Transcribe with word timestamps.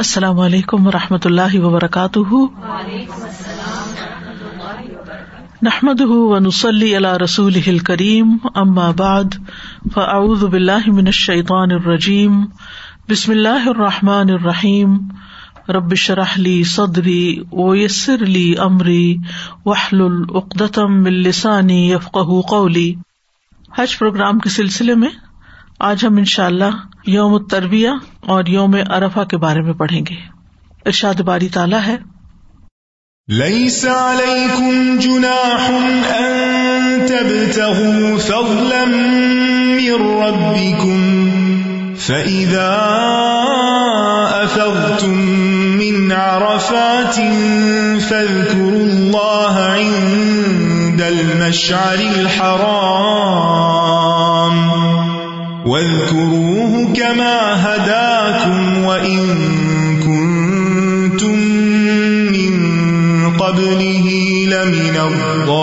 السلام 0.00 0.40
علیکم 0.40 0.86
و 0.86 0.90
رحمۃ 0.90 1.18
اللہ 1.24 1.60
وبرکاتہ۔ 1.60 2.34
نحمد 5.62 6.00
ونسلی 6.00 6.96
علی 6.96 7.24
رسول 7.24 7.78
کریم 7.78 8.36
ام 8.54 8.74
بعد، 8.74 9.24
فاعوذ 9.94 10.44
باللہ 10.44 10.90
من 10.90 11.06
الشیطان 11.06 11.70
الرجیم۔ 11.72 12.44
بسم 13.08 13.32
اللہ 13.32 13.68
الرحمٰن 13.68 14.30
الرحیم۔ 14.30 14.98
ربش 15.68 16.10
رحلی 16.10 16.64
صدری 16.64 17.36
ویسر 17.52 18.22
علی 18.22 18.54
عمری 18.58 19.16
وحل 19.64 20.00
العقدم 20.00 21.04
السانی 21.04 21.92
یفق 21.92 22.18
قولی۔ 22.48 22.94
حج 23.78 23.98
پروگرام 23.98 24.38
کے 24.38 24.48
سلسلے 24.48 24.94
میں 24.94 25.08
آج 25.80 26.06
ہم 26.06 26.16
ان 26.16 26.24
شاء 26.24 26.46
اللہ 26.46 26.86
یوم 27.06 27.46
تربیہ 27.46 27.88
اور 28.20 28.44
یوم 28.44 28.76
ارفا 28.90 29.24
کے 29.24 29.36
بارے 29.36 29.60
میں 29.60 29.72
پڑھیں 29.72 30.00
گے۔ 30.10 30.14
ارشاد 30.86 31.14
باری 31.14 31.48
تعالیٰ 31.48 31.80
ہے۔ 31.86 31.96
ليس 33.28 33.86
عليكم 33.86 34.96
جناح 34.98 35.70
أن 36.18 36.32
تبتغوا 37.08 38.18
فضلا 38.18 38.84
من 39.76 40.22
ربكم 40.22 41.24
فإذا 41.98 42.76
أفضتم 44.44 45.18
من 45.78 46.12
عرفات 46.12 47.20
فاذكروا 48.08 48.86
الله 48.86 49.66
عند 49.74 51.02
المشعر 51.02 52.18
الحرام۔ 52.18 54.09
واذكروه 55.66 56.94
كما 56.94 57.36
هداكم 57.62 58.84
وإن 58.84 59.18
كنتم 60.02 61.36
من 62.30 62.56
قبله 63.38 64.06
لمن 64.46 64.96
الضالين. 64.98 65.60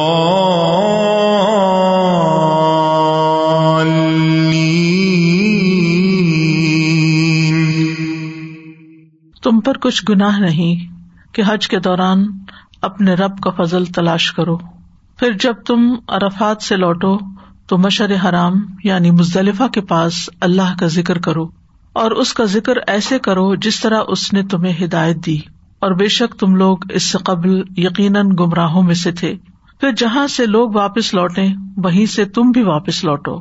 تم 9.43 9.59
پر 9.59 9.77
کچھ 9.77 10.03
گناہ 10.09 10.39
نہیں 10.39 10.91
کہ 11.33 11.43
حج 11.47 11.67
کے 11.67 11.79
دوران 11.79 12.25
اپنے 12.81 13.13
رب 13.13 13.39
کا 13.39 13.49
فضل 13.49 13.85
تلاش 13.85 14.31
کرو۔ 14.31 14.57
پھر 15.19 15.31
جب 15.39 15.53
تم 15.67 15.95
عرفات 16.07 16.61
سے 16.61 16.75
لوٹو 16.75 17.36
تو 17.67 17.77
مشر 17.77 18.15
حرام 18.25 18.53
یعنی 18.83 19.11
مزدلفہ 19.11 19.67
کے 19.67 19.81
پاس 19.81 20.29
اللہ 20.41 20.75
کا 20.79 20.87
ذکر 20.87 21.17
کرو 21.17 21.47
اور 21.93 22.11
اس 22.11 22.33
کا 22.33 22.45
ذکر 22.45 22.73
ایسے 22.87 23.19
کرو 23.19 23.55
جس 23.55 23.79
طرح 23.79 24.01
اس 24.07 24.33
نے 24.33 24.43
تمہیں 24.43 24.85
ہدایت 24.85 25.25
دی۔ 25.25 25.37
اور 25.79 25.91
بے 25.91 26.07
شک 26.07 26.39
تم 26.39 26.55
لوگ 26.55 26.77
اس 26.89 27.03
سے 27.03 27.17
قبل 27.17 27.61
یقیناً 27.77 28.29
گمراہوں 28.39 28.83
میں 28.83 28.95
سے 28.95 29.11
تھے۔ 29.11 29.35
پھر 29.79 29.91
جہاں 29.91 30.27
سے 30.27 30.45
لوگ 30.45 30.71
واپس 30.73 31.13
لوٹے 31.13 31.47
وہیں 31.77 32.05
سے 32.05 32.25
تم 32.25 32.51
بھی 32.51 32.63
واپس 32.63 33.03
لوٹو 33.03 33.35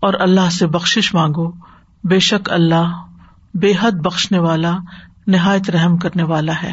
اور 0.00 0.14
اللہ 0.20 0.50
سے 0.50 0.66
بخش 0.66 1.14
مانگو۔ 1.14 1.50
بے 2.04 2.18
شک 2.18 2.52
اللہ 2.52 3.02
بے 3.54 3.72
حد 3.80 3.92
بخشنے 3.92 4.38
والا، 4.38 4.76
نہایت 5.26 5.70
رحم 5.70 5.96
کرنے 5.96 6.22
والا 6.22 6.52
ہے۔ 6.62 6.72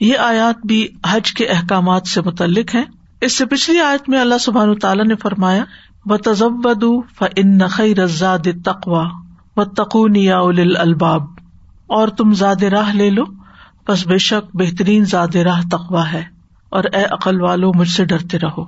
یہ 0.00 0.18
آیات 0.18 0.66
بھی 0.66 0.88
حج 1.10 1.32
کے 1.32 1.46
احکامات 1.46 2.06
سے 2.06 2.20
متعلق 2.20 2.74
ہے 2.74 2.82
اس 3.20 3.38
سے 3.38 3.46
پچھلی 3.46 3.80
آیت 3.80 4.08
میں 4.08 4.20
اللہ 4.20 4.38
سبحان 4.40 4.74
تعالیٰ 4.74 5.06
نے 5.06 5.14
فرمایا 5.14 5.64
و 6.06 6.16
تزبد 6.16 6.84
فن 7.18 7.66
خیر 7.66 8.00
رزاد 8.00 8.46
تقوا 8.64 9.04
و 9.56 9.64
تقون 9.64 10.16
یا 10.16 10.38
الباب 10.78 11.22
اور 11.86 12.08
تم 12.08 12.32
زاد 12.32 12.62
راہ 12.62 12.92
لے 12.92 13.10
لو، 13.10 13.22
بس 13.88 14.06
بے 14.06 14.18
شک 14.18 14.56
بہترین 14.56 15.04
زاد 15.04 15.36
راہ 15.36 15.60
تقوا 15.70 16.12
ہے۔ 16.12 16.22
اور 16.68 16.84
اے 16.84 17.04
عقل 17.04 17.40
والو، 17.40 17.70
مجھ 17.74 17.88
سے 17.88 18.04
ڈرتے 18.04 18.38
رہو۔ 18.38 18.64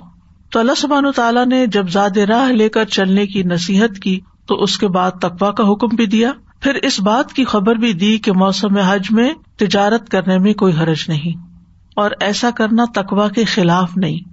تو 0.51 0.59
اللہ 0.59 0.73
سبحان 0.77 1.05
تعالیٰ 1.17 1.47
نے 1.47 1.67
جب 1.67 1.89
زاد 1.89 2.17
راہ 2.17 2.53
لے 2.53 2.69
کر 2.69 2.85
چلنے 2.85 3.27
کی 3.27 3.43
نصیحت 3.43 3.99
کی، 3.99 4.21
تو 4.47 4.55
اس 4.55 4.79
کے 4.79 4.89
بعد 4.89 5.11
تقوا 5.11 5.53
کا 5.53 5.73
حکم 5.73 5.97
بھی 5.97 6.07
دیا۔ 6.07 6.33
پھر 6.61 6.75
اس 6.75 7.01
بات 7.01 7.33
کی 7.33 7.45
خبر 7.45 7.75
بھی 7.75 7.93
دی 7.93 8.19
کہ 8.19 8.33
موسم 8.33 8.79
حج 8.79 9.07
میں 9.11 9.35
تجارت 9.57 10.09
کرنے 10.09 10.39
میں 10.39 10.55
کوئی 10.55 10.73
حرج 10.75 11.05
نہیں۔ 11.09 11.47
اور 11.97 12.11
ایسا 12.21 12.51
کرنا 12.51 12.85
تقوا 12.95 13.29
کے 13.29 13.45
خلاف 13.45 13.97
نہیں۔ 13.97 14.32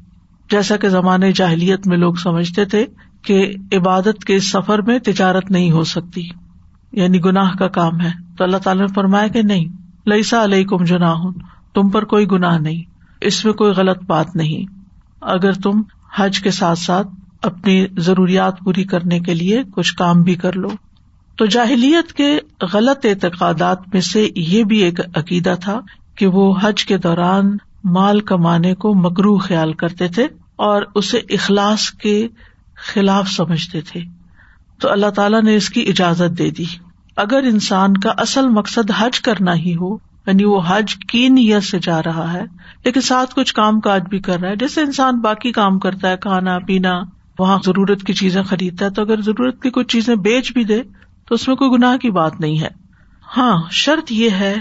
جیسا 0.52 0.78
کہ 0.78 0.90
زمانے 0.90 1.32
جاہلیت 1.32 1.88
میں 1.88 1.98
لوگ 1.98 2.14
سمجھتے 2.14 2.66
تھے 2.66 2.86
کہ 3.22 3.54
عبادت 3.72 4.24
کے 4.24 4.40
سفر 4.40 4.82
میں 4.82 5.00
تجارت 5.00 5.52
نہیں 5.52 5.72
ہو 5.72 5.84
سکتی 5.84 6.22
یعنی 6.92 7.24
گناہ 7.24 7.52
کا 7.56 7.68
کام 7.68 8.02
ہے۔ 8.02 8.12
تو 8.38 8.44
اللہ 8.44 8.58
تعالیٰ 8.58 8.88
نے 8.88 8.94
فرمایا 8.94 9.28
کہ 9.28 9.42
نہیں 9.42 9.66
لئیسا 10.06 10.44
علیہ 10.44 10.66
کم 10.66 10.84
جناح، 10.84 11.18
تم 11.74 11.90
پر 11.90 12.06
کوئی 12.06 12.26
گناہ 12.32 12.58
نہیں، 12.58 12.84
اس 13.22 13.46
میں 13.46 13.54
کوئی 13.54 13.72
غلط 13.72 14.04
بات 14.04 14.36
نہیں۔ 14.36 14.74
اگر 15.22 15.52
تم 15.52 15.82
حج 16.16 16.40
کے 16.40 16.52
ساتھ 16.52 16.80
ساتھ 16.80 17.08
اپنی 17.42 17.86
ضروریات 17.98 18.60
پوری 18.60 18.84
کرنے 18.84 19.20
کے 19.20 19.34
لیے 19.34 19.64
کچھ 19.76 19.96
کام 19.96 20.22
بھی 20.22 20.36
کر 20.36 20.54
لو۔ 20.54 20.70
تو 21.38 21.46
جاہلیت 21.46 22.14
کے 22.14 22.40
غلط 22.74 23.06
اعتقادات 23.06 23.80
میں 23.94 24.02
سے 24.02 24.30
یہ 24.36 24.64
بھی 24.64 24.78
ایک 24.78 25.00
عقیدہ 25.16 25.54
تھا 25.62 25.80
کہ 26.16 26.28
وہ 26.28 26.56
حج 26.62 26.86
کے 26.86 26.98
دوران 26.98 27.58
مال 27.84 28.20
کمانے 28.20 28.76
کو 28.76 28.94
مکرو 28.94 29.38
خیال 29.38 29.74
کرتے 29.74 30.08
تھے۔ 30.08 30.28
اور 30.60 30.82
اسے 30.96 31.18
اخلاص 31.18 31.92
کے 31.92 32.28
خلاف 32.76 33.30
سمجھتے 33.30 33.82
تھے۔ 33.82 34.02
تو 34.82 34.92
اللہ 34.92 35.10
تعالیٰ 35.10 35.44
نے 35.44 35.56
اس 35.56 35.70
کی 35.70 35.82
اجازت 35.82 36.38
دے 36.38 36.50
دی۔ 36.50 36.64
اگر 37.16 37.44
انسان 37.44 37.98
کا 37.98 38.10
اصل 38.10 38.48
مقصد 38.48 38.92
حج 38.98 39.22
کرنا 39.22 39.56
ہی 39.56 39.76
ہو 39.76 39.96
یعنی 39.96 40.44
وہ 40.44 40.62
حج 40.68 40.96
کی 40.96 41.28
نیت 41.28 41.64
سے 41.64 41.80
جا 41.80 42.04
رہا 42.04 42.34
ہے، 42.34 42.44
لیکن 42.86 43.02
ساتھ 43.02 43.36
کچھ 43.36 43.54
کام 43.54 43.80
کاج 43.80 44.04
بھی 44.10 44.20
کر 44.20 44.40
رہا 44.40 44.50
ہے، 44.50 44.56
جیسے 44.56 44.82
انسان 44.82 45.20
باقی 45.20 45.52
کام 45.52 45.80
کرتا 45.80 46.10
ہے، 46.10 46.18
کھانا، 46.18 46.60
پینا، 46.60 47.02
وہاں 47.40 47.60
ضرورت 47.66 48.04
کی 48.04 48.14
چیزیں 48.14 48.44
خریدتا 48.44 48.86
ہے، 48.86 48.90
تو 48.90 49.02
اگر 49.02 49.22
ضرورت 49.22 49.62
کی 49.62 49.70
کچھ 49.70 49.88
چیزیں 49.88 50.16
بیچ 50.16 50.54
بھی 50.54 50.64
دے، 50.64 50.84
تو 51.28 51.36
اس 51.36 51.48
میں 51.48 51.56
کوئی 51.56 51.72
گناہ 51.72 51.98
کی 51.98 52.12
بات 52.12 52.40
نہیں 52.40 52.60
ہے۔ 52.60 52.70
ہاں 53.38 53.62
شرط 53.72 54.12
یہ 54.12 54.30
ہے 54.30 54.56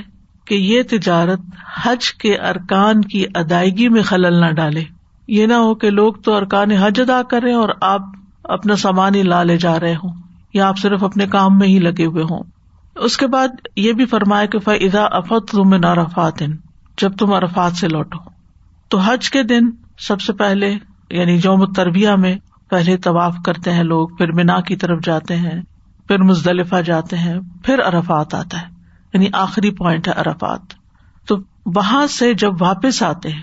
کہ 0.45 0.55
یہ 0.55 0.83
تجارت 0.91 1.41
حج 1.83 2.13
کے 2.13 2.37
ارکان 2.37 3.03
کی 3.03 3.25
ادائیگی 3.35 3.89
میں 3.89 4.03
خلل 4.03 4.41
نہ 4.41 4.51
ڈالے۔ 4.51 4.85
یہ 5.29 5.47
نہ 5.47 5.53
ہو 5.53 5.75
کہ 5.75 5.91
لوگ 5.91 6.13
تو 6.15 6.37
ارکان 6.37 6.71
حج 6.71 7.01
ادا 7.01 7.23
کر 7.23 7.43
رہے 7.43 7.53
اور 7.53 7.69
آپ 7.81 8.01
اپنا 8.45 8.77
سامان 8.77 9.15
ہی 9.15 9.23
لا 9.23 9.43
لے 9.43 9.57
جا 9.57 9.81
رہے 9.81 9.95
ہوں، 9.95 10.13
یا 10.55 10.69
آپ 10.69 10.79
صرف 10.79 11.05
اپنے 11.05 11.27
کام 11.27 11.59
میں 11.59 11.69
ہی 11.69 11.79
لگے 11.79 12.07
ہوئے 12.07 12.25
ہوں۔ 12.31 12.43
اس 12.97 13.17
کے 13.17 13.27
بعد 13.27 13.49
یہ 13.77 13.93
بھی 13.93 14.07
فرمایا 14.07 14.47
کہ 14.47 14.59
فضا 14.59 15.05
افت 15.05 15.51
تم 15.51 15.87
عرفات، 15.87 16.43
جب 16.99 17.17
تم 17.17 17.33
عرفات 17.33 17.73
سے 17.73 17.89
لوٹو۔ 17.89 18.19
تو 18.89 18.99
حج 18.99 19.31
کے 19.31 19.43
دن 19.43 19.71
سب 19.99 20.21
سے 20.21 20.33
پہلے 20.33 20.75
یعنی 21.11 21.39
جوم 21.39 21.73
تربیہ 21.73 22.11
میں 22.11 22.37
پہلے 22.71 22.97
طواف 22.97 23.37
کرتے 23.45 23.73
ہیں 23.73 23.83
لوگ، 23.83 24.09
پھر 24.09 24.33
مینا 24.33 24.61
کی 24.61 24.77
طرف 24.77 24.99
جاتے 25.05 25.37
ہیں، 25.37 25.63
پھر 26.09 26.19
مزدلفہ 26.19 26.77
جاتے 26.77 27.19
ہیں، 27.19 27.37
پھر 27.65 27.83
عرفات 27.83 28.35
آتا 28.35 28.63
ہے۔ 28.63 28.67
یعنی 29.13 29.27
آخری 29.33 29.71
پوائنٹ 29.71 30.09
ہے 30.09 30.13
ارفات 30.13 30.61
تو 31.27 31.37
وہاں 31.67 32.07
سے 32.07 32.35
جب 32.35 32.63
واپس 32.63 33.03
آتے 33.03 33.29
ہیں 33.29 33.43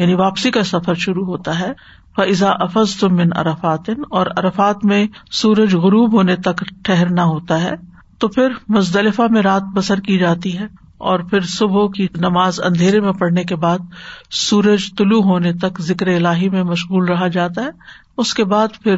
یعنی 0.00 0.14
واپسی 0.16 0.50
کا 0.50 0.62
سفر 0.64 0.94
شروع 0.96 1.24
ہوتا 1.26 1.58
ہے۔ 1.58 1.72
فضا 2.16 2.50
افز 2.60 2.96
تم 2.96 3.14
من 3.16 3.36
ارفات 3.36 3.88
اور 4.10 4.26
ارفات 4.36 4.84
میں 4.84 5.06
سورج 5.32 5.74
غروب 5.76 6.14
ہونے 6.14 6.36
تک 6.44 6.62
ٹہرنا 6.84 7.24
ہوتا 7.24 7.62
ہے، 7.62 7.72
تو 8.18 8.28
پھر 8.28 8.52
مزدلفہ 8.68 9.22
میں 9.30 9.42
رات 9.42 9.62
بسر 9.74 10.00
کی 10.00 10.18
جاتی 10.18 10.56
ہے، 10.58 10.66
اور 11.00 11.20
پھر 11.20 11.40
صبح 11.48 11.86
کی 11.94 12.06
نماز 12.16 12.60
اندھیرے 12.60 13.00
میں 13.00 13.12
پڑھنے 13.12 13.44
کے 13.44 13.56
بعد 13.56 13.78
سورج 14.38 14.90
طلوع 14.98 15.22
ہونے 15.22 15.52
تک 15.60 15.80
ذکر 15.82 16.06
الہی 16.08 16.48
میں 16.48 16.62
مشغول 16.64 17.08
رہا 17.08 17.28
جاتا 17.28 17.64
ہے۔ 17.64 17.70
اس 18.18 18.34
کے 18.34 18.44
بعد 18.46 18.82
پھر 18.82 18.96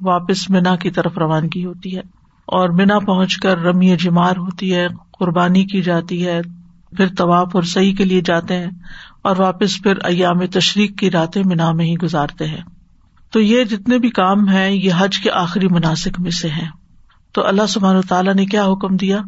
واپس 0.00 0.48
مینا 0.50 0.74
کی 0.76 0.90
طرف 0.90 1.18
روانگی 1.18 1.64
ہوتی 1.64 1.96
ہے، 1.96 2.02
اور 2.48 2.68
مینا 2.70 2.98
پہنچ 3.06 3.36
کر 3.36 3.62
رمی 3.62 3.96
جمار 3.96 4.36
ہوتی 4.36 4.74
ہے، 4.74 4.86
قربانی 5.18 5.64
کی 5.64 5.82
جاتی 5.82 6.26
ہے۔ 6.26 6.40
پھر 6.96 7.06
طواف 7.08 7.50
اور 7.54 7.62
سعی 7.62 7.92
کے 7.92 8.04
لیے 8.04 8.20
جاتے 8.20 8.58
ہیں 8.58 8.70
اور 9.22 9.36
واپس 9.38 9.82
پھر 9.82 9.96
ایام 10.04 10.46
تشریق 10.46 10.98
کی 10.98 11.10
راتیں 11.10 11.42
مینا 11.46 11.72
میں 11.72 11.84
ہی 11.84 11.94
گزارتے 11.94 12.46
ہیں۔ 12.46 12.62
تو 13.30 13.40
یہ 13.40 13.64
جتنے 13.64 13.98
بھی 13.98 14.10
کام 14.10 14.48
ہیں، 14.48 14.70
یہ 14.70 14.90
حج 14.96 15.18
کے 15.18 15.30
آخری 15.30 15.68
مناسب 15.68 16.10
میں 16.18 16.30
سے 16.30 16.48
ہیں۔ 16.48 16.68
تو 17.32 17.46
اللہ 17.46 17.66
سبحان 17.68 18.00
تعالیٰ 18.00 18.34
نے 18.34 18.46
کیا 18.46 18.64
حکم 18.64 18.96
دیا؟ 18.96 19.18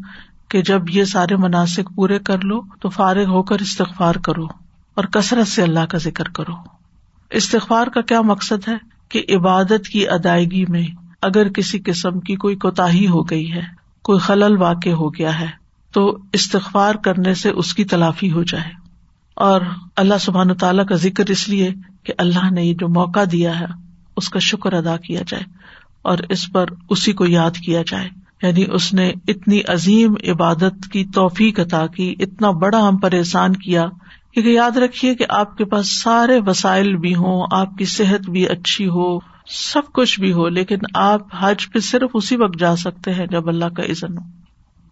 کہ 0.48 0.62
جب 0.62 0.90
یہ 0.90 1.04
سارے 1.04 1.36
مناسب 1.36 1.94
پورے 1.94 2.18
کر 2.18 2.38
لو، 2.38 2.60
تو 2.80 2.88
فارغ 2.88 3.24
ہو 3.24 3.42
کر 3.42 3.58
استغفار 3.58 4.14
کرو 4.14 4.44
اور 4.94 5.04
کثرت 5.04 5.48
سے 5.48 5.62
اللہ 5.62 5.86
کا 5.86 5.98
ذکر 5.98 6.28
کرو۔ 6.28 6.52
استغفار 7.30 7.86
کا 7.86 8.00
کیا 8.00 8.20
مقصد 8.20 8.68
ہے؟ 8.68 8.76
کہ 9.08 9.36
عبادت 9.36 9.88
کی 9.92 10.08
ادائیگی 10.08 10.64
میں 10.68 10.82
اگر 11.22 11.48
کسی 11.48 11.78
قسم 11.78 12.20
کی 12.20 12.36
کوئی 12.36 12.56
کوتا 12.56 12.86
ہو 12.86 13.22
گئی 13.30 13.52
ہے، 13.52 13.62
کوئی 14.02 14.18
خلل 14.18 14.56
واقع 14.56 14.90
ہو 14.90 15.14
گیا 15.14 15.40
ہے 15.40 15.59
تو 15.92 16.18
استغفار 16.32 16.94
کرنے 16.94 17.34
سے 17.34 17.50
اس 17.50 17.74
کی 17.74 17.84
تلافی 17.84 18.32
ہو 18.32 18.42
جائے۔ 18.42 18.80
اور 19.34 19.60
اللہ 19.96 20.14
سبحان 20.20 20.54
تعالیٰ 20.54 20.86
کا 20.86 20.94
ذکر 20.94 21.30
اس 21.30 21.48
لیے 21.48 21.70
کہ 22.04 22.12
اللہ 22.18 22.50
نے 22.50 22.64
یہ 22.64 22.74
جو 22.74 22.88
موقع 22.88 23.20
دیا 23.32 23.60
ہے، 23.60 23.66
اس 24.16 24.28
کا 24.28 24.38
شکر 24.38 24.72
ادا 24.72 24.96
کیا 24.96 25.20
جائے 25.26 25.42
اور 26.02 26.18
اس 26.28 26.52
پر 26.52 26.66
اسی 26.90 27.12
کو 27.12 27.26
یاد 27.26 27.50
کیا 27.50 27.82
جائے۔ 27.86 28.08
یعنی 28.42 28.64
اس 28.72 28.94
نے 28.94 29.12
اتنی 29.28 29.60
عظیم 29.68 30.14
عبادت 30.28 30.92
کی 30.92 31.04
توفیق 31.04 31.60
عطا 31.60 31.86
کی، 31.86 32.14
اتنا 32.18 32.50
بڑا 32.50 32.88
ہم 32.88 32.96
پر 32.96 33.12
احسان 33.12 33.56
کیا۔ 33.56 33.86
کیونکہ 34.34 34.50
یاد 34.50 34.76
رکھیے 34.76 35.14
کہ 35.14 35.24
آپ 35.28 35.58
کے 35.58 35.64
پاس 35.64 36.02
سارے 36.02 36.40
وسائل 36.46 36.96
بھی 36.96 37.14
ہوں، 37.14 37.46
آپ 37.52 37.78
کی 37.78 37.84
صحت 37.84 38.30
بھی 38.30 38.48
اچھی 38.48 38.88
ہو، 38.88 39.18
سب 39.46 39.92
کچھ 39.92 40.20
بھی 40.20 40.32
ہو، 40.32 40.48
لیکن 40.48 40.76
آپ 40.94 41.20
حج 41.38 41.70
پہ 41.72 41.78
صرف 41.78 42.10
اسی 42.14 42.36
وقت 42.36 42.58
جا 42.58 42.76
سکتے 42.76 43.14
ہیں 43.14 43.26
جب 43.26 43.48
اللہ 43.48 43.64
کا 43.64 43.82
عزن 43.82 44.18
ہو۔ 44.18 44.39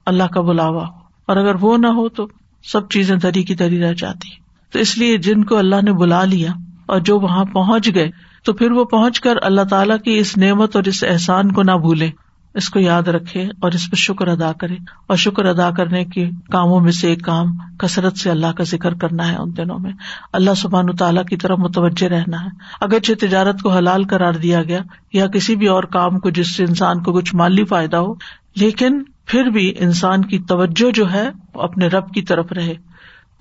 اللہ 0.08 0.24
کا 0.24 0.40
بلاوا۔ 0.40 0.86
ہو 0.86 0.98
اور 1.26 1.36
اگر 1.36 1.54
وہ 1.60 1.76
نہ 1.78 1.86
ہو 1.86 2.08
تو 2.08 2.28
سب 2.62 2.88
چیزیں 2.88 3.16
دری 3.16 3.42
کی 3.42 3.54
دری 3.54 3.80
رہ 3.80 3.92
جاتی۔ 3.92 4.28
تو 4.72 4.78
اس 4.78 4.98
لیے 4.98 5.18
جن 5.18 5.44
کو 5.44 5.56
اللہ 5.56 5.76
نے 5.82 5.92
بلا 5.92 6.24
لیا 6.24 6.50
اور 6.86 7.00
جو 7.00 7.20
وہاں 7.20 7.44
پہنچ 7.44 7.94
گئے، 7.94 8.10
تو 8.44 8.52
پھر 8.52 8.70
وہ 8.70 8.84
پہنچ 8.84 9.20
کر 9.20 9.34
اللہ 9.42 9.60
تعالیٰ 9.70 9.98
کی 9.98 10.18
اس 10.18 10.36
نعمت 10.36 10.76
اور 10.76 10.84
اس 10.84 11.04
احسان 11.08 11.52
کو 11.52 11.62
نہ 11.62 11.72
بھولے۔ 11.72 12.10
اس 12.54 12.70
کو 12.70 12.80
یاد 12.80 13.02
رکھے 13.02 13.48
اور 13.60 13.72
اس 13.72 13.90
پہ 13.90 13.96
شکر 13.96 14.28
ادا 14.28 14.52
کرے۔ 14.52 14.74
اور 15.06 15.16
شکر 15.16 15.44
ادا 15.44 15.70
کرنے 15.70 16.04
کے 16.04 16.30
کاموں 16.52 16.80
میں 16.80 16.92
سے 16.92 17.08
ایک 17.08 17.24
کام 17.24 17.46
کثرت 17.78 18.16
سے 18.16 18.30
اللہ 18.30 18.46
کا 18.46 18.64
ذکر 18.64 18.94
کرنا 18.94 19.32
ہے 19.32 19.36
ان 19.36 19.56
دنوں 19.56 19.78
میں۔ 19.78 19.92
اللہ 20.32 20.50
سبحان 20.56 20.96
تعالیٰ 20.96 21.24
کی 21.24 21.36
طرف 21.36 21.58
متوجہ 21.58 22.06
رہنا 22.06 22.44
ہے۔ 22.44 22.48
اگرچہ 22.80 23.12
تجارت 23.20 23.62
کو 23.62 23.70
حلال 23.70 24.04
کرار 24.04 24.32
دیا 24.32 24.62
گیا 24.62 24.78
یا 25.12 25.26
کسی 25.26 25.56
بھی 25.56 25.66
اور 25.66 25.82
کام 25.82 26.18
کو 26.18 26.30
جس 26.30 26.56
سے 26.56 26.64
انسان 26.64 27.02
کو 27.02 27.12
کچھ 27.12 27.34
مالی 27.34 27.64
فائدہ 27.64 27.96
ہو، 27.96 28.14
لیکن 28.56 29.02
پھر 29.28 29.44
بھی 29.44 29.74
انسان 29.78 30.24
کی 30.24 30.38
توجہ 30.38 30.90
جو 30.90 31.12
ہے 31.12 31.30
اپنے 31.54 31.86
رب 31.86 32.14
کی 32.14 32.22
طرف 32.22 32.52
رہے، 32.52 32.74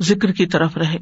ذکر 0.01 0.31
کی 0.31 0.45
طرف 0.45 0.77
رہے۔ 0.77 0.97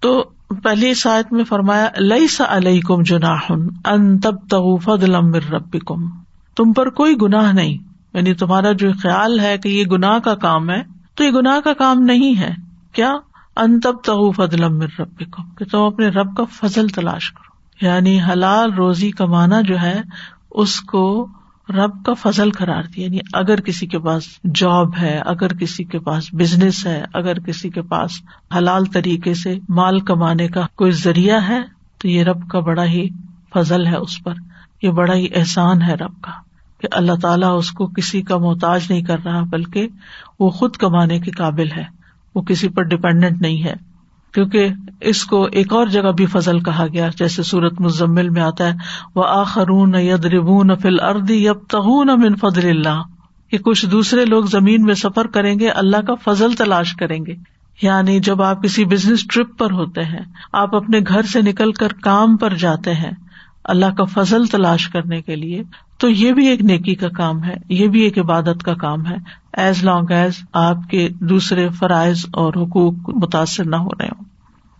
تو 0.00 0.30
پہلی 0.62 0.94
سائد 0.94 1.24
میں 1.30 1.44
فرمایا 1.44 1.88
لئی 1.98 2.28
سا 2.28 2.44
علیہ 2.48 2.80
کم 2.80 3.02
جناح 3.02 3.52
ان 3.84 4.18
تب 4.18 4.34
تغف 4.50 4.88
امر 4.88 5.50
رب 5.50 5.76
کم 5.86 6.10
تم 6.56 6.72
پر 6.72 6.90
کوئی 6.90 7.14
گناہ 7.22 7.52
نہیں۔ 7.52 7.78
یعنی 8.14 8.34
تمہارا 8.34 8.72
جو 8.72 8.90
خیال 9.02 9.40
ہے 9.40 9.58
کہ 9.58 9.68
یہ 9.68 9.84
گناہ 9.84 10.18
کا 10.18 10.34
کام 10.34 10.70
ہے، 10.70 10.82
تو 11.14 11.24
یہ 11.24 11.30
گناہ 11.30 11.60
کا 11.60 11.72
کام 11.72 12.00
نہیں 12.00 12.40
ہے۔ 12.40 12.54
کیا؟ 12.92 13.14
ان 13.56 13.80
تب 13.80 13.96
تغف 14.04 14.40
امر 14.40 14.86
رب 14.98 15.22
کم 15.30 15.54
کہ 15.58 15.64
تم 15.64 15.80
اپنے 15.80 16.08
رب 16.08 16.36
کا 16.36 16.44
فضل 16.44 16.88
تلاش 16.88 17.32
کرو۔ 17.32 17.86
یعنی 17.86 18.22
حلال 18.22 18.72
روزی 18.72 19.10
کمانا 19.10 19.60
جو 19.60 19.78
ہے، 19.82 20.00
اس 20.50 20.80
کو 20.80 21.28
رب 21.68 22.04
کا 22.04 22.14
فضل 22.14 22.50
قرار 22.50 22.82
دیا۔ 22.82 23.04
یعنی 23.04 23.18
اگر 23.32 23.60
کسی 23.60 23.86
کے 23.86 23.98
پاس 23.98 24.22
جاب 24.54 24.98
ہے، 25.00 25.18
اگر 25.26 25.54
کسی 25.54 25.84
کے 25.84 25.98
پاس 25.98 26.34
بزنس 26.34 26.86
ہے، 26.86 27.04
اگر 27.14 27.38
کسی 27.38 27.70
کے 27.70 27.82
پاس 27.82 28.10
حلال 28.56 28.84
طریقے 28.84 29.34
سے 29.34 29.58
مال 29.68 30.00
کمانے 30.00 30.48
کا 30.48 30.66
کوئی 30.74 30.90
ذریعہ 30.90 31.48
ہے، 31.48 31.60
تو 31.98 32.08
یہ 32.08 32.22
رب 32.22 32.48
کا 32.48 32.60
بڑا 32.60 32.84
ہی 32.84 33.08
فضل 33.54 33.86
ہے 33.86 33.96
اس 33.96 34.22
پر۔ 34.24 34.34
یہ 34.82 34.90
بڑا 34.90 35.14
ہی 35.14 35.26
احسان 35.34 35.82
ہے 35.82 35.94
رب 35.94 36.20
کا 36.20 36.32
کہ 36.80 36.88
اللہ 36.90 37.12
تعالیٰ 37.22 37.58
اس 37.58 37.70
کو 37.70 37.86
کسی 37.86 38.22
کا 38.22 38.36
محتاج 38.36 38.80
نہیں 38.90 39.02
کر 39.02 39.18
رہا، 39.24 39.42
بلکہ 39.42 39.88
وہ 40.40 40.50
خود 40.50 40.76
کمانے 40.76 41.20
کے 41.20 41.30
قابل 41.30 41.70
ہے۔ 41.76 41.84
وہ 42.34 42.42
کسی 42.42 42.68
پر 42.68 42.82
ڈپینڈنٹ 42.82 43.42
نہیں 43.42 43.64
ہے۔ 43.64 43.74
کیونکہ 44.34 44.68
اس 45.00 45.24
کو 45.24 45.48
ایک 45.52 45.72
اور 45.72 45.86
جگہ 45.86 46.12
بھی 46.12 46.26
فضل 46.26 46.60
کہا 46.60 46.86
گیا، 46.92 47.08
جیسے 47.18 47.42
سورت 47.42 47.80
مزمل 47.80 48.28
میں 48.28 48.42
آتا 48.42 48.68
ہے 48.68 48.74
وہ 49.14 49.24
آخرون 49.26 49.94
ید 49.94 50.24
ربون 50.24 50.76
فل 50.82 51.00
اردی 51.00 51.44
یب 51.44 51.58
تہون 51.68 52.10
امن 52.10 52.36
فضل 52.36 52.68
اللہ۔ 52.68 53.02
کہ 53.50 53.58
کچھ 53.58 53.86
دوسرے 53.86 54.24
لوگ 54.24 54.44
زمین 54.44 54.82
میں 54.82 54.94
سفر 54.94 55.26
کریں 55.26 55.58
گے، 55.58 55.68
اللہ 55.68 55.96
کا 55.96 56.14
فضل 56.14 56.52
تلاش 56.52 56.94
کریں 56.94 57.18
گے۔ 57.26 57.34
یعنی 57.82 58.20
جب 58.20 58.42
آپ 58.42 58.62
کسی 58.62 58.84
بزنس 58.84 59.26
ٹرپ 59.26 59.58
پر 59.58 59.70
ہوتے 59.70 60.04
ہیں، 60.04 60.20
آپ 60.52 60.74
اپنے 60.74 60.98
گھر 61.08 61.22
سے 61.22 61.42
نکل 61.42 61.72
کر 61.72 61.88
کام 62.02 62.36
پر 62.36 62.54
جاتے 62.54 62.94
ہیں، 62.94 63.10
اللہ 63.64 63.86
کا 63.86 64.04
فضل 64.04 64.46
تلاش 64.46 64.88
کرنے 64.88 65.22
کے 65.22 65.36
لیے۔ 65.36 65.62
تو 65.98 66.08
یہ 66.08 66.32
بھی 66.32 66.46
ایک 66.46 66.62
نیکی 66.62 66.94
کا 66.94 67.08
کام 67.08 67.44
ہے، 67.44 67.54
یہ 67.68 67.88
بھی 67.88 68.00
ایک 68.00 68.18
عبادت 68.18 68.62
کا 68.62 68.74
کام 68.74 69.06
ہے 69.06 69.16
ایز 69.52 69.84
لانگ 69.84 70.10
ایز 70.10 70.32
آپ 70.52 70.76
کے 70.90 71.08
دوسرے 71.20 71.68
فرائض 71.68 72.24
اور 72.32 72.52
حقوق 72.56 72.94
متاثر 73.08 73.64
نہ 73.64 73.76
ہو 73.76 73.88
رہے 73.98 74.06
ہوں۔ 74.06 74.24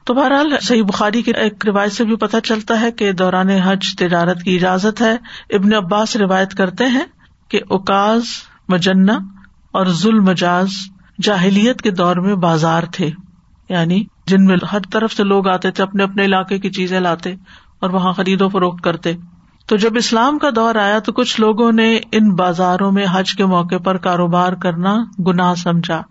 تو 0.04 0.14
بہرحال 0.14 0.52
صحیح 0.62 0.82
بخاری 0.82 1.22
کی 1.22 1.32
ایک 1.36 1.66
روایت 1.66 1.92
سے 1.92 2.04
بھی 2.04 2.16
پتہ 2.16 2.36
چلتا 2.44 2.80
ہے 2.80 2.92
کہ 2.92 3.12
دوران 3.12 3.50
حج 3.50 3.96
تجارت 3.98 4.42
کی 4.42 4.56
اجازت 4.56 5.00
ہے۔ 5.00 5.12
ابن 5.56 5.74
عباس 5.74 6.16
روایت 6.16 6.54
کرتے 6.54 6.86
ہیں 6.86 7.04
کہ 7.48 7.60
اوکاز 7.68 8.22
مجنا 8.68 9.18
اور 9.72 9.86
ظلم 9.86 10.24
مجاز 10.24 10.68
جاہلیت 11.22 11.82
کے 11.82 11.90
دور 11.90 12.16
میں 12.16 12.34
بازار 12.34 12.82
تھے۔ 12.92 13.10
یعنی 13.68 14.04
جن 14.26 14.44
میں 14.44 14.56
ہر 14.72 14.78
طرف 14.92 15.12
سے 15.12 15.24
لوگ 15.24 15.48
آتے 15.48 15.70
تھے، 15.70 15.82
اپنے 15.82 16.02
اپنے 16.02 16.24
علاقے 16.24 16.58
کی 16.58 16.70
چیزیں 16.70 17.00
لاتے 17.00 17.34
اور 17.80 17.90
وہاں 17.90 18.12
خرید 18.12 18.42
و 18.42 18.48
فروخت 18.48 18.84
کرتے۔ 18.84 19.12
تو 19.68 19.76
جب 19.76 19.90
اسلام 19.96 20.38
کا 20.38 20.48
دور 20.56 20.74
آیا 20.74 20.98
تو 20.98 21.12
کچھ 21.12 21.40
لوگوں 21.40 21.72
نے 21.72 21.98
ان 22.12 22.34
بازاروں 22.34 22.92
میں 22.92 23.06
حج 23.10 23.32
کے 23.32 23.46
موقع 23.46 23.78
پر 23.84 23.96
کاروبار 23.96 24.52
کرنا 24.52 24.96
گناہ 25.26 25.54
سمجھا۔ 25.54 26.02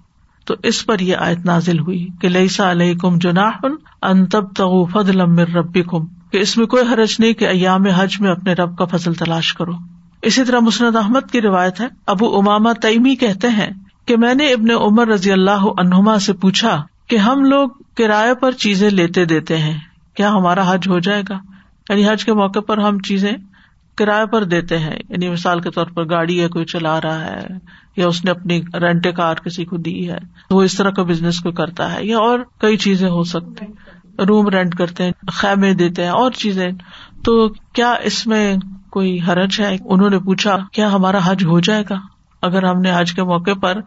تو 0.45 0.55
اس 0.63 0.85
پر 0.85 0.99
یہ 0.99 1.15
آیت 1.15 1.45
نازل 1.45 1.79
ہوئی 1.79 2.07
کہ 2.21 2.29
لئیسا 2.29 2.71
علیہ 2.71 2.95
کم 2.95 3.17
جناح 3.17 3.65
ان 4.01 4.25
تب 4.25 4.53
تغ 4.53 4.85
فضل 4.85 5.21
ربی 5.39 5.81
کم 5.81 6.05
کہ 6.31 6.37
اس 6.37 6.57
میں 6.57 6.65
کوئی 6.65 6.83
حرج 6.93 7.15
نہیں 7.19 7.33
کہ 7.33 7.45
ایام 7.45 7.85
حج 7.87 8.21
میں 8.21 8.31
اپنے 8.31 8.53
رب 8.53 8.77
کا 8.77 8.85
فضل 8.85 9.13
تلاش 9.13 9.53
کرو۔ 9.53 9.71
اسی 10.21 10.43
طرح 10.43 10.59
مسند 10.59 10.95
احمد 10.95 11.31
کی 11.31 11.41
روایت 11.41 11.81
ہے۔ 11.81 11.87
ابو 12.05 12.37
اماما 12.37 12.73
تیمی 12.73 13.15
کہتے 13.15 13.49
ہیں 13.49 13.69
کہ 14.05 14.17
میں 14.17 14.33
نے 14.33 14.53
ابن 14.53 14.71
عمر 14.71 15.07
رضی 15.07 15.31
اللہ 15.31 15.65
عنہما 15.77 16.19
سے 16.19 16.33
پوچھا 16.33 16.83
کہ 17.07 17.15
ہم 17.15 17.45
لوگ 17.45 17.69
کرایہ 17.97 18.33
پر 18.33 18.51
چیزیں 18.51 18.89
لیتے 18.89 19.25
دیتے 19.25 19.57
ہیں، 19.57 19.77
کیا 20.15 20.31
ہمارا 20.31 20.73
حج 20.73 20.87
ہو 20.87 20.99
جائے 20.99 21.23
گا؟ 21.29 21.56
یعنی 21.89 22.09
حج 22.09 22.25
کے 22.25 22.33
موقع 22.33 22.59
پر 22.59 22.77
ہم 22.77 22.99
چیزیں 22.99 23.31
کرایہ 23.95 24.25
پر 24.25 24.43
دیتے 24.43 24.77
ہیں۔ 24.77 24.99
یعنی 25.09 25.29
مثال 25.29 25.59
کے 25.59 25.71
طور 25.71 25.85
پر 25.85 26.09
گاڑی 26.09 26.41
ہے، 26.41 26.47
کوئی 26.47 26.65
چلا 26.65 27.01
رہا 27.01 27.25
ہے، 27.25 27.47
یا 27.97 28.07
اس 28.07 28.25
نے 28.25 28.31
اپنی 28.31 28.61
رینٹ 28.73 29.07
کار 29.17 29.35
کسی 29.35 29.65
کو 29.65 29.77
دی 29.77 30.09
ہے 30.09 30.17
وہ 30.49 30.61
اس 30.61 30.75
طرح 30.75 30.89
کا 30.89 31.03
بزنس 31.03 31.39
کو 31.39 31.51
کرتا 31.51 31.93
ہے، 31.93 32.05
یا 32.05 32.17
اور 32.17 32.39
کئی 32.59 32.77
چیزیں 32.77 33.09
ہو 33.09 33.23
سکتی 33.23 33.65
روم 34.29 34.47
رینٹ 34.47 34.75
کرتے 34.75 35.03
ہیں، 35.03 35.11
خیمے 35.27 35.73
دیتے 35.73 36.03
ہیں، 36.03 36.09
اور 36.09 36.31
چیزیں۔ 36.31 36.71
تو 37.23 37.49
کیا 37.49 37.91
اس 37.91 38.27
میں 38.27 38.55
کوئی 38.89 39.19
حرج 39.27 39.59
ہے؟ 39.59 39.77
انہوں 39.85 40.09
نے 40.09 40.19
پوچھا، 40.19 40.57
کیا 40.71 40.91
ہمارا 40.91 41.19
حج 41.23 41.45
ہو 41.45 41.59
جائے 41.59 41.83
گا؟ 41.89 41.95
اگر 42.41 42.63
ہم 42.63 42.81
نے 42.81 42.91
حج 42.95 43.13
کے 43.13 43.23
موقع 43.23 43.53
پر 43.61 43.77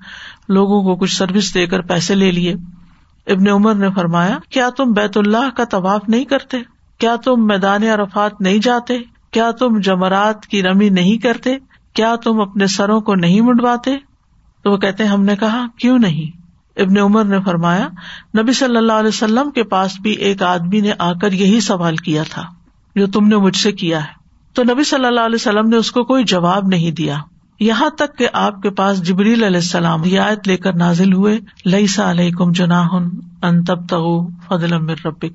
لوگوں 0.49 0.83
کو 0.83 0.97
کچھ 0.97 1.17
سروس 1.17 1.55
دے 1.55 1.67
کر 1.67 1.81
پیسے 1.81 2.15
لے 2.15 2.31
لیے۔ 2.31 2.55
ابن 3.27 3.49
عمر 3.49 3.75
نے 3.75 3.89
فرمایا، 3.95 4.39
کیا 4.51 4.71
تم 4.77 4.93
بیت 4.93 5.17
اللہ 5.17 5.51
کا 5.57 5.65
طواف 5.65 6.09
نہیں 6.09 6.25
کرتے؟ 6.25 6.59
کیا 7.01 7.17
تم 7.17 7.47
میدان 7.47 7.83
عرفات 7.83 8.41
نہیں 8.41 8.59
جاتے؟ 8.59 8.99
کیا 9.31 9.51
تم 9.51 9.81
جمرات 9.81 10.47
کی 10.47 10.63
رمی 10.63 10.89
نہیں 10.89 11.19
کرتے؟ 11.19 11.57
کیا 11.95 12.17
تم 12.17 12.41
اپنے 12.41 12.67
سروں 12.67 13.01
کو 13.01 13.15
نہیں 13.15 13.41
منڈواتے؟ 13.41 13.97
تو 14.65 14.73
وہ 14.73 14.77
کہتے 14.77 15.05
ہم 15.05 15.25
نے 15.25 15.37
کہا، 15.37 15.67
کیوں 15.79 15.99
نہیں؟ 15.99 16.41
ابن 16.81 16.99
عمر 16.99 17.25
نے 17.25 17.39
فرمایا، 17.45 17.89
نبی 18.43 18.53
صلی 18.53 18.77
اللہ 18.77 18.93
علیہ 18.93 19.09
وسلم 19.09 19.51
کے 19.51 19.63
پاس 19.63 20.01
بھی 20.01 20.11
ایک 20.11 20.43
آدمی 20.43 20.81
نے 20.81 20.93
آ 20.99 21.13
کر 21.13 21.33
یہی 21.33 21.61
سوال 21.61 21.97
کیا 21.97 22.23
تھا، 22.31 22.43
جو 22.97 23.07
تم 23.07 23.29
نے 23.29 23.37
مجھ 23.37 23.57
سے 23.57 23.73
کیا 23.73 24.01
ہے۔ 24.01 24.21
تو 24.55 24.63
نبی 24.63 24.85
صلی 24.85 25.07
اللہ 25.07 25.21
علیہ 25.21 25.35
وسلم 25.35 25.69
نے 25.69 25.77
اس 25.77 25.91
کو 25.91 26.05
کوئی 26.05 26.25
جواب 26.25 26.67
نہیں 26.67 26.91
دیا۔ 26.91 27.17
یہاں 27.61 27.91
تک 27.91 28.19
کہ 28.19 28.29
آپ 28.33 28.63
کے 28.63 28.71
پاس 28.71 29.03
جبریل 29.03 29.45
علیہ 29.45 29.57
السلام 29.57 30.03
رعایت 30.03 30.49
لے 30.49 30.57
کر 30.57 30.75
نازل 30.75 31.13
ہوئے 31.13 31.39
لئی 31.67 31.87
سا 31.87 32.11
علیہ 32.11 32.31
کم 32.31 32.53
جناح 32.53 32.89
ان 33.43 33.65
تب 33.65 33.89
تغ 33.89 34.27
فضل 34.49 34.73
رب 34.73 35.27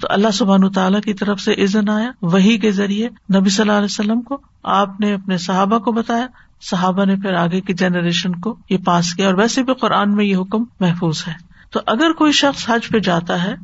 تو 0.00 0.06
اللہ 0.10 0.30
سبحان 0.30 0.72
تعالیٰ 0.72 1.00
کی 1.00 1.14
طرف 1.14 1.40
سے 1.40 1.52
عزن 1.52 1.88
آیا 1.88 2.10
وہی 2.22 2.58
کے 2.58 2.72
ذریعے 2.72 3.08
نبی 3.08 3.50
صلی 3.50 3.62
اللہ 3.62 3.72
علیہ 3.72 3.84
وسلم 3.84 4.22
کو، 4.22 4.40
آپ 4.62 5.00
نے 5.00 5.14
اپنے 5.14 5.38
صحابہ 5.38 5.78
کو 5.78 5.92
بتایا۔ 5.92 6.26
صحابہ 6.60 7.04
نے 7.04 7.16
پھر 7.16 7.32
آگے 7.32 7.60
کی 7.60 7.74
جنریشن 7.74 8.34
کو 8.34 8.56
یہ 8.70 8.78
پاس 8.84 9.14
کیا 9.14 9.26
اور 9.26 9.34
ویسے 9.34 9.62
بھی 9.62 9.74
قرآن 9.74 10.14
میں 10.14 10.24
یہ 10.24 10.36
حکم 10.36 10.64
محفوظ 10.80 11.24
ہے۔ 11.28 11.32
تو 11.70 11.80
اگر 11.86 12.12
کوئی 12.12 12.32
شخص 12.32 12.70
حج 12.70 12.88
پہ 12.88 12.98
جاتا 12.98 13.44
ہے 13.44 13.54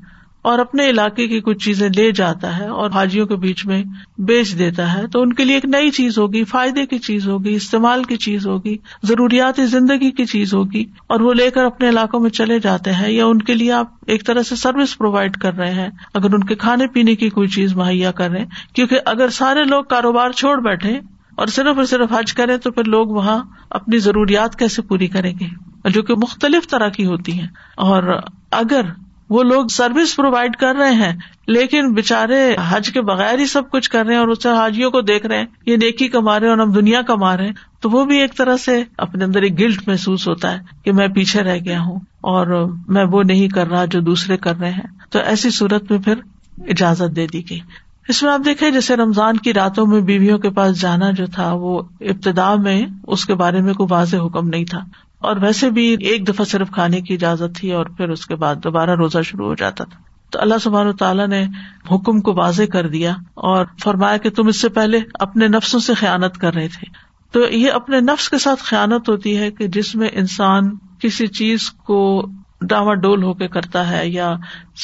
اور 0.48 0.58
اپنے 0.58 0.88
علاقے 0.90 1.26
کی 1.28 1.40
کچھ 1.40 1.64
چیزیں 1.64 1.88
لے 1.96 2.10
جاتا 2.12 2.58
ہے 2.58 2.66
اور 2.68 2.90
حاجیوں 2.90 3.26
کے 3.26 3.36
بیچ 3.36 3.66
میں 3.66 3.82
بیچ 4.18 4.58
دیتا 4.58 4.92
ہے، 4.92 5.06
تو 5.06 5.22
ان 5.22 5.32
کے 5.32 5.44
لیے 5.44 5.54
ایک 5.54 5.64
نئی 5.64 5.90
چیز 5.90 6.18
ہوگی، 6.18 6.44
فائدے 6.44 6.86
کی 6.86 6.98
چیز 6.98 7.28
ہوگی، 7.28 7.54
استعمال 7.54 8.04
کی 8.04 8.16
چیز 8.16 8.46
ہوگی 8.46 8.76
ضروریات 9.02 9.60
زندگی 9.70 10.10
کی 10.10 10.24
چیز 10.24 10.54
ہوگی، 10.54 10.84
اور 11.06 11.20
وہ 11.20 11.34
لے 11.34 11.50
کر 11.50 11.64
اپنے 11.64 11.88
علاقوں 11.88 12.20
میں 12.20 12.30
چلے 12.30 12.58
جاتے 12.58 12.92
ہیں، 12.92 13.10
یا 13.10 13.26
ان 13.26 13.42
کے 13.42 13.54
لیے 13.54 13.72
آپ 13.72 13.86
ایک 14.06 14.26
طرح 14.26 14.42
سے 14.42 14.56
سروس 14.56 14.98
پرووائڈ 14.98 15.36
کر 15.36 15.54
رہے 15.54 15.74
ہیں، 15.74 15.90
اگر 16.14 16.34
ان 16.34 16.44
کے 16.44 16.54
کھانے 16.54 16.86
پینے 16.86 17.14
کی 17.14 17.28
کوئی 17.30 17.48
چیز 17.48 17.76
مہیا 17.76 18.12
کر 18.12 18.30
رہے 18.30 18.38
ہیں، 18.38 18.74
کیونکہ 18.74 19.00
اگر 19.04 19.28
سارے 19.28 19.64
لوگ 19.64 19.84
کاروبار 19.84 20.30
چھوڑ 20.30 20.60
بیٹھے 20.60 20.98
اور 21.36 21.46
صرف 21.46 21.76
اور 21.76 21.84
صرف 21.84 22.12
حج 22.12 22.32
کریں 22.32 22.56
تو 22.56 22.70
پھر 22.70 22.84
لوگ 22.84 23.08
وہاں 23.08 23.38
اپنی 23.70 23.98
ضروریات 23.98 24.58
کیسے 24.58 24.82
پوری 24.82 25.06
کریں 25.06 25.32
گے؟ 25.40 25.46
جو 25.90 26.02
کہ 26.02 26.14
مختلف 26.14 26.68
طرح 26.68 26.88
کی 26.88 27.06
ہوتی 27.06 27.32
ہیں۔ 27.32 27.46
اور 27.76 28.02
اگر 28.50 28.80
وہ 29.30 29.42
لوگ 29.42 29.66
سروس 29.66 30.16
پرووائڈ 30.16 30.56
کر 30.56 30.74
رہے 30.74 30.90
ہیں، 30.90 31.12
لیکن 31.46 31.94
بےچارے 31.94 32.56
حج 32.68 32.90
کے 32.90 33.00
بغیر 33.00 33.38
ہی 33.38 33.46
سب 33.46 33.70
کچھ 33.70 33.90
کر 33.90 34.04
رہے 34.04 34.14
ہیں 34.14 34.20
اور 34.20 34.28
اسے 34.28 34.48
حاجیوں 34.48 34.90
کو 34.90 35.00
دیکھ 35.00 35.26
رہے 35.26 35.38
ہیں، 35.38 35.46
یہ 35.66 35.76
نیکی 35.76 36.08
کما 36.08 36.40
رہے 36.40 36.46
ہیں 36.46 36.54
اور 36.54 36.66
ہم 36.66 36.72
دنیا 36.72 37.02
کما 37.02 37.36
رہے 37.36 37.46
ہیں۔ 37.46 37.52
تو 37.80 37.90
وہ 37.90 38.04
بھی 38.04 38.18
ایک 38.18 38.36
طرح 38.36 38.56
سے 38.56 38.84
اپنے 38.98 39.24
اندر 39.24 39.42
ایک 39.42 39.58
گلٹ 39.58 39.88
محسوس 39.88 40.28
ہوتا 40.28 40.52
ہے 40.52 40.58
کہ 40.84 40.92
میں 40.92 41.08
پیچھے 41.08 41.42
رہ 41.42 41.58
گیا 41.64 41.80
ہوں 41.80 42.00
اور 42.20 42.72
میں 42.88 43.04
وہ 43.04 43.22
نہیں 43.22 43.48
کر 43.48 43.68
رہا 43.68 43.84
جو 43.84 44.00
دوسرے 44.00 44.36
کر 44.36 44.56
رہے 44.56 44.70
ہیں۔ 44.70 44.82
تو 45.10 45.18
ایسی 45.18 45.50
صورت 45.50 45.90
میں 45.90 45.98
پھر 45.98 46.14
اجازت 46.58 47.16
دے 47.16 47.26
دی 47.26 47.50
گئی۔ 47.50 47.60
اس 48.08 48.22
میں 48.22 48.32
آپ 48.32 48.40
دیکھیں 48.44 48.70
جیسے 48.70 48.96
رمضان 48.96 49.36
کی 49.36 49.54
راتوں 49.54 49.86
میں 49.86 50.00
بیویوں 50.00 50.38
کے 50.38 50.50
پاس 50.50 50.80
جانا 50.80 51.10
جو 51.10 51.26
تھا، 51.26 51.52
وہ 51.52 51.82
ابتدا 52.00 52.54
میں 52.54 52.86
اس 53.06 53.26
کے 53.26 53.34
بارے 53.34 53.60
میں 53.60 53.74
کوئی 53.74 53.86
واضح 53.90 54.16
حکم 54.16 54.48
نہیں 54.48 54.64
تھا۔ 54.64 54.80
اور 55.18 55.36
ویسے 55.36 55.70
بھی 55.70 55.96
ایک 56.00 56.28
دفعہ 56.28 56.44
صرف 56.44 56.70
کھانے 56.70 57.00
کی 57.00 57.14
اجازت 57.14 57.56
تھی 57.56 57.72
اور 57.72 57.86
پھر 57.86 58.08
اس 58.08 58.26
کے 58.26 58.34
بعد 58.34 58.54
دوبارہ 58.64 58.90
روزہ 58.90 59.18
شروع 59.24 59.46
ہو 59.46 59.54
جاتا 59.54 59.84
تھا۔ 59.84 60.02
تو 60.30 60.40
اللہ 60.40 60.54
سبحانہ 60.62 60.92
تعالیٰ 60.92 61.28
نے 61.28 61.46
حکم 61.90 62.20
کو 62.20 62.34
واضح 62.34 62.62
کر 62.72 62.88
دیا 62.88 63.14
اور 63.34 63.66
فرمایا 63.82 64.16
کہ 64.16 64.30
تم 64.30 64.48
اس 64.48 64.60
سے 64.60 64.68
پہلے 64.68 65.00
اپنے 65.14 65.48
نفسوں 65.48 65.80
سے 65.80 65.94
خیانت 65.94 66.38
کر 66.38 66.54
رہے 66.54 66.68
تھے۔ 66.68 67.08
تو 67.32 67.48
یہ 67.50 67.72
اپنے 67.72 68.00
نفس 68.00 68.28
کے 68.28 68.38
ساتھ 68.38 68.62
خیانت 68.62 69.08
ہوتی 69.08 69.36
ہے 69.36 69.50
کہ 69.50 69.66
جس 69.66 69.94
میں 69.94 70.08
انسان 70.12 70.70
کسی 70.98 71.26
چیز 71.26 71.70
کو 71.70 72.26
ڈاوا 72.60 72.94
ڈول 72.94 73.22
ہو 73.22 73.34
کے 73.34 73.48
کرتا 73.48 73.90
ہے 73.90 74.08
یا 74.08 74.36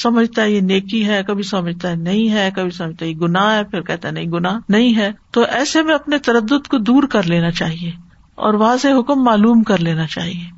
سمجھتا 0.03 0.43
ہے 0.43 0.51
یہ 0.51 0.61
نیکی 0.61 1.07
ہے، 1.07 1.23
کبھی 1.27 1.43
سمجھتا 1.43 1.91
ہے 1.91 1.97
نہیں 1.97 2.31
ہے، 2.31 2.51
کبھی 2.57 2.71
سمجھتا 2.71 3.05
ہے 3.05 3.11
یہ 3.11 3.17
گناہ 3.17 3.55
ہے، 3.55 3.65
پھر 3.65 3.81
کہتا 3.81 4.09
ہے 4.09 4.13
نہیں، 4.13 4.27
گناہ 4.27 4.59
نہیں 4.69 4.97
ہے۔ 4.97 5.13
تو 5.31 5.45
ایسے 5.51 5.83
میں 5.83 5.95
اپنے 5.95 6.19
تردد 6.19 6.69
کو 6.69 6.79
دور 6.79 7.03
کر 7.03 7.23
لینا 7.23 7.51
چاہیے۔ 7.51 8.14
اور 8.35 8.55
واضح 8.55 8.89
حکم 8.89 9.23
معلوم 9.23 9.63
کر 9.63 9.79
لینا 9.79 10.07
چاہیے 10.07 10.55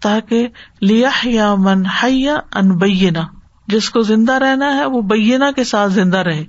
تاکہ 0.00 0.48
لیا 0.80 1.10
یا 1.24 1.54
من 1.54 1.86
حیا 1.86 2.36
ان 2.54 2.78
بینا 2.78 3.22
جس 3.66 3.90
کو 3.90 4.00
زندہ 4.00 4.32
رہنا 4.32 4.74
ہے 4.74 4.84
وہ 4.84 5.02
بینا 5.02 5.50
کے 5.50 5.64
ساتھ 5.64 5.92
زندہ 5.92 6.18
رہے۔ 6.18 6.44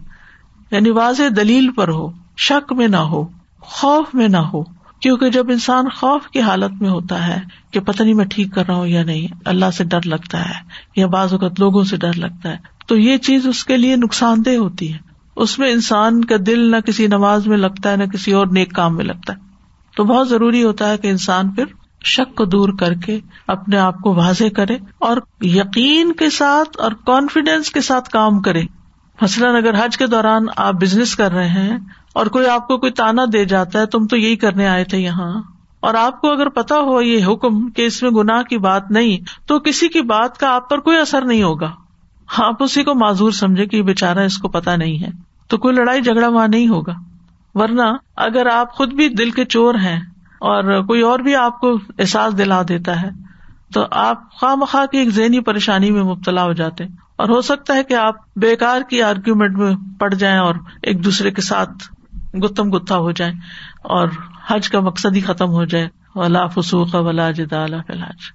یعنی 0.72 0.90
واضح 0.90 1.24
دلیل 1.38 1.72
پر 1.72 1.88
ہو، 1.88 2.08
شک 2.38 2.74
میں 2.74 2.88
نہ 2.88 2.98
ہو، 2.98 3.28
خوف 3.60 4.16
میں 4.16 4.28
نہ 4.28 4.38
ہو۔ 4.38 4.64
کیونکہ 5.00 5.30
جب 5.30 5.50
انسان 5.50 5.90
خوف 5.90 6.28
کی 6.28 6.42
حالت 6.42 6.82
میں 6.82 6.90
ہوتا 6.90 7.28
ہے 7.28 7.42
کہ 7.72 7.80
پتہ 7.80 8.04
نہیں 8.04 8.14
میں 8.14 8.26
ٹھیک 8.26 8.54
کر 8.54 8.68
رہا 8.68 8.76
ہوں 8.76 8.88
یا 8.88 9.04
نہیں، 9.04 9.34
اللہ 9.46 9.72
سے 9.78 9.84
ڈر 9.84 10.00
لگتا 10.06 10.50
ہے 10.50 10.54
یا 10.96 11.08
بعض 11.08 11.34
اوقات 11.34 11.60
لوگوں 11.60 11.84
سے 11.84 11.98
ڈر 11.98 12.14
لگتا 12.14 12.50
ہے، 12.50 12.58
تو 12.88 12.98
یہ 12.98 13.18
چیز 13.18 13.48
اس 13.48 13.66
کے 13.66 13.78
لیے 13.78 13.96
نقصان 13.96 14.46
دہ 14.46 14.56
ہوتی 14.56 14.94
ہے۔ 14.94 14.98
اس 15.36 15.60
میں 15.60 15.72
انسان 15.72 16.26
کا 16.26 16.36
دل 16.48 16.72
نہ 16.72 16.78
کسی 16.78 17.08
نماز 17.08 17.48
میں 17.48 17.58
لگتا 17.58 17.92
ہے، 17.92 17.98
نہ 17.98 18.04
کسی 18.04 18.32
اور 18.32 18.48
نیک 18.48 18.74
کام 18.74 18.96
میں 18.96 19.06
لگتا 19.06 19.34
ہے۔ 19.34 19.51
تو 19.96 20.04
بہت 20.04 20.30
ضروری 20.30 20.64
ہوتا 20.64 20.90
ہے 20.90 20.98
کہ 20.98 21.08
انسان 21.08 21.50
پھر 21.50 21.66
شک 22.06 22.36
کو 22.36 22.46
دور 22.46 22.70
کر 22.80 22.94
کے 22.94 23.20
اپنے 23.48 23.78
آپ 23.78 24.00
کو 24.00 24.14
واضح 24.14 24.44
کرے 24.56 24.78
اور 25.00 25.18
یقین 25.42 26.14
کے 26.14 26.30
ساتھ 26.30 26.82
اور 26.82 26.92
کانفیڈینس 27.06 27.72
کے 27.72 27.82
ساتھ 27.82 28.10
کام 28.10 28.42
کرے۔ 28.42 28.64
مثلاً 29.22 29.56
اگر 29.56 29.86
حج 29.86 29.98
کے 29.98 30.08
دوران 30.08 30.46
آپ 30.58 30.74
بزنس 30.74 31.16
کر 31.16 31.32
رہے 31.32 31.50
ہیں 31.50 31.78
اور 32.14 32.26
کوئی 32.26 32.48
آپ 32.48 32.68
کو 32.68 32.78
کوئی 32.78 32.92
تانا 32.92 33.22
دے 33.34 33.46
جاتا 33.46 33.80
ہے، 33.80 33.86
تم 33.86 34.08
تو 34.08 34.18
یہی 34.18 34.36
کرنے 34.36 34.68
آئے 34.68 34.84
تھے 34.84 34.98
یہاں۔ 34.98 35.42
اور 35.80 35.94
آپ 35.94 36.22
کو 36.22 36.32
اگر 36.32 36.50
پتا 36.50 36.80
ہو 36.80 37.02
یہ 37.02 37.26
حکم 37.26 37.70
کہ 37.70 37.82
اس 37.82 38.04
میں 38.04 38.12
گناہ 38.12 38.44
کی 38.44 38.58
بات 38.58 38.92
نہیں، 38.92 39.48
تو 39.48 39.60
کسی 39.60 39.88
کی 39.88 40.02
بات 40.02 40.38
کا 40.38 40.56
آپ 40.56 40.70
پر 40.70 40.80
کوئی 40.80 40.98
اثر 40.98 41.26
نہیں 41.26 41.44
ہوگا۔ 41.44 41.72
آپ 42.38 42.64
اسی 42.64 42.84
کو 42.84 42.96
معذور 42.96 43.32
سمجھے 43.32 43.66
کہ 43.66 43.82
بےچارا 43.82 44.22
اس 44.22 44.38
کو 44.38 44.50
پتا 44.50 44.76
نہیں 44.76 45.04
ہے۔ 45.04 45.10
تو 45.48 45.58
کوئی 45.58 45.76
لڑائی 45.76 46.02
جھگڑا 46.02 46.28
وہاں 46.28 46.48
نہیں 46.48 46.68
ہوگا۔ 46.68 46.94
ورنہ 47.54 47.82
اگر 48.16 48.46
آپ 48.46 48.74
خود 48.74 48.94
بھی 48.94 49.10
دل 49.10 49.32
کے 49.32 49.46
چور 49.46 49.76
ہیں 49.76 50.00
اور 50.40 50.82
کوئی 50.82 51.02
اور 51.02 51.20
بھی 51.20 51.36
آپ 51.36 51.60
کو 51.60 51.80
احساس 52.00 52.38
دلا 52.38 52.62
دیتا 52.68 53.02
ہے، 53.02 53.10
تو 53.74 53.86
آپ 53.92 54.32
خواہ 54.32 54.56
مخواہ 54.56 54.86
کی 54.86 54.98
ایک 54.98 55.10
ذہنی 55.10 55.40
پریشانی 55.40 55.92
میں 55.92 56.04
مبتلا 56.04 56.44
ہو 56.44 56.54
جاتے 56.54 56.84
اور 57.16 57.30
ہو 57.30 57.42
سکتا 57.42 57.76
ہے 57.76 57.84
کہ 57.84 57.94
آپ 57.94 58.16
بےکار 58.36 58.82
کی 58.90 59.02
آرگیومنٹ 59.02 59.58
میں 59.58 59.76
پڑ 60.00 60.14
جائیں 60.14 60.40
اور 60.40 60.56
ایک 60.82 61.04
دوسرے 61.04 61.32
کے 61.32 61.42
ساتھ 61.42 61.94
گتم 62.38 62.76
گتھا 62.76 62.98
ہو 62.98 63.12
جائے 63.12 63.32
اور 63.84 64.08
حج 64.48 64.70
کا 64.70 64.80
مقصد 64.80 65.16
ہی 65.16 65.22
ختم 65.22 65.50
ہو 65.50 65.66
جائے۔ 65.66 65.88
ولا 66.16 66.48
فسوخ 66.48 66.96
ولا 66.96 67.32
جدال 67.32 67.82
فلاج 67.88 68.32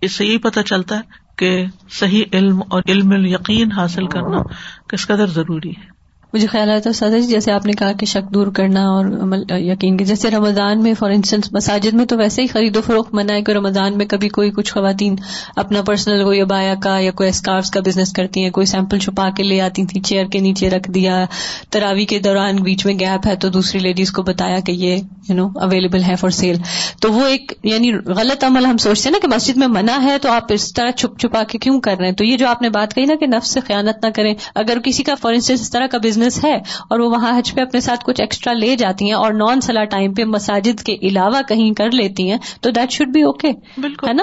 اس 0.00 0.12
سے 0.12 0.26
یہی 0.26 0.38
پتہ 0.38 0.60
چلتا 0.60 0.96
ہے 0.96 1.00
کہ 1.36 1.66
صحیح 1.90 2.24
علم 2.32 2.62
اور 2.68 2.82
علم 2.88 3.12
یقین 3.26 3.72
حاصل 3.72 4.06
کرنا 4.06 4.42
کس 4.88 5.06
قدر 5.06 5.26
ضروری 5.26 5.70
ہے۔ 5.70 5.99
مجھے 6.34 6.46
خیال 6.46 6.70
آتا 6.70 6.88
ہے 6.88 6.92
سادہ 6.92 7.12
جی 7.12 7.26
جیسے 7.26 7.52
آپ 7.52 7.66
نے 7.66 7.72
کہا 7.72 7.92
کہ 7.92 8.06
شک 8.06 8.34
دور 8.34 8.46
کرنا 8.46 8.80
اور 8.88 9.06
عمل 9.20 9.42
یقین 9.50 9.96
کی 9.96 10.04
جیسے 10.04 10.30
رمضان 10.30 10.82
میں 10.82 10.94
فار 10.94 11.10
انسٹنس 11.10 11.52
مساجد 11.52 11.94
میں 11.94 12.04
تو 12.04 12.16
ویسے 12.18 12.42
ہی 12.42 12.46
خرید 12.46 12.76
و 12.76 12.80
فروخت 12.80 13.14
منع 13.14 13.32
ہے 13.32 13.42
کہ 13.42 13.52
رمضان 13.52 13.98
میں 13.98 14.06
کبھی 14.06 14.28
کوئی 14.28 14.50
کچھ 14.50 14.72
خواتین 14.72 15.16
اپنا 15.56 15.82
پرسنل 15.82 16.24
کوئی 16.24 16.40
ابایا 16.40 16.74
کا 16.74 16.98
یا 16.98 17.10
کوئی 17.10 17.28
اسکارف 17.28 17.70
کا 17.70 17.80
بزنس 17.80 18.12
کرتی 18.12 18.42
ہیں، 18.42 18.50
کوئی 18.50 18.66
سیمپل 18.66 18.98
چھپا 18.98 19.28
کے 19.30 19.42
لے 19.42 19.60
آتی 19.60 19.84
تھی 19.86 20.00
چیئر 20.00 20.26
کے 20.26 20.38
نیچے 20.38 20.70
رکھ 20.70 20.90
دیا، 20.90 21.24
تراوی 21.70 22.04
کے 22.04 22.18
دوران 22.18 22.56
بیچ 22.56 22.86
میں 22.86 22.94
گیپ 22.94 23.26
ہے 23.26 23.36
تو 23.36 23.48
دوسری 23.48 23.80
لیڈیز 23.80 24.12
کو 24.12 24.22
بتایا 24.22 24.60
کہ 24.60 24.72
یہ 24.72 24.96
یو 25.28 25.34
نو 25.34 25.48
اویلیبل 25.60 26.04
ہے 26.04 26.16
فار 26.16 26.30
سیل 26.30 26.56
تو 27.00 27.12
وہ 27.12 27.26
ایک 27.26 27.52
یعنی 27.64 27.92
غلط 28.06 28.44
عمل 28.44 28.66
ہم 28.66 28.76
سوچتے 28.76 29.08
ہیں 29.08 29.12
نا 29.12 29.18
کہ 29.22 29.34
مسجد 29.34 29.56
میں 29.56 29.68
منع 29.68 30.00
ہے 30.02 30.18
تو 30.18 30.30
آپ 30.30 30.52
اس 30.52 30.72
طرح 30.74 30.90
چھپ 30.90 31.18
چھپا 31.18 31.42
کے 31.42 31.58
کیوں 31.58 31.80
کر 31.80 31.96
رہے 31.98 32.06
ہیں؟ 32.06 32.14
تو 32.14 32.24
یہ 32.24 32.36
جو 32.36 32.48
آپ 32.48 32.62
نے 32.62 32.68
بات 32.70 32.94
کہی 32.94 33.04
نا 33.04 33.14
کہ 33.20 33.26
نفس 33.26 33.50
سے 33.50 33.60
خیانت 33.66 34.04
نہ 34.04 34.10
کریں، 34.10 34.34
اگر 34.54 34.78
کسی 34.84 35.02
کا 35.02 35.14
فار 35.14 35.32
انسٹنس 35.32 35.60
اس 35.60 35.70
طرح 35.70 35.86
کا 35.86 35.98
بزنس 35.98 36.19
ہے 36.44 36.54
اور 36.90 36.98
وہ 36.98 37.10
وہاں 37.10 37.38
حج 37.38 37.54
پہ 37.54 37.60
اپنے 37.60 37.80
ساتھ 37.80 38.04
کچھ 38.04 38.20
ایکسٹرا 38.20 38.52
لے 38.52 38.76
جاتی 38.76 39.04
ہیں 39.04 39.12
اور 39.12 39.32
نان 39.32 39.60
سلا 39.60 39.84
ٹائم 39.84 40.14
پہ 40.14 40.24
مساجد 40.24 40.80
کے 40.80 40.96
علاوہ 41.02 41.40
کہیں 41.48 41.74
کر 41.74 41.90
لیتی 41.90 42.30
ہیں 42.30 42.38
تو 42.60 42.70
دیٹ 42.70 42.90
شوڈ 42.90 43.08
بی 43.08 43.22
اوکے 43.22 43.52
بالکل 43.78 44.08
ہے 44.08 44.12
نا؟ 44.12 44.22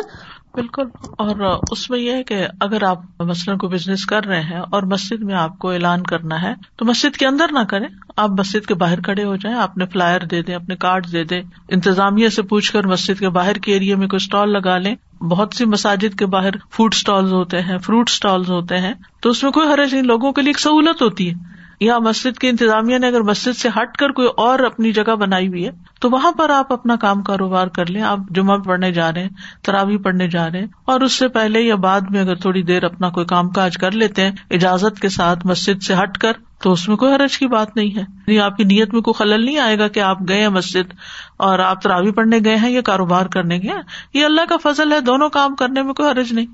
بالکل۔ 0.54 0.84
اور 1.18 1.60
اس 1.72 1.90
میں 1.90 2.00
یہ 2.00 2.12
ہے 2.12 2.24
کہ 2.24 2.48
اگر 2.60 2.84
آپ 2.84 2.98
مثلاً 3.20 3.58
کو 3.58 3.68
بزنس 3.68 4.06
کر 4.06 4.26
رہے 4.26 4.42
ہیں 4.42 4.58
اور 4.58 4.84
مسجد 4.84 5.24
میں 5.24 5.36
آپ 5.36 5.60
کو 5.60 5.72
اعلان 5.72 6.04
کرنا 6.04 6.42
ہے 6.42 6.54
تو 6.76 6.86
مسجد 6.86 7.18
کے 7.18 7.28
اندر 7.28 7.46
نہ 7.52 7.60
کریں۔ 7.60 7.88
آپ 8.18 8.30
مسجد 8.30 8.66
کے 8.66 8.74
باہر 8.74 9.02
کھڑے 9.02 9.24
ہو 9.24 9.36
جائیں 9.36 9.58
اپنے 9.58 9.86
فلائر 9.86 10.22
دے 10.22 10.42
دیں 10.42 10.56
اپنے 10.56 10.76
کارڈ 10.76 11.12
دے 11.12 11.24
دیں۔ 11.24 11.42
انتظامیہ 11.70 12.30
سے 12.30 12.42
پوچھ 12.42 12.74
کر 12.74 12.88
مسجد 12.88 13.20
کے 13.20 13.30
باہر 13.30 13.54
کے 13.54 13.74
ایریا 13.74 13.96
میں 13.96 14.08
کوئی 14.08 14.18
اسٹال 14.18 14.52
لگا 14.52 14.78
لیں۔ 14.78 15.24
بہت 15.24 15.54
سی 15.56 15.66
مساجد 15.66 16.20
کے 16.20 16.26
باہر 16.26 16.52
فوڈ 16.72 16.94
اسٹال 16.94 17.32
ہوتے 17.32 17.62
ہیں 17.62 17.78
فروٹ 17.78 18.10
اسٹال 18.10 18.42
ہوتے 18.50 18.78
ہیں۔ 18.78 18.94
تو 19.22 19.30
اس 19.30 19.44
میں 19.44 19.52
کوئی 19.52 19.68
حرج 19.68 19.94
نہیں 19.94 20.04
لوگوں 20.04 20.32
کے 20.32 20.42
لیے 20.42 20.50
ایک 20.50 20.60
سہولت 20.60 21.02
ہوتی 21.02 21.30
ہے۔ 21.30 21.57
یا 21.80 21.98
مسجد 22.00 22.38
کی 22.38 22.48
انتظامیہ 22.48 22.98
نے 22.98 23.08
اگر 23.08 23.22
مسجد 23.22 23.58
سے 23.58 23.70
ہٹ 23.70 23.98
کر 23.98 24.10
کوئی 24.10 24.28
اور 24.38 24.60
اپنی 24.60 24.92
جگہ 24.92 25.16
بنائی 25.16 25.48
ہوئی 25.48 25.66
ہے 25.66 25.72
تو 26.02 26.10
وہاں 26.10 26.32
پر 26.32 26.50
آپ 26.50 26.74
اپنا 26.74 26.96
کام 26.96 27.24
کاروبار 27.24 27.68
کر 27.68 27.86
لیں۔ 27.86 28.02
آپ 28.02 28.18
جمعہ 28.30 28.58
پڑھنے 28.58 28.92
جا 28.92 29.14
رہے 29.14 29.22
ہیں 29.22 29.30
تراوی 29.64 29.98
پڑھنے 29.98 30.28
جا 30.28 30.50
رہے 30.50 30.60
ہیں۔ 30.60 30.68
اور 30.86 31.02
اس 31.02 31.12
سے 31.12 31.28
پہلے 31.28 31.62
یا 31.62 31.76
بعد 31.76 32.02
میں 32.10 32.22
اگر 32.22 32.36
تھوڑی 32.36 32.64
دیر 32.64 32.84
اپنا 32.84 33.10
کوئی 33.10 33.26
کام 33.26 33.50
کاج 33.50 33.78
کر 33.78 33.92
لیتے 33.92 34.24
ہیں 34.24 34.32
اجازت 34.52 35.00
کے 35.00 35.10
ساتھ 35.10 35.46
مسجد 35.46 35.84
سے 35.84 35.94
ہٹ 35.94 36.18
کر 36.18 36.32
تو 36.64 36.72
اس 36.72 36.88
میں 36.88 36.98
کوئی 36.98 37.14
حرج 37.16 37.38
کی 37.38 37.48
بات 37.48 37.76
نہیں 37.76 37.92
ہے۔ 37.92 38.02
یعنی 38.02 38.40
آپ 38.40 38.58
کی 38.58 38.64
نیت 38.64 38.94
میں 38.94 39.02
کوئی 39.02 39.14
خلل 39.14 39.46
نہیں 39.46 39.58
آئے 39.58 39.80
گا 39.80 39.88
کہ 39.88 40.00
آپ 40.00 40.18
گئے 40.30 40.42
ہیں 40.42 40.50
مسجد 40.50 40.94
اور 41.38 41.60
آپ 41.60 41.82
تراوی 41.82 42.12
پڑھنے 42.12 42.38
گئے 42.46 42.56
ہیں 42.56 42.72
یا 42.72 42.82
کاروبار 42.82 43.26
کرنے 43.26 43.58
گئے 43.58 43.72
یہ 44.14 44.26
اللہ 44.26 44.42
کا 44.50 44.58
فضل 44.64 44.94
ہے 44.94 45.00
دونوں 45.00 45.30
کام 45.30 45.56
کرنے 45.56 45.82
میں 45.82 45.94
کوئی 45.94 46.10
حرج 46.10 46.34
نہیں۔ 46.34 46.46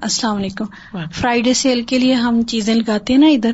السلام 0.00 0.36
علیکم۔ 0.36 0.64
فرائیڈے 1.12 1.54
سیل 1.54 1.82
کے 1.82 1.98
لیے 1.98 2.14
ہم 2.14 2.42
چیزیں 2.42 2.74
لگاتے 2.74 3.12
ہیں 3.12 3.20
نا 3.20 3.26
ادھر۔ 3.26 3.52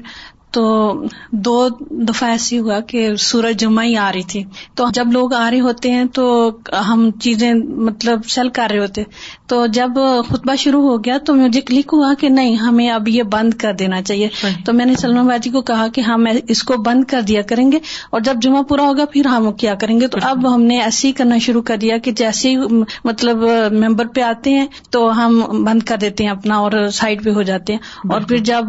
تو 0.50 0.94
دو 1.32 1.68
دفعہ 1.90 2.30
ایسی 2.30 2.58
ہوا 2.58 2.80
کہ 2.80 3.14
سورج 3.14 3.60
جمعہ 3.60 3.84
ہی 3.84 3.96
آ 3.96 4.12
رہی 4.12 4.22
تھی۔ 4.22 4.44
تو 4.74 4.84
جب 4.92 5.12
لوگ 5.12 5.34
آ 5.34 5.50
رہے 5.50 5.60
ہوتے 5.60 5.90
ہیں 5.90 6.04
تو 6.04 6.50
ہم 6.88 7.10
چیزیں 7.20 7.54
مطلب 7.54 8.20
سیل 8.28 8.48
کر 8.48 8.68
رہے 8.70 8.78
ہوتے۔ 8.78 9.02
تو 9.46 9.66
جب 9.66 9.90
خطبہ 10.28 10.54
شروع 10.54 10.82
ہو 10.82 11.04
گیا 11.04 11.18
تو 11.18 11.34
مجھے 11.34 11.60
کلک 11.60 11.90
ہوا 11.92 12.12
کہ 12.20 12.28
نہیں 12.28 12.56
ہمیں 12.56 12.90
اب 12.90 13.08
یہ 13.08 13.22
بند 13.22 13.54
کر 13.54 13.72
دینا 13.72 14.02
چاہیے۔ 14.02 14.28
تو 14.66 14.72
میں 14.72 14.86
نے 14.86 14.94
سلمان 14.94 15.26
باجی 15.26 15.50
کو 15.50 15.60
کہا 15.62 15.88
کہ 15.88 16.00
ہم 16.00 16.26
اس 16.48 16.62
کو 16.62 16.74
بند 16.76 17.04
کر 17.04 17.20
دیا 17.20 17.42
کریں 17.42 17.72
گے 17.72 17.78
اور 18.10 18.20
جب 18.20 18.34
جمعہ 18.42 18.62
پورا 18.62 18.82
ہوگا 18.82 19.04
پھر 19.04 19.26
ہم 19.26 19.52
کیا 19.52 19.74
کریں 19.74 20.00
گے۔ 20.00 20.08
تو 20.08 20.18
اب 20.22 20.54
ہم 20.54 20.62
نے 20.62 20.80
ایسے 20.80 21.08
ہی 21.08 21.12
کرنا 21.12 21.38
شروع 21.38 21.62
کر 21.62 21.76
دیا 21.76 21.98
کہ 21.98 22.12
جیسے 22.12 22.50
ہی 22.50 22.56
مطلب 23.04 23.36
ممبر 23.72 24.06
پہ 24.06 24.20
آتے 24.20 24.50
ہیں 24.50 24.66
تو 24.90 25.26
ہم 25.26 25.42
بند 25.64 25.82
کر 25.82 25.96
دیتے 25.96 26.24
ہیں 26.24 26.30
اپنا 26.30 26.56
اور 26.56 26.72
سائڈ 26.92 27.24
پہ 27.24 27.30
ہو 27.30 27.42
جاتے 27.42 27.72
ہیں۔ 27.72 27.80
اور 28.10 28.20
پھر 28.20 28.36
جب 28.36 28.64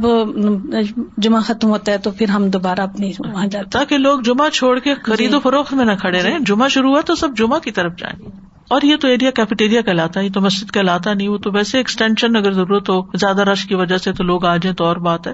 جمعہ 1.18 1.42
ختم 1.42 1.67
ہوتا 1.68 1.92
ہے 1.92 1.98
تو 1.98 2.12
پھر 2.12 2.30
ہم 2.30 2.50
دوبارہ 2.50 2.80
اپنی 2.80 3.12
وہاں 3.20 3.48
جاتے 3.48 3.70
تاکہ 3.70 3.98
لوگ 3.98 4.20
جمعہ 4.20 4.50
چھوڑ 4.50 4.80
کے 4.80 4.94
خرید 4.96 5.34
و 5.34 5.40
فروخت 5.40 5.74
میں 5.74 5.86
نہ 5.86 5.92
کھڑے 6.02 6.22
رہے 6.22 6.38
جمعہ 6.46 6.68
شروع 6.68 6.92
ہوا 6.92 7.02
تو 7.02 7.16
سب 7.16 7.38
جمعہ 7.38 7.60
کی 7.60 7.72
طرف 7.72 7.92
جائیں 7.98 8.30
اور 8.68 8.82
یہ 8.82 8.96
تو 8.96 9.08
ایریا 9.08 9.32
کیفیٹیریا 9.32 9.82
کہلاتا 9.82 10.20
ہے 10.20 10.26
یہ 10.26 10.32
تو 10.32 10.42
مسجد 10.42 10.72
کہلاتا 10.72 11.14
نہیں 11.14 11.28
وہ 11.28 11.38
تو 11.38 11.52
ویسے 11.52 11.78
ایکسٹینشن 11.78 12.36
اگر 12.36 12.52
ضرورت 12.52 12.90
ہو 12.90 13.02
زیادہ 13.18 13.42
رش 13.42 13.66
کی 13.66 13.76
وجہ 13.76 13.98
سے 13.98 14.14
تو 14.14 14.24
لوگ 14.24 14.46
آ 14.46 14.58
جائیں 14.58 14.76
تو 14.76 14.86
اور 14.86 14.96
بات 14.96 15.28
ہے۔ 15.28 15.34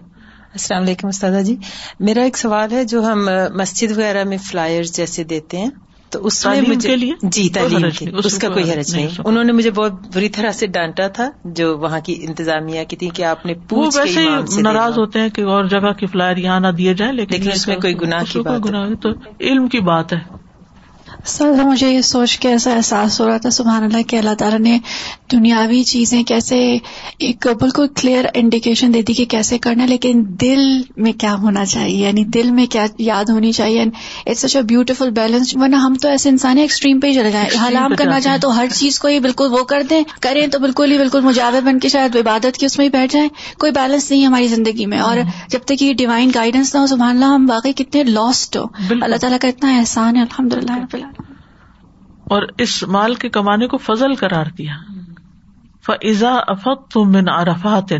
السلام 0.54 0.84
علیکم 0.84 1.08
استاد 1.08 1.44
جی۔ 1.44 1.56
میرا 2.00 2.22
ایک 2.22 2.38
سوال 2.38 2.72
ہے 2.72 2.84
جو 2.84 3.12
ہم 3.12 3.30
مسجد 3.56 3.92
وغیرہ 3.92 4.24
میں 4.24 4.38
فلائر 4.38 4.84
جیسے 4.84 5.24
دیتے 5.24 5.58
ہیں 5.58 5.70
تو 6.14 6.26
اس 6.26 6.46
میں 6.46 6.62
مجھے 6.62 6.96
جی 7.22 7.50
تعلیم 7.50 8.18
اس 8.26 8.38
کا 8.38 8.50
کوئی 8.50 8.72
حرج 8.72 8.96
نہیں 8.96 9.08
انہوں 9.26 9.44
نے 9.44 9.52
مجھے 9.52 9.72
بہت 9.72 9.92
بری 10.14 10.30
طرح 10.30 10.52
سے 10.52 10.68
ڈانٹا 10.68 11.08
تھا 11.08 11.30
جو 11.46 11.78
وہاں 11.78 12.00
کی 12.00 12.26
انتظامیہ 12.28 12.84
کی 12.84 12.96
تھی 12.96 13.10
کہ 13.10 13.24
آپ 13.24 13.46
نے 13.46 13.54
ویسے 13.72 14.62
ناراض 14.62 14.98
ہوتے 14.98 15.20
ہیں 15.20 15.30
کہ 15.30 15.42
اور 15.42 15.66
جگہ 15.66 15.94
کی 15.94 16.06
فلائر 16.06 16.38
یہاں 16.38 16.60
نہ 16.60 16.68
دیے 16.68 16.94
جائیں 16.94 17.14
لیکن 17.14 17.52
اس 17.52 17.68
میں 17.68 17.76
کوئی 17.76 18.02
گناہ 18.02 18.24
کی 18.30 18.40
بات 18.40 19.02
تو 19.02 19.10
علم 19.40 19.68
کی 19.68 19.80
بات 19.80 20.14
ہے۔ 20.14 20.43
سر 21.26 21.64
مجھے 21.64 21.90
یہ 21.92 22.02
سوچ 22.02 22.40
کے 22.40 22.50
ایسا 22.50 22.74
احساس 22.74 23.22
ہو 23.22 23.28
رہا 23.28 23.38
تھا 23.38 23.50
سبحان 23.50 23.84
اللہ 23.84 24.02
کہ 24.08 24.16
اللہ 24.16 24.34
تعالیٰ 24.34 24.60
نے 24.60 24.80
دنیاوی 25.32 25.84
چیزیں 25.84 26.24
کیسے 26.24 26.78
ایک 27.18 27.48
بالکل 27.60 27.88
کلیئر 27.88 28.26
انڈیکیشن 28.34 28.94
دے 28.94 29.02
دی 29.02 29.14
کہ 29.14 29.26
کیسے 29.26 29.58
کرنا 29.58 29.86
لیکن 29.86 30.24
دل 30.26 30.82
میں 30.98 31.12
کیا 31.12 31.36
ہونا 31.36 31.66
چاہیے؟ 31.66 32.08
یعنی 32.08 32.24
دل 32.26 32.52
میں 32.52 32.66
کیا 32.66 32.86
یاد 32.98 33.26
ہونی 33.30 33.52
چاہیے؟ 33.52 33.84
It's 34.26 34.40
such 34.40 34.56
a 34.56 34.62
beautiful 34.62 35.10
balance 35.10 35.56
ورنہ 35.56 35.76
ہم 35.76 35.96
تو 35.96 36.08
ایسے 36.08 36.30
انسان 36.30 36.58
ایکسٹریم 36.58 37.00
پہ 37.00 37.08
ہی 37.08 37.14
چلے 37.14 37.32
جائیں۔ 37.32 37.68
حلام 37.68 37.96
کرنا 37.96 38.22
چاہیں 38.22 38.38
تو 38.38 38.58
ہر 38.58 38.66
چیز 38.76 39.00
کو 39.00 39.08
ہی 39.08 39.20
بالکل 39.20 39.48
وہ 39.52 39.64
کر 39.64 39.84
دیں 39.90 40.04
کریں 40.22 40.48
تو 40.48 40.60
بالکل 40.60 40.92
ہی 40.92 40.98
بالکل 40.98 41.22
مجاور 41.22 41.62
بن 41.62 41.80
کے 41.80 41.90
شاید 41.90 42.16
عبادت 42.16 42.58
کی 42.58 42.66
اس 42.66 42.78
میں 42.78 42.86
ہی 42.86 42.90
بیٹھ 42.90 43.14
جائیں۔ 43.14 43.30
کوئی 43.60 43.72
بیلنس 43.72 44.12
نہیں 44.12 44.26
ہماری 44.26 44.48
زندگی 44.48 44.86
میں۔ 44.86 45.00
اور 45.00 45.18
جب 45.48 45.60
تک 45.66 45.82
یہ 45.82 45.94
ڈیوائن 45.94 46.32
گائیڈنس 46.36 46.76
نہ 46.76 46.80
ہو 46.80 46.88
سبحان 46.88 47.10
اللہ 47.10 47.26
ہم 47.26 47.46
واقعی 47.50 47.74
کتنے 47.74 48.04
لاسٹ 48.04 48.58
ہو۔ 48.58 48.64
اللہ 49.02 49.16
تعالیٰ 49.16 49.40
کا 49.42 49.48
اتنا 49.48 49.78
احسان 49.78 50.16
ہے 50.16 50.22
الحمد 50.22 50.54
للہ 50.54 51.04
اور 52.26 52.42
اس 52.58 52.84
مال 52.84 53.16
کے 53.16 53.30
کمانے 53.30 53.68
کو 53.68 53.78
فضل 53.78 54.16
قرار 54.16 54.46
دیا۔ 54.58 54.76
فضا 55.86 56.36
افق 56.48 56.88
تم 56.94 57.12
من 57.12 57.30
عرفات، 57.30 57.94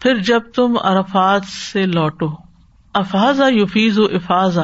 پھر 0.00 0.16
جب 0.16 0.40
تم 0.54 0.74
عرفات 0.82 1.44
سے 1.44 1.86
لوٹو۔ 1.86 2.26
افاظا 2.94 3.48
یوفیز 3.48 3.98
و 3.98 4.04
افاظا 4.04 4.62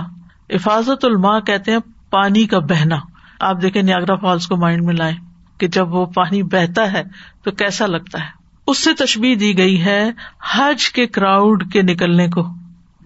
افاظت 0.50 1.04
الماء 1.04 1.38
کہتے 1.38 1.72
ہیں 1.72 1.78
پانی 2.10 2.46
کا 2.46 2.58
بہنا۔ 2.58 2.96
آپ 3.40 3.62
دیکھیں 3.62 3.82
نیاگرا 3.82 4.14
فالس 4.14 4.46
کو 4.46 4.56
مائنڈ 4.56 4.84
میں 4.84 4.94
لائیں 4.94 5.16
کہ 5.58 5.68
جب 5.68 5.94
وہ 5.94 6.06
پانی 6.06 6.42
بہتا 6.42 6.92
ہے 6.92 7.02
تو 7.44 7.50
کیسا 7.50 7.86
لگتا 7.86 8.20
ہے۔ 8.20 8.28
اس 8.66 8.78
سے 8.78 8.94
تشبیح 8.94 9.36
دی 9.40 9.58
گئی 9.58 9.84
ہے 9.84 10.10
حج 10.52 10.92
کے 10.92 11.06
کراؤڈ 11.06 11.72
کے 11.72 11.82
نکلنے 11.82 12.28
کو۔ 12.28 12.42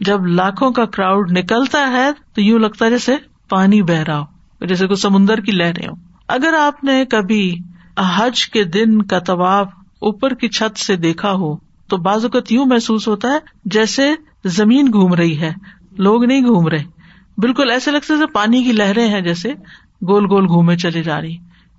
جب 0.00 0.26
لاکھوں 0.26 0.70
کا 0.70 0.84
کراؤڈ 0.84 1.32
نکلتا 1.32 1.90
ہے 1.90 2.10
تو 2.34 2.42
یوں 2.42 2.58
لگتا 2.58 2.84
ہے 2.84 2.90
جیسے 2.90 3.16
پانی 3.48 3.82
بہ 3.82 4.02
رہا 4.08 4.18
ہو۔ 4.18 4.24
جیسے 4.66 4.86
کوئی 4.86 4.96
سمندر 4.96 5.40
کی 5.40 5.52
لہریں 5.52 5.88
ہو 5.88 5.94
اگر 6.28 6.54
آپ 6.60 6.84
نے 6.84 7.04
کبھی 7.04 7.58
حج 7.96 8.46
کے 8.46 8.64
دن 8.64 9.02
کا 9.02 9.18
طواف 9.18 9.68
اوپر 9.98 10.34
کی 10.34 10.48
چھت 10.48 10.78
سے 10.78 10.96
دیکھا 10.96 11.32
ہو، 11.32 11.56
تو 11.88 11.96
بعض 11.96 12.24
اوقات 12.24 12.52
یوں 12.52 12.66
محسوس 12.66 13.08
ہوتا 13.08 13.28
ہے 13.28 13.38
جیسے 13.64 14.14
زمین 14.44 14.86
گھوم 14.92 15.14
رہی 15.14 15.40
ہے، 15.40 15.52
لوگ 15.98 16.24
نہیں 16.24 16.40
گھوم 16.40 16.68
رہے۔ 16.68 16.84
بالکل 17.38 17.70
ایسے 17.70 17.90
لگتے 17.90 18.14
جیسے 18.14 18.26
پانی 18.26 18.64
کی 18.64 18.72
لہریں 18.72 19.08
ہیں 19.08 19.20
جیسے 19.20 19.48
گول 20.08 20.24
گول 20.24 20.46
گھومے 20.46 20.76
چلی 20.76 21.02
جا 21.02 21.20
رہی۔ 21.20 21.36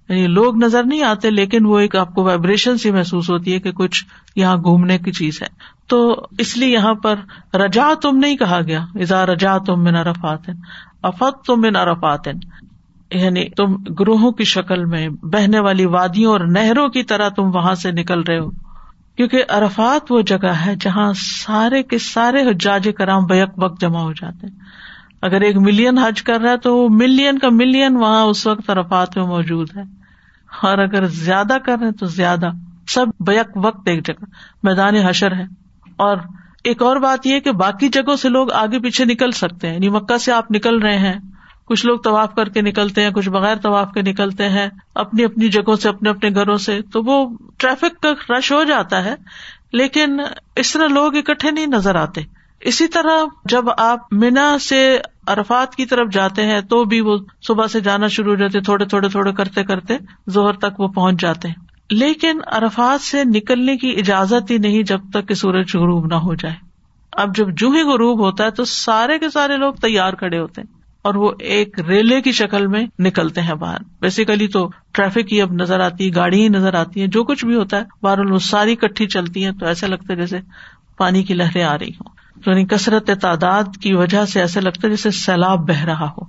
یعنی 0.09 0.27
لوگ 0.27 0.63
نظر 0.63 0.83
نہیں 0.83 1.03
آتے، 1.03 1.29
لیکن 1.29 1.65
وہ 1.65 1.79
ایک 1.79 1.95
آپ 1.95 2.15
کو 2.15 2.23
وائبریشن 2.23 2.77
سی 2.77 2.91
محسوس 2.91 3.29
ہوتی 3.29 3.53
ہے 3.53 3.59
کہ 3.59 3.71
کچھ 3.71 4.05
یہاں 4.35 4.57
گھومنے 4.57 4.97
کی 4.97 5.11
چیز 5.11 5.41
ہے۔ 5.41 5.47
تو 5.87 6.25
اس 6.37 6.57
لیے 6.57 6.69
یہاں 6.69 6.93
پر 6.93 7.15
رجا 7.53 7.87
تم 8.01 8.17
نہیں 8.17 8.37
کہا 8.37 8.59
گیا۔ 8.67 8.85
ازا 8.95 9.25
رجا 9.25 9.57
تم 9.57 9.83
میں 9.83 9.91
نرفات 9.91 10.49
افت 11.03 11.45
تم 11.45 11.61
میں 11.61 11.71
نرفات 11.71 12.27
یعنی 13.13 13.49
تم 13.49 13.75
گروہوں 13.75 14.31
کی 14.31 14.43
شکل 14.43 14.85
میں 14.85 15.09
بہنے 15.09 15.59
والی 15.59 15.85
وادیوں 15.85 16.31
اور 16.31 16.39
نہروں 16.39 16.87
کی 16.87 17.03
طرح 17.03 17.29
تم 17.29 17.55
وہاں 17.55 17.75
سے 17.75 17.91
نکل 17.91 18.21
رہے 18.21 18.39
ہو۔ 18.39 18.49
کیونکہ 19.17 19.43
ارفات 19.49 20.11
وہ 20.11 20.21
جگہ 20.21 20.47
ہے 20.47 20.75
جہاں 20.81 21.13
سارے 21.15 21.83
کے 21.83 21.97
سارے 21.97 22.49
حجاج 22.49 22.89
کرام 22.97 23.25
بیک 23.25 23.49
وقت 23.57 23.81
جمع 23.81 23.99
ہو 23.99 24.13
جاتے 24.13 24.47
ہیں۔ 24.47 24.59
اگر 25.21 25.41
ایک 25.41 25.57
ملین 25.57 25.97
حج 25.97 26.23
کر 26.23 26.41
رہا 26.41 26.51
ہے 26.51 26.57
تو 26.57 26.77
وہ 26.77 26.89
ملین 26.89 27.39
کا 27.39 27.49
ملین 27.49 27.95
وہاں 27.95 28.23
اس 28.23 28.47
وقت 28.47 28.69
ارفات 28.69 29.17
میں 29.17 29.25
موجود 29.25 29.67
ہے۔ 29.77 29.81
اور 30.61 30.77
اگر 30.77 31.05
زیادہ 31.05 31.57
کر 31.65 31.77
رہے 31.81 31.91
تو 31.91 32.05
زیادہ۔ 32.05 32.49
سب 32.87 33.05
بیک 33.19 33.47
وقت 33.55 33.87
ایک 33.89 34.07
جگہ۔ 34.07 34.25
میدان 34.63 34.95
حشر 34.95 35.35
ہے۔ 35.35 35.43
اور 35.95 36.17
ایک 36.63 36.81
اور 36.81 36.95
بات 36.95 37.27
یہ 37.27 37.39
کہ 37.39 37.51
باقی 37.51 37.89
جگہوں 37.89 38.15
سے 38.15 38.29
لوگ 38.29 38.51
آگے 38.51 38.79
پیچھے 38.79 39.05
نکل 39.05 39.31
سکتے 39.31 39.67
ہیں۔ 39.67 39.73
یعنی 39.73 39.89
مکہ 39.89 40.17
سے 40.17 40.31
آپ 40.31 40.51
نکل 40.51 40.81
رہے 40.81 40.97
ہیں۔ 40.97 41.13
کچھ 41.65 41.85
لوگ 41.85 41.99
طواف 41.99 42.35
کر 42.35 42.49
کے 42.49 42.61
نکلتے 42.61 43.03
ہیں، 43.03 43.11
کچھ 43.11 43.29
بغیر 43.29 43.55
طواف 43.55 43.91
کے 43.93 44.01
نکلتے 44.01 44.49
ہیں، 44.49 44.69
اپنی 44.95 45.23
اپنی 45.23 45.49
جگہوں 45.49 45.75
سے، 45.75 45.89
اپنے 45.89 46.09
اپنے 46.09 46.29
گھروں 46.29 46.57
سے، 46.57 46.81
تو 46.81 47.03
وہ 47.03 47.37
ٹریفک 47.57 48.01
کا 48.01 48.37
رش 48.37 48.51
ہو 48.51 48.63
جاتا 48.63 49.05
ہے، 49.05 49.15
لیکن 49.73 50.19
اس 50.55 50.73
طرح 50.73 50.87
لوگ 50.87 51.15
اکٹھے 51.15 51.51
نہیں 51.51 51.67
نظر 51.67 51.95
آتے۔ 51.95 52.21
اسی 52.61 52.87
طرح 52.87 53.23
جب 53.45 53.63
آپ 53.77 54.13
مینا 54.13 54.57
سے 54.59 54.99
ارفات 55.27 55.75
کی 55.75 55.85
طرف 55.85 56.07
جاتے 56.11 56.45
ہیں، 56.45 56.61
تو 56.61 56.83
بھی 56.83 57.01
وہ 57.01 57.17
صبح 57.47 57.67
سے 57.67 57.79
جانا 57.79 58.07
شروع 58.07 58.31
ہو 58.31 58.35
جاتے، 58.35 58.61
تھوڑے 58.61 58.85
تھوڑے 58.85 59.09
تھوڑے 59.09 59.33
کرتے 59.33 59.63
کرتے 59.63 59.97
زہر 60.27 60.53
تک 60.53 60.79
وہ 60.79 60.87
پہنچ 60.87 61.21
جاتے 61.21 61.47
ہیں۔ 61.47 61.55
لیکن 61.89 62.39
ارفات 62.51 63.01
سے 63.01 63.23
نکلنے 63.23 63.77
کی 63.77 63.89
اجازت 63.89 64.51
ہی 64.51 64.57
نہیں 64.57 64.83
جب 64.83 64.99
تک 65.13 65.27
کہ 65.27 65.33
سورج 65.33 65.75
غروب 65.75 66.05
نہ 66.05 66.13
ہو 66.13 66.33
جائے۔ 66.33 66.55
اب 67.11 67.35
جب 67.35 67.49
جو 67.49 67.69
ہی 67.69 67.81
غروب 67.81 68.19
ہوتا 68.19 68.45
ہے، 68.45 68.51
تو 68.51 68.65
سارے 68.65 69.19
کے 69.19 69.29
سارے 69.29 69.57
لوگ 69.57 69.73
تیار 69.73 70.13
کھڑے 70.13 70.39
ہوتے 70.39 70.61
ہیں۔ 70.61 70.82
اور 71.03 71.15
وہ 71.15 71.31
ایک 71.39 71.79
ریلے 71.79 72.21
کی 72.21 72.31
شکل 72.31 72.67
میں 72.67 72.85
نکلتے 72.99 73.41
ہیں 73.41 73.53
باہر۔ 73.53 73.77
بیسیکلی 74.01 74.47
تو 74.47 74.69
ٹریفک 74.91 75.33
ہی 75.33 75.41
اب 75.41 75.53
نظر 75.53 75.79
آتی 75.79 76.09
ہے، 76.09 76.15
گاڑی 76.15 76.43
ہی 76.43 76.47
نظر 76.49 76.73
آتی 76.73 77.01
ہے 77.01 77.07
جو 77.07 77.23
کچھ 77.23 77.45
بھی 77.45 77.55
ہوتا 77.55 77.77
ہے 77.77 77.83
بہرحال 78.01 78.31
وہ 78.31 78.37
ساری 78.37 78.75
کٹھی 78.75 79.07
چلتی 79.07 79.45
ہیں، 79.45 79.51
تو 79.51 79.65
ایسا 79.65 79.87
لگتا 79.87 80.05
ہے 80.09 80.15
جیسے 80.15 80.39
پانی 80.97 81.23
کی 81.23 81.33
لہریں 81.33 81.63
آ 81.63 81.77
رہی 81.77 81.89
ہوں۔ 81.89 82.09
یعنی 82.45 82.65
کثرت 82.65 83.09
تعداد 83.21 83.63
کی 83.81 83.93
وجہ 83.93 84.25
سے 84.25 84.41
ایسا 84.41 84.59
لگتا 84.59 84.79
ہے 84.83 84.89
جیسے 84.89 85.11
سیلاب 85.11 85.69
بہ 85.69 85.83
رہا 85.85 86.09
ہو۔ 86.09 86.21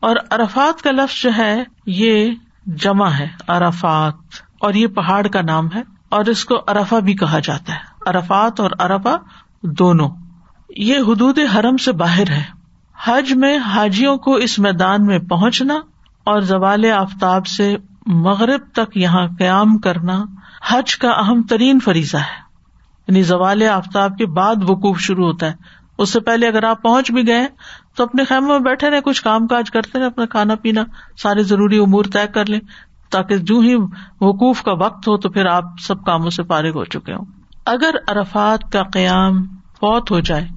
اور 0.00 0.16
ارفات 0.30 0.82
کا 0.82 0.90
لفظ 0.90 1.22
جو 1.22 1.30
ہے، 1.38 1.62
یہ 1.86 2.30
جمع 2.66 3.08
ہے 3.08 3.28
ارفات 3.48 4.14
اور 4.60 4.74
یہ 4.74 4.86
پہاڑ 4.86 5.26
کا 5.26 5.40
نام 5.42 5.66
ہے، 5.74 5.82
اور 6.08 6.24
اس 6.24 6.44
کو 6.44 6.54
ارفا 6.68 6.98
بھی 6.98 7.14
کہا 7.14 7.38
جاتا 7.38 7.72
ہے۔ 7.72 7.78
ارفات 8.06 8.60
اور 8.60 8.70
ارفا 8.78 9.16
دونوں۔ 9.62 10.10
یہ 10.76 10.98
حدود 10.98 11.38
حرم 11.54 11.76
سے 11.76 11.92
باہر 11.92 12.30
ہے۔ 12.30 12.59
حج 13.04 13.32
میں 13.32 13.58
حاجیوں 13.58 14.16
کو 14.16 14.34
اس 14.34 14.58
میدان 14.58 15.06
میں 15.06 15.18
پہنچنا 15.18 15.74
اور 16.24 16.40
زوال 16.40 16.84
آفتاب 16.84 17.46
سے 17.46 17.76
مغرب 18.06 18.60
تک 18.72 18.96
یہاں 18.96 19.26
قیام 19.38 19.78
کرنا 19.78 20.24
حج 20.68 20.96
کا 20.96 21.10
اہم 21.10 21.42
ترین 21.42 21.80
فریضہ 21.80 22.16
ہے۔ 22.16 22.50
یعنی 23.08 23.22
زوال 23.22 23.62
آفتاب 23.62 24.18
کے 24.18 24.26
بعد 24.26 24.54
وقوف 24.62 25.00
شروع 25.00 25.26
ہوتا 25.26 25.46
ہے۔ 25.46 25.52
اس 25.98 26.12
سے 26.12 26.20
پہلے 26.20 26.48
اگر 26.48 26.64
آپ 26.64 26.82
پہنچ 26.82 27.10
بھی 27.12 27.26
گئے 27.26 27.46
تو 27.94 28.02
اپنے 28.02 28.24
خیموں 28.24 28.48
میں 28.48 28.58
بیٹھے 28.58 28.90
رہے 28.90 29.00
کچھ 29.00 29.22
کام 29.22 29.46
کاج 29.46 29.70
کرتے 29.70 29.98
رہے 29.98 30.06
اپنا 30.06 30.26
کھانا 30.26 30.54
پینا، 30.54 30.84
سارے 31.16 31.42
ضروری 31.42 31.78
امور 31.78 32.04
طے 32.12 32.26
کر 32.34 32.46
لیں 32.46 32.60
تاکہ 33.10 33.36
جو 33.36 33.58
ہی 33.58 33.74
وقوف 34.20 34.62
کا 34.62 34.72
وقت 34.72 35.08
ہو 35.08 35.16
تو 35.16 35.30
پھر 35.30 35.46
آپ 35.46 35.64
سب 35.80 36.04
کاموں 36.04 36.30
سے 36.30 36.42
فارغ 36.42 36.70
ہو 36.70 36.84
چکے 36.84 37.14
ہوں۔ 37.14 37.24
اگر 37.66 37.94
ارفات 38.08 38.72
کا 38.72 38.82
قیام 38.82 39.42
فوت 39.80 40.10
ہو 40.10 40.20
جائے 40.20 40.48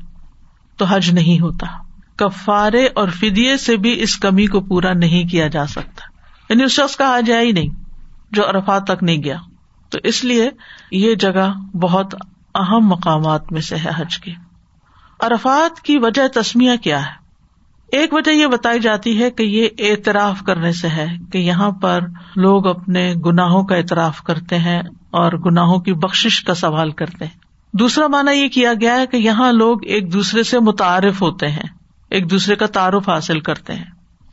تو 0.78 0.86
حج 0.86 1.12
نہیں 1.14 1.40
ہوتا۔ 1.40 1.83
کفارے 2.16 2.88
اور 2.96 3.08
فدیے 3.08 3.58
سے 3.58 3.78
بھی 3.78 4.02
اس 4.02 4.18
کمی 4.18 4.48
کو 4.48 4.62
پورا 4.62 4.94
نہیں 4.94 5.30
کیا 5.30 5.48
جا 5.48 5.66
سکتا۔ 5.66 6.02
یعنی 6.50 6.64
اس 6.64 6.72
شخص 6.72 6.96
کا 6.96 7.08
آج 7.08 7.32
ہی 7.32 7.52
نہیں، 7.52 7.70
جو 8.32 8.48
ارفات 8.48 8.84
تک 8.84 9.04
نہیں 9.04 9.24
گیا۔ 9.24 9.38
تو 9.90 10.00
اس 10.04 10.24
لیے 10.24 10.50
یہ 10.92 11.16
جگہ 11.16 11.76
بہت 11.78 12.16
اہم 12.56 12.88
مقامات 12.88 13.52
میں 13.52 13.62
سے 13.62 13.76
ہے 13.76 13.90
حج 13.96 14.18
کی۔ 14.18 14.34
ارفات 15.20 15.82
کی 15.82 15.98
وجہ 15.98 16.28
تسمیہ 16.28 16.72
کیا 16.84 17.06
ہے؟ 17.06 17.24
ایک 17.92 18.14
وجہ 18.14 18.32
یہ 18.32 18.48
بتائی 18.48 18.80
جاتی 18.80 19.24
ہے 19.24 19.32
کہ 19.32 19.44
یہ 19.44 19.68
اعتراف 19.80 20.44
کرنے 20.44 20.72
سے 20.72 20.88
ہے 20.88 21.08
کہ 21.32 21.38
یہاں 21.38 21.72
پر 21.72 22.00
لوگ 22.36 22.68
اپنے 22.68 23.14
گناہوں 23.26 23.64
کا 23.64 23.76
اعتراف 23.76 24.22
کرتے 24.22 24.58
ہیں 24.58 24.80
اور 25.12 25.32
گناہوں 25.32 25.80
کی 25.80 25.94
بخش 25.94 26.44
کا 26.44 26.54
سوال 26.54 26.92
کرتے 26.92 27.26
ہیں۔ 27.26 27.38
دوسرا 27.74 28.08
مانا 28.08 28.32
یہ 28.32 28.48
کیا 28.48 28.74
گیا 28.82 28.96
ہے 28.96 29.08
کہ 29.08 29.18
یہاں 29.18 29.52
لوگ 29.52 29.86
ایک 29.86 30.14
دوسرے 30.14 30.44
سے 30.44 30.60
متعارف 30.60 31.22
ہوتے 31.22 31.48
ہیں۔ 31.48 31.83
ایک 32.14 32.32
دوسرے 32.32 32.56
کا 32.56 32.66
تعارف 32.66 33.10
حاصل 33.10 33.40
کرتے 33.40 33.74
ہیں۔ 33.74 33.86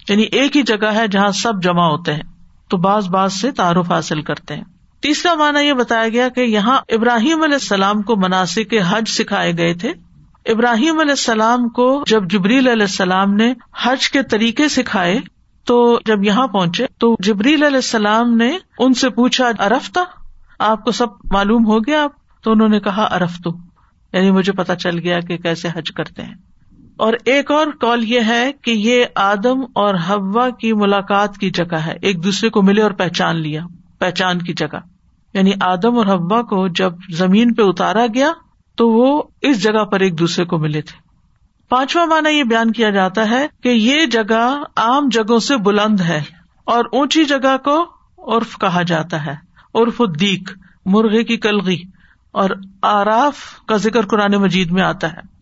یعنی 0.09 0.23
ایک 0.23 0.57
ہی 0.57 0.63
جگہ 0.63 0.87
ہے 0.87 1.09
جہاں 1.09 1.31
سب 1.31 1.63
جمع 1.63 1.83
ہوتے 1.83 2.15
ہیں، 2.15 2.23
تو 2.69 2.77
بعض 2.77 3.09
بعض 3.09 3.33
سے 3.33 3.51
تعارف 3.51 3.93
حاصل 3.93 4.23
کرتے 4.23 4.57
ہیں۔ 4.57 4.65
تیسرا 5.01 5.35
مانا 5.35 5.61
یہ 5.61 5.73
بتایا 5.73 6.09
گیا 6.09 6.29
کہ 6.29 6.41
یہاں 6.41 6.81
ابراہیم 6.89 7.43
علیہ 7.43 7.55
السلام 7.55 8.03
کو 8.03 8.17
مناسب 8.17 8.75
حج 8.89 9.09
سکھائے 9.09 9.53
گئے 9.59 9.75
تھے۔ 9.75 9.93
ابراہیم 10.47 11.01
علیہ 11.01 11.11
السلام 11.11 11.69
کو 11.69 12.03
جب 12.07 12.31
جبریل 12.31 12.69
علیہ 12.69 12.83
السلام 12.83 13.35
نے 13.35 13.55
حج 13.83 14.11
کے 14.11 14.23
طریقے 14.23 14.69
سکھائے، 14.69 15.21
تو 15.65 15.99
جب 16.05 16.25
یہاں 16.25 16.47
پہنچے، 16.47 16.87
تو 16.99 17.17
جبریل 17.19 17.63
علیہ 17.63 17.77
السلام 17.77 18.37
نے 18.37 18.59
ان 18.79 18.95
سے 18.95 19.11
پوچھا 19.11 19.49
ارفتا 19.59 20.05
آپ 20.59 20.85
کو 20.85 20.91
سب 20.91 21.07
معلوم 21.25 21.67
ہو 21.67 21.79
گیا 21.79 22.05
آپ؟ 22.05 22.13
تو 22.43 22.53
انہوں 22.53 22.69
نے 22.69 22.81
کہا 22.81 23.03
ارفتو 23.03 23.51
یعنی 24.13 24.31
مجھے 24.31 24.53
پتا 24.53 24.77
چل 24.77 24.99
گیا 24.99 25.21
کہ 25.21 25.37
کیسے 25.37 25.69
حج 25.69 25.93
کرتے 25.93 26.23
ہیں۔ 26.23 26.50
اور 27.01 27.13
ایک 27.25 27.51
اور 27.51 27.67
کال 27.81 28.05
یہ 28.05 28.21
ہے 28.27 28.53
کہ 28.63 28.71
یہ 28.71 29.05
آدم 29.15 29.61
اور 29.75 29.95
ہوا 29.95 30.51
کی 30.51 30.73
ملاقات 30.73 31.39
کی 31.39 31.51
جگہ 31.51 31.75
ہے۔ 31.75 31.97
ایک 32.03 32.25
دوسرے 32.25 32.51
کو 32.51 32.63
ملے 32.63 32.83
اور 32.83 32.91
پہچان 32.91 33.37
لیا، 33.37 33.63
پہچان 33.99 34.39
کی 34.39 34.53
جگہ۔ 34.53 34.77
یعنی 35.35 35.51
آدم 35.61 35.99
اور 35.99 36.07
ہوا 36.07 36.43
کو 36.43 36.69
جب 36.69 36.93
زمین 37.11 37.55
پہ 37.55 37.63
اتارا 37.63 38.07
گیا 38.15 38.33
تو 38.77 38.91
وہ 38.91 39.23
اس 39.43 39.63
جگہ 39.63 39.85
پر 39.85 40.01
ایک 40.01 40.19
دوسرے 40.19 40.45
کو 40.45 40.59
ملے 40.59 40.83
تھے۔ 40.83 40.99
پانچواں 41.69 42.07
مانا 42.07 42.29
یہ 42.29 42.43
بیان 42.43 42.73
کیا 42.73 42.91
جاتا 42.91 43.31
ہے 43.31 43.47
کہ 43.63 43.69
یہ 43.69 44.07
جگہ 44.07 44.63
عام 44.77 45.09
جگہوں 45.09 45.39
سے 45.39 45.57
بلند 45.57 46.01
ہے 46.01 46.23
اور 46.65 46.85
اونچی 46.93 47.25
جگہ 47.25 47.57
کو 47.65 47.87
عرف 48.37 48.57
کہا 48.57 48.83
جاتا 48.83 49.27
ہے۔ 49.27 49.35
عرف 49.75 50.01
الدیک، 50.01 50.51
مرغے 50.87 51.25
کی 51.25 51.37
کلغی، 51.37 51.83
اور 52.33 52.51
آراف 52.83 53.37
کا 53.67 53.77
ذکر 53.77 54.07
قرآن 54.07 54.33
مجید 54.33 54.71
میں 54.71 54.83
آتا 54.83 55.13
ہے۔ 55.13 55.40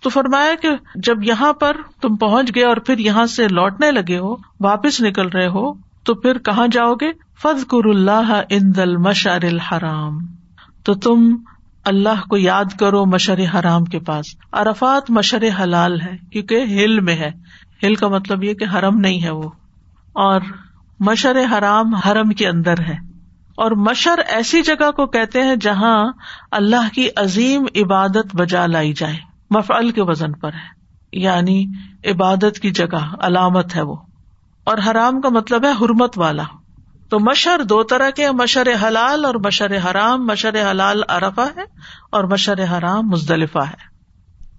تو 0.00 0.10
فرمایا 0.10 0.54
کہ 0.54 0.68
جب 0.94 1.24
یہاں 1.24 1.52
پر 1.52 1.76
تم 2.00 2.16
پہنچ 2.16 2.54
گئے 2.54 2.64
اور 2.64 2.76
پھر 2.76 2.98
یہاں 2.98 3.26
سے 3.26 3.48
لوٹنے 3.48 3.90
لگے 3.90 4.18
ہو، 4.18 4.36
واپس 4.60 5.00
نکل 5.00 5.28
رہے 5.28 5.46
ہو، 5.46 5.72
تو 6.04 6.14
پھر 6.14 6.38
کہاں 6.38 6.66
جاؤ 6.72 6.94
گے؟ 6.94 7.12
فض 7.42 7.66
کر 7.66 7.88
اللہ 7.88 8.42
ان 8.50 8.74
دل 8.76 8.96
مشر 8.96 9.44
الحرام۔ 9.44 10.18
تو 10.84 10.94
تم 10.94 11.36
اللہ 11.84 12.28
کو 12.28 12.36
یاد 12.36 12.64
کرو 12.80 13.06
مشر 13.06 13.38
حرام 13.54 13.84
کے 13.84 13.98
پاس۔ 13.98 14.26
ارفات 14.52 15.10
مشر 15.10 15.62
حلال 15.62 16.00
ہے، 16.00 16.16
کیونکہ 16.32 16.54
ہل 16.54 17.00
میں 17.00 17.14
ہے۔ 17.14 17.30
ہل 17.82 17.94
کا 17.94 18.08
مطلب 18.08 18.44
یہ 18.44 18.54
کہ 18.54 18.64
حرم 18.74 18.98
نہیں 18.98 19.22
ہے 19.22 19.30
وہ۔ 19.30 19.50
اور 20.12 20.40
مشر 21.00 21.36
حرام 21.52 21.94
حرم 21.94 22.30
کے 22.30 22.48
اندر 22.48 22.74
ہے۔ 22.88 22.96
اور 23.54 23.70
مشر 23.70 24.18
ایسی 24.28 24.62
جگہ 24.62 24.90
کو 24.90 25.06
کہتے 25.06 25.42
ہیں 25.42 25.56
جہاں 25.56 26.12
اللہ 26.50 26.88
کی 26.92 27.08
عظیم 27.16 27.64
عبادت 27.76 28.36
بجا 28.36 28.66
لائی 28.66 28.92
جائے۔ 28.92 29.27
مفعل 29.50 29.90
کے 29.90 30.02
وزن 30.02 30.32
پر 30.32 30.52
ہے۔ 30.52 30.78
یعنی 31.12 31.64
عبادت 32.04 32.58
کی 32.62 32.70
جگہ، 32.70 33.14
علامت 33.20 33.76
ہے 33.76 33.82
وہ۔ 33.82 33.96
اور 34.64 34.78
حرام 34.90 35.20
کا 35.20 35.28
مطلب 35.28 35.64
ہے 35.64 35.70
حرمت 35.70 36.18
والا۔ 36.18 36.42
تو 37.08 37.18
مشر 37.20 37.62
دو 37.62 37.82
طرح 37.82 38.10
کے 38.10 38.30
مشر 38.30 38.68
حلال 38.82 39.24
اور 39.24 39.34
مشر 39.34 39.90
حرام۔ 39.90 40.26
مشر 40.26 40.70
حلال 40.70 41.02
ارفا 41.08 41.46
ہے 41.56 41.62
اور 42.12 42.24
مشر 42.24 42.78
حرام 42.78 43.08
مزدلفہ 43.08 43.58
ہے۔ 43.58 43.88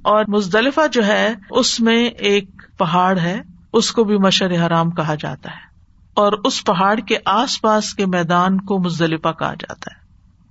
اور 0.01 0.25
مزدلفہ 0.27 0.87
جو 0.91 1.05
ہے، 1.05 1.33
اس 1.49 1.79
میں 1.79 2.05
ایک 2.05 2.49
پہاڑ 2.77 3.19
ہے، 3.19 3.41
اس 3.73 3.91
کو 3.91 4.03
بھی 4.03 4.17
مشر 4.17 4.65
حرام 4.65 4.91
کہا 4.91 5.15
جاتا 5.15 5.51
ہے۔ 5.51 5.69
اور 6.13 6.33
اس 6.43 6.63
پہاڑ 6.63 6.99
کے 6.99 7.15
آس 7.25 7.61
پاس 7.61 7.93
کے 7.93 8.05
میدان 8.05 8.61
کو 8.61 8.79
مزدلفہ 8.79 9.31
کہا 9.31 9.53
جاتا 9.53 9.95
ہے۔ 9.95 9.99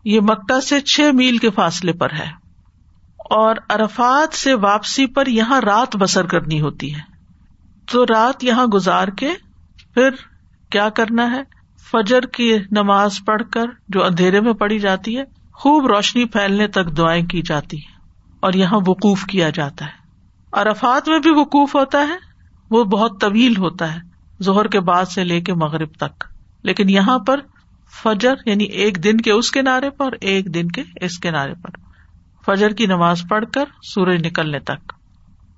یہ 0.04 0.20
مکہ 0.20 0.60
سے 0.60 0.80
چھ 0.80 1.00
میل 1.14 1.38
کے 1.38 1.50
فاصلے 1.50 1.92
پر 1.92 2.12
ہے۔ 2.12 2.47
اور 3.28 3.56
ارفات 3.70 4.34
سے 4.34 4.54
واپسی 4.54 5.06
پر 5.06 5.26
یہاں 5.26 5.60
رات 5.60 5.96
بسر 5.96 6.26
کرنی 6.26 6.60
ہوتی 6.60 6.94
ہے۔ 6.94 7.00
تو 7.92 8.04
رات 8.04 8.44
یہاں 8.44 8.66
گزار 8.66 9.08
کے 9.08 9.34
پھر 9.94 10.10
کیا 10.70 10.88
کرنا 10.88 11.30
ہے؟ 11.30 11.42
فجر 11.90 12.20
کی 12.20 12.56
نماز 12.70 13.18
پڑھ 13.26 13.42
کر 13.52 13.64
جو 13.88 14.04
اندھیرے 14.04 14.40
میں 14.40 14.52
پڑی 14.52 14.78
جاتی 14.78 15.18
ہے، 15.18 15.24
خوب 15.52 15.86
روشنی 15.86 16.24
پھیلنے 16.24 16.68
تک 16.68 16.96
دعائیں 16.96 17.26
کی 17.26 17.42
جاتی 17.42 17.76
ہیں 17.76 17.98
اور 18.40 18.52
یہاں 18.52 18.80
وقوف 18.86 19.24
کیا 19.24 19.50
جاتا 19.50 19.84
ہے۔ 19.84 19.90
ارفات 20.52 21.08
میں 21.08 21.18
بھی 21.18 21.30
وقوف 21.30 21.76
ہوتا 21.76 21.98
ہے، 21.98 22.16
وہ 22.70 22.84
بہت 22.84 23.20
طویل 23.20 23.56
ہوتا 23.56 23.94
ہے 23.94 24.00
زہر 24.40 24.66
کے 24.66 24.80
بعد 24.80 25.04
سے 25.04 25.24
لے 25.24 25.40
کے 25.40 25.54
مغرب 25.54 25.88
تک۔ 25.98 26.24
لیکن 26.62 26.88
یہاں 26.88 27.18
پر 27.18 27.40
فجر 28.02 28.34
یعنی 28.46 28.64
ایک 28.64 29.04
دن 29.04 29.16
کے 29.16 29.32
اس 29.32 29.50
کنارے 29.50 29.90
پر 29.90 30.10
ایک 30.20 30.54
دن 30.54 30.68
کے 30.68 30.82
اس 31.00 31.18
کنارے 31.18 31.54
پر۔ 31.54 31.87
فجر 32.50 32.70
کی 32.70 32.86
نماز 32.86 33.22
پڑھ 33.28 33.44
کر 33.52 33.64
سورج 33.82 34.26
نکلنے 34.26 34.58
تک۔ 34.58 34.92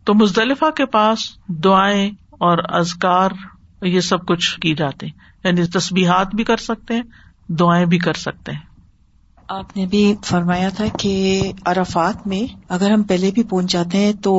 تو 0.04 0.14
مزدلفہ 0.14 0.70
کے 0.70 0.86
پاس 0.86 1.18
دعائیں 1.48 2.10
اور 2.30 2.58
ازکار 2.68 3.30
یہ 3.82 4.00
سب 4.00 4.26
کچھ 4.26 4.60
کی 4.60 4.74
جاتے 4.74 5.06
ہیں۔ 5.06 5.12
یعنی 5.44 5.64
تصبیحات 5.64 6.34
بھی 6.34 6.44
کر 6.44 6.56
سکتے 6.56 6.94
ہیں 6.94 7.02
دعائیں 7.48 7.86
بھی 7.86 7.98
کر 7.98 8.14
سکتے 8.14 8.52
ہیں۔ 8.52 8.70
آپ 9.48 9.76
نے 9.76 9.86
بھی 9.86 10.14
فرمایا 10.24 10.68
تھا 10.68 10.84
کہ 10.98 11.42
ارفات 11.66 12.26
میں 12.26 12.42
اگر 12.68 12.90
ہم 12.90 13.02
پہلے 13.02 13.30
بھی 13.30 13.42
پہنچ 13.42 13.72
جاتے 13.72 13.98
ہیں 13.98 14.12
تو 14.12 14.34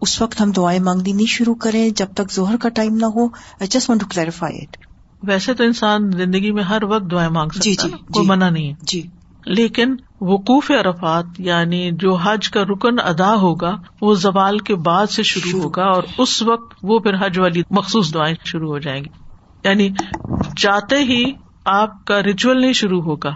اس 0.00 0.22
وقت 0.22 0.40
ہم 0.40 0.50
دعائیں 0.50 0.80
مانگنی 0.80 1.12
نہیں 1.12 1.26
شروع 1.26 1.54
کریں 1.54 1.90
جب 1.90 2.06
تک 2.14 2.32
زہر 2.32 2.56
کا 2.56 2.68
ٹائم 2.68 2.96
نہ 2.96 3.06
ہو۔ 3.06 3.28
Just 3.64 3.90
want 3.90 4.00
to 4.00 4.06
clarify 4.08 4.56
it 4.56 4.76
ویسے 5.22 5.54
تو 5.54 5.64
انسان 5.64 6.10
زندگی 6.10 6.52
میں 6.52 6.62
ہر 6.62 6.84
وقت 6.84 7.10
دعائیں 7.10 7.30
مانگ 7.30 7.48
سکتا 7.48 7.62
جی 7.62 7.74
جی 7.74 7.88
کوئی 7.88 8.24
جی۔ 8.24 8.28
منع 8.28 8.50
نہیں 8.50 8.68
ہے۔ 8.68 8.74
جی۔ 8.82 9.02
لیکن 9.46 9.96
وقوف 10.20 10.70
عرفات 10.70 11.24
یعنی 11.38 11.90
جو 11.92 12.14
حج 12.14 12.50
کا 12.50 12.62
رکن 12.62 12.98
ادا 13.04 13.34
ہوگا 13.34 13.76
وہ 14.00 14.14
زوال 14.14 14.58
کے 14.58 14.74
بعد 14.74 15.06
سے 15.06 15.22
شروع 15.22 15.62
ہوگا 15.62 15.84
اور 15.84 16.02
اس 16.18 16.42
وقت 16.42 16.74
وہ 16.82 16.98
پھر 16.98 17.26
حج 17.26 17.38
والی 17.38 17.62
مخصوص 17.70 18.14
دعائیں 18.14 18.34
شروع 18.44 18.68
ہو 18.68 18.78
جائیں 18.78 19.04
گی۔ 19.04 19.08
یعنی 19.64 19.88
جاتے 20.56 20.96
ہی 20.96 21.32
آپ 21.64 22.04
کا 22.04 22.22
ریچول 22.22 22.60
نہیں 22.60 22.72
شروع 22.72 23.02
ہوگا۔ 23.02 23.30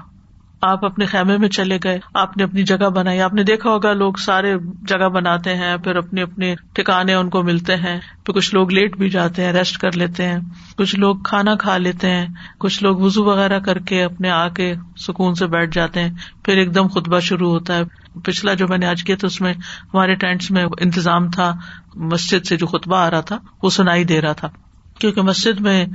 آپ 0.62 0.84
اپنے 0.84 1.06
خیمے 1.06 1.36
میں 1.36 1.48
چلے 1.48 1.78
گئے۔ 1.84 1.98
آپ 2.14 2.36
نے 2.36 2.44
اپنی 2.44 2.62
جگہ 2.62 2.88
بنائی۔ 2.88 3.20
آپ 3.20 3.34
نے 3.34 3.42
دیکھا 3.42 3.70
ہوگا 3.70 3.92
لوگ 3.92 4.12
سارے 4.12 4.54
جگہ 4.82 5.08
بناتے 5.08 5.54
ہیں، 5.54 5.76
پھر 5.76 5.96
اپنے 5.96 6.22
اپنے 6.22 6.54
ٹھکانے 6.72 7.14
ان 7.14 7.30
کو 7.30 7.42
ملتے 7.42 7.76
ہیں۔ 7.76 8.00
پھر 8.24 8.34
کچھ 8.34 8.54
لوگ 8.54 8.70
لیٹ 8.70 8.96
بھی 8.96 9.08
جاتے 9.08 9.44
ہیں، 9.44 9.52
ریسٹ 9.52 9.78
کر 9.78 9.92
لیتے 9.92 10.26
ہیں۔ 10.26 10.38
کچھ 10.76 10.96
لوگ 10.96 11.16
کھانا 11.16 11.54
کھا 11.54 11.76
لیتے 11.76 12.10
ہیں۔ 12.10 12.26
کچھ 12.58 12.82
لوگ 12.82 12.96
وزو 12.96 13.24
وغیرہ 13.24 13.60
کر 13.60 13.78
کے 13.78 14.04
اپنے 14.04 14.30
آ 14.30 14.48
کے 14.48 14.74
سکون 14.96 15.34
سے 15.34 15.46
بیٹھ 15.46 15.74
جاتے 15.74 16.00
ہیں۔ 16.00 16.14
پھر 16.44 16.56
ایک 16.56 16.74
دم 16.74 16.86
خطبہ 16.86 17.20
شروع 17.20 17.50
ہوتا 17.50 17.76
ہے۔ 17.76 17.82
پچھلا 18.24 18.54
جو 18.54 18.66
میں 18.68 18.78
نے 18.78 18.86
آج 18.86 19.04
کیا 19.04 19.16
تو 19.20 19.26
اس 19.26 19.40
میں 19.40 19.54
ہمارے 19.94 20.14
ٹینٹس 20.14 20.50
میں 20.50 20.64
انتظام 20.80 21.30
تھا۔ 21.30 21.54
مسجد 21.94 22.46
سے 22.46 22.56
جو 22.56 22.66
خطبہ 22.66 22.96
آ 22.96 23.10
رہا 23.10 23.20
تھا، 23.20 23.38
وہ 23.62 23.70
سنائی 23.70 24.04
دے 24.04 24.20
رہا 24.20 24.32
تھا۔ 24.32 24.48
کیونکہ 24.98 25.22
مسجد 25.22 25.60
میں 25.60 25.86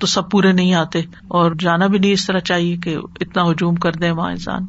تو 0.00 0.06
سب 0.06 0.30
پورے 0.30 0.52
نہیں 0.52 0.74
آتے 0.74 0.98
اور 1.28 1.52
جانا 1.58 1.86
بھی 1.86 1.98
نہیں 1.98 2.12
اس 2.12 2.26
طرح 2.26 2.38
چاہیے 2.38 2.76
کہ 2.76 2.96
اتنا 3.20 3.42
ہجوم 3.50 3.74
کر 3.74 3.92
دے 3.92 4.10
وہاں 4.10 4.30
انسان۔ 4.30 4.66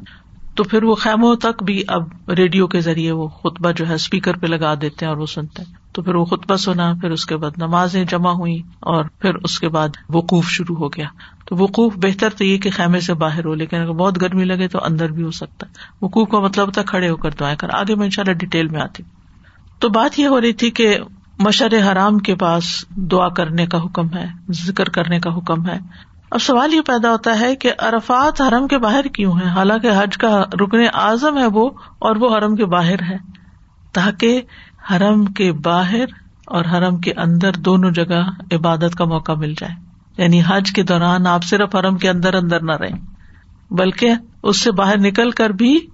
تو 0.54 0.64
پھر 0.64 0.82
وہ 0.82 0.94
خیموں 0.94 1.36
تک 1.36 1.62
بھی 1.62 1.82
اب 1.88 2.30
ریڈیو 2.30 2.66
کے 2.66 2.80
ذریعے 2.80 3.12
وہ 3.12 3.28
خطبہ 3.28 3.70
جو 3.70 3.88
ہے 3.88 3.94
اسپیکر 3.94 4.36
پہ 4.36 4.46
لگا 4.46 4.74
دیتے 4.74 5.04
ہیں 5.04 5.12
اور 5.12 5.16
وہ 5.16 5.26
سنتے 5.26 5.62
ہیں۔ 5.62 5.74
تو 5.92 6.02
پھر 6.02 6.14
وہ 6.14 6.24
خطبہ 6.24 6.56
سنا، 6.56 6.92
پھر 7.00 7.10
اس 7.10 7.26
کے 7.26 7.36
بعد 7.36 7.50
نمازیں 7.56 8.04
جمع 8.04 8.30
ہوئی 8.30 8.62
اور 8.80 9.04
پھر 9.18 9.34
اس 9.34 9.60
کے 9.60 9.68
بعد 9.68 9.88
وقوف 10.08 10.46
شروع 10.46 10.76
ہو 10.76 10.88
گیا۔ 10.88 11.06
تو 11.44 11.56
وقوف 11.56 11.92
بہتر 11.96 12.30
تو 12.30 12.44
یہ 12.44 12.58
کہ 12.58 12.70
خیمے 12.70 13.00
سے 13.00 13.14
باہر 13.14 13.44
ہو، 13.44 13.54
لیکن 13.54 13.76
اگر 13.76 13.92
بہت 13.92 14.22
گرمی 14.22 14.44
لگے 14.44 14.68
تو 14.68 14.78
اندر 14.82 15.12
بھی 15.12 15.22
ہو 15.22 15.30
سکتا 15.30 15.66
ہے۔ 15.66 15.72
وقوف 16.02 16.28
کا 16.28 16.40
مطلب 16.40 16.72
تھا 16.72 16.82
کھڑے 16.82 17.10
ہو 17.10 17.16
کر 17.16 17.30
دعائیں 17.30 17.56
کر 17.56 17.68
آگے 17.72 17.94
میں 17.94 18.04
ان 18.04 18.10
شاء 18.10 18.22
اللہ 18.22 18.38
ڈیٹیل 18.38 18.68
میں 18.68 18.80
آتی۔ 18.80 19.02
تو 19.78 19.88
بات 19.88 20.18
یہ 20.18 20.26
ہو 20.26 20.40
رہی 20.40 20.52
تھی 20.52 20.70
کہ 20.70 20.98
مشر 21.38 21.92
حرام 21.92 22.18
کے 22.18 22.34
پاس 22.34 22.84
دعا 22.96 23.28
کرنے 23.28 23.66
کا 23.66 23.78
حکم 23.78 24.16
ہے، 24.16 24.26
ذکر 24.50 24.88
کرنے 24.88 25.20
کا 25.20 25.36
حکم 25.36 25.68
ہے۔ 25.68 25.78
اب 26.30 26.42
سوال 26.42 26.74
یہ 26.74 26.80
پیدا 26.80 27.10
ہوتا 27.10 27.40
ہے 27.40 27.56
کہ 27.56 27.72
ارفات 27.78 28.40
حرم 28.40 28.68
کے 28.68 28.78
باہر 28.78 29.04
کیوں 29.04 29.32
ہے 29.32 29.46
حالانکہ 29.46 29.90
حج 29.96 30.18
کا 30.18 30.44
رکن 30.60 30.78
اعظم 30.94 31.38
ہے 31.38 31.46
وہ 31.46 31.70
اور 31.98 32.16
وہ 32.16 32.36
حرم 32.36 32.56
کے 32.56 32.64
باہر 32.64 33.02
ہے۔ 33.02 33.16
تاکہ 33.92 34.42
حرم 34.90 35.24
کے 35.24 35.52
باہر 35.52 36.04
اور 36.46 36.64
حرم 36.64 36.96
کے 36.96 37.12
اندر 37.16 37.52
دونوں 37.52 37.90
جگہ 37.90 38.30
عبادت 38.52 38.94
کا 38.94 39.04
موقع 39.04 39.32
مل 39.32 39.54
جائے۔ 39.58 39.74
یعنی 40.22 40.42
حج 40.46 40.72
کے 40.72 40.82
دوران 40.82 41.26
آپ 41.26 41.44
صرف 41.44 41.76
حرم 41.76 41.96
کے 41.96 42.10
اندر 42.10 42.34
اندر 42.34 42.62
نہ 42.62 42.72
رہیں، 42.72 42.98
بلکہ 43.70 44.12
اس 44.42 44.60
سے 44.60 44.72
باہر 44.72 44.98
نکل 44.98 45.30
کر 45.30 45.50
بھی 45.50 45.86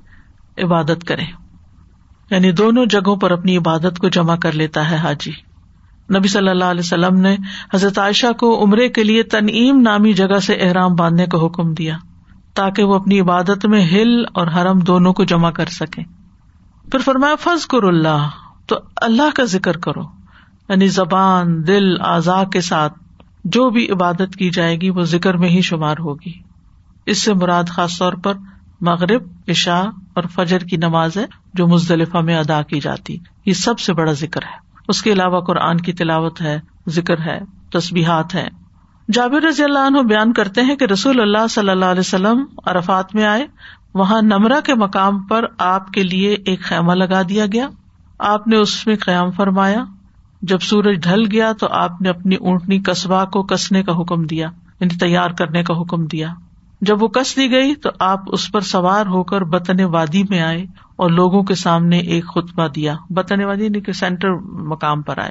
عبادت 0.62 1.04
کریں۔ 1.06 1.26
یعنی 2.30 2.52
دونوں 2.52 2.86
جگہوں 2.86 3.16
پر 3.16 3.30
اپنی 3.30 3.56
عبادت 3.56 3.98
کو 3.98 4.08
جمع 4.08 4.36
کر 4.36 4.52
لیتا 4.52 4.90
ہے 4.90 4.96
حاجی۔ 4.96 5.32
نبی 6.18 6.28
صلی 6.28 6.48
اللہ 6.48 6.64
علیہ 6.64 6.80
وسلم 6.80 7.20
نے 7.20 7.36
حضرت 7.74 7.98
عائشہ 7.98 8.32
کو 8.32 8.64
عمرے 8.64 8.88
کے 8.88 9.04
لیے 9.04 9.22
تنعیم 9.22 9.80
نامی 9.80 10.12
جگہ 10.12 10.38
سے 10.38 10.54
احرام 10.54 10.94
باندھنے 10.94 11.26
کا 11.26 11.46
حکم 11.46 11.74
دیا 11.74 11.96
تاکہ 12.54 12.84
وہ 12.84 12.94
اپنی 12.94 13.20
عبادت 13.20 13.66
میں 13.66 13.84
ہل 13.84 14.24
اور 14.34 14.46
حرم 14.46 14.78
دونوں 14.78 15.12
کو 15.12 15.24
جمع 15.24 15.50
کر 15.50 15.66
سکے۔ 15.66 16.02
پھر 16.90 16.98
فرمایا 16.98 17.34
فض 17.34 17.66
کر 17.66 17.82
اللہ، 17.82 18.28
تو 18.66 18.76
اللہ 18.96 19.34
کا 19.34 19.44
ذکر 19.44 19.76
کرو۔ 19.76 20.02
یعنی 20.68 20.86
زبان، 20.86 21.66
دل، 21.66 22.00
اعضاء 22.00 22.44
کے 22.44 22.60
ساتھ 22.60 22.92
جو 23.44 23.70
بھی 23.70 23.90
عبادت 23.90 24.36
کی 24.38 24.50
جائے 24.50 24.80
گی 24.80 24.90
وہ 24.90 25.02
ذکر 25.02 25.36
میں 25.36 25.48
ہی 25.48 25.62
شمار 25.62 25.96
ہوگی۔ 25.98 26.32
اس 27.06 27.22
سے 27.22 27.34
مراد 27.34 27.64
خاص 27.68 27.98
طور 27.98 28.12
پر 28.12 28.34
مغرب، 28.80 29.22
عشاء 29.48 29.84
اور 30.14 30.22
فجر 30.22 30.58
کی 30.58 30.76
نماز 30.76 31.16
ہے 31.16 31.26
جو 31.54 31.66
مزدلفہ 31.66 32.18
میں 32.18 32.36
ادا 32.36 32.62
کی 32.62 32.80
جاتی، 32.80 33.18
یہ 33.46 33.52
سب 33.52 33.78
سے 33.78 33.92
بڑا 33.92 34.12
ذکر 34.12 34.42
ہے۔ 34.42 34.68
اس 34.88 35.02
کے 35.02 35.12
علاوہ 35.12 35.40
قرآن 35.40 35.76
کی 35.76 35.92
تلاوت 35.92 36.42
ہے، 36.42 36.60
ذکر 36.88 37.20
ہے 37.20 37.40
تصبیحات 37.72 38.34
ہے 38.34 38.48
جابر 39.12 39.42
رضی 39.42 39.64
اللہ 39.64 39.78
عنہ 39.78 39.98
بیان 39.98 40.32
کرتے 40.32 40.60
ہیں 40.62 40.76
کہ 40.76 40.84
رسول 40.84 41.20
اللہ 41.20 41.46
صلی 41.50 41.70
اللہ 41.70 41.84
علیہ 41.84 42.00
وسلم 42.00 42.44
عرفات 42.66 43.14
میں 43.14 43.24
آئے۔ 43.24 43.46
وہاں 43.94 44.22
نمرا 44.22 44.60
کے 44.64 44.74
مقام 44.74 45.22
پر 45.22 45.44
آپ 45.58 45.90
کے 45.90 46.02
لیے 46.02 46.36
ایک 46.44 46.62
خیمہ 46.62 46.92
لگا 46.92 47.22
دیا 47.28 47.46
گیا۔ 47.52 47.68
آپ 48.18 48.46
نے 48.46 48.56
اس 48.56 48.86
میں 48.86 48.96
قیام 49.00 49.30
فرمایا۔ 49.30 49.84
جب 50.42 50.58
سورج 50.58 51.02
ڈھل 51.02 51.22
گیا 51.32 51.52
تو 51.52 51.66
آپ 51.70 52.02
نے 52.02 52.08
اپنی 52.08 52.36
اونٹنی 52.36 52.78
قصبہ 52.78 53.24
کو 53.24 53.42
کسنے 53.42 53.82
کا 53.82 53.92
حکم 53.92 54.22
دیا 54.22 54.46
یعنی 54.80 54.98
تیار 54.98 55.30
کرنے 55.30 55.62
کا 55.62 55.74
حکم 55.80 56.06
دیا۔ 56.06 56.28
جب 56.80 57.02
وہ 57.02 57.08
کس 57.08 57.38
لی 57.38 57.50
گئی 57.50 57.74
تو 57.74 57.90
آپ 57.98 58.20
اس 58.26 58.52
پر 58.52 58.60
سوار 58.60 59.06
ہو 59.06 59.24
کر 59.24 59.44
بتن 59.44 59.84
وادی 59.84 60.22
میں 60.30 60.40
آئے 60.40 60.62
اور 60.96 61.10
لوگوں 61.10 61.42
کے 61.42 61.54
سامنے 61.54 61.98
ایک 61.98 62.26
خطبہ 62.26 62.68
دیا۔ 62.68 62.94
بتن 63.10 63.44
وادی 63.44 63.64
یعنی 63.64 63.80
کہ 63.80 63.92
سینٹر 63.92 64.30
مقام 64.44 65.02
پر 65.02 65.18
آئے۔ 65.18 65.30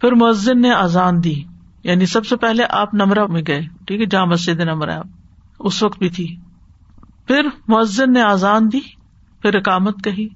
پھر 0.00 0.12
مؤذن 0.12 0.60
نے 0.60 0.70
آزان 0.70 1.24
دی۔ 1.24 1.42
یعنی 1.84 2.06
سب 2.06 2.26
سے 2.26 2.36
پہلے 2.36 2.62
آپ 2.70 2.94
نمرہ 2.94 3.26
میں 3.26 3.42
گئے۔ 3.46 3.60
ٹھیک 3.86 4.00
ہے، 4.00 4.06
جہاں 4.06 4.26
مسجد 4.26 4.60
نمرہ 4.60 4.90
آپ 4.90 5.06
اس 5.60 5.82
وقت 5.82 5.98
بھی 5.98 6.08
تھی۔ 6.08 6.36
پھر 7.26 7.48
مؤذن 7.68 8.12
نے 8.12 8.22
آزان 8.22 8.68
دی۔ 8.72 8.80
پھر 9.42 9.54
اقامت 9.54 10.04
کہی۔ 10.04 10.28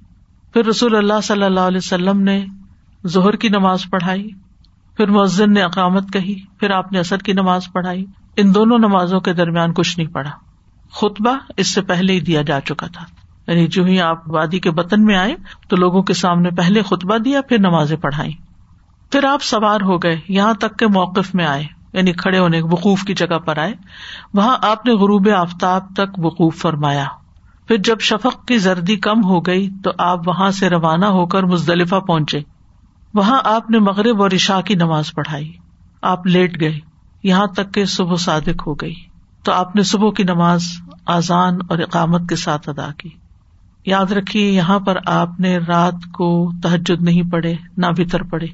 پھر 0.53 0.65
رسول 0.65 0.95
اللہ 0.95 1.21
صلی 1.23 1.43
اللہ 1.43 1.59
علیہ 1.59 1.77
وسلم 1.77 2.19
نے 2.19 2.45
ظہر 3.07 3.35
کی 3.35 3.49
نماز 3.49 3.79
پڑھائی۔ 3.89 4.29
پھر 4.97 5.11
مؤذن 5.11 5.53
نے 5.53 5.61
اقامت 5.61 6.13
کہی، 6.13 6.35
پھر 6.59 6.71
آپ 6.71 6.91
نے 6.91 6.99
اثر 6.99 7.17
کی 7.17 7.33
نماز 7.33 7.61
پڑھائی۔ 7.73 8.05
ان 8.35 8.55
دونوں 8.55 8.77
نمازوں 8.77 9.19
کے 9.19 9.33
درمیان 9.33 9.73
کچھ 9.73 9.99
نہیں 9.99 10.09
پڑا 10.09 10.29
خطبہ 10.91 11.37
اس 11.57 11.73
سے 11.73 11.81
پہلے 11.81 12.13
ہی 12.13 12.19
دیا 12.19 12.41
جا 12.41 12.59
چکا 12.59 12.87
تھا۔ 12.87 13.05
یعنی 13.51 13.67
جو 13.67 13.83
ہی 13.83 14.01
آپ 14.01 14.17
وادی 14.27 14.59
کے 14.59 14.71
بطن 14.71 15.05
میں 15.05 15.15
آئے 15.15 15.35
تو 15.67 15.75
لوگوں 15.75 16.01
کے 16.01 16.13
سامنے 16.13 16.49
پہلے 16.49 16.81
خطبہ 16.81 17.17
دیا، 17.17 17.41
پھر 17.41 17.57
نمازیں 17.59 17.97
پڑھائی 17.97 18.31
پھر 19.11 19.23
آپ 19.23 19.43
سوار 19.43 19.81
ہو 19.81 19.97
گئے، 19.97 20.19
یہاں 20.27 20.53
تک 20.53 20.77
کے 20.77 20.87
موقف 20.87 21.35
میں 21.35 21.45
آئے 21.45 21.63
یعنی 21.93 22.11
کھڑے 22.13 22.39
ہونے، 22.39 22.61
وقوف 22.61 23.03
کی 23.03 23.13
جگہ 23.13 23.39
پر 23.39 23.57
آئے۔ 23.57 23.73
وہاں 24.33 24.57
آپ 24.61 24.85
نے 24.85 24.93
غروب 24.93 25.29
آفتاب 25.37 25.83
تک 25.95 26.19
وقوف 26.19 26.55
فرمایا۔ 26.55 27.05
پھر 27.67 27.77
جب 27.77 27.99
شفق 27.99 28.47
کی 28.47 28.57
زردی 28.57 28.95
کم 28.95 29.23
ہو 29.23 29.39
گئی 29.39 29.69
تو 29.83 29.91
آپ 29.97 30.27
وہاں 30.27 30.51
سے 30.51 30.69
روانہ 30.69 31.05
ہو 31.05 31.25
کر 31.25 31.43
مزدلفہ 31.43 31.95
پہنچے۔ 31.95 32.39
وہاں 33.13 33.39
آپ 33.43 33.69
نے 33.69 33.79
مغرب 33.79 34.21
اور 34.21 34.31
عشاء 34.31 34.61
کی 34.61 34.75
نماز 34.75 35.13
پڑھائی۔ 35.13 35.51
آپ 36.01 36.27
لیٹ 36.27 36.59
گئے۔ 36.59 36.79
یہاں 37.23 37.47
تک 37.47 37.73
کہ 37.73 37.85
صبح 37.85 38.15
صادق 38.15 38.67
ہو 38.67 38.73
گئی۔ 38.73 38.93
تو 39.43 39.51
آپ 39.51 39.75
نے 39.75 39.83
صبح 39.83 40.11
کی 40.11 40.23
نماز 40.23 40.63
آزان 41.05 41.57
اور 41.69 41.79
اقامت 41.79 42.29
کے 42.29 42.35
ساتھ 42.35 42.69
ادا 42.69 42.89
کی۔ 42.97 43.09
یاد 43.85 44.11
رکھیے، 44.11 44.51
یہاں 44.51 44.79
پر 44.79 44.97
آپ 45.05 45.39
نے 45.39 45.57
رات 45.57 46.11
کو 46.13 46.51
تحجد 46.63 47.01
نہیں 47.01 47.31
پڑے 47.31 47.53
نہ 47.77 47.85
بھیتر 47.95 48.23
پڑے 48.23 48.45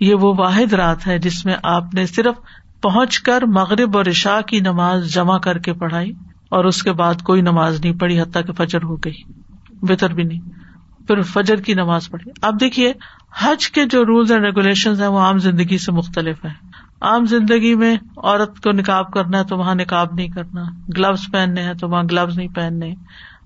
یہ 0.00 0.14
وہ 0.14 0.34
واحد 0.38 0.72
رات 0.72 1.06
ہے 1.06 1.18
جس 1.18 1.44
میں 1.44 1.54
آپ 1.62 1.94
نے 1.94 2.06
صرف 2.06 2.34
پہنچ 2.80 3.20
کر 3.20 3.42
مغرب 3.42 3.96
اور 3.96 4.06
عشاء 4.06 4.40
کی 4.40 4.60
نماز 4.60 5.14
جمع 5.14 5.38
کر 5.38 5.58
کے 5.58 5.72
پڑھائی 5.72 6.12
اور 6.48 6.64
اس 6.64 6.82
کے 6.82 6.92
بعد 6.92 7.22
کوئی 7.22 7.42
نماز 7.42 7.80
نہیں 7.84 7.92
پڑھی 7.92 8.20
حتیٰ 8.20 8.42
کہ 8.46 8.52
فجر 8.52 8.82
ہو 8.82 8.96
گئی۔ 8.96 9.22
بہتر 9.82 10.14
بھی 10.14 10.22
نہیں، 10.22 10.40
پھر 11.06 11.22
فجر 11.22 11.56
کی 11.56 11.74
نماز 11.74 12.10
پڑھی۔ 12.10 12.30
اب 12.42 12.60
دیکھیے 12.60 12.92
حج 13.38 13.70
کے 13.70 13.84
جو 13.84 14.04
رولس 14.04 14.30
اینڈ 14.30 14.44
ریگولیشن 14.44 15.00
ہیں 15.00 15.08
وہ 15.08 15.18
عام 15.18 15.38
زندگی 15.38 15.78
سے 15.78 15.92
مختلف 15.92 16.44
ہیں۔ 16.44 16.52
عام 17.00 17.24
زندگی 17.24 17.74
میں 17.74 17.96
عورت 18.16 18.60
کو 18.60 18.72
نکاب 18.72 19.12
کرنا 19.12 19.38
ہے 19.38 19.44
تو 19.44 19.56
وہاں 19.56 19.74
نکاب 19.74 20.08
نہیں 20.14 20.28
کرنا۔ 20.28 20.62
گلوز 20.96 21.20
پہننے 21.32 21.62
ہیں 21.62 21.74
تو 21.74 21.88
وہاں 21.88 22.02
گلوز 22.10 22.38
نہیں 22.38 22.48
پہننے۔ 22.48 22.94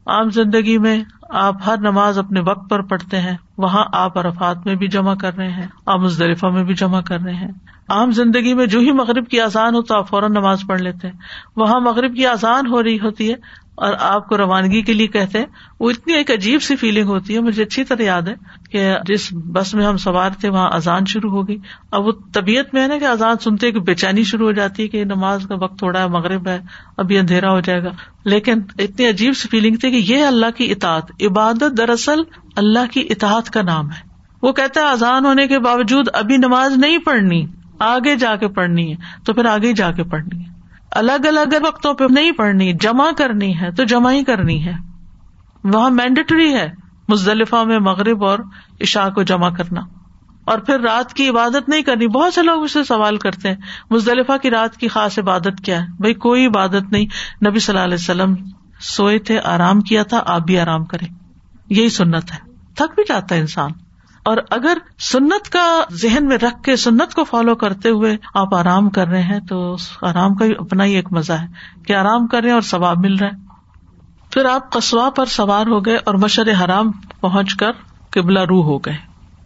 عام 0.06 0.30
زندگی 0.30 0.78
میں 0.78 1.04
آپ 1.30 1.54
ہر 1.66 1.78
نماز 1.78 2.18
اپنے 2.18 2.40
وقت 2.40 2.70
پر 2.70 2.82
پڑھتے 2.82 3.20
ہیں، 3.20 3.36
وہاں 3.58 3.84
آپ 3.92 4.18
عرفات 4.18 4.66
میں 4.66 4.74
بھی 4.74 4.88
جمع 4.88 5.14
کر 5.14 5.36
رہے 5.36 5.50
ہیں 5.50 5.66
آپ 5.86 5.98
مزدلفہ 5.98 6.46
میں 6.46 6.64
بھی 6.64 6.74
جمع 6.74 7.00
کر 7.00 7.20
رہے 7.20 7.34
ہیں۔ 7.34 7.50
عام 7.88 8.10
زندگی 8.10 8.54
میں 8.54 8.66
جو 8.66 8.78
ہی 8.78 8.92
مغرب 8.92 9.28
کی 9.28 9.40
آزان 9.40 9.74
ہو 9.74 9.82
تو 9.82 9.96
آپ 9.96 10.08
فوراً 10.08 10.32
نماز 10.32 10.60
پڑھ 10.68 10.80
لیتے 10.80 11.08
ہیں۔ 11.08 11.18
وہاں 11.56 11.80
مغرب 11.80 12.14
کی 12.14 12.26
آزان 12.26 12.66
ہو 12.66 12.82
رہی 12.82 12.96
ہوتی 12.96 13.30
ہے 13.30 13.34
اور 13.78 13.94
آپ 14.00 14.28
کو 14.28 14.36
روانگی 14.36 14.82
کے 14.82 14.92
لیے 14.92 15.06
کہتے 15.06 15.38
ہیں، 15.38 15.46
وہ 15.80 15.90
اتنی 15.90 16.14
ایک 16.14 16.30
عجیب 16.30 16.62
سی 16.62 16.76
فیلنگ 16.76 17.08
ہوتی 17.08 17.34
ہے، 17.34 17.40
مجھے 17.40 17.62
اچھی 17.62 17.84
طرح 17.84 18.02
یاد 18.02 18.22
ہے 18.22 18.34
کہ 18.70 18.96
جس 19.06 19.32
بس 19.32 19.74
میں 19.74 19.86
ہم 19.86 19.96
سوار 19.96 20.30
تھے، 20.40 20.48
وہاں 20.48 20.70
اذان 20.72 21.06
شروع 21.06 21.30
ہو 21.30 21.48
گئی 21.48 21.58
اب 21.90 22.06
وہ 22.06 22.12
طبیعت 22.32 22.74
میں 22.74 22.82
ہے 22.82 22.86
نا 22.86 22.98
کہ 22.98 23.04
اذان 23.04 23.36
سنتے 23.38 23.72
کہ 23.72 23.80
بے 23.80 23.94
چینی 23.94 24.22
شروع 24.22 24.46
ہو 24.46 24.52
جاتی 24.52 24.82
ہے 24.82 24.88
کہ 24.88 25.04
نماز 25.04 25.46
کا 25.48 25.54
وقت 25.54 25.78
تھوڑا 25.78 26.00
ہے، 26.02 26.08
مغرب 26.08 26.48
ہے، 26.48 26.60
ابھی 26.96 27.18
اندھیرا 27.18 27.52
ہو 27.52 27.60
جائے 27.60 27.82
گا۔ 27.82 27.90
لیکن 28.24 28.60
اتنی 28.78 29.08
عجیب 29.08 29.36
سی 29.36 29.48
فیلنگ 29.48 29.76
تھی 29.76 29.90
کہ 29.90 30.12
یہ 30.12 30.24
اللہ 30.24 30.50
کی 30.56 30.70
اطاعت، 30.70 31.10
عبادت 31.20 31.78
دراصل 31.78 32.18
اللہ 32.56 32.92
کی 32.92 33.06
اطاعت 33.10 33.50
کا 33.50 33.62
نام 33.62 33.90
ہے۔ 33.90 34.08
وہ 34.42 34.52
کہتا 34.52 34.80
ہے، 34.80 34.86
اذان 34.86 35.24
ہونے 35.24 35.46
کے 35.46 35.58
باوجود 35.58 36.08
ابھی 36.12 36.36
نماز 36.36 36.72
نہیں 36.76 36.98
پڑھنی، 36.98 37.46
آگے 37.78 38.16
جا 38.16 38.36
کے 38.36 38.48
پڑھنی 38.48 38.90
ہے، 38.90 38.96
تو 39.24 39.34
پھر 39.34 39.44
آگے 39.44 39.72
جا 39.72 39.90
کے 39.90 40.04
پڑھنی 40.04 40.40
ہے۔ 40.40 40.57
الگ 40.98 41.26
الگ 41.26 41.54
وقتوں 41.66 41.94
پہ 41.94 42.04
نہیں 42.10 42.32
پڑھنی، 42.32 42.72
جمع 42.72 43.10
کرنی 43.18 43.60
ہے، 43.60 43.70
تو 43.70 43.84
جمع 43.84 44.12
ہی 44.12 44.24
کرنی 44.24 44.66
ہے۔ 44.66 44.72
وہاں 45.64 45.90
مینڈیٹری 45.90 46.54
ہے 46.54 46.70
مزدلفہ 47.08 47.64
میں 47.64 47.78
مغرب 47.78 48.24
اور 48.24 48.38
عشاء 48.80 49.08
کو 49.08 49.22
جمع 49.22 49.50
کرنا۔ 49.50 49.80
اور 50.44 50.58
پھر 50.58 50.80
رات 50.80 51.14
کی 51.14 51.28
عبادت 51.28 51.68
نہیں 51.68 51.82
کرنی، 51.82 52.06
بہت 52.06 52.34
سے 52.34 52.42
لوگ 52.42 52.62
اسے 52.62 52.84
سوال 52.84 53.16
کرتے 53.16 53.48
ہیں، 53.48 53.56
مزدلفہ 53.90 54.36
کی 54.42 54.50
رات 54.50 54.76
کی 54.76 54.88
خاص 54.88 55.18
عبادت 55.18 55.64
کیا 55.64 55.82
ہے؟ 55.82 55.86
بھائی 55.98 56.14
کوئی 56.14 56.46
عبادت 56.46 56.92
نہیں۔ 56.92 57.04
نبی 57.50 57.58
صلی 57.58 57.72
اللہ 57.72 57.84
علیہ 57.84 57.94
وسلم 57.94 58.34
سوئے 58.80 59.18
تھے، 59.18 59.40
آرام 59.44 59.80
کیا 59.80 60.02
تھا، 60.02 60.22
آپ 60.26 60.40
بھی 60.40 60.58
آرام 60.58 60.84
کریں۔ 60.84 61.14
یہی 61.70 61.88
سنت 61.88 62.32
ہے۔ 62.32 62.52
تھک 62.76 62.94
بھی 62.94 63.02
جاتا 63.08 63.34
ہے 63.34 63.40
انسان۔ 63.40 63.70
اور 64.24 64.36
اگر 64.50 64.78
سنت 64.98 65.48
کا 65.48 65.82
ذہن 65.92 66.26
میں 66.26 66.36
رکھ 66.36 66.62
کے 66.62 66.76
سنت 66.76 67.14
کو 67.14 67.24
فالو 67.24 67.54
کرتے 67.54 67.88
ہوئے 67.88 68.16
آپ 68.34 68.54
آرام 68.54 68.90
کر 68.90 69.08
رہے 69.08 69.22
ہیں، 69.22 69.40
تو 69.40 69.76
آرام 70.02 70.34
کا 70.34 70.44
بھی 70.44 70.54
اپنا 70.58 70.84
ہی 70.84 70.94
ایک 70.94 71.12
مزہ 71.12 71.32
ہے 71.32 71.46
کہ 71.86 71.92
آرام 71.92 72.26
کر 72.26 72.40
رہے 72.40 72.48
ہیں 72.48 72.54
اور 72.54 72.62
ثواب 72.62 72.98
مل 72.98 73.14
رہا 73.14 73.28
ہے۔ 73.28 73.48
پھر 74.30 74.44
آپ 74.44 74.72
قصبہ 74.72 75.10
پر 75.10 75.26
سوار 75.26 75.66
ہو 75.66 75.84
گئے 75.84 75.96
اور 75.96 76.14
مشر 76.14 76.64
حرام 76.64 76.92
پہنچ 77.20 77.54
کر 77.54 77.70
قبلہ 78.10 78.40
روح 78.40 78.64
ہو 78.64 78.78
گئے۔ 78.78 78.96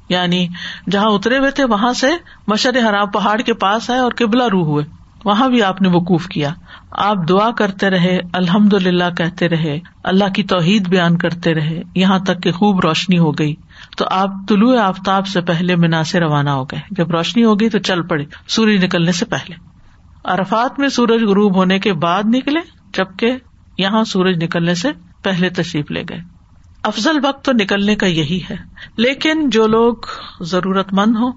یعنی 0.09 0.49
جہاں 0.91 1.11
اترے 1.11 1.39
ہوئے 1.39 1.51
تھے، 1.51 1.65
وہاں 1.65 1.93
سے 1.93 2.11
مشر 2.47 2.89
حرام 2.89 3.09
پہاڑ 3.09 3.41
کے 3.41 3.55
پاس 3.55 3.91
آئے 3.91 4.01
اور 4.01 4.13
قبلہ 4.19 4.45
روح 4.45 4.65
ہوئے۔ 4.65 4.85
وہاں 5.25 5.49
بھی 5.49 5.63
آپ 5.63 5.83
نے 5.83 5.89
وقوف 5.89 6.27
کیا۔ 6.27 6.51
آپ 6.99 7.17
دعا 7.29 7.51
کرتے 7.51 7.91
رہے 7.91 8.19
الحمد 8.33 8.73
للہ 8.73 9.05
کہتے 9.17 9.49
رہے، 9.49 9.79
اللہ 10.05 10.25
کی 10.35 10.43
توحید 10.43 10.89
بیان 10.89 11.19
کرتے 11.19 11.55
رہے، 11.55 11.83
یہاں 11.95 12.19
تک 12.19 12.43
کہ 12.43 12.53
خوب 12.53 12.81
روشنی 12.81 13.19
ہو 13.19 13.31
گئی۔ 13.31 13.55
تو 13.97 14.05
آپ 14.11 14.29
طلوع 14.49 14.79
آفتاب 14.79 15.27
سے 15.27 15.41
پہلے 15.41 15.77
مینا 15.77 16.05
سے 16.05 16.21
روانہ 16.21 16.51
ہو 16.51 16.65
گئے۔ 16.65 16.81
جب 16.91 17.11
روشنی 17.11 17.45
ہوگی 17.45 17.69
تو 17.69 17.79
چل 17.79 18.03
پڑے 18.03 18.25
سورج 18.49 18.85
نکلنے 18.85 19.13
سے 19.13 19.25
پہلے۔ 19.25 19.55
ارفات 20.25 20.79
میں 20.79 20.89
سورج 20.89 21.25
غروب 21.25 21.57
ہونے 21.57 21.79
کے 21.79 21.93
بعد 21.93 22.23
نکلے، 22.25 22.61
جبکہ 22.95 23.37
یہاں 23.79 24.05
سورج 24.05 24.45
نکلنے 24.45 24.75
سے 24.75 24.89
پہلے 25.23 25.49
تشریف 25.49 25.91
لے 25.91 26.03
گئے۔ 26.11 26.21
افضل 26.83 27.19
وقت 27.23 27.45
تو 27.45 27.53
نکلنے 27.53 27.97
کا 27.97 28.07
یہی 28.07 28.41
ہے۔ 28.51 28.57
لیکن 28.97 29.51
جو 29.51 29.67
لوگ 29.67 29.95
ضرورت 30.41 30.93
مند 30.93 31.17
ہوں 31.17 31.33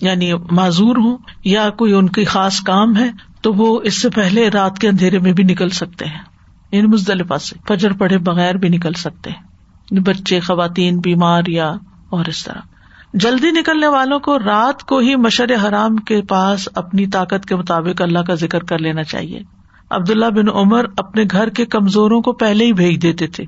یعنی 0.00 0.32
معذور 0.50 0.96
ہوں، 0.96 1.18
یا 1.44 1.70
کوئی 1.70 1.92
ان 1.92 2.08
کی 2.08 2.24
خاص 2.24 2.60
کام 2.60 2.96
ہے 2.96 3.27
تو 3.42 3.52
وہ 3.52 3.80
اس 3.84 4.02
سے 4.02 4.10
پہلے 4.10 4.48
رات 4.48 4.78
کے 4.78 4.88
اندھیرے 4.88 5.18
میں 5.18 5.32
بھی 5.32 5.44
نکل 5.44 5.68
سکتے 5.68 6.04
ہیں۔ 6.04 6.18
ان 6.18 6.76
یعنی 6.76 6.88
مزدلفہ 6.88 7.38
سے۔ 7.38 7.56
فجر 7.68 7.92
پڑے 7.92 8.18
بغیر 8.18 8.54
بھی 8.54 8.68
نکل 8.68 8.92
سکتے 8.92 9.30
ہیں۔ 9.30 9.42
یعنی 9.90 10.00
بچے، 10.00 10.40
خواتین، 10.40 11.00
بیمار 11.00 11.42
یا 11.46 11.68
اور 12.10 12.24
اس 12.24 12.44
طرح۔ 12.44 12.60
جلدی 13.14 13.50
نکلنے 13.50 13.86
والوں 13.86 14.18
کو 14.18 14.38
رات 14.38 14.82
کو 14.82 14.98
ہی 14.98 15.16
مشر 15.16 15.68
حرام 15.68 15.96
کے 15.96 16.22
پاس 16.22 16.68
اپنی 16.74 17.06
طاقت 17.06 17.46
کے 17.46 17.56
مطابق 17.56 18.02
اللہ 18.02 18.18
کا 18.18 18.34
ذکر 18.34 18.60
کر 18.60 18.78
لینا 18.78 19.02
چاہیے۔ 19.02 19.40
عبداللہ 19.90 20.26
بن 20.26 20.48
عمر 20.48 20.84
اپنے 20.96 21.24
گھر 21.30 21.48
کے 21.48 21.66
کمزوروں 21.66 22.20
کو 22.20 22.32
پہلے 22.32 22.64
ہی 22.64 22.72
بھیج 22.72 23.02
دیتے 23.02 23.26
تھے 23.26 23.44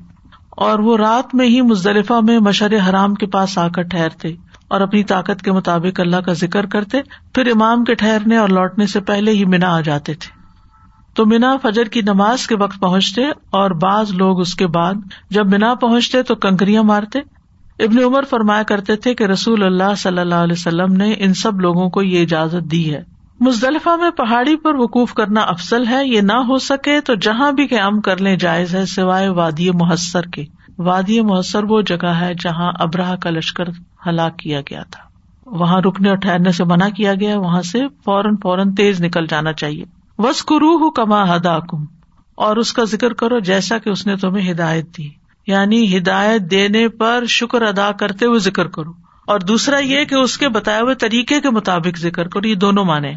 اور 0.49 0.79
وہ 0.79 0.97
رات 0.97 1.35
میں 1.35 1.47
ہی 1.47 1.61
مزدلفہ 1.61 2.13
میں 2.23 2.39
مشر 2.39 2.89
حرام 2.89 3.15
کے 3.15 3.25
پاس 3.25 3.57
آ 3.57 3.67
کر 3.67 3.81
ٹھہرتے۔ 3.81 4.35
اور 4.71 4.81
اپنی 4.81 5.03
طاقت 5.03 5.41
کے 5.41 5.51
مطابق 5.51 5.99
اللہ 5.99 6.15
کا 6.15 6.33
ذکر 6.33 6.65
کرتے، 6.65 7.01
پھر 7.35 7.47
امام 7.47 7.83
کے 7.83 7.93
ٹھہرنے 7.93 8.37
اور 8.37 8.49
لوٹنے 8.49 8.87
سے 8.87 8.99
پہلے 8.99 9.31
ہی 9.31 9.45
مینا 9.45 9.75
آ 9.75 9.81
جاتے 9.81 10.13
تھے۔ 10.13 10.41
تو 11.13 11.25
مینا 11.25 11.57
فجر 11.61 11.83
کی 11.83 12.01
نماز 12.01 12.47
کے 12.47 12.55
وقت 12.55 12.79
پہنچتے 12.79 13.21
اور 13.29 13.71
بعض 13.71 14.11
لوگ 14.11 14.39
اس 14.39 14.55
کے 14.55 14.67
بعد 14.67 14.93
جب 15.29 15.49
مینا 15.49 15.73
پہنچتے 15.73 16.23
تو 16.23 16.35
کنکریاں 16.35 16.83
مارتے۔ 16.83 17.19
ابن 17.79 18.03
عمر 18.03 18.23
فرمایا 18.23 18.63
کرتے 18.63 18.95
تھے 18.95 19.15
کہ 19.15 19.23
رسول 19.23 19.63
اللہ 19.63 19.95
صلی 19.97 20.19
اللہ 20.19 20.35
علیہ 20.35 20.55
وسلم 20.59 20.93
نے 20.93 21.15
ان 21.17 21.33
سب 21.33 21.59
لوگوں 21.59 21.89
کو 21.89 22.01
یہ 22.01 22.21
اجازت 22.21 22.71
دی 22.71 22.93
ہے۔ 22.93 23.03
مزدلفہ 23.39 23.89
میں 23.89 24.09
پہاڑی 24.09 24.55
پر 24.55 24.75
وقوف 24.75 25.13
کرنا 25.13 25.41
افسل 25.41 25.87
ہے، 25.87 26.07
یہ 26.07 26.21
نہ 26.21 26.33
ہو 26.33 26.57
سکے 26.57 27.01
تو 27.01 27.15
جہاں 27.15 27.51
بھی 27.51 27.67
قیام 27.67 28.01
کر 28.01 28.17
لیں 28.17 28.35
جائز 28.35 28.75
ہے 28.75 28.85
سوائے 28.85 29.29
وادی 29.29 29.71
محسر 29.71 30.21
کے۔ 30.21 30.45
وادی 30.81 31.21
محسر 31.21 31.63
وہ 31.63 31.81
جگہ 31.81 32.07
ہے 32.07 32.33
جہاں 32.33 32.71
ابراہ 32.79 33.15
کا 33.15 33.29
لشکر 33.29 33.63
ہلاک 34.07 34.37
کیا 34.37 34.61
گیا 34.61 34.83
تھا۔ 34.83 35.03
وہاں 35.45 35.81
رکنے 35.81 36.09
اور 36.09 36.17
ٹھہرنے 36.17 36.51
سے 36.51 36.63
منع 36.63 36.89
کیا 36.89 37.13
گیا 37.13 37.39
وہاں 37.39 37.61
سے 37.61 37.79
فوراً 38.05 38.35
فوراً 38.35 38.75
تیز 38.75 39.01
نکل 39.01 39.25
جانا 39.27 39.53
چاہیے۔ 39.53 39.83
وس 40.17 40.43
کرو 40.43 40.91
کما 40.91 41.35
ہدا 41.35 41.59
کم 41.59 41.85
اور 42.35 42.57
اس 42.57 42.73
کا 42.73 42.83
ذکر 42.83 43.13
کرو 43.13 43.39
جیسا 43.39 43.77
کہ 43.77 43.89
اس 43.89 44.07
نے 44.07 44.15
تمہیں 44.15 44.51
ہدایت 44.51 44.97
دی۔ 44.97 45.09
یعنی 45.47 45.97
ہدایت 45.97 46.41
دینے 46.51 46.89
پر 46.89 47.25
شکر 47.25 47.61
ادا 47.61 47.91
کرتے 47.91 48.25
ہوئے 48.25 48.39
ذکر 48.39 48.67
کرو۔ 48.67 48.91
اور 49.27 49.39
دوسرا 49.39 49.79
یہ 49.79 50.05
کہ 50.05 50.15
اس 50.15 50.37
کے 50.37 50.49
بتائے 50.49 50.81
ہوئے 50.81 50.95
طریقے 50.95 51.41
کے 51.41 51.49
مطابق 51.49 51.97
ذکر 51.97 52.27
کرو۔ 52.27 52.47
یہ 52.47 52.55
دونوں 52.55 52.85
مانے 52.85 53.13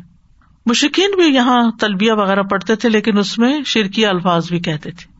مشکین 0.67 1.11
بھی 1.17 1.35
یہاں 1.35 1.71
تلبیہ 1.81 2.13
وغیرہ 2.13 2.43
پڑھتے 2.43 2.77
تھے، 2.77 2.89
لیکن 2.89 3.19
اس 3.19 3.39
میں 3.39 3.63
شرکی 3.67 4.07
الفاظ 4.07 4.49
بھی 4.49 4.59
کہتے 4.61 4.91
تھے۔ 4.91 5.15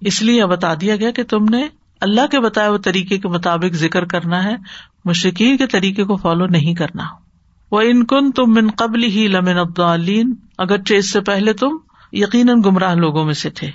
اس 0.00 0.22
لیے 0.22 0.46
بتا 0.46 0.74
دیا 0.80 0.96
گیا 0.96 1.10
کہ 1.10 1.22
تم 1.22 1.44
نے 1.44 1.68
اللہ 2.02 2.26
کے 2.30 2.40
بتائے 2.40 2.68
ہوئے 2.68 2.78
طریقے 2.78 3.18
کے 3.18 3.28
مطابق 3.28 3.74
ذکر 3.74 4.04
کرنا 4.04 4.44
ہے 4.44 4.54
مشکین 5.04 5.56
کے 5.56 5.66
طریقے 5.66 6.04
کو 6.04 6.16
فالو 6.16 6.46
نہیں 6.46 6.74
کرنا۔ 6.74 7.02
وہ 7.70 7.80
ان 7.80 8.06
کن 8.06 8.30
تم 8.30 8.54
من 8.54 8.70
قبل 8.70 9.02
ہی 9.02 9.28
لمن 9.28 9.58
ابدالین 9.58 10.34
اگر 10.58 10.76
اس 10.88 11.12
سے 11.12 11.20
پہلے 11.20 11.52
تم 11.52 11.76
یقیناً 12.12 12.62
گمراہ 12.66 12.94
لوگوں 12.94 13.24
میں 13.24 13.34
سے 13.34 13.50
تھے۔ 13.50 13.70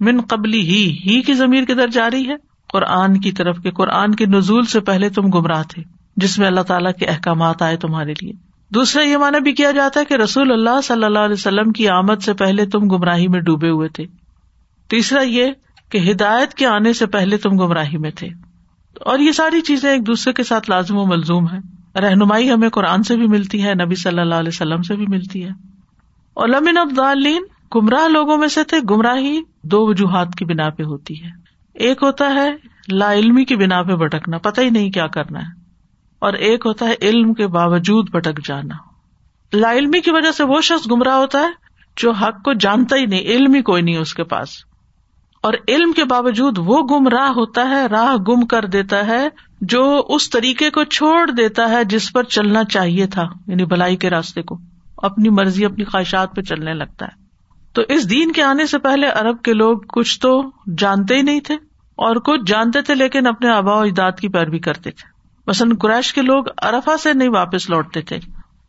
من 0.00 0.20
قبلی 0.20 0.60
ہی 0.60 0.96
ہی 1.06 1.22
کی 1.22 1.32
زمیر 1.32 1.64
کے 1.64 1.74
در 1.74 1.88
جاری 1.88 2.28
ہے۔ 2.28 2.34
قرآن 2.68 3.20
کی 3.20 3.32
طرف 3.32 3.58
کے، 3.58 3.70
قرآن 3.70 4.14
کے 4.14 4.26
نزول 4.26 4.64
سے 4.64 4.80
پہلے 4.80 5.08
تم 5.08 5.22
گمراہ 5.22 5.62
تھے، 5.62 5.82
جس 6.16 6.38
میں 6.38 6.46
اللہ 6.46 6.60
تعالیٰ 6.60 6.92
کے 6.92 7.06
احکامات 7.06 7.62
آئے 7.62 7.76
تمہارے 7.76 8.12
لیے۔ 8.12 8.32
دوسرا 8.74 9.02
یہ 9.02 9.16
مانا 9.16 9.38
بھی 9.38 9.52
کیا 9.52 9.70
جاتا 9.70 10.00
ہے 10.00 10.04
کہ 10.04 10.14
رسول 10.14 10.52
اللہ 10.52 10.80
صلی 10.84 11.04
اللہ 11.04 11.18
علیہ 11.18 11.32
وسلم 11.32 11.72
کی 11.72 11.88
آمد 11.88 12.22
سے 12.22 12.34
پہلے 12.34 12.66
تم 12.66 12.88
گمراہی 12.88 13.28
میں 13.28 13.40
ڈوبے 13.40 13.68
ہوئے 13.68 13.88
تھے۔ 13.88 14.04
تیسرا 14.90 15.22
یہ 15.22 15.46
کہ 15.90 16.10
ہدایت 16.10 16.54
کے 16.54 16.66
آنے 16.66 16.92
سے 16.92 17.06
پہلے 17.06 17.36
تم 17.36 17.50
گمراہی 17.50 17.98
میں 17.98 18.10
تھے۔ 18.10 18.28
اور 19.00 19.18
یہ 19.18 19.32
ساری 19.32 19.60
چیزیں 19.60 19.90
ایک 19.90 20.06
دوسرے 20.06 20.32
کے 20.32 20.42
ساتھ 20.42 20.70
لازم 20.70 20.96
و 20.96 21.06
ملزوم 21.06 21.44
ہے 21.44 21.58
رہنمائی 22.00 22.50
ہمیں 22.50 22.68
قرآن 22.68 23.02
سے 23.02 23.16
بھی 23.16 23.26
ملتی 23.26 23.64
ہے، 23.64 23.74
نبی 23.74 23.94
صلی 23.94 24.20
اللہ 24.20 24.34
علیہ 24.34 24.48
وسلم 24.48 24.82
سے 24.82 24.96
بھی 24.96 25.06
ملتی 25.08 25.44
ہے۔ 25.44 25.50
اور 26.34 26.48
لمن 26.48 26.78
ابدالین 26.78 27.42
گمراہ 27.74 28.08
لوگوں 28.08 28.38
میں 28.38 28.48
سے 28.48 28.64
تھے۔ 28.64 28.76
گمراہی 28.90 29.40
دو 29.62 29.86
وجوہات 29.86 30.28
کی 30.38 30.44
بنا 30.44 30.70
پہ 30.70 30.82
ہوتی 30.82 31.24
ہے۔ 31.24 31.28
ایک 31.74 32.02
ہوتا 32.02 32.34
ہے 32.34 32.50
لا 32.88 33.12
علمی 33.12 33.44
کی 33.44 33.56
بنا 33.56 33.82
پہ 33.82 33.96
بھٹکنا، 33.96 34.38
پتہ 34.38 34.60
ہی 34.60 34.70
نہیں 34.70 34.90
کیا 34.90 35.06
کرنا 35.06 35.40
ہے۔ 35.40 35.60
اور 36.18 36.32
ایک 36.32 36.66
ہوتا 36.66 36.86
ہے 36.86 36.94
علم 37.02 37.34
کے 37.34 37.46
باوجود 37.46 38.10
بھٹک 38.10 38.46
جانا۔ 38.46 38.74
لا 39.56 39.72
علمی 39.72 40.00
کی 40.00 40.10
وجہ 40.10 40.32
سے 40.32 40.44
وہ 40.44 40.60
شخص 40.60 40.90
گمراہ 40.90 41.14
ہوتا 41.14 41.38
ہے 41.38 41.50
جو 41.96 42.10
حق 42.10 42.42
کو 42.44 42.52
جانتا 42.52 42.96
ہی 42.96 43.06
نہیں، 43.06 43.20
علم 43.20 43.54
ہی 43.54 43.62
کوئی 43.62 43.82
نہیں 43.82 43.96
اس 43.96 44.14
کے 44.14 44.24
پاس۔ 44.24 44.67
اور 45.40 45.54
علم 45.68 45.92
کے 45.92 46.04
باوجود 46.04 46.58
وہ 46.58 46.82
گمراہ 46.82 47.28
ہوتا 47.28 47.68
ہے، 47.70 47.86
راہ 47.86 48.14
گم 48.16 48.46
کر 48.46 48.64
دیتا 48.64 49.06
ہے، 49.06 49.28
جو 49.60 50.06
اس 50.08 50.30
طریقے 50.30 50.70
کو 50.70 50.84
چھوڑ 50.84 51.30
دیتا 51.30 51.70
ہے 51.70 51.84
جس 51.84 52.12
پر 52.12 52.22
چلنا 52.22 52.64
چاہیے 52.64 53.06
تھا 53.06 53.28
یعنی 53.46 53.64
بلائی 53.64 53.96
کے 53.96 54.10
راستے 54.10 54.42
کو، 54.42 54.58
اپنی 54.96 55.28
مرضی، 55.28 55.64
اپنی 55.64 55.84
خواہشات 55.84 56.34
پہ 56.34 56.40
چلنے 56.40 56.74
لگتا 56.74 57.06
ہے۔ 57.06 57.26
تو 57.72 57.82
اس 57.88 58.10
دین 58.10 58.32
کے 58.32 58.42
آنے 58.42 58.66
سے 58.66 58.78
پہلے 58.78 59.06
ارب 59.06 59.42
کے 59.42 59.52
لوگ 59.52 59.78
کچھ 59.88 60.20
تو 60.20 60.42
جانتے 60.78 61.16
ہی 61.16 61.22
نہیں 61.22 61.40
تھے، 61.40 61.54
اور 61.98 62.16
کچھ 62.16 62.40
جانتے 62.46 62.82
تھے 62.82 62.94
لیکن 62.94 63.26
اپنے 63.26 63.48
آبا 63.48 63.74
و 63.74 63.80
اجداد 63.80 64.12
کی 64.12 64.28
پیروی 64.28 64.58
کرتے 64.58 64.90
تھے۔ 64.90 65.10
مثلاً 65.46 65.76
قریش 65.76 66.12
کے 66.12 66.22
لوگ 66.22 66.44
ارفا 66.62 66.96
سے 66.96 67.12
نہیں 67.12 67.28
واپس 67.28 67.70
لوٹتے 67.70 68.02
تھے، 68.02 68.18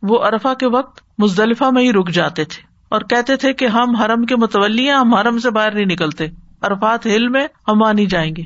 وہ 0.02 0.24
ارفا 0.24 0.54
کے 0.54 0.66
وقت 0.66 1.00
مزدلفہ 1.18 1.70
میں 1.70 1.82
ہی 1.82 1.92
رک 1.92 2.10
جاتے 2.10 2.44
تھے 2.44 2.62
اور 2.88 3.00
کہتے 3.00 3.36
تھے 3.36 3.52
کہ 3.52 3.66
ہم 3.66 3.94
حرم 3.96 4.24
کے 4.24 4.36
متولی 4.36 4.84
ہیں 4.84 4.96
ہم 4.96 5.14
حرم 5.14 5.38
سے 5.38 5.50
باہر 5.50 5.74
نہیں 5.74 5.84
نکلتے۔ 5.84 6.26
ارفات 6.62 7.06
ہل 7.06 7.28
میں 7.28 7.46
ہم 7.68 7.82
آ 7.82 7.92
نہیں 7.92 8.06
جائیں 8.06 8.32
گے۔ 8.36 8.42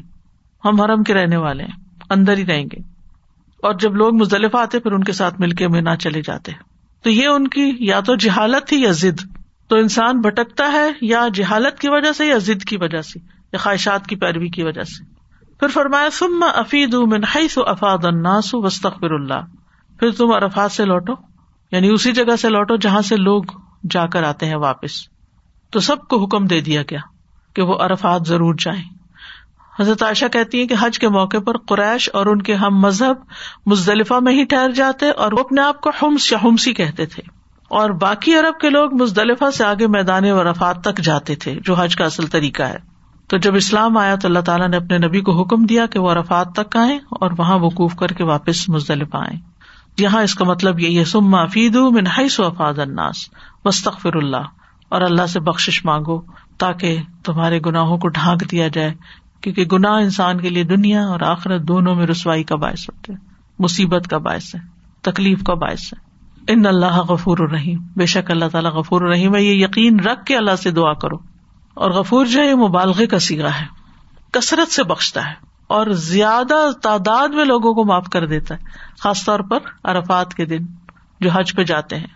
ہم 0.64 0.80
حرم 0.80 1.02
کے 1.02 1.14
رہنے 1.14 1.36
والے 1.36 1.64
ہیں، 1.64 1.84
اندر 2.10 2.36
ہی 2.36 2.46
رہیں 2.46 2.64
گے۔ 2.64 2.76
اور 3.62 3.74
جب 3.74 3.94
لوگ 3.94 4.14
مزدلفہ 4.14 4.56
آتے، 4.56 4.78
پھر 4.78 4.92
ان 4.92 5.04
کے 5.04 5.12
ساتھ 5.12 5.40
مل 5.40 5.50
کے 5.50 5.68
نہ 5.68 5.94
چلے 6.00 6.22
جاتے۔ 6.22 6.52
تو 7.02 7.10
یہ 7.10 7.26
ان 7.26 7.48
کی 7.48 7.76
یا 7.80 8.00
تو 8.00 8.16
جہالت 8.16 8.68
تھی 8.68 8.82
یا 8.82 8.90
ضد۔ 8.90 9.20
تو 9.68 9.76
انسان 9.76 10.20
بھٹکتا 10.20 10.72
ہے 10.72 10.90
یا 11.00 11.26
جہالت 11.34 11.78
کی 11.78 11.88
وجہ 11.88 12.12
سے 12.12 12.26
یا 12.26 12.38
ضد 12.38 12.64
کی 12.64 12.76
وجہ 12.76 13.02
سے، 13.02 13.18
یا 13.52 13.58
خواہشات 13.58 14.06
کی 14.06 14.16
پیروی 14.16 14.48
کی 14.48 14.62
وجہ 14.62 14.82
سے۔ 14.82 15.14
پھر 15.60 15.68
فرمایا 15.68 16.10
سم 16.10 16.44
افید 16.54 16.96
افاد 17.56 18.04
الناس 18.04 18.54
وسطر 18.54 19.10
اللہ۔ 19.10 19.40
پھر 20.00 20.10
تم 20.10 20.32
ارفات 20.34 20.72
سے 20.72 20.84
لوٹو 20.84 21.12
یعنی 21.72 21.88
اسی 21.88 22.12
جگہ 22.12 22.36
سے 22.36 22.48
لوٹو 22.48 22.76
جہاں 22.76 23.02
سے 23.02 23.16
لوگ 23.16 23.42
جا 23.90 24.06
کر 24.06 24.22
آتے 24.22 24.46
ہیں 24.46 24.56
واپس۔ 24.56 25.08
تو 25.70 25.80
سب 25.80 26.08
کو 26.08 26.24
حکم 26.24 26.46
دے 26.46 26.60
دیا 26.60 26.82
گیا۔ 26.82 27.13
کہ 27.54 27.62
وہ 27.62 27.74
ارفات 27.80 28.26
ضرور 28.26 28.54
جائیں۔ 28.58 28.82
حضرت 29.80 30.02
عائشہ 30.02 30.26
کہتی 30.32 30.60
ہیں 30.60 30.66
کہ 30.66 30.74
حج 30.80 30.98
کے 30.98 31.08
موقع 31.08 31.36
پر 31.46 31.56
قریش 31.58 32.10
اور 32.12 32.26
ان 32.26 32.42
کے 32.42 32.54
ہم 32.54 32.78
مذہب 32.78 33.16
مزدلفہ 33.66 34.14
میں 34.14 34.32
ہی 34.32 34.44
ٹھہر 34.44 34.70
جاتے 34.70 35.10
اور 35.10 35.32
وہ 35.32 35.40
اپنے 35.40 35.60
آپ 35.60 35.80
کو 35.80 35.90
ہمس 36.02 36.32
یا 36.32 36.38
ہمسی 36.44 36.74
کہتے 36.74 37.06
تھے۔ 37.06 37.22
اور 37.68 37.90
باقی 37.90 38.34
عرب 38.34 38.60
کے 38.60 38.70
لوگ 38.70 38.94
مزدلفہ 38.94 39.50
سے 39.50 39.64
آگے 39.64 39.86
میدان 39.86 40.24
ورفات 40.24 40.80
تک 40.80 40.98
جاتے 40.98 41.34
تھے، 41.34 41.58
جو 41.64 41.74
حج 41.74 41.96
کا 41.96 42.04
اصل 42.04 42.26
طریقہ 42.26 42.62
ہے۔ 42.62 42.78
تو 43.28 43.36
جب 43.36 43.54
اسلام 43.54 43.96
آیا 43.96 44.14
تو 44.14 44.28
اللہ 44.28 44.38
تعالیٰ 44.38 44.68
نے 44.68 44.76
اپنے 44.76 44.98
نبی 44.98 45.20
کو 45.20 45.42
حکم 45.42 45.66
دیا 45.66 45.86
کہ 45.86 45.98
وہ 45.98 46.10
ارفات 46.10 46.52
تک 46.54 46.76
آئے 46.76 46.96
اور 46.96 47.30
وہاں 47.38 47.58
وقوف 47.58 47.96
کر 47.96 48.06
کے 48.06 48.24
واپس 48.24 48.68
مزدلفہ 48.68 49.16
آئے 49.16 49.36
یہاں 49.98 50.22
اس 50.22 50.34
کا 50.34 50.44
مطلب 50.44 50.80
یہی 50.80 50.98
ہے 50.98 51.04
سما 51.04 51.46
فید 51.46 51.76
و 51.76 51.90
افاد 52.38 52.78
الناس 52.78 53.16
وسطر 53.64 54.14
اللہ، 54.14 54.46
اور 54.88 55.02
اللہ 55.02 55.26
سے 55.26 55.40
بخش 55.40 55.84
مانگو۔ 55.84 56.20
تاکہ 56.58 56.98
تمہارے 57.24 57.60
گناہوں 57.66 57.98
کو 57.98 58.08
ڈھانک 58.08 58.50
دیا 58.50 58.68
جائے، 58.68 58.94
کیونکہ 59.40 59.64
گناہ 59.64 59.92
انسان 59.92 60.40
کے 60.40 60.50
لیے 60.50 60.64
دنیا 60.64 61.06
اور 61.06 61.20
آخرت 61.20 61.62
دونوں 61.62 61.94
میں 61.94 62.06
رسوائی 62.06 62.44
کا 62.44 62.56
باعث 62.56 62.88
ہوتے 62.88 63.12
ہیں۔ 63.12 63.20
مصیبت 63.58 64.08
کا 64.08 64.18
باعث 64.18 64.54
ہے، 64.54 64.60
تکلیف 65.00 65.42
کا 65.42 65.54
باعث 65.54 65.92
ہے۔ 65.92 66.14
ان 66.52 66.66
اللہ 66.66 66.98
غفور 66.98 67.38
الرحیم۔ 67.38 67.78
بے 67.96 68.06
شک 68.06 68.30
اللہ 68.30 68.44
تعالیٰ 68.52 68.70
غفور 68.70 69.02
الرحیم 69.02 69.34
ہے۔ 69.34 69.42
یہ 69.42 69.64
یقین 69.64 70.00
رکھ 70.00 70.24
کے 70.24 70.36
اللہ 70.36 70.56
سے 70.56 70.70
دعا 70.70 70.92
کرو۔ 70.92 71.16
اور 71.74 71.90
غفور 71.90 72.26
جو 72.26 72.42
ہے، 72.42 72.46
یہ 72.46 72.54
مبالغے 72.54 73.06
کا 73.06 73.18
سیگا 73.18 73.48
ہے۔ 73.60 73.66
کثرت 74.32 74.72
سے 74.72 74.84
بخشتا 74.84 75.26
ہے۔ 75.26 75.32
اور 75.66 75.86
زیادہ 75.86 76.72
تعداد 76.82 77.28
میں 77.28 77.44
لوگوں 77.44 77.74
کو 77.74 77.84
معاف 77.84 78.06
کر 78.12 78.26
دیتا 78.26 78.54
ہے۔ 78.54 78.60
خاص 79.00 79.24
طور 79.24 79.40
پر 79.40 79.58
ارفات 79.84 80.34
کے 80.34 80.44
دن 80.44 80.58
جو 81.20 81.30
حج 81.30 81.54
پہ 81.54 81.64
جاتے 81.64 81.96
ہیں۔ 81.96 82.06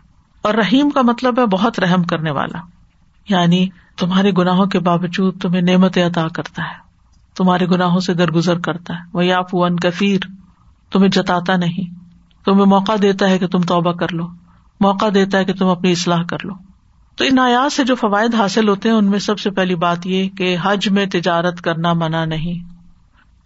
اور 0.42 0.54
رحیم 0.54 0.90
کا 0.90 1.02
مطلب 1.02 1.38
ہے 1.38 1.46
بہت 1.46 1.80
رحم 1.80 2.02
کرنے 2.02 2.30
والا۔ 2.30 2.77
یعنی 3.28 3.68
تمہارے 3.96 4.30
گناہوں 4.38 4.66
کے 4.66 4.78
باوجود 4.78 5.40
تمہیں 5.40 5.62
نعمت 5.62 5.98
عطا 5.98 6.28
کرتا 6.28 6.62
ہے، 6.62 6.88
تمہارے 7.36 7.66
گناہوں 7.66 8.00
سے 8.00 8.14
درگزر 8.14 8.58
کرتا 8.58 8.94
ہے۔ 8.94 9.00
وہ 9.12 9.32
آپ 9.32 9.54
ون 9.54 9.76
کفیر 9.76 10.20
تمہیں 10.92 11.08
جتاتا 11.08 11.56
نہیں۔ 11.56 11.94
تمہیں 12.44 12.66
موقع 12.66 12.92
دیتا 13.02 13.28
ہے 13.28 13.38
کہ 13.38 13.46
تم 13.46 13.60
توبہ 13.60 13.92
کر 13.92 14.12
لو۔ 14.12 14.28
موقع 14.80 15.06
دیتا 15.14 15.38
ہے 15.38 15.44
کہ 15.44 15.52
تم 15.54 15.66
اپنی 15.66 15.92
اصلاح 15.92 16.22
کر 16.22 16.36
لو۔ 16.44 16.54
تو 17.16 17.24
ان 17.24 17.38
آیات 17.38 17.72
سے 17.72 17.84
جو 17.84 17.94
فوائد 17.94 18.34
حاصل 18.34 18.68
ہوتے 18.68 18.88
ہیں، 18.88 18.96
ان 18.96 19.04
میں 19.04 19.18
سب 19.18 19.38
سے 19.38 19.50
پہلی 19.50 19.74
بات 19.74 20.06
یہ 20.06 20.28
کہ 20.28 20.56
حج 20.62 20.88
میں 20.88 21.06
تجارت 21.06 21.60
کرنا 21.60 21.92
منع 21.92 22.24
نہیں، 22.24 22.74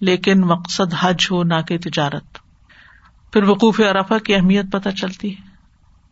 لیکن 0.01 0.40
مقصد 0.40 0.95
حج 1.01 1.27
ہو 1.31 1.42
نہ 1.42 1.55
کہ 1.68 1.79
تجارت۔ 1.79 2.38
پھر 3.33 3.42
وقوف 3.42 3.81
ارفا 3.81 4.18
کی 4.18 4.35
اہمیت 4.35 4.73
پتہ 4.73 4.88
چلتی 4.88 5.31
ہے 5.31 5.42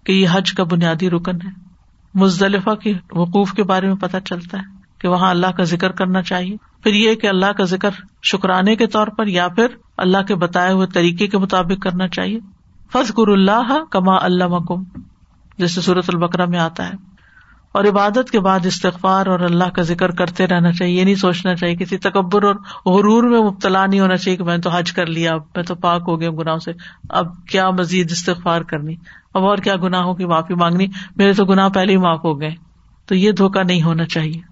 کہ 0.05 0.13
یہ 0.13 0.27
حج 0.31 0.53
کا 0.53 0.65
بنیادی 0.65 1.11
رکن 1.11 1.37
ہے۔ 1.37 1.70
مزدلفہ 2.15 2.75
کے 2.75 2.93
وقوف 3.13 3.53
کے 3.53 3.63
بارے 3.63 3.87
میں 3.87 3.97
پتہ 3.97 4.17
چلتا 4.25 4.59
ہے 4.59 4.81
کہ 4.99 5.09
وہاں 5.09 5.31
اللہ 5.31 5.47
کا 5.47 5.63
ذکر 5.63 5.91
کرنا 5.91 6.23
چاہیے۔ 6.23 6.57
پھر 6.83 6.95
یہ 6.95 7.15
کہ 7.15 7.27
اللہ 7.27 7.47
کا 7.47 7.65
ذکر 7.65 7.91
شکرانے 8.23 8.77
کے 8.77 8.87
طور 8.87 9.07
پر 9.07 9.27
یا 9.27 9.49
پھر 9.49 9.67
اللہ 9.97 10.23
کے 10.23 10.35
بتائے 10.35 10.73
ہوئے 10.73 10.87
طریقے 10.87 11.27
کے 11.27 11.39
مطابق 11.39 11.83
کرنا 11.83 12.09
چاہیے۔ 12.09 12.39
فض 12.93 13.13
گر 13.19 13.29
اللہ 13.29 13.85
کما 13.91 14.17
اللہ 14.21 14.47
مکم 14.47 14.83
جیسے 15.59 15.81
صورت 15.81 16.05
البکرا 16.09 16.45
میں 16.45 16.59
آتا 16.59 16.87
ہے۔ 16.87 17.11
اور 17.73 17.85
عبادت 17.85 18.31
کے 18.31 18.41
بعد 18.41 18.67
استغفار 18.67 19.27
اور 19.27 19.41
اللہ 19.41 19.65
کا 19.65 19.83
ذکر 19.83 20.11
کرتے 20.11 20.47
رہنا 20.47 20.73
چاہیے، 20.73 20.99
یہ 20.99 21.05
نہیں 21.05 21.15
سوچنا 21.15 21.55
چاہیے 21.55 21.77
کسی 21.77 21.99
تکبر 21.99 22.43
اور 22.43 22.55
غرور 22.87 23.23
میں 23.23 23.41
مبتلا 23.41 23.87
نہیں 23.87 24.01
ہونا 24.01 24.17
چاہیے 24.17 24.37
کہ 24.37 24.45
میں 24.45 24.59
تو 24.59 24.71
حج 24.71 24.93
کر 24.93 25.07
لیا 25.07 25.35
اب 25.35 25.43
میں 25.57 25.65
تو 25.65 25.75
پاک 25.75 26.03
ہو 26.09 26.21
گیا 26.21 26.31
گناہوں 26.31 26.59
سے۔ 26.59 26.73
اب 27.09 27.47
کیا 27.47 27.71
مزید 27.71 28.11
استغفار 28.11 28.61
کرنی؟ 28.61 28.95
اب 29.35 29.45
اور 29.45 29.59
کیا 29.59 29.77
گناہوں 29.77 30.15
کی 30.15 30.25
معافی 30.25 30.55
مانگنی۔ 30.55 30.87
میرے 31.17 31.33
تو 31.33 31.45
گناہ 31.45 31.69
پہلے 31.69 31.93
ہی 31.93 31.97
معاف 31.97 32.25
ہو 32.25 32.41
گئے۔ 32.41 32.51
تو 33.07 33.15
یہ 33.15 33.33
دھوکا 33.33 33.63
نہیں 33.63 33.83
ہونا 33.83 34.05
چاہیے۔ 34.05 34.51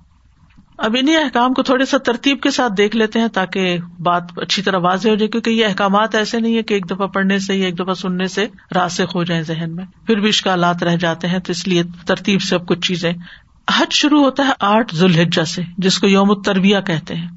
اب 0.78 0.96
انہیں 0.98 1.16
احکام 1.16 1.54
کو 1.54 1.62
تھوڑے 1.62 1.84
سا 1.84 1.98
ترتیب 1.98 2.40
کے 2.40 2.50
ساتھ 2.50 2.72
دیکھ 2.76 2.96
لیتے 2.96 3.18
ہیں 3.18 3.28
تاکہ 3.28 3.78
بات 4.00 4.22
اچھی 4.36 4.62
طرح 4.62 4.78
واضح 4.78 5.08
ہو 5.08 5.14
جائے، 5.14 5.28
کیونکہ 5.28 5.50
یہ 5.50 5.66
احکامات 5.66 6.14
ایسے 6.14 6.40
نہیں 6.40 6.56
ہے 6.56 6.62
کہ 6.62 6.74
ایک 6.74 6.90
دفعہ 6.90 7.06
پڑھنے 7.06 7.38
سے 7.38 7.54
یا 7.54 7.66
ایک 7.66 7.78
دفعہ 7.78 7.94
سننے 7.94 8.26
سے 8.26 8.46
راسک 8.74 9.10
ہو 9.14 9.24
جائیں 9.24 9.42
ذہن 9.42 9.76
میں۔ 9.76 9.84
پھر 10.06 10.16
بھی 10.16 10.28
اشکالات 10.28 10.82
رہ 10.82 10.96
جاتے 10.96 11.28
ہیں، 11.28 11.38
تو 11.38 11.50
اس 11.50 11.68
لیے 11.68 11.82
ترتیب 12.06 12.42
سے 12.42 12.54
اب 12.54 12.66
کچھ 12.66 12.80
چیزیں۔ 12.80 13.12
حج 13.78 13.92
شروع 13.92 14.24
ہوتا 14.24 14.46
ہے 14.46 14.52
آٹھ 14.60 14.94
ذوالحجہ 14.94 15.42
سے، 15.42 15.62
جس 15.78 15.98
کو 15.98 16.06
یوم 16.06 16.30
التربیہ 16.30 16.78
کہتے 16.86 17.14
ہیں۔ 17.14 17.28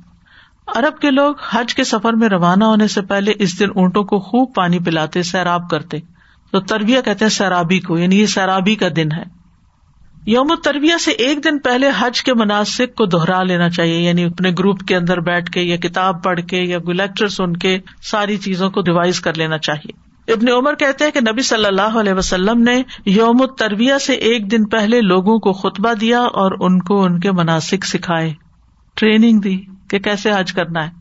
ارب 0.76 1.00
کے 1.00 1.12
لوگ 1.12 1.36
حج 1.50 1.76
کے 1.76 1.84
سفر 1.84 2.14
میں 2.14 2.30
روانہ 2.30 2.64
ہونے 2.64 2.88
سے 2.88 3.02
پہلے 3.02 3.32
اس 3.40 3.60
دن 3.60 3.68
اونٹوں 3.76 4.04
کو 4.04 4.20
خوب 4.20 4.56
پانی 4.56 4.80
پلاتے، 4.80 5.24
سیراب 5.24 5.70
کرتے۔ 5.70 5.98
تو 6.52 6.60
تربیہ 6.60 7.02
کہتے 7.06 7.26
ہیں 7.26 7.30
سیرابی 7.30 7.80
کو 7.80 7.98
یعنی 7.98 8.20
یہ 8.20 8.26
سیرابی 8.26 8.76
کا 8.76 8.88
دن 8.96 9.12
ہے۔ 9.12 9.42
یوم 10.26 10.56
تربیہ 10.64 10.98
سے 10.98 11.12
ایک 11.12 11.44
دن 11.44 11.60
پہلے 11.60 11.90
حج 12.00 12.24
کے 12.24 12.34
مناسب 12.34 12.96
کو 12.96 13.06
دوہرا 13.06 13.44
لینا 13.44 13.70
چاہیے 13.70 14.02
یعنی 14.02 14.24
اپنے 14.24 14.52
گروپ 14.60 14.80
کے 14.80 14.96
اندر 14.96 15.20
بیٹھ 15.20 15.52
کے 15.52 15.62
یا 15.62 15.76
کتاب 15.76 16.24
پڑھ 16.24 16.40
کے 16.42 16.62
یا 16.62 16.78
لیکچر 16.88 17.28
سن 17.28 17.58
کے 17.58 17.80
ساری 18.02 18.38
چیزوں 18.38 18.70
کو 18.70 18.82
ریوائز 18.82 19.20
کر 19.20 19.34
لینا 19.34 19.58
چاہیے۔ 19.58 20.12
ابن 20.34 20.50
عمر 20.50 20.76
کہتے 20.76 21.04
ہیں 21.04 21.12
کہ 21.12 21.20
نبی 21.32 21.42
صلی 21.42 21.66
اللہ 21.66 22.00
علیہ 22.00 22.14
وسلم 22.14 22.62
نے 22.62 22.84
یوم 23.06 23.46
تربیہ 23.46 23.98
سے 23.98 24.14
ایک 24.14 24.52
دن 24.52 24.66
پہلے 24.66 25.02
لوگوں 25.02 25.40
کو 25.40 25.54
خطبہ 25.54 25.94
دیا 25.94 26.20
اور 26.20 26.52
ان 26.60 26.80
کو 26.80 27.04
ان 27.04 27.20
کے 27.20 27.32
مناسب 27.32 27.84
سکھائے، 27.84 28.34
ٹریننگ 28.96 29.40
دی 29.40 29.58
کہ 29.90 30.00
کیسے 30.00 30.32
حج 30.32 30.54
کرنا 30.54 30.86
ہے۔ 30.86 30.92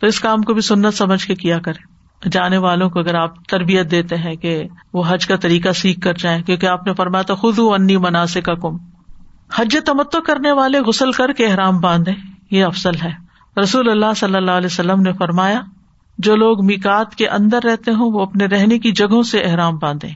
تو 0.00 0.06
اس 0.06 0.20
کام 0.20 0.42
کو 0.42 0.54
بھی 0.54 0.62
سنت 0.62 0.94
سمجھ 0.94 1.26
کے 1.26 1.34
کیا 1.34 1.58
کرے 1.58 1.99
جانے 2.32 2.58
والوں 2.58 2.90
کو 2.90 2.98
اگر 2.98 3.14
آپ 3.14 3.44
تربیت 3.48 3.90
دیتے 3.90 4.16
ہیں 4.16 4.36
کہ 4.36 4.62
وہ 4.92 5.02
حج 5.08 5.26
کا 5.26 5.36
طریقہ 5.36 5.72
سیکھ 5.72 6.00
کر 6.00 6.14
جائیں، 6.14 6.42
کیونکہ 6.42 6.66
آپ 6.66 6.86
نے 6.86 6.94
فرمایا 6.94 7.22
تو 7.22 7.36
خود 7.36 7.58
انی 7.58 7.96
مناسب 7.96 8.42
کا 8.42 8.54
کم 8.54 8.76
حج 9.54 9.76
تمتو 9.86 10.20
کرنے 10.20 10.52
والے 10.52 10.80
غسل 10.80 11.12
کر 11.12 11.32
کے 11.32 11.46
احرام 11.46 11.80
باندھے 11.80 12.12
یہ 12.50 12.64
افسل 12.64 12.94
ہے۔ 13.04 13.30
رسول 13.60 13.90
اللہ 13.90 14.12
صلی 14.16 14.36
اللہ 14.36 14.50
علیہ 14.50 14.66
وسلم 14.66 15.02
نے 15.02 15.12
فرمایا، 15.12 15.60
جو 16.18 16.36
لوگ 16.36 16.64
میکات 16.64 17.14
کے 17.14 17.28
اندر 17.28 17.58
رہتے 17.64 17.90
ہوں، 17.90 18.12
وہ 18.12 18.20
اپنے 18.20 18.46
رہنے 18.46 18.78
کی 18.78 18.92
جگہوں 18.92 19.22
سے 19.22 19.40
احرام 19.40 19.78
باندھے 19.78 20.08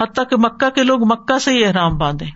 حتیٰ 0.00 0.24
کہ 0.30 0.36
مکہ 0.36 0.70
کے 0.70 0.82
لوگ 0.82 1.04
مکہ 1.04 1.38
سے 1.38 1.52
ہی 1.52 1.64
احرام 1.64 1.98
باندھے 1.98 2.26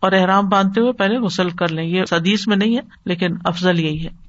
اور 0.00 0.12
احرام 0.12 0.48
باندھتے 0.48 0.80
ہوئے 0.80 0.92
پہلے 0.92 1.18
غسل 1.18 1.50
کر 1.50 1.68
لیں۔ 1.68 1.84
یہ 1.84 2.02
حدیث 2.12 2.48
میں 2.48 2.56
نہیں 2.56 2.76
ہے، 2.76 2.82
لیکن 3.04 3.36
افضل 3.44 3.80
یہی 3.80 4.04
ہے۔ 4.04 4.21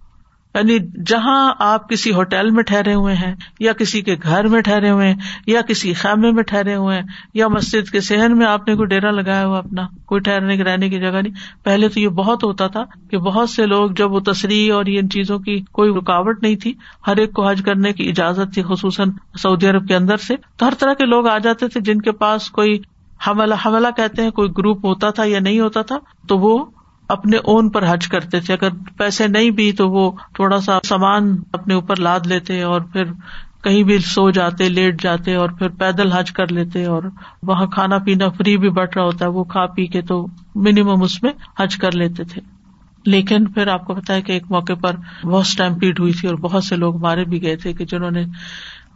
یعنی 0.55 0.77
جہاں 1.07 1.53
آپ 1.59 1.89
کسی 1.89 2.11
ہوٹل 2.11 2.49
میں 2.49 2.63
ٹھہرے 2.63 2.93
ہوئے 2.93 3.15
ہیں، 3.15 3.35
یا 3.59 3.73
کسی 3.73 4.01
کے 4.01 4.15
گھر 4.23 4.47
میں 4.47 4.61
ٹھہرے 4.61 4.89
ہوئے 4.89 5.07
ہیں، 5.07 5.15
یا 5.47 5.61
کسی 5.61 5.93
خیمے 5.93 6.31
میں 6.31 6.43
ٹھہرے 6.43 6.75
ہوئے 6.75 6.95
ہیں، 6.95 7.03
یا 7.33 7.47
مسجد 7.47 7.89
کے 7.89 8.01
سہن 8.01 8.37
میں 8.37 8.47
آپ 8.47 8.67
نے 8.67 8.75
کوئی 8.75 8.87
ڈیرا 8.87 9.11
لگایا 9.11 9.45
ہوا 9.45 9.57
اپنا، 9.57 9.87
کوئی 10.05 10.21
ٹھہرنے 10.21 10.57
کی 10.57 10.63
رہنے 10.63 10.89
کی 10.89 10.99
جگہ 10.99 11.21
نہیں۔ 11.21 11.33
پہلے 11.63 11.89
تو 11.89 11.99
یہ 11.99 12.07
بہت 12.07 12.43
ہوتا 12.43 12.67
تھا 12.67 12.83
کہ 13.11 13.17
بہت 13.17 13.49
سے 13.49 13.65
لوگ 13.65 13.91
جب 13.91 14.11
وہ 14.11 14.19
تصریح 14.19 14.73
اور 14.73 14.85
ان 14.87 15.09
چیزوں 15.09 15.39
کی 15.39 15.59
کوئی 15.71 15.91
رکاوٹ 15.91 16.43
نہیں 16.43 16.55
تھی، 16.55 16.73
ہر 17.07 17.17
ایک 17.17 17.33
کو 17.33 17.47
حج 17.47 17.61
کرنے 17.65 17.93
کی 17.93 18.09
اجازت 18.09 18.53
تھی، 18.53 18.63
خصوصاً 18.63 19.11
سعودی 19.41 19.67
عرب 19.67 19.87
کے 19.87 19.95
اندر 19.95 20.17
سے۔ 20.17 20.35
تو 20.57 20.67
ہر 20.67 20.73
طرح 20.79 20.93
کے 20.93 21.05
لوگ 21.05 21.27
آ 21.27 21.37
جاتے 21.37 21.67
تھے 21.67 21.81
جن 21.81 22.01
کے 22.01 22.11
پاس 22.11 22.49
کوئی 22.49 22.79
حملہ 23.27 23.55
حملہ 23.65 23.87
کہتے 23.97 24.21
ہیں، 24.21 24.31
کوئی 24.31 24.49
گروپ 24.57 24.85
ہوتا 24.85 25.09
تھا 25.09 25.23
یا 25.23 25.39
نہیں 25.39 25.59
ہوتا 25.59 25.81
تھا، 25.81 25.97
تو 26.27 26.37
وہ 26.37 26.65
اپنے 27.09 27.37
اون 27.37 27.69
پر 27.69 27.93
حج 27.93 28.07
کرتے 28.07 28.39
تھے۔ 28.39 28.53
اگر 28.53 28.69
پیسے 28.97 29.27
نہیں 29.27 29.49
بھی 29.49 29.71
تو 29.71 29.89
وہ 29.89 30.11
تھوڑا 30.33 30.61
سا 30.61 30.79
سامان 30.87 31.35
اپنے 31.51 31.73
اوپر 31.73 31.95
لاد 31.95 32.19
لیتے 32.25 32.61
اور 32.61 32.81
پھر 32.81 33.03
کہیں 33.63 33.83
بھی 33.83 33.97
سو 33.97 34.29
جاتے، 34.31 34.69
لیٹ 34.69 35.01
جاتے 35.01 35.35
اور 35.35 35.49
پھر 35.49 35.69
پیدل 35.69 36.11
حج 36.11 36.31
کر 36.31 36.51
لیتے 36.51 36.85
اور 36.85 37.03
وہاں 37.43 37.67
کھانا 37.67 37.97
پینا 37.97 38.29
فری 38.29 38.57
بھی 38.57 38.69
بٹ 38.69 38.97
رہا 38.97 39.05
ہوتا 39.05 39.25
ہے، 39.25 39.29
وہ 39.29 39.43
کھا 39.43 39.65
پی 39.65 39.87
کے 39.87 40.01
تو 40.01 40.27
منیمم 40.55 41.03
اس 41.03 41.23
میں 41.23 41.31
حج 41.59 41.77
کر 41.77 41.91
لیتے 41.91 42.23
تھے۔ 42.23 42.41
لیکن 43.05 43.45
پھر 43.45 43.67
آپ 43.67 43.85
کو 43.85 43.93
پتا 43.93 44.13
ہے 44.13 44.21
کہ 44.21 44.31
ایک 44.31 44.43
موقع 44.49 44.73
پر 44.73 44.95
بہت 45.25 45.41
اسٹمپیڈ 45.41 45.99
ہوئی 45.99 46.13
تھی 46.13 46.27
اور 46.27 46.35
بہت 46.35 46.63
سے 46.63 46.75
لوگ 46.75 46.97
مارے 46.97 47.25
بھی 47.25 47.41
گئے 47.41 47.55
تھے 47.55 47.73
کہ 47.73 47.85
جنہوں 47.85 48.11
نے 48.11 48.25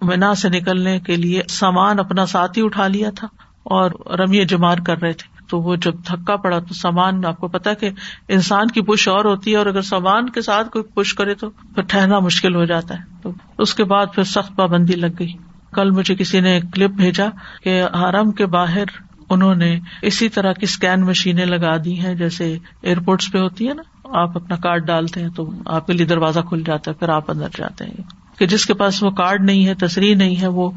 مینا 0.01 0.35
سے 0.35 0.49
نکلنے 0.49 0.99
کے 0.99 1.15
لیے 1.15 1.41
سامان 1.49 1.99
اپنا 1.99 2.25
ساتھ 2.25 2.57
ہی 2.57 2.63
اٹھا 2.63 2.87
لیا 2.87 3.09
تھا 3.09 3.27
اور 3.63 3.91
رمی 4.19 4.45
جمار 4.45 4.77
کر 4.77 5.01
رہے 5.01 5.13
تھے۔ 5.13 5.36
تو 5.49 5.59
وہ 5.59 5.75
جب 5.75 5.93
تھکا 6.05 6.35
پڑا 6.35 6.59
تو 6.59 6.73
سامان، 6.73 7.25
آپ 7.25 7.37
کو 7.37 7.47
پتا 7.47 7.73
کہ 7.73 7.89
انسان 8.27 8.67
کی 8.67 8.81
پش 8.81 9.07
اور 9.07 9.25
ہوتی 9.25 9.51
ہے 9.51 9.55
اور 9.55 9.65
اگر 9.65 9.81
سامان 9.81 10.29
کے 10.29 10.41
ساتھ 10.41 10.69
کوئی 10.69 10.83
پش 10.93 11.13
کرے 11.13 11.35
تو 11.35 11.49
پھر 11.49 11.81
ٹھہرنا 11.81 12.19
مشکل 12.19 12.55
ہو 12.55 12.65
جاتا 12.65 12.95
ہے۔ 12.95 13.03
تو 13.21 13.31
اس 13.57 13.75
کے 13.75 13.83
بعد 13.83 14.05
پھر 14.15 14.23
سخت 14.23 14.55
پابندی 14.55 14.95
لگ 14.95 15.07
گئی۔ 15.19 15.33
کل 15.73 15.91
مجھے 15.91 16.15
کسی 16.15 16.39
نے 16.39 16.59
کلپ 16.73 16.91
بھیجا 16.91 17.25
کہ 17.63 17.83
حرم 17.83 18.31
کے 18.31 18.45
باہر 18.45 18.83
انہوں 19.29 19.55
نے 19.55 19.79
اسی 20.01 20.29
طرح 20.29 20.53
کی 20.53 20.63
اسکین 20.63 21.01
مشینیں 21.01 21.45
لگا 21.45 21.77
دی 21.85 21.99
ہیں، 21.99 22.15
جیسے 22.15 22.57
ایئرپورٹس 22.81 23.31
پہ 23.31 23.37
ہوتی 23.37 23.67
ہے 23.67 23.73
نا، 23.73 23.83
آپ 24.03 24.37
اپنا 24.37 24.55
کارڈ 24.55 24.87
ڈالتے 24.87 25.21
ہیں 25.21 25.29
تو 25.29 25.51
آپ 25.65 25.87
کے 25.87 25.93
لیے 25.93 26.05
دروازہ 26.05 26.39
کھل 26.39 26.63
جاتا 26.65 26.91
ہے، 26.91 26.95
پھر 26.95 27.09
آپ 27.09 27.31
اندر 27.31 27.47
جاتے 27.57 27.85
ہیں۔ 27.85 28.37
کہ 28.39 28.47
جس 28.47 28.65
کے 28.65 28.73
پاس 28.73 29.03
وہ 29.03 29.09
کارڈ 29.09 29.43
نہیں 29.43 29.67
ہے 29.67 29.73
تصریح 29.73 30.15
نہیں 30.15 30.41
ہے، 30.41 30.47
وہ 30.47 30.71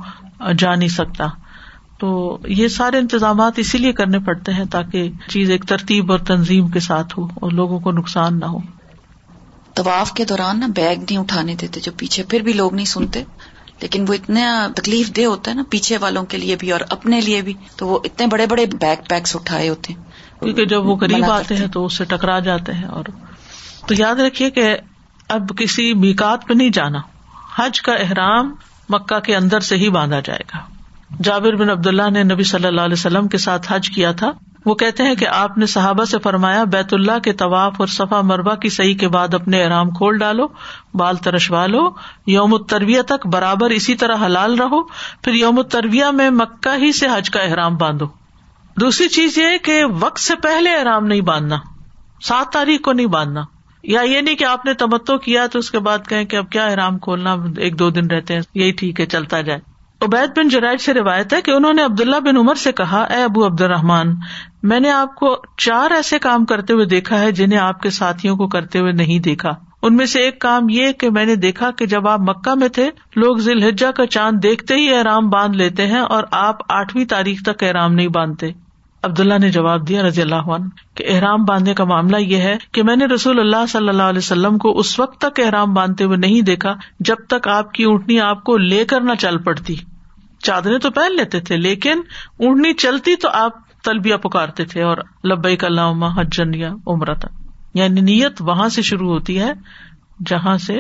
جا 0.59 0.75
نہیں 0.75 0.89
سکتا۔ 0.89 1.27
تو 2.01 2.39
یہ 2.49 2.69
سارے 2.69 2.99
انتظامات 2.99 3.53
اسی 3.57 3.79
لیے 3.79 3.93
کرنے 3.93 4.19
پڑتے 4.19 4.53
ہیں 4.53 4.65
تاکہ 4.65 5.11
چیز 5.29 5.51
ایک 5.51 5.65
ترتیب 5.65 6.11
اور 6.11 6.19
تنظیم 6.19 6.69
کے 6.69 6.81
ساتھ 6.81 7.19
ہو 7.19 7.25
اور 7.25 7.51
لوگوں 7.51 7.81
کو 7.81 7.93
نقصان 7.93 8.41
نہ 8.41 8.45
ہو۔ 8.45 8.59
طواف 9.75 10.13
کے 10.13 10.25
دوران 10.25 10.61
نا 10.61 10.67
بیگ 10.67 10.97
نہیں 10.99 11.19
اٹھانے 11.19 11.55
دیتے 11.55 11.81
جو 11.81 11.93
پیچھے 11.97 12.23
پھر 12.23 12.41
بھی 12.41 12.53
لوگ 12.53 12.75
نہیں 12.75 12.87
سنتے۔ 12.87 13.25
لیکن 13.83 14.05
وہ 14.09 14.15
اتنا 14.15 14.69
تکلیف 14.77 15.17
دہ 15.17 15.25
ہوتا 15.25 15.51
ہے 15.51 15.57
نا 15.57 15.63
پیچھے 15.71 15.97
والوں 15.97 16.25
کے 16.25 16.37
لیے 16.37 16.57
بھی 16.57 16.73
اور 16.73 16.81
اپنے 16.91 17.21
لیے 17.21 17.43
بھی 17.43 17.55
تو 17.77 17.87
وہ 17.87 17.99
اتنے 18.05 18.27
بڑے 18.27 18.47
بڑے 18.47 18.67
بیگ 18.67 18.97
پیکس 19.09 19.37
اٹھائے 19.37 19.69
ہوتے 19.69 19.93
ہیں۔ 19.93 20.03
کیونکہ 20.43 20.65
جب 20.65 20.87
وہ 20.87 20.97
قریب 20.97 21.31
آتے 21.31 21.57
ہیں 21.57 21.67
تو 21.67 21.87
اس 21.87 21.97
سے 21.97 22.05
ٹکرا 22.05 22.39
جاتے 22.39 22.73
ہیں 22.73 22.85
اور 22.85 23.05
تو 23.87 23.95
یاد 23.95 24.15
رکھیے 24.15 24.51
کہ 24.51 24.77
اب 25.29 25.53
کسی 25.59 25.95
میکات 25.95 26.47
پہ 26.47 26.55
نہیں 26.55 26.71
جانا 26.71 26.99
حج 27.57 27.83
کا 27.83 27.93
احرام 27.93 28.55
مکہ 28.89 29.21
کے 29.21 29.37
اندر 29.37 29.61
سے 29.61 29.77
ہی 29.77 29.91
باندھا 29.91 30.21
جائے 30.21 30.43
گا۔ 30.55 30.80
جابر 31.19 31.57
بن 31.57 31.71
عبد 31.71 31.87
اللہ 31.87 32.11
نے 32.11 32.23
نبی 32.23 32.43
صلی 32.43 32.67
اللہ 32.67 32.81
علیہ 32.81 32.93
وسلم 32.93 33.29
کے 33.29 33.39
ساتھ 33.39 33.73
حج 33.73 33.91
کیا 33.91 34.13
تھا۔ 34.13 34.33
وہ 34.67 34.75
کہتے 34.75 35.03
ہیں 35.03 35.15
کہ 35.15 35.29
آپ 35.29 35.59
نے 35.59 35.67
صحابہ 35.67 36.05
سے 36.05 36.19
فرمایا، 36.19 36.65
بیت 36.65 36.95
اللہ 36.95 37.19
کے 37.19 37.33
طواف 37.33 37.75
اور 37.77 37.87
صفا 37.87 38.21
مربع 38.21 38.55
کی 38.55 38.69
صحیح 38.69 38.95
کے 38.95 39.09
بعد 39.09 39.35
اپنے 39.35 39.65
احرام 39.65 39.91
کھول 39.91 40.19
ڈالو، 40.19 40.47
بال 40.95 41.17
ترشوا 41.17 41.67
لو، 41.67 41.91
یوم 42.27 42.55
الترویہ 42.55 43.03
تک 43.03 43.27
برابر 43.27 43.71
اسی 43.71 43.95
طرح 43.95 44.17
حلال 44.27 44.59
رہو، 44.59 44.83
پھر 45.23 45.33
یوم 45.33 45.59
الترویہ 45.59 46.05
میں 46.05 46.31
مکہ 46.31 46.77
ہی 46.77 46.93
سے 46.93 47.07
حج 47.17 47.31
کا 47.31 47.41
احرام 47.41 47.77
باندھو۔ 47.77 48.07
دوسری 48.81 49.09
چیز 49.09 49.39
یہ 49.39 49.65
کہ 49.65 49.85
وقت 50.01 50.21
سے 50.21 50.35
پہلے 50.37 50.71
احرام 50.75 51.07
نہیں 51.07 51.21
باندھنا، 51.21 51.57
سات 52.23 52.53
تاریخ 52.53 52.81
کو 52.81 52.93
نہیں 52.93 53.07
باندھنا۔ 53.07 53.41
یا 53.83 54.01
یہ 54.01 54.21
نہیں 54.21 54.37
کہ 54.37 54.45
آپ 54.45 54.67
نے 54.67 54.75
تمتو 54.75 55.19
کیا 55.19 55.47
تو 55.47 55.59
اس 55.59 55.71
کے 55.71 55.79
بعد 55.79 55.99
کہیں 56.09 56.25
کہ 56.25 56.37
اب 56.37 56.51
کیا 56.51 56.67
احرام 56.67 56.99
کھولنا، 56.99 57.37
ایک 57.57 57.79
دو 57.79 57.91
دن 57.91 58.07
رہتے 58.07 58.35
ہیں، 58.35 58.41
یہی 58.55 58.73
ٹھیک 58.73 59.01
ہے، 59.01 59.07
چلتا 59.07 59.41
جائے۔ 59.41 59.70
عبید 60.01 60.39
بن 60.39 60.49
جرائد 60.49 60.81
سے 60.81 60.95
روایت 60.95 61.35
ہے 61.35 61.41
کہ 61.41 61.51
انہوں 61.51 61.73
نے 61.73 61.83
عبداللہ 61.83 62.17
بن 62.17 62.37
عمر 62.37 62.55
سے 62.55 62.73
کہا، 62.73 63.03
اے 63.03 63.23
ابو 63.23 63.47
عبد 63.47 63.61
الرحمان 63.61 64.17
میں 64.63 64.81
نے 64.81 64.91
آپ 64.91 65.15
کو 65.15 65.37
چار 65.59 65.91
ایسے 65.91 66.19
کام 66.19 66.45
کرتے 66.45 66.73
ہوئے 66.73 66.87
دیکھا 66.87 67.21
ہے 67.21 67.33
جنہیں 67.33 67.59
آپ 67.59 67.83
کے 67.83 67.91
ساتھیوں 67.91 68.37
کو 68.37 68.49
کرتے 68.49 68.79
ہوئے 68.79 68.93
نہیں 68.93 69.19
دیکھا۔ 69.19 69.51
ان 69.83 69.97
میں 69.97 70.07
سے 70.07 70.21
ایک 70.21 70.41
کام 70.41 70.67
یہ 70.71 70.93
کہ 70.93 71.11
میں 71.11 71.27
نے 71.27 71.35
دیکھا 71.35 71.71
کہ 71.71 71.87
جب 71.87 72.09
آپ 72.09 72.21
مکہ 72.21 72.55
میں 72.55 72.69
تھے، 72.69 72.91
لوگ 73.17 73.37
ذیل 73.37 73.71
کا 73.97 74.07
چاند 74.07 74.43
دیکھتے 74.43 74.75
ہی 74.75 74.95
احرام 74.95 75.29
باندھ 75.31 75.57
لیتے 75.57 75.87
ہیں 75.87 76.01
اور 76.01 76.25
آپ 76.31 76.57
آٹھویں 76.69 77.05
تاریخ 77.05 77.43
تک 77.43 77.63
احرام 77.63 77.95
نہیں 77.95 78.09
باندھتے۔ 78.09 78.53
عبداللہ 79.03 79.35
نے 79.39 79.51
جواب 79.51 79.89
دیا 79.89 80.03
رضی 80.03 80.23
اللہ 80.23 80.49
عنہ 80.49 80.65
کہ 80.95 81.05
احرام 81.09 81.45
باندھنے 81.45 81.75
کا 81.75 81.85
معاملہ 81.85 82.17
یہ 82.17 82.37
ہے 82.37 82.57
کہ 82.73 82.83
میں 82.83 82.97
نے 82.97 83.07
رسول 83.07 83.41
اللہ 83.41 83.67
صلی 83.69 83.89
اللہ 83.89 84.03
علیہ 84.03 84.19
وسلم 84.19 84.59
کو 84.59 84.79
اس 84.79 84.99
وقت 85.01 85.21
تک 85.21 85.41
احرام 85.41 85.75
باندھتے 85.75 86.05
ہوئے 86.05 86.17
نہیں 86.17 86.41
دیکھا 86.41 86.75
جب 87.01 87.17
تک 87.29 87.49
آپ 87.49 87.73
کی 87.73 87.85
اونٹنی 87.85 88.21
آپ 88.21 88.45
کو 88.45 88.57
لے 88.57 88.85
کر 88.85 89.01
نہ 89.01 89.15
چل 89.15 89.39
پڑتی۔ 89.39 89.77
چادریں 90.43 90.79
تو 90.79 90.91
پہن 90.91 91.17
لیتے 91.17 91.41
تھے، 91.41 91.57
لیکن 91.57 92.01
اونٹنی 92.39 92.73
چلتی 92.75 93.17
تو 93.17 93.29
آپ 93.33 93.53
تلبیا 93.83 94.17
پکارتے 94.17 94.65
تھے 94.65 94.83
اور 94.83 94.97
لبئی 95.25 95.57
اللہ 95.63 96.19
حجن 96.21 96.55
یا 96.55 96.73
عمرت 96.87 97.27
یعنی 97.75 98.01
نیت 98.01 98.43
وہاں 98.43 98.69
سے 98.69 98.83
شروع 98.83 99.09
ہوتی 99.09 99.41
ہے 99.41 99.53
جہاں 100.27 100.57
سے 100.59 100.79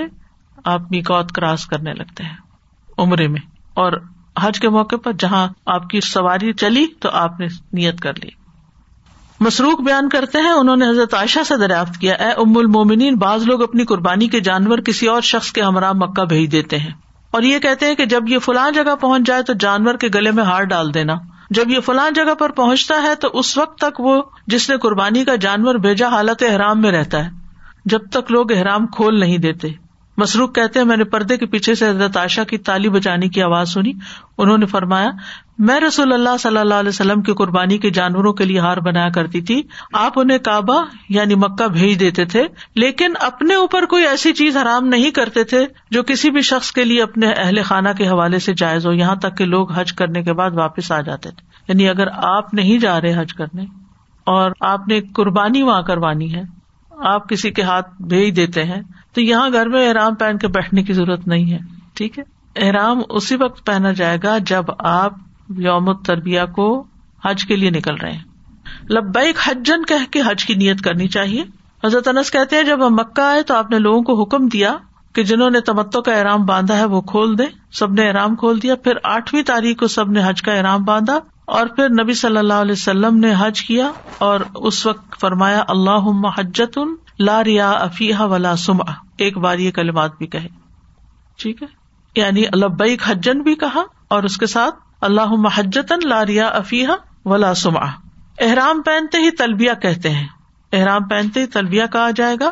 آپ 0.65 0.91
میکوت 0.91 1.33
کراس 1.33 1.67
کرنے 1.67 1.93
لگتے 1.93 2.25
ہیں، 2.25 2.37
عمرے 2.99 3.29
میں۔ 3.29 3.41
اور 3.75 3.93
حج 4.41 4.61
کے 4.61 4.69
موقع 4.69 4.97
پر 4.97 5.13
جہاں 5.13 5.49
آپ 5.67 5.89
کی 5.89 6.01
سواری 6.01 6.53
چلی 6.53 6.87
تو 7.01 7.09
آپ 7.13 7.41
نے 7.41 7.47
نیت 7.73 8.01
کر 8.01 8.13
لی۔ 8.15 8.41
مسروخ 9.41 9.81
بیان 9.81 10.09
کرتے 10.09 10.39
ہیں، 10.39 10.51
انہوں 10.51 10.77
نے 10.77 10.89
حضرت 10.89 11.15
عائشہ 11.15 11.41
سے 11.47 11.57
دریافت 11.57 11.99
کیا، 11.99 12.15
اے 12.15 12.31
ام 12.31 12.59
المومنین، 12.59 13.17
بعض 13.17 13.45
لوگ 13.45 13.63
اپنی 13.63 13.85
قربانی 13.85 14.29
کے 14.29 14.41
جانور 14.41 14.79
کسی 14.79 15.07
اور 15.07 15.21
شخص 15.21 15.53
کے 15.53 15.63
ہمراہ 15.63 15.93
مکہ 15.93 16.25
بھیج 16.25 16.53
دیتے 16.53 16.79
ہیں۔ 16.79 16.91
اور 17.31 17.43
یہ 17.43 17.59
کہتے 17.59 17.87
ہیں 17.87 17.95
کہ 17.95 18.07
جب 18.07 18.29
یہ 18.29 18.39
فلاں 18.39 18.71
جگہ 18.71 18.95
پہنچ 18.95 19.23
جائے 19.27 19.43
تو 19.43 19.53
جانور 19.53 19.95
کے 19.95 20.09
گلے 20.15 20.31
میں 20.31 20.45
ہار 20.45 20.63
ڈال 20.63 20.95
دینا۔ 20.95 21.15
جب 21.51 21.71
یہ 21.71 21.81
فلاں 21.81 22.11
جگہ 22.11 22.35
پر 22.35 22.51
پہنچتا 22.51 23.03
ہے 23.03 23.15
تو 23.15 23.29
اس 23.33 23.59
وقت 23.59 23.79
تک 23.79 24.01
وہ 24.01 24.23
جس 24.47 24.71
نے 24.71 24.77
قربانی 24.77 25.25
کا 25.25 25.35
جانور 25.35 25.75
بھیجا 25.75 26.09
حالت 26.09 26.43
احرام 26.43 26.81
میں 26.81 26.93
رہتا 26.93 27.25
ہے۔ 27.25 27.31
جب 27.85 28.01
تک 28.11 28.33
لوگ 28.33 28.53
احرام 28.53 28.87
کھول 28.87 29.21
نہیں 29.21 29.39
دیتے۔ 29.39 29.69
مسروخ 30.17 30.53
کہتے 30.55 30.79
ہیں، 30.79 30.87
میں 30.87 30.97
نے 30.97 31.05
پردے 31.05 31.37
کے 31.37 31.47
پیچھے 31.47 31.75
سے 31.75 31.89
حضرت 31.89 32.17
عائشہ 32.17 32.41
کی 32.49 32.59
تالی 32.59 32.89
بچانے 32.89 33.29
کی 33.29 33.43
آواز 33.43 33.73
سنی۔ 33.73 33.93
انہوں 34.39 34.59
نے 34.59 34.67
فرمایا، 34.67 35.11
میں 35.59 35.81
رسول 35.81 36.13
اللہ 36.13 36.37
صلی 36.41 36.57
اللہ 36.57 36.75
علیہ 36.75 36.89
وسلم 36.89 37.23
کی 37.23 37.33
قربانی 37.33 37.79
کے 37.79 37.91
جانوروں 37.91 38.33
کے 38.33 38.45
لیے 38.45 38.59
ہار 38.59 38.77
بنایا 38.77 39.09
کرتی 39.09 39.41
تھی۔ 39.41 39.63
آپ 39.93 40.19
انہیں 40.19 40.39
کعبہ 40.39 40.85
یعنی 41.09 41.35
مکہ 41.35 41.69
بھیج 41.69 42.01
دیتے 42.01 42.25
تھے، 42.25 42.47
لیکن 42.75 43.13
اپنے 43.21 43.55
اوپر 43.55 43.85
کوئی 43.85 44.07
ایسی 44.07 44.33
چیز 44.33 44.57
حرام 44.57 44.87
نہیں 44.87 45.11
کرتے 45.11 45.45
تھے 45.45 45.67
جو 45.91 46.03
کسی 46.03 46.31
بھی 46.31 46.41
شخص 46.41 46.73
کے 46.73 46.85
لیے 46.85 47.03
اپنے 47.03 47.33
اہل 47.37 47.63
خانہ 47.63 47.89
کے 47.99 48.09
حوالے 48.09 48.39
سے 48.39 48.55
جائز 48.55 48.87
ہو۔ 48.87 48.93
یہاں 48.93 49.17
تک 49.17 49.39
کہ 49.39 49.45
لوگ 49.45 49.73
حج 49.73 49.93
کرنے 49.93 50.23
کے 50.23 50.33
بعد 50.33 50.51
واپس 50.55 50.93
آ 50.93 51.01
جاتے 51.01 51.31
تھے۔ 51.31 51.47
یعنی 51.69 51.89
اگر 51.89 52.07
آپ 52.13 52.55
نہیں 52.55 52.79
جا 52.79 53.01
رہے 53.01 53.21
حج 53.21 53.35
کرنے، 53.35 53.65
اور 54.27 54.51
آپ 54.61 54.89
نے 54.89 55.01
قربانی 55.01 55.63
وہاں 55.63 55.83
کروانی 55.83 56.35
ہے 56.35 56.60
آپ 57.05 57.29
کسی 57.29 57.51
کے 57.51 57.63
ہاتھ 57.63 58.03
بھیج 58.03 58.37
دیتے 58.37 58.65
ہیں، 58.65 58.83
تو 59.15 59.21
یہاں 59.21 59.51
گھر 59.53 59.69
میں 59.69 59.89
احرام 59.89 60.15
پہن 60.15 60.39
کے 60.39 60.49
بیٹھنے 60.49 60.83
کی 60.83 60.93
ضرورت 60.93 61.27
نہیں 61.27 61.53
ہے، 61.53 61.59
ٹھیک 61.95 62.19
ہے؟ 62.19 62.25
احرام 62.57 63.01
اسی 63.09 63.37
وقت 63.37 63.67
پہنا 63.67 63.93
جائے 63.93 64.19
گا 64.23 64.39
جب 64.39 64.65
آپ 64.79 65.13
یوم 65.57 65.93
تربیہ 65.93 66.41
کو 66.55 66.85
حج 67.25 67.45
کے 67.45 67.57
لیے 67.57 67.71
نکل 67.71 67.95
رہے 67.95 68.13
ہیں۔ 68.13 68.25
لبیک 68.91 69.37
حجن 69.47 69.85
کہ 69.85 69.95
کے 70.11 70.21
حج 70.27 70.45
کی 70.45 70.55
نیت 70.55 70.81
کرنی 70.81 71.09
چاہیے۔ 71.09 71.45
حضرت 71.85 72.09
انس 72.09 72.31
کہتے 72.31 72.57
ہیں، 72.57 72.63
جب 72.63 72.87
ہم 72.87 72.95
مکہ 72.95 73.21
آئے 73.21 73.43
تو 73.43 73.55
آپ 73.55 73.71
نے 73.71 73.79
لوگوں 73.79 74.03
کو 74.03 74.23
حکم 74.23 74.49
دیا 74.49 74.77
کہ 75.13 75.23
جنہوں 75.23 75.51
نے 75.51 75.61
تمتو 75.61 76.03
کا 76.03 76.13
احرام 76.13 76.47
باندھا 76.47 76.79
ہے 76.79 76.85
وہ 76.85 77.01
کھول 77.01 77.39
دے 77.39 77.45
سب 77.73 77.93
نے 77.93 78.09
احرام 78.09 78.37
کھول 78.37 78.63
دیا، 78.63 78.75
پھر 78.75 78.93
آٹھویں 79.05 79.43
تاریخ 79.43 79.77
کو 79.77 79.87
سب 79.87 80.11
نے 80.11 80.21
حج 80.25 80.43
کا 80.43 80.53
احرام 80.53 80.85
باندھا۔ 80.85 81.19
اور 81.51 81.67
پھر 81.67 81.89
نبی 81.89 82.15
صلی 82.15 82.37
اللہ 82.37 82.55
علیہ 82.55 82.73
وسلم 82.73 83.19
نے 83.19 83.35
حج 83.39 83.63
کیا 83.63 83.91
اور 84.19 84.41
اس 84.55 84.87
وقت 84.87 85.21
فرمایا 85.21 85.65
اللہ 85.69 86.27
حجت 86.39 86.79
لا 87.19 87.45
ریا 87.45 87.71
افیح 87.71 88.21
ولا 88.21 88.57
سما 88.57 88.93
ایک 89.19 89.39
بار 89.39 89.59
یہ 89.59 89.71
کلمات 89.71 90.19
بھی 90.19 90.27
کہے۔ 90.27 90.49
ٹھیک 91.39 91.63
ہے؟ 91.63 91.67
یعنی 92.17 92.45
لبیک 92.57 93.03
حجن 93.11 93.43
بھی 93.43 93.55
کہا 93.55 93.83
اور 94.09 94.23
اس 94.23 94.37
کے 94.37 94.47
ساتھ 94.47 94.75
اللہ 95.01 95.27
محجتن 95.27 96.09
لا 96.09 96.27
ریا 96.27 96.47
افیح 96.49 96.89
ولا 97.25 97.55
سما 97.55 97.87
احرام 98.39 98.83
پہنتے 98.83 99.19
ہی 99.19 99.31
تلبیا 99.31 99.75
کہتے 99.75 100.11
ہیں۔ 100.11 100.29
احرام 100.73 101.09
پہنتے 101.09 101.41
ہی 101.41 101.47
تلبیا 101.47 101.87
کہا 101.87 102.11
جائے 102.11 102.37
گا۔ 102.41 102.51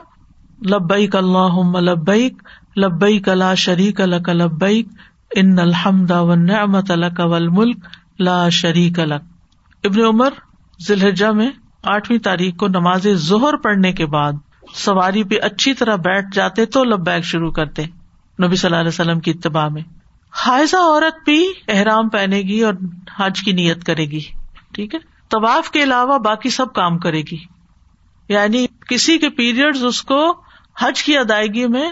لبیک 0.71 1.17
اللہ 1.17 1.79
لبیک 1.81 2.43
لبیک 2.79 3.29
لا 3.29 3.55
شریک 3.55 4.01
لک 4.01 4.29
لبیک، 4.29 4.89
ان 5.35 5.59
الحمد 5.59 6.11
و 6.11 6.35
نعمت 6.35 6.91
لک 6.91 7.21
والملک 7.21 7.77
لا 8.19 8.49
شریک 8.49 8.99
لک۔ 8.99 9.23
ابن 9.85 10.01
عمر 10.01 10.29
ذلحجہ 10.89 11.27
میں 11.27 11.51
آٹھویں 11.83 12.19
تاریخ 12.19 12.57
کو 12.57 12.69
نماز 12.69 13.07
ظہر 13.15 13.57
پڑھنے 13.57 13.93
کے 13.93 14.07
بعد 14.07 14.33
سواری 14.75 15.25
پہ 15.25 15.35
اچھی 15.43 15.75
طرح 15.75 15.97
بیٹھ 15.97 16.27
جاتے 16.33 16.67
تو 16.67 16.85
لبیک 16.85 17.25
شروع 17.25 17.51
کرتے 17.51 17.83
نبی 18.43 18.57
صلی 18.57 18.69
اللہ 18.69 18.77
علیہ 18.77 18.89
وسلم 18.89 19.21
کی 19.21 19.31
اتباع 19.31 19.69
میں۔ 19.69 19.83
حائضہ 20.33 20.77
عورت 20.77 21.25
بھی 21.25 21.53
احرام 21.69 22.09
پہنے 22.09 22.39
گی 22.39 22.63
اور 22.63 22.75
حج 23.17 23.41
کی 23.43 23.53
نیت 23.53 23.85
کرے 23.85 24.05
گی۔ 24.05 24.21
ٹھیک 24.75 24.95
ہے؟ 24.95 25.01
طواف 25.29 25.71
کے 25.71 25.83
علاوہ 25.83 26.19
باقی 26.19 26.51
سب 26.51 26.73
کام 26.73 26.99
کرے 26.99 27.21
گی۔ 27.21 27.37
یعنی 28.29 28.67
کسی 28.89 29.19
کے 29.19 29.31
پیریڈ 29.31 29.77
اس 29.83 30.03
کو 30.03 30.37
حج 30.81 31.03
کی 31.03 31.19
ادائیگی 31.19 31.67
میں 31.67 31.91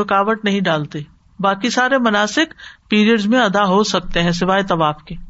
رکاوٹ 0.00 0.44
نہیں 0.44 0.60
ڈالتے۔ 0.60 0.98
باقی 1.40 1.70
سارے 1.70 1.98
مناسب 1.98 2.44
پیریڈ 2.88 3.26
میں 3.26 3.38
ادا 3.38 3.64
ہو 3.64 3.82
سکتے 3.82 4.22
ہیں 4.22 4.30
سوائے 4.30 4.62
طواف 4.62 5.02
کے۔ 5.04 5.27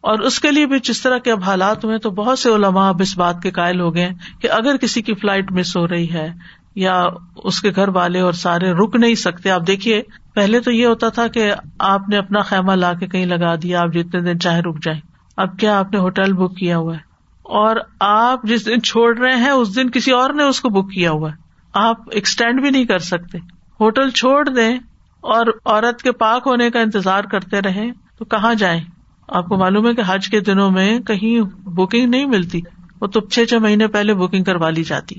اور 0.00 0.18
اس 0.18 0.40
کے 0.40 0.50
لیے 0.50 0.66
بھی 0.66 0.78
جس 0.78 1.02
طرح 1.02 1.18
کے 1.18 1.32
اب 1.32 1.42
حالات 1.42 1.84
ہوئے 1.84 1.98
تو 1.98 2.10
بہت 2.10 2.38
سے 2.38 2.50
علماء 2.50 2.88
اب 2.88 3.02
اس 3.02 3.18
بات 3.18 3.42
کے 3.42 3.50
قائل 3.50 3.80
ہو 3.80 3.94
گئے 3.94 4.10
کہ 4.40 4.50
اگر 4.50 4.76
کسی 4.76 5.02
کی 5.02 5.14
فلائٹ 5.14 5.52
مس 5.52 5.76
ہو 5.76 5.88
رہی 5.88 6.12
ہے 6.12 6.32
یا 6.74 7.04
اس 7.36 7.60
کے 7.60 7.70
گھر 7.76 7.88
والے 7.88 8.20
اور 8.20 8.32
سارے 8.32 8.72
رک 8.72 8.96
نہیں 8.96 9.14
سکتے، 9.14 9.50
آپ 9.50 9.66
دیکھیے، 9.66 10.02
پہلے 10.34 10.60
تو 10.60 10.70
یہ 10.70 10.86
ہوتا 10.86 11.08
تھا 11.08 11.26
کہ 11.26 11.52
آپ 11.78 12.08
نے 12.08 12.16
اپنا 12.16 12.40
خیمہ 12.40 12.72
لا 12.72 12.92
کے 12.92 13.06
کہیں 13.06 13.26
لگا 13.26 13.54
دیا، 13.54 13.82
آپ 13.82 13.88
جتنے 13.88 14.20
دن 14.20 14.40
چاہے 14.40 14.60
رک 14.60 14.82
جائیں۔ 14.82 15.00
اب 15.36 15.58
کیا 15.58 15.78
آپ 15.78 15.92
نے 15.92 15.98
ہوٹل 15.98 16.32
بک 16.32 16.56
کیا 16.56 16.76
ہوا 16.78 16.94
ہے؟ 16.94 16.98
اور 17.42 17.76
آپ 18.00 18.42
جس 18.42 18.66
دن 18.66 18.82
چھوڑ 18.82 19.18
رہے 19.18 19.36
ہیں، 19.36 19.50
اس 19.50 19.76
دن 19.76 19.90
کسی 19.90 20.10
اور 20.10 20.30
نے 20.30 20.42
اس 20.42 20.60
کو 20.60 20.68
بک 20.68 20.90
کیا 20.90 21.10
ہوا 21.10 21.30
ہے۔ 21.30 21.36
آپ 21.72 21.96
ایکسٹینڈ 22.10 22.60
بھی 22.60 22.70
نہیں 22.70 22.84
کر 22.84 22.98
سکتے۔ 22.98 23.38
ہوٹل 23.80 24.10
چھوڑ 24.10 24.48
دیں 24.48 24.78
اور 25.20 25.46
عورت 25.64 26.02
کے 26.02 26.12
پاک 26.12 26.42
ہونے 26.46 26.70
کا 26.70 26.80
انتظار 26.80 27.24
کرتے 27.24 27.60
رہے 27.60 27.90
تو 28.18 28.24
کہاں 28.24 28.54
جائیں؟ 28.54 28.80
آپ 29.28 29.46
کو 29.46 29.56
معلوم 29.56 29.88
ہے 29.88 29.94
کہ 29.94 30.02
حج 30.06 30.28
کے 30.28 30.40
دنوں 30.40 30.70
میں 30.70 31.00
کہیں 31.00 31.40
بکنگ 31.68 32.06
نہیں 32.06 32.26
ملتی، 32.26 32.60
وہ 33.00 33.06
تو 33.06 33.20
چھ 33.20 33.44
چھ 33.48 33.54
مہینے 33.54 33.86
پہلے 33.86 34.14
بکنگ 34.14 34.44
کروا 34.44 34.70
لی 34.70 34.84
جاتی۔ 34.84 35.14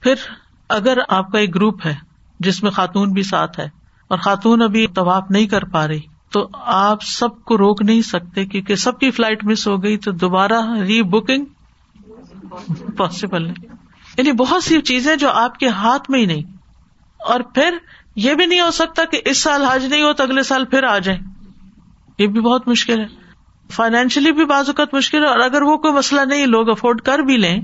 پھر 0.00 0.14
اگر 0.68 0.98
آپ 1.08 1.32
کا 1.32 1.38
ایک 1.38 1.54
گروپ 1.54 1.86
ہے، 1.86 1.94
جس 2.40 2.62
میں 2.62 2.70
خاتون 2.70 3.12
بھی 3.12 3.22
ساتھ 3.22 3.60
ہے 3.60 3.68
اور 4.08 4.18
خاتون 4.18 4.62
ابھی 4.62 4.86
طواف 4.86 5.24
نہیں 5.30 5.46
کر 5.46 5.64
پا 5.64 5.88
رہی، 5.88 6.00
تو 6.32 6.48
آپ 6.52 7.02
سب 7.02 7.44
کو 7.44 7.58
روک 7.58 7.82
نہیں 7.82 8.02
سکتے 8.02 8.46
کیونکہ 8.46 8.74
سب 8.74 8.98
کی 8.98 9.10
فلائٹ 9.10 9.44
مس 9.44 9.68
ہو 9.68 9.82
گئی، 9.82 9.96
تو 9.96 10.12
دوبارہ 10.12 10.70
ری 10.86 11.02
بکنگ 11.02 11.44
پاسبل 12.96 13.42
نہیں۔ 13.42 13.66
یعنی 14.16 14.32
بہت 14.32 14.64
سی 14.64 14.80
چیزیں 14.80 15.16
جو 15.16 15.30
آپ 15.30 15.58
کے 15.58 15.68
ہاتھ 15.68 16.10
میں 16.10 16.20
ہی 16.20 16.26
نہیں۔ 16.26 16.42
اور 17.18 17.40
پھر 17.40 17.76
یہ 18.16 18.34
بھی 18.34 18.46
نہیں 18.46 18.60
ہو 18.60 18.70
سکتا 18.70 19.04
کہ 19.04 19.20
اس 19.24 19.42
سال 19.42 19.64
حج 19.64 19.84
نہیں 19.84 20.02
ہو 20.02 20.12
تو 20.12 20.22
اگلے 20.22 20.42
سال 20.42 20.64
پھر 20.64 20.84
آ 20.84 20.98
جائیں۔ 20.98 21.20
یہ 22.18 22.26
بھی 22.26 22.40
بہت 22.40 22.68
مشکل 22.68 23.00
ہے۔ 23.00 23.19
فائنینشلی 23.70 24.32
بھی 24.32 24.44
بعض 24.44 24.68
اوقات 24.68 24.94
مشکل 24.94 25.22
ہے، 25.22 25.28
اور 25.28 25.40
اگر 25.40 25.62
وہ 25.62 25.76
کوئی 25.76 25.94
مسئلہ 25.94 26.20
نہیں، 26.20 26.46
لوگ 26.46 26.70
افورڈ 26.70 27.00
کر 27.00 27.18
بھی 27.18 27.36
لیں، 27.36 27.60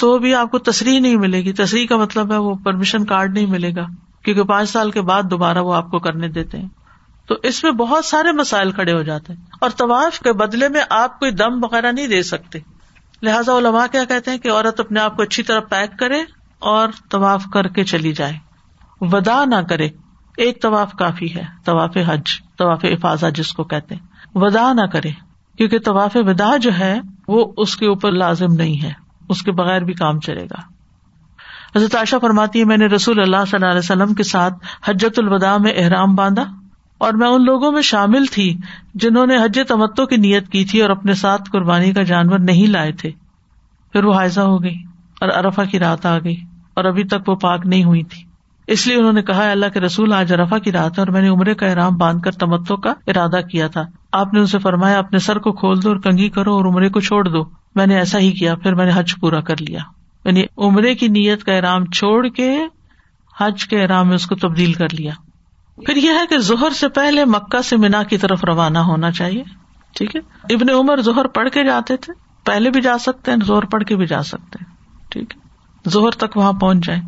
تو 0.00 0.18
بھی 0.18 0.34
آپ 0.34 0.50
کو 0.50 0.58
تصریح 0.58 1.00
نہیں 1.00 1.16
ملے 1.16 1.40
گی۔ 1.40 1.52
تصریح 1.52 1.86
کا 1.86 1.96
مطلب 1.96 2.32
ہے 2.32 2.36
وہ 2.36 2.54
پرمیشن 2.54 3.04
کارڈ 3.04 3.34
نہیں 3.34 3.46
ملے 3.46 3.70
گا، 3.76 3.86
کیونکہ 4.24 4.42
پانچ 4.42 4.70
سال 4.70 4.90
کے 4.90 5.00
بعد 5.02 5.22
دوبارہ 5.22 5.58
وہ 5.58 5.74
آپ 5.74 5.90
کو 5.90 5.98
کرنے 5.98 6.28
دیتے 6.28 6.58
ہیں۔ 6.58 6.68
تو 7.28 7.34
اس 7.42 7.62
میں 7.64 7.72
بہت 7.72 8.04
سارے 8.04 8.32
مسائل 8.32 8.70
کھڑے 8.72 8.92
ہو 8.92 9.02
جاتے 9.02 9.32
ہیں، 9.32 9.40
اور 9.60 9.70
طواف 9.70 10.20
کے 10.20 10.32
بدلے 10.32 10.68
میں 10.68 10.82
آپ 10.90 11.18
کوئی 11.18 11.30
دم 11.30 11.64
وغیرہ 11.64 11.92
نہیں 11.92 12.06
دے 12.06 12.22
سکتے۔ 12.22 12.58
لہٰذا 13.22 13.56
علماء 13.58 13.86
کیا 13.92 14.04
کہتے 14.04 14.30
ہیں 14.30 14.38
کہ 14.38 14.50
عورت 14.50 14.80
اپنے 14.80 15.00
آپ 15.00 15.16
کو 15.16 15.22
اچھی 15.22 15.42
طرح 15.42 15.60
پیک 15.60 15.98
کرے 15.98 16.22
اور 16.58 16.88
طواف 17.10 17.44
کر 17.52 17.68
کے 17.68 17.84
چلی 17.84 18.12
جائے۔ 18.12 18.38
ودا 19.00 19.44
نہ 19.44 19.60
کرے۔ 19.68 19.88
ایک 20.38 20.62
طواف 20.62 20.92
کافی 20.92 21.34
ہے، 21.34 21.44
طواف 21.64 21.96
حج، 22.06 22.30
طواف 22.58 22.84
افاظہ 22.84 23.26
جس 23.34 23.52
کو 23.52 23.64
کہتے 23.64 23.94
ہیں۔ 23.94 24.02
ودا 24.34 24.72
نہ 24.72 24.86
کرے۔ 24.92 25.10
کیونکہ 25.58 25.78
طواف 25.78 26.16
ودا 26.16 26.56
جو 26.56 26.70
ہے 26.78 27.00
وہ 27.28 27.52
اس 27.56 27.76
کے 27.76 27.86
اوپر 27.86 28.12
لازم 28.12 28.52
نہیں 28.52 28.82
ہے، 28.82 28.92
اس 29.28 29.42
کے 29.42 29.52
بغیر 29.52 29.80
بھی 29.80 29.94
کام 29.94 30.20
چلے 30.20 30.44
گا۔ 30.44 30.72
حضرت 31.76 31.94
عائشہ 31.94 32.16
فرماتی 32.22 32.60
ہے 32.60 32.64
میں 32.64 32.76
نے 32.76 32.86
رسول 32.86 33.20
اللہ 33.20 33.36
صلی 33.36 33.56
اللہ 33.56 33.70
علیہ 33.70 33.78
وسلم 33.78 34.14
کے 34.14 34.22
ساتھ 34.22 34.54
حجت 34.84 35.18
الوداع 35.18 35.56
میں 35.56 35.72
احرام 35.76 36.14
باندھا 36.14 36.44
اور 36.98 37.12
میں 37.12 37.28
ان 37.28 37.44
لوگوں 37.44 37.72
میں 37.72 37.82
شامل 37.82 38.26
تھی 38.26 38.58
جنہوں 38.94 39.26
نے 39.26 39.36
حج 39.36 39.58
تمتو 39.68 40.06
کی 40.06 40.16
نیت 40.16 40.48
کی 40.48 40.64
تھی 40.64 40.82
اور 40.82 40.90
اپنے 40.90 41.14
ساتھ 41.14 41.42
قربانی 41.52 41.92
کا 41.92 42.02
جانور 42.02 42.38
نہیں 42.38 42.66
لائے 42.66 42.92
تھے۔ 42.92 43.10
پھر 43.92 44.04
وہ 44.04 44.14
حائزہ 44.14 44.40
ہو 44.40 44.62
گئی 44.62 44.76
اور 45.20 45.28
ارفا 45.28 45.64
کی 45.64 45.78
رات 45.78 46.06
آ 46.06 46.18
گئی 46.18 46.36
اور 46.74 46.84
ابھی 46.84 47.04
تک 47.04 47.28
وہ 47.28 47.34
پاک 47.34 47.66
نہیں 47.66 47.84
ہوئی 47.84 48.02
تھی۔ 48.02 48.31
اس 48.66 48.86
لیے 48.86 48.96
انہوں 48.96 49.12
نے 49.12 49.22
کہا 49.22 49.50
اللہ 49.50 49.66
کے 49.74 49.80
رسول، 49.80 50.12
آج 50.12 50.32
ارفا 50.32 50.58
کی 50.58 50.72
رات 50.72 50.98
ہے 50.98 51.02
اور 51.02 51.08
میں 51.08 51.20
نے 51.20 51.28
عمرے 51.28 51.54
کا 51.54 51.66
احرام 51.66 51.96
باندھ 51.96 52.22
کر 52.22 52.30
تمتو 52.30 52.76
کا 52.76 52.94
ارادہ 53.06 53.40
کیا 53.50 53.68
تھا۔ 53.68 53.82
آپ 54.12 54.34
نے 54.34 54.40
ان 54.40 54.46
سے 54.46 54.58
فرمایا، 54.58 54.98
اپنے 54.98 55.18
سر 55.18 55.38
کو 55.38 55.52
کھول 55.52 55.82
دو 55.82 55.88
اور 55.88 55.96
کنگھی 55.96 56.28
کرو 56.28 56.54
اور 56.54 56.64
عمرے 56.64 56.88
کو 56.88 57.00
چھوڑ 57.00 57.28
دو۔ 57.28 57.44
میں 57.74 57.86
نے 57.86 57.96
ایسا 57.96 58.18
ہی 58.18 58.32
کیا، 58.32 58.54
پھر 58.54 58.74
میں 58.74 58.84
نے 58.84 58.90
حج 58.94 59.14
پورا 59.20 59.40
کر 59.40 59.54
لیا۔ 59.60 59.78
یعنی 60.24 60.42
عمرے 60.58 60.94
کی 60.94 61.08
نیت 61.08 61.44
کا 61.44 61.52
ارام 61.52 61.84
چھوڑ 61.84 62.28
کے 62.28 62.58
حج 63.40 63.66
کے 63.66 63.84
ارام 63.84 64.06
میں 64.06 64.14
اس 64.14 64.26
کو 64.26 64.34
تبدیل 64.34 64.72
کر 64.72 64.86
لیا۔ 64.92 65.12
پھر 65.86 65.96
یہ 65.96 66.10
ہے 66.10 66.26
کہ 66.30 66.38
زہر 66.38 66.70
سے 66.70 66.88
پہلے 66.88 67.24
مکہ 67.24 67.62
سے 67.62 67.76
مینا 67.76 68.02
کی 68.02 68.18
طرف 68.18 68.44
روانہ 68.44 68.78
ہونا 68.78 69.10
چاہیے۔ 69.10 69.42
ٹھیک 69.94 70.16
ہے؟ 70.16 70.20
ابن 70.54 70.70
عمر 70.70 70.96
زہر 70.96 71.26
پڑھ 71.26 71.48
کے 71.48 71.64
جاتے 71.64 71.96
تھے۔ 71.96 72.12
پہلے 72.44 72.70
بھی 72.70 72.80
جا 72.80 72.98
سکتے 72.98 73.30
ہیں 73.30 73.38
زہر 73.46 73.64
پڑھ 73.64 73.84
کے 73.84 73.96
بھی 73.96 74.06
جا 74.06 74.22
سکتے 74.22 74.58
ہیں۔ 74.60 74.76
ٹھیک 75.08 75.36
ہے؟ 75.36 75.40
زہر 75.90 76.10
تک 76.10 76.36
وہاں 76.36 76.52
پہنچ 76.52 76.86
جائیں۔ 76.86 77.02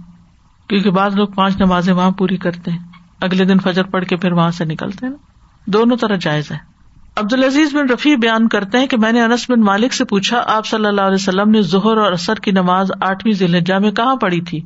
کیونکہ 0.69 0.91
بعض 0.91 1.17
لوگ 1.17 1.29
پانچ 1.29 1.61
نمازیں 1.61 1.95
وہاں 1.95 2.11
پوری 2.11 2.37
کرتے 2.37 2.71
ہیں۔ 2.71 2.79
اگلے 3.21 3.45
دن 3.45 3.59
فجر 3.59 3.83
پڑھ 3.83 4.05
کے 4.05 4.17
پھر 4.17 4.33
وہاں 4.33 4.51
سے 4.51 4.65
نکلتے 4.65 5.07
ہیں۔ 5.07 5.13
دونوں 5.67 5.97
طرح 5.97 6.17
جائز 6.21 6.51
ہے۔ 6.51 6.75
عبد 7.17 7.33
العزیز 7.33 7.75
بن 7.75 7.89
رفیع 7.91 8.17
بیان 8.17 8.49
کرتے 8.49 8.79
ہیں 8.79 8.87
کہ 8.87 8.97
میں 8.97 9.13
نے 9.13 9.23
انس 9.23 9.51
بن 9.51 9.61
مالک 9.61 9.93
سے 9.93 10.05
پوچھا، 10.05 10.43
آپ 10.47 10.67
صلی 10.67 10.87
اللہ 10.87 11.01
علیہ 11.01 11.15
وسلم 11.15 11.51
نے 11.51 11.63
ظہر 11.63 11.97
اور 11.97 12.13
اثر 12.13 12.35
کی 12.35 12.51
نماز 12.51 12.91
آٹھویں 13.01 13.35
ضلع 13.35 13.79
میں 13.79 13.91
کہاں 13.91 14.17
پڑھی 14.17 14.41
تھی؟ 14.41 14.61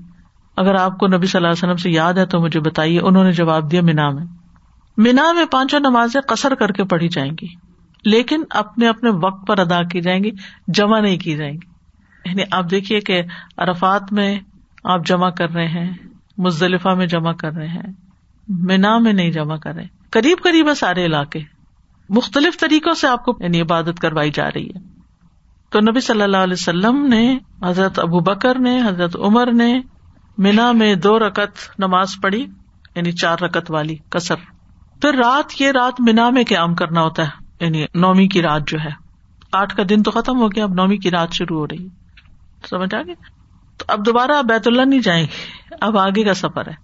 اگر 0.56 0.74
آپ 0.74 0.98
کو 0.98 1.06
نبی 1.06 1.26
صلی 1.26 1.38
اللہ 1.38 1.48
علیہ 1.48 1.64
وسلم 1.64 1.76
سے 1.76 1.90
یاد 1.90 2.14
ہے 2.14 2.26
تو 2.26 2.40
مجھے 2.40 2.60
بتائیے، 2.60 3.00
انہوں 3.00 3.24
نے 3.24 3.32
جواب 3.32 3.70
دیا، 3.70 3.82
مینا 3.82 4.10
میں۔ 4.10 4.24
مینا 4.96 5.32
میں 5.32 5.44
پانچوں 5.44 5.80
نمازیں 5.80 6.20
قصر 6.20 6.54
کر 6.54 6.72
کے 6.72 6.84
پڑھی 6.84 7.08
جائیں 7.08 7.32
گی، 7.42 7.46
لیکن 8.04 8.42
اپنے 8.50 8.88
اپنے 8.88 9.10
وقت 9.10 9.46
پر 9.46 9.58
ادا 9.58 9.82
کی 9.82 10.00
جائیں 10.00 10.24
گی، 10.24 10.30
جمع 10.68 11.00
نہیں 11.00 11.18
کی 11.18 11.36
جائیں 11.36 11.54
گی۔ 11.54 11.68
یعنی 12.24 12.42
آپ 12.50 12.70
دیکھیے 12.70 13.00
کہ 13.00 13.22
ارفات 13.58 14.12
میں 14.12 14.38
آپ 14.84 15.06
جمع 15.06 15.30
کر 15.30 15.50
رہے 15.50 15.66
ہیں، 15.66 15.92
مزدلفہ 16.38 16.88
میں 16.88 17.06
جمع 17.06 17.32
کر 17.32 17.52
رہے 17.52 17.68
ہیں، 17.68 17.92
مینا 18.48 18.98
میں 18.98 19.12
نہیں 19.12 19.30
جمع 19.30 19.56
کر 19.56 19.74
رہے، 19.74 19.86
قریب 20.10 20.38
قریب 20.42 20.68
ہے 20.68 20.74
سارے 20.74 21.06
علاقے۔ 21.06 21.40
مختلف 22.08 22.60
طریقوں 22.60 22.92
سے 22.92 23.06
آپ 23.06 23.24
کو 23.24 23.32
یعنی 23.40 23.60
عبادت 23.60 24.00
کروائی 24.00 24.30
جا 24.30 24.48
رہی 24.48 24.68
ہے۔ 24.68 24.98
تو 25.70 25.80
نبی 25.80 26.00
صلی 26.00 26.22
اللہ 26.22 26.36
علیہ 26.36 26.52
وسلم 26.52 27.06
نے، 27.06 27.38
حضرت 27.62 27.98
ابو 27.98 28.20
بکر 28.20 28.58
نے، 28.58 28.82
حضرت 28.88 29.16
عمر 29.16 29.52
نے 29.52 29.80
مینا 30.38 30.72
میں 30.72 30.94
دو 30.94 31.18
رکت 31.18 31.78
نماز 31.78 32.08
پڑھی 32.22 32.46
یعنی 32.94 33.12
چار 33.12 33.38
رکت 33.38 33.70
والی 33.70 33.96
کسر 34.08 34.34
پھر 35.00 35.14
رات 35.14 35.60
یہ 35.60 35.70
رات 35.70 36.00
مینا 36.00 36.30
میں 36.30 36.44
قیام 36.48 36.74
کرنا 36.74 37.02
ہوتا 37.02 37.22
ہے 37.22 37.64
یعنی 37.64 37.86
نومی 37.94 38.28
کی 38.28 38.42
رات 38.42 38.68
جو 38.68 38.78
ہے۔ 38.84 38.90
آٹھ 39.52 39.76
کا 39.76 39.82
دن 39.88 40.02
تو 40.02 40.10
ختم 40.10 40.38
ہو 40.38 40.48
گیا، 40.48 40.64
اب 40.64 40.74
نومی 40.74 40.96
کی 40.96 41.10
رات 41.10 41.32
شروع 41.32 41.58
ہو 41.58 41.66
رہی 41.66 41.84
ہے۔ 41.84 41.88
سمجھ 42.70 42.94
آ 42.94 43.02
گیا 43.02 43.14
تو 43.78 43.84
اب 43.88 44.06
دوبارہ 44.06 44.32
آپ 44.32 44.44
بیت 44.44 44.66
اللہ 44.66 44.82
نہیں 44.82 45.00
جائیں 45.00 45.24
گے۔ 45.24 45.74
اب 45.80 45.98
آگے 45.98 46.24
کا 46.24 46.34
سفر 46.34 46.68
ہے۔ 46.68 46.74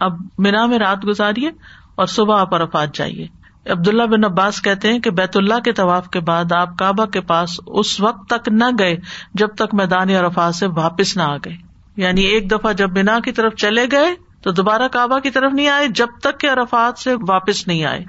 اب 0.00 0.12
مینا 0.38 0.66
میں 0.66 0.78
رات 0.78 0.98
گزاریے 1.06 1.48
اور 1.94 2.06
صبح 2.06 2.40
آپ 2.40 2.54
ارفات 2.54 2.94
جائیے۔ 2.94 3.26
عبداللہ 3.70 4.02
بن 4.02 4.24
عباس 4.24 4.62
کہتے 4.62 4.92
ہیں 4.92 4.98
کہ 4.98 5.10
بیت 5.10 5.36
اللہ 5.36 5.60
کے 5.60 5.72
طواف 5.72 6.08
کے 6.08 6.20
بعد 6.20 6.52
آپ 6.52 6.78
کعبہ 6.78 7.04
کے 7.04 7.20
پاس 7.20 7.60
اس 7.66 8.00
وقت 8.00 8.28
تک 8.28 8.48
نہ 8.48 8.64
گئے 8.78 8.96
جب 9.34 9.48
تک 9.54 9.74
میدان 9.74 10.10
عرفات 10.10 10.54
سے 10.54 10.66
واپس 10.66 11.16
نہ 11.16 11.22
آ 11.22 11.36
گئے۔ 11.36 11.56
یعنی 11.96 12.20
ایک 12.20 12.50
دفعہ 12.50 12.72
جب 12.72 12.90
بنا 12.90 13.20
کی 13.20 13.32
طرف 13.32 13.54
چلے 13.54 13.86
گئے 13.92 14.14
تو 14.42 14.52
دوبارہ 14.52 14.88
کعبہ 14.88 15.18
کی 15.18 15.30
طرف 15.30 15.52
نہیں 15.52 15.68
آئے 15.68 15.88
جب 15.88 16.06
تک 16.22 16.40
کہ 16.40 16.50
عرفات 16.50 16.98
سے 16.98 17.14
واپس 17.28 17.66
نہیں 17.66 17.84
آئے۔ 17.84 18.04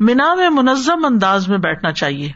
مینا 0.00 0.34
میں 0.34 0.50
منظم 0.50 1.04
انداز 1.04 1.48
میں 1.48 1.58
بیٹھنا 1.58 1.92
چاہیے۔ 1.92 2.32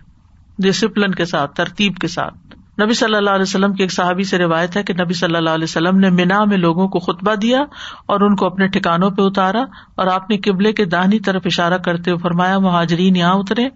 ڈسپلن 0.58 1.14
کے 1.14 1.24
ساتھ، 1.24 1.54
ترتیب 1.54 1.96
کے 1.96 2.08
ساتھ۔ 2.08 2.34
نبی 2.82 2.94
صلی 2.94 3.14
اللہ 3.14 3.30
علیہ 3.30 3.42
وسلم 3.42 3.72
کی 3.72 3.82
ایک 3.82 3.92
صحابی 3.92 4.22
سے 4.22 4.38
روایت 4.38 4.76
ہے 4.76 4.82
کہ 4.82 4.94
نبی 4.94 5.14
صلی 5.14 5.36
اللہ 5.36 5.50
علیہ 5.50 5.64
وسلم 5.64 5.98
نے 5.98 6.10
مینا 6.10 6.44
میں 6.44 6.56
لوگوں 6.56 6.88
کو 6.88 6.98
خطبہ 6.98 7.34
دیا 7.34 7.60
اور 8.06 8.20
ان 8.20 8.36
کو 8.36 8.46
اپنے 8.46 8.66
ٹھکانوں 8.66 9.10
پہ 9.10 9.22
اتارا 9.22 9.64
اور 9.94 10.06
آپ 10.06 10.30
نے 10.30 10.38
قبلے 10.38 10.72
کے 10.72 10.84
داہنی 10.84 11.18
طرف 11.18 11.42
اشارہ 11.44 11.78
کرتے 11.78 12.10
ہوئے 12.10 12.20
فرمایا، 12.20 12.58
مہاجرین 12.58 13.16
یہاں 13.16 13.34
اترے 13.34 13.66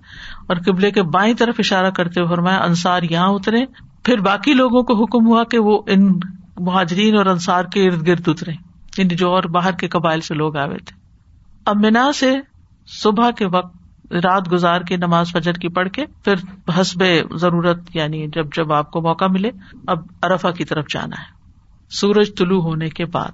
اور 0.46 0.56
قبلے 0.66 0.90
کے 0.90 1.02
بائیں 1.02 1.34
طرف 1.34 1.54
اشارہ 1.58 1.90
کرتے 1.90 2.20
ہوئے 2.20 2.34
فرمایا، 2.34 2.58
انصار 2.58 3.02
یہاں 3.02 3.28
اترے 3.28 3.64
پھر 4.04 4.20
باقی 4.20 4.54
لوگوں 4.54 4.82
کو 4.82 5.04
حکم 5.04 5.26
ہوا 5.26 5.44
کہ 5.44 5.58
وہ 5.58 5.82
ان 5.86 6.12
مہاجرین 6.58 7.16
اور 7.16 7.26
انصار 7.26 7.64
کے 7.64 7.86
ارد 7.86 8.06
گرد 8.06 8.28
اترے 8.28 8.52
یعنی 8.98 9.14
جو 9.14 9.30
اور 9.30 9.42
باہر 9.42 9.72
کے 9.72 9.88
قبائل 9.88 10.20
سے 10.20 10.34
لوگ 10.34 10.56
آئے 10.56 10.78
تھے۔ 10.78 10.96
اب 11.66 11.76
مینا 11.76 12.12
سے 12.12 12.34
صبح 12.86 13.30
کے 13.30 13.46
وقت 13.46 13.79
رات 14.12 14.52
گزار 14.52 14.80
کے 14.80 14.96
نماز 14.96 15.32
فجر 15.32 15.52
کی 15.52 15.68
پڑھ 15.68 15.88
کے 15.88 16.04
پھر 16.24 16.34
حسب 16.80 17.04
ضرورت 17.34 17.78
یعنی 17.94 18.26
جب 18.28 18.46
جب 18.56 18.72
آپ 18.72 18.90
کو 18.90 19.00
موقع 19.00 19.24
ملے، 19.24 19.50
اب 19.86 19.98
ارفا 20.22 20.50
کی 20.50 20.64
طرف 20.64 20.84
جانا 20.88 21.16
ہے۔ 21.20 21.40
سورج 21.90 22.34
طلوع 22.38 22.62
ہونے 22.62 22.88
کے 22.88 23.04
بعد۔ 23.04 23.30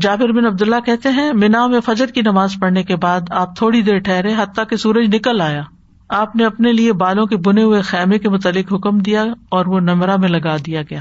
جابر 0.00 0.32
بن 0.32 0.46
عبد 0.46 0.62
اللہ 0.62 0.80
کہتے 0.86 1.08
ہیں، 1.08 1.32
مینا 1.32 1.66
میں 1.66 1.80
فجر 1.80 2.06
کی 2.06 2.20
نماز 2.20 2.54
پڑھنے 2.60 2.82
کے 2.82 2.96
بعد 2.96 3.20
آپ 3.30 3.56
تھوڑی 3.56 3.82
دیر 3.82 3.98
ٹھہرے، 3.98 4.34
حتیٰ 4.38 4.64
کہ 4.70 4.76
سورج 4.76 5.14
نکل 5.14 5.40
آیا۔ 5.40 5.62
آپ 6.08 6.36
نے 6.36 6.44
اپنے 6.44 6.72
لیے 6.72 6.92
بالوں 6.92 7.26
کے 7.26 7.36
بنے 7.36 7.62
ہوئے 7.62 7.80
خیمے 7.80 8.18
کے 8.18 8.28
متعلق 8.28 8.72
حکم 8.72 8.98
دیا 8.98 9.24
اور 9.48 9.66
وہ 9.66 9.80
نمرہ 9.80 10.16
میں 10.16 10.28
لگا 10.28 10.56
دیا 10.66 10.82
گیا۔ 10.82 11.00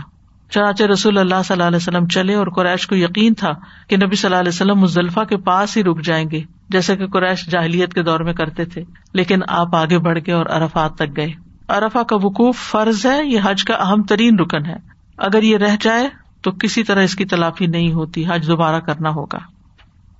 چنانچہ 0.49 0.83
رسول 0.83 1.17
اللہ 1.17 1.35
صلی 1.45 1.53
اللہ 1.53 1.63
علیہ 1.63 1.77
وسلم 1.77 2.07
چلے 2.07 2.35
اور 2.35 2.47
قریش 2.47 2.87
کو 2.87 2.95
یقین 2.95 3.33
تھا 3.33 3.51
کہ 3.87 3.97
نبی 3.97 4.15
صلی 4.15 4.27
اللہ 4.27 4.39
علیہ 4.39 4.51
وسلم 4.53 4.79
مزلفہ 4.79 5.19
کے 5.19 5.37
پاس 5.37 5.77
ہی 5.77 5.83
رک 5.83 6.01
جائیں 6.01 6.31
گے۔ 6.31 6.41
جیسے 6.69 6.95
کہ 6.95 7.07
قریش 7.07 7.47
جاہلیت 7.47 7.93
کے 7.93 8.03
دور 8.03 8.19
میں 8.19 8.33
کرتے 8.33 8.65
تھے، 8.65 8.83
لیکن 9.13 9.39
آپ 9.47 9.75
آگے 9.75 9.99
بڑھ 9.99 10.19
گئے 10.25 10.33
اور 10.33 10.45
ارفات 10.45 10.95
تک 10.95 11.17
گئے۔ 11.17 11.27
ارفا 11.69 12.03
کا 12.03 12.15
وقوف 12.15 12.57
فرض 12.57 13.05
ہے، 13.05 13.25
یہ 13.25 13.39
حج 13.43 13.63
کا 13.63 13.73
اہم 13.73 14.03
ترین 14.03 14.39
رکن 14.39 14.65
ہے۔ 14.65 14.75
اگر 15.17 15.43
یہ 15.43 15.57
رہ 15.57 15.75
جائے 15.81 16.09
تو 16.41 16.51
کسی 16.51 16.83
طرح 16.83 17.03
اس 17.03 17.15
کی 17.15 17.25
تلافی 17.25 17.65
نہیں 17.65 17.91
ہوتی، 17.91 18.23
حج 18.27 18.47
دوبارہ 18.47 18.79
کرنا 18.79 19.09
ہوگا۔ 19.09 19.37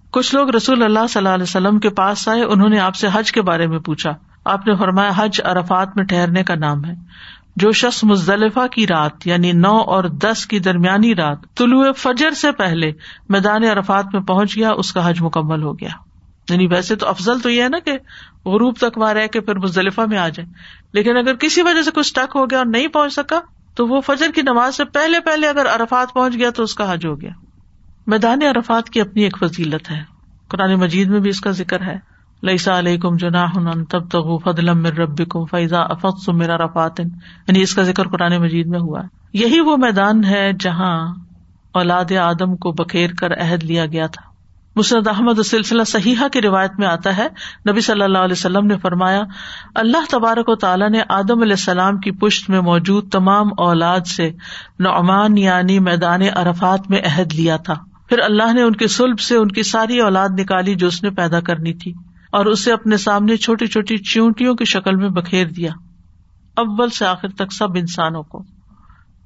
کچھ 0.09 0.35
لوگ 0.35 0.49
رسول 0.49 0.83
اللہ 0.83 1.07
صلی 1.09 1.19
اللہ 1.19 1.33
علیہ 1.33 1.43
وسلم 1.43 1.79
کے 1.79 1.89
پاس 1.89 2.27
آئے، 2.27 2.43
انہوں 2.43 2.69
نے 2.69 2.79
آپ 2.79 2.95
سے 2.95 3.07
حج 3.13 3.31
کے 3.31 3.41
بارے 3.41 3.67
میں 3.67 3.79
پوچھا۔ 3.79 4.11
آپ 4.45 4.67
نے 4.67 4.75
فرمایا، 4.75 5.11
حج 5.15 5.41
ارفات 5.45 5.87
میں 5.95 6.05
ٹھہرنے 6.05 6.43
کا 6.43 6.55
نام 6.55 6.85
ہے۔ 6.85 6.93
جو 7.55 7.71
شخص 7.71 8.03
مزدلفہ 8.03 8.67
کی 8.67 8.87
رات 8.87 9.27
یعنی 9.27 9.51
نو 9.51 9.77
اور 9.77 10.03
دس 10.03 10.45
کی 10.45 10.59
درمیانی 10.59 11.15
رات، 11.15 11.37
طلوع 11.55 11.91
فجر 11.97 12.31
سے 12.31 12.51
پہلے 12.51 12.91
میدان 13.29 13.63
عرفات 13.63 14.05
میں 14.13 14.21
پہنچ 14.21 14.57
گیا، 14.57 14.69
اس 14.69 14.93
کا 14.93 15.09
حج 15.09 15.21
مکمل 15.21 15.63
ہو 15.63 15.79
گیا۔ 15.79 16.04
یعنی 16.49 16.67
ویسے 16.67 16.95
تو 16.95 17.07
افضل 17.07 17.39
تو 17.39 17.49
یہ 17.49 17.63
ہے 17.63 17.69
نا 17.69 17.79
کہ 17.79 17.91
غروب 18.45 18.75
تک 18.77 18.97
وہاں 18.97 19.13
رہ 19.13 19.27
کے 19.27 19.41
پھر 19.41 19.55
مزدلفہ 19.55 20.01
میں 20.09 20.17
آ 20.17 20.29
جائے۔ 20.29 20.49
لیکن 20.93 21.17
اگر 21.17 21.35
کسی 21.35 21.61
وجہ 21.61 21.81
سے 21.81 21.91
کچھ 21.91 22.13
ٹک 22.13 22.35
ہو 22.35 22.45
گیا 22.45 22.57
اور 22.57 22.65
نہیں 22.65 22.87
پہنچ 22.87 23.13
سکا، 23.13 23.39
تو 23.75 23.87
وہ 23.87 24.01
فجر 24.01 24.27
کی 24.35 24.41
نماز 24.41 24.75
سے 24.75 24.85
پہلے 24.85 25.19
پہلے 25.19 25.47
اگر 25.47 25.65
عرفات 25.75 26.13
پہنچ 26.13 26.33
گیا 26.33 26.49
تو 26.49 26.63
اس 26.63 26.75
کا 26.75 26.93
حج 26.93 27.05
ہو 27.05 27.21
گیا۔ 27.21 27.29
میدان 28.07 28.39
عرفات 28.43 28.89
کی 28.89 29.01
اپنی 29.01 29.23
ایک 29.23 29.37
فضیلت 29.39 29.91
ہے۔ 29.91 30.03
قرآن 30.47 30.75
مجید 30.75 31.07
میں 31.07 31.19
بھی 31.19 31.29
اس 31.29 31.41
کا 31.41 31.51
ذکر 31.51 31.81
ہے۔ 31.81 31.97
لئیسا 32.43 32.79
علیہ 32.79 32.97
کم 32.97 33.15
جنا 33.15 33.45
تب 33.89 34.09
تک 34.09 34.43
فضل 34.43 34.85
رب 34.85 35.29
کم 35.29 35.45
فیضا 35.45 35.79
افت 35.79 36.29
میرا 36.29 36.57
رفات 36.57 36.99
یعنی 36.99 37.61
اس 37.61 37.75
کا 37.75 37.83
ذکر 37.83 38.07
قرآن 38.07 38.37
مجید 38.37 38.67
میں 38.67 38.79
ہوا 38.79 39.03
ہے۔ 39.03 39.07
یہی 39.33 39.59
وہ 39.59 39.77
میدان 39.77 40.23
ہے 40.23 40.51
جہاں 40.59 41.15
اولاد 41.73 42.11
آدم 42.11 42.55
کو 42.55 42.71
بکھیر 42.71 43.09
کر 43.13 43.33
عہد 43.41 43.63
لیا 43.63 43.85
گیا 43.85 44.07
تھا۔ 44.07 44.34
مسرد 44.75 45.07
احمد 45.07 45.41
سلسلہ 45.45 45.83
صحیحہ 45.83 46.27
کی 46.27 46.41
روایت 46.41 46.71
میں 46.77 46.87
آتا 46.87 47.17
ہے۔ 47.17 47.27
نبی 47.69 47.81
صلی 47.81 48.01
اللہ 48.01 48.17
علیہ 48.17 48.31
وسلم 48.31 48.65
نے 48.65 48.77
فرمایا، 48.77 49.21
اللہ 49.75 49.97
تبارک 50.09 50.49
و 50.49 50.55
تعالیٰ 50.55 50.89
نے 50.89 51.01
آدم 51.09 51.41
علیہ 51.41 51.53
السلام 51.53 51.97
کی 51.97 52.11
پشت 52.11 52.49
میں 52.49 52.61
موجود 52.61 53.11
تمام 53.11 53.47
اولاد 53.57 53.99
سے 53.99 54.31
نعمان 54.79 55.37
یعنی 55.37 55.79
میدان 55.79 56.21
عرفات 56.35 56.89
میں 56.89 56.99
عہد 56.99 57.33
لیا 57.33 57.57
تھا۔ 57.57 57.73
پھر 58.09 58.19
اللہ 58.19 58.53
نے 58.53 58.61
ان 58.61 58.75
کے 58.75 58.87
سلب 58.87 59.19
سے 59.19 59.35
ان 59.35 59.47
کی 59.47 59.63
ساری 59.63 59.99
اولاد 59.99 60.29
نکالی 60.39 60.75
جو 60.75 60.87
اس 60.87 61.03
نے 61.03 61.09
پیدا 61.09 61.39
کرنی 61.39 61.73
تھی 61.73 61.93
اور 62.31 62.45
اسے 62.45 62.73
اپنے 62.73 62.97
سامنے 62.97 63.37
چھوٹی 63.37 63.67
چھوٹی 63.67 63.97
چیونٹیوں 63.97 64.55
کی 64.55 64.65
شکل 64.65 64.95
میں 64.95 65.09
بکھیر 65.09 65.47
دیا۔ 65.47 65.71
اول 66.55 66.89
سے 66.89 67.05
آخر 67.05 67.27
تک 67.27 67.53
سب 67.53 67.67
انسانوں 67.75 68.23
کو۔ 68.23 68.43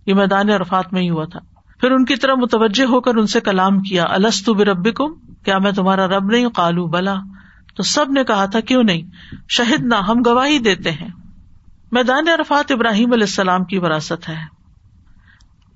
یہ 0.06 0.14
میدان 0.14 0.50
عرفات 0.50 0.94
میں 0.94 1.02
ہی 1.02 1.10
ہوا 1.10 1.26
تھا۔ 1.26 1.40
پھر 1.82 1.92
ان 1.92 2.06
کی 2.06 2.16
طرح 2.16 2.34
متوجہ 2.34 2.86
ہو 2.86 3.02
کر 3.02 3.16
ان 3.16 3.28
سے 3.28 3.40
کلام 3.40 3.82
کیا 3.82 4.06
السط 4.10 4.50
بربکم؟ 4.50 5.29
کیا 5.46 5.58
میں 5.58 5.72
تمہارا 5.72 6.08
رب 6.08 6.26
نہیں؟ 6.26 6.50
کالو 6.50 6.88
بلا۔ 6.88 7.16
تو 7.76 7.84
سب 7.84 8.12
نے 8.12 8.24
کہا 8.24 8.46
تھا، 8.46 8.60
کیوں 8.60 8.84
نہیں؟ 8.84 9.02
شہید 9.50 9.82
نہ 9.82 9.96
ہم 9.96 10.22
گواہی 10.26 10.60
دیتے 10.60 10.92
ہیں۔ 10.92 11.08
میدان 11.92 12.28
عرفات 12.28 12.72
ابراہیم 12.72 13.12
علیہ 13.12 13.24
السلام 13.24 13.64
کی 13.64 13.78
وراثت 13.78 14.30
ہے۔ 14.30 14.60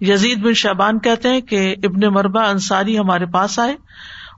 یزید 0.01 0.43
بن 0.43 0.53
شہبان 0.53 0.99
کہتے 0.99 1.29
ہیں 1.29 1.41
کہ 1.41 1.75
ابن 1.83 2.13
مربع 2.13 2.47
انصاری 2.47 2.99
ہمارے 2.99 3.25
پاس 3.25 3.59
آئے 3.59 3.75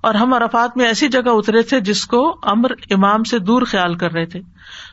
اور 0.01 0.13
ہم 0.13 0.33
عرفات 0.33 0.77
میں 0.77 0.85
ایسی 0.85 1.07
جگہ 1.07 1.21
اترے 1.25 1.61
تھے 1.61 1.79
جس 1.79 2.05
کو 2.05 2.39
امر 2.43 2.71
امام 2.89 3.23
سے 3.23 3.39
دور 3.39 3.61
خیال 3.61 3.95
کر 3.95 4.11
رہے 4.11 4.25
تھے۔ 4.25 4.41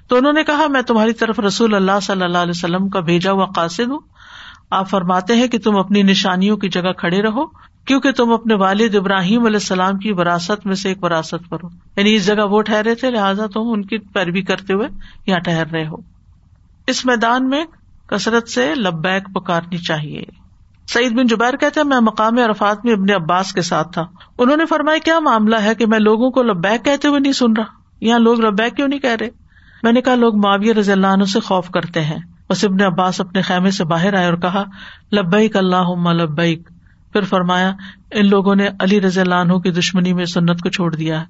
تو 0.09 0.17
انہوں 0.17 0.33
نے 0.33 0.45
کہا، 0.45 0.67
میں 0.67 0.83
تمہاری 0.83 1.13
طرف 1.13 1.41
رسول 1.41 1.75
اللہ 1.75 2.01
صلی 2.03 2.23
اللہ 2.23 2.39
علیہ 2.39 2.51
وسلم 2.51 2.89
کا 2.89 3.01
بھیجا 3.01 3.33
ہوا 3.33 3.47
قاصد 3.47 3.91
ہوں۔ 3.91 4.01
آپ 4.71 4.91
فرماتے 4.91 5.37
ہیں 5.37 5.49
کہ 5.49 5.59
تم 5.59 5.77
اپنی 5.77 6.03
نشانیوں 6.03 6.57
کی 6.57 6.69
جگہ 6.69 6.93
کھڑے 6.93 7.23
رہو۔ 7.23 7.45
کیونکہ 7.85 8.13
تم 8.13 8.33
اپنے 8.33 8.55
والد 8.55 8.95
ابراہیم 8.95 9.45
علیہ 9.45 9.57
السلام 9.57 9.99
کی 9.99 10.13
وراثت 10.13 10.67
میں 10.67 10.75
سے 10.75 10.89
ایک 10.89 11.05
وراثت 11.05 11.49
پر 11.49 11.59
ہو۔ 11.63 11.69
یعنی 11.97 12.15
اس 12.15 12.27
جگہ 12.27 12.47
وہ 12.51 12.63
ٹھہرے 12.63 12.95
تھے، 12.95 13.11
لہٰذا 13.11 13.47
تم 13.47 13.61
ان 13.65 13.85
کی 13.85 13.99
پیروی 13.99 14.43
کرتے 14.43 14.75
ہوئے 14.75 14.89
یہاں 15.27 15.41
ٹہر 15.41 15.67
رہے 15.73 15.87
ہو۔ 15.87 15.97
اس 16.87 17.07
میدان 17.07 17.49
میں 17.49 17.65
کثرت 18.07 18.49
سے 18.49 18.75
لبیک 18.75 19.35
پکارنی 19.35 19.77
چاہیے۔ 19.77 20.23
سعید 20.89 21.13
بن 21.13 21.27
جبیر 21.27 21.57
کہتے 21.57 21.81
ہیں، 21.81 21.87
میں 21.87 22.01
مقام 22.01 22.39
عرفات 22.39 22.85
میں 22.85 22.93
ابن 22.93 23.23
عباس 23.23 23.53
کے 23.53 23.63
ساتھ 23.63 23.93
تھا۔ 23.93 24.05
انہوں 24.39 24.57
نے 24.57 24.67
فرمایا، 24.67 24.99
کیا 24.99 25.19
معاملہ 25.19 25.57
ہے 25.57 25.75
کہ 25.75 25.87
میں 25.87 25.99
لوگوں 25.99 26.31
کو 26.31 26.43
لبیک 26.43 26.85
کہتے 26.85 27.09
ہوئے 27.09 27.21
نہیں 27.21 27.33
سن 27.33 27.53
رہا؟ 27.53 27.65
یہاں 28.01 28.19
لوگ 28.19 28.41
لبیک 28.41 28.77
کیوں 28.77 28.89
نہیں 28.89 29.01
کہہ 29.01 29.17
رہے؟ 29.21 29.29
میں 29.83 29.93
نے 29.93 30.01
کہا، 30.01 30.15
لوگ 30.15 30.37
معاویہ 30.37 30.73
رضی 30.73 30.93
اللہ 30.93 31.07
عنہ 31.07 31.25
سے 31.25 31.41
خوف 31.41 31.71
کرتے 31.71 32.05
ہیں۔ 32.05 32.19
بس 32.51 32.65
ابن 32.65 32.83
عباس 32.83 33.21
اپنے 33.21 33.43
خیمے 33.43 33.71
سے 33.71 33.85
باہر 33.85 34.15
آئے 34.15 34.27
اور 34.27 34.35
کہا، 34.35 34.65
لبیک 35.13 35.57
اللہ 35.57 36.13
لبیک۔ 36.13 36.69
پھر 37.13 37.23
فرمایا، 37.23 37.73
ان 38.11 38.29
لوگوں 38.29 38.55
نے 38.55 38.69
علی 38.81 39.01
رضی 39.01 39.21
اللہ 39.21 39.35
عنہ 39.35 39.53
کی 39.53 39.71
دشمنی 39.71 40.13
میں 40.13 40.25
سنت 40.25 40.61
کو 40.61 40.69
چھوڑ 40.69 40.95
دیا۔ 40.95 41.25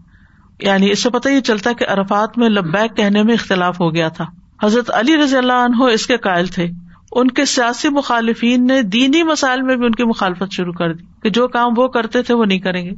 یعنی 0.61 0.91
اس 0.91 1.03
سے 1.03 1.11
پتہ 1.11 1.29
یہ 1.29 1.41
چلتا 1.41 1.73
کہ 1.73 1.87
عرفات 1.89 2.39
میں 2.39 2.49
لبیک 2.49 2.97
کہنے 2.97 3.23
میں 3.23 3.35
اختلاف 3.35 3.81
ہو 3.81 3.95
گیا 3.95 4.09
تھا۔ 4.09 4.27
حضرت 4.63 4.91
علی 4.95 5.17
رضی 5.17 5.37
اللہ 5.37 5.53
عنہ 5.53 5.85
اس 5.85 6.07
کے 6.07 6.17
قائل 6.17 6.47
تھے۔ 6.47 6.69
ان 7.13 7.29
کے 7.29 7.45
سیاسی 7.45 7.89
مخالفین 7.89 8.67
نے 8.67 8.83
دینی 8.83 9.23
مسائل 9.23 9.63
میں 9.63 9.77
بھی 9.77 9.87
ان 9.87 9.93
کی 9.93 10.05
مخالفت 10.05 10.53
شروع 10.53 10.73
کر 10.73 10.93
دی 10.93 11.05
کہ 11.23 11.31
جو 11.31 11.49
کام 11.49 11.73
وہ 11.77 11.89
کرتے 11.89 12.23
تھے 12.23 12.35
وہ 12.35 12.45
نہیں 12.45 12.59
کریں 12.59 12.85
گے۔ 12.85 12.91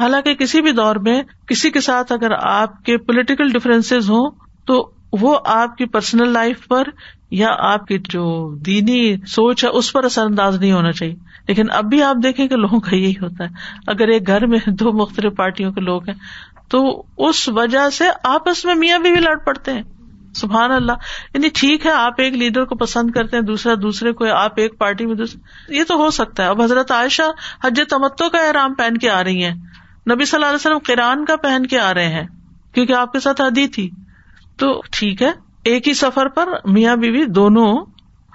حالانکہ 0.00 0.34
کسی 0.34 0.62
بھی 0.62 0.72
دور 0.72 0.96
میں 0.96 1.22
کسی 1.46 1.70
کے 1.70 1.80
ساتھ 1.80 2.12
اگر 2.12 2.30
آپ 2.42 2.84
کے 2.84 2.96
پولیٹیکل 2.96 3.48
ڈفرینس 3.48 3.92
ہوں 3.92 4.30
تو 4.66 4.90
وہ 5.12 5.38
آپ 5.44 5.76
کی 5.76 5.84
پرسنل 5.84 6.28
لائف 6.28 6.68
پر 6.68 6.82
یا 7.30 7.48
آپ 7.58 7.86
کی 7.86 7.98
جو 7.98 8.54
دینی 8.54 9.16
سوچ 9.26 9.64
ہے 9.64 9.68
اس 9.68 9.92
پر 9.92 10.04
اثر 10.04 10.22
انداز 10.22 10.60
نہیں 10.60 10.72
ہونا 10.72 10.92
چاہیے۔ 10.92 11.14
لیکن 11.48 11.70
اب 11.70 11.84
بھی 11.84 12.02
آپ 12.02 12.16
دیکھیں 12.22 12.48
کہ 12.48 12.56
لوگوں 12.56 12.80
کا 12.80 12.96
یہی 12.96 13.12
ہوتا 13.12 13.44
ہے۔ 13.44 13.48
اگر 13.86 14.08
ایک 14.08 14.26
گھر 14.26 14.46
میں 14.46 14.58
دو 14.66 14.92
مختلف 14.92 15.36
پارٹیوں 15.36 15.72
کے 15.72 15.80
لوگ 15.80 16.08
ہیں، 16.08 16.14
تو 16.68 17.02
اس 17.16 17.48
وجہ 17.48 17.90
سے 17.90 18.04
آپس 18.22 18.64
میں 18.64 18.74
میاں 18.74 18.98
بھی 18.98 19.10
لڑ 19.10 19.36
پڑتے 19.36 19.72
ہیں۔ 19.72 19.82
سبحان 20.34 20.70
اللہ۔ 20.70 20.92
یعنی 21.34 21.48
ٹھیک 21.48 21.86
ہے، 21.86 21.90
آپ 21.90 22.14
ایک 22.18 22.34
لیڈر 22.34 22.64
کو 22.64 22.76
پسند 22.76 23.10
کرتے 23.10 23.36
ہیں، 23.36 23.44
دوسرا 23.44 23.74
دوسرے 23.82 24.12
کو، 24.12 24.32
آپ 24.32 24.52
ایک 24.56 24.78
پارٹی 24.78 25.06
میں 25.06 25.14
دوسرے۔ 25.14 25.74
یہ 25.78 25.84
تو 25.88 25.94
ہو 25.94 26.10
سکتا 26.10 26.42
ہے۔ 26.42 26.48
اب 26.48 26.62
حضرت 26.62 26.90
عائشہ 26.90 27.22
حج 27.64 27.80
تمتو 27.90 28.30
کا 28.30 28.38
احرام 28.38 28.74
پہن 28.74 28.98
کے 28.98 29.10
آ 29.10 29.24
رہی 29.24 29.44
ہیں۔ 29.44 29.54
نبی 30.10 30.24
صلی 30.24 30.36
اللہ 30.36 30.46
علیہ 30.46 30.54
وسلم 30.54 30.78
کران 30.78 31.24
کا 31.24 31.36
پہن 31.36 31.66
کے 31.66 31.78
آ 31.78 31.94
رہے 31.94 32.08
ہیں، 32.08 32.26
کیونکہ 32.74 32.92
آپ 32.92 33.12
کے 33.12 33.20
ساتھ 33.20 33.40
ادی 33.40 33.68
تھی۔ 33.68 33.90
تو 34.58 34.82
ٹھیک 34.92 35.22
ہے۔ 35.22 35.32
ایک 35.64 35.88
ہی 35.88 35.94
سفر 35.94 36.28
پر 36.28 36.48
میاں 36.64 36.96
بیوی 36.96 37.24
دونوں 37.24 37.84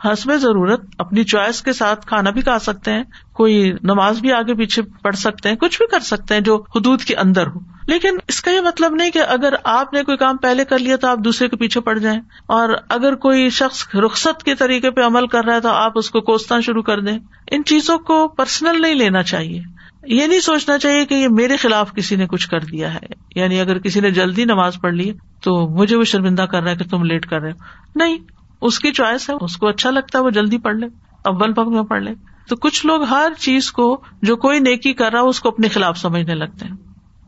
حسب 0.05 0.35
ضرورت، 0.35 0.81
اپنی 0.97 1.23
چوائس 1.23 1.61
کے 1.61 1.73
ساتھ 1.73 2.07
کھانا 2.07 2.29
بھی 2.29 2.41
کھا 2.41 2.59
سکتے 2.59 2.91
ہیں، 2.91 3.03
کوئی 3.33 3.71
نماز 3.83 4.19
بھی 4.19 4.31
آگے 4.31 4.53
پیچھے 4.53 4.81
پڑھ 4.81 5.15
سکتے 5.15 5.49
ہیں، 5.49 5.55
کچھ 5.55 5.77
بھی 5.77 5.87
کر 5.87 5.99
سکتے 5.99 6.33
ہیں 6.33 6.41
جو 6.41 6.63
حدود 6.75 7.01
کے 7.01 7.15
اندر 7.15 7.47
ہو۔ 7.47 7.59
لیکن 7.87 8.09
اس 8.27 8.41
کا 8.41 8.51
یہ 8.51 8.61
مطلب 8.61 8.95
نہیں 8.95 9.11
کہ 9.11 9.21
اگر 9.27 9.53
آپ 9.63 9.93
نے 9.93 10.03
کوئی 10.03 10.17
کام 10.17 10.37
پہلے 10.37 10.65
کر 10.65 10.79
لیا 10.79 10.95
تو 10.95 11.07
آپ 11.07 11.17
دوسرے 11.17 11.47
کے 11.47 11.55
پیچھے 11.55 11.81
پڑ 11.81 11.97
جائیں۔ 11.97 12.19
اور 12.45 12.69
اگر 12.89 13.15
کوئی 13.15 13.49
شخص 13.49 13.95
رخصت 13.95 14.43
کے 14.43 14.55
طریقے 14.55 14.91
پہ 14.91 15.01
عمل 15.01 15.27
کر 15.27 15.45
رہا 15.45 15.55
ہے 15.55 15.59
تو 15.59 15.69
آپ 15.69 15.91
اس 15.95 16.09
کو 16.09 16.21
کوسنا 16.21 16.59
شروع 16.59 16.81
کر 16.81 16.99
دیں۔ 17.01 17.19
ان 17.51 17.63
چیزوں 17.63 17.97
کو 17.97 18.27
پرسنل 18.27 18.81
نہیں 18.81 18.95
لینا 18.95 19.23
چاہیے۔ 19.23 19.61
یہ 20.05 20.27
نہیں 20.27 20.39
سوچنا 20.39 20.77
چاہیے 20.77 21.05
کہ 21.05 21.13
یہ 21.13 21.27
میرے 21.27 21.57
خلاف 21.57 21.93
کسی 21.93 22.15
نے 22.15 22.27
کچھ 22.27 22.49
کر 22.49 22.59
دیا 22.59 22.93
ہے۔ 22.93 22.99
یعنی 23.35 23.59
اگر 23.59 23.79
کسی 23.79 23.99
نے 23.99 24.11
جلدی 24.11 24.45
نماز 24.45 24.77
پڑھ 24.81 24.93
لی 24.93 25.13
تو 25.41 25.67
مجھے 25.67 25.95
وہ 25.95 26.03
شرمندہ 26.03 26.41
کر 26.41 26.63
رہا 26.63 26.71
ہے 26.71 26.75
کہ 26.75 26.89
تم 26.89 27.03
لیٹ 27.03 27.25
کر 27.25 27.41
رہے 27.41 27.51
ہو۔ 27.51 27.57
نہیں، 27.95 28.17
اس 28.61 28.79
کی 28.79 28.91
چوائس 28.91 29.29
ہے، 29.29 29.35
اس 29.41 29.57
کو 29.57 29.67
اچھا 29.67 29.89
لگتا 29.89 30.19
ہے 30.19 30.23
وہ 30.23 30.29
جلدی 30.29 30.57
پڑھ 30.57 30.75
لے، 30.75 30.85
اول 31.23 31.53
پک 31.53 31.67
میں 31.67 31.83
پڑھ 31.83 32.03
لے۔ 32.03 32.11
تو 32.49 32.55
کچھ 32.55 32.85
لوگ 32.85 33.03
ہر 33.03 33.31
چیز 33.39 33.71
کو، 33.71 34.01
جو 34.21 34.35
کوئی 34.35 34.59
نیکی 34.59 34.93
کر 34.93 35.11
رہا 35.11 35.19
اس 35.19 35.39
کو 35.39 35.49
اپنے 35.49 35.67
خلاف 35.67 35.97
سمجھنے 35.97 36.35
لگتے 36.35 36.65
ہیں۔ 36.65 36.75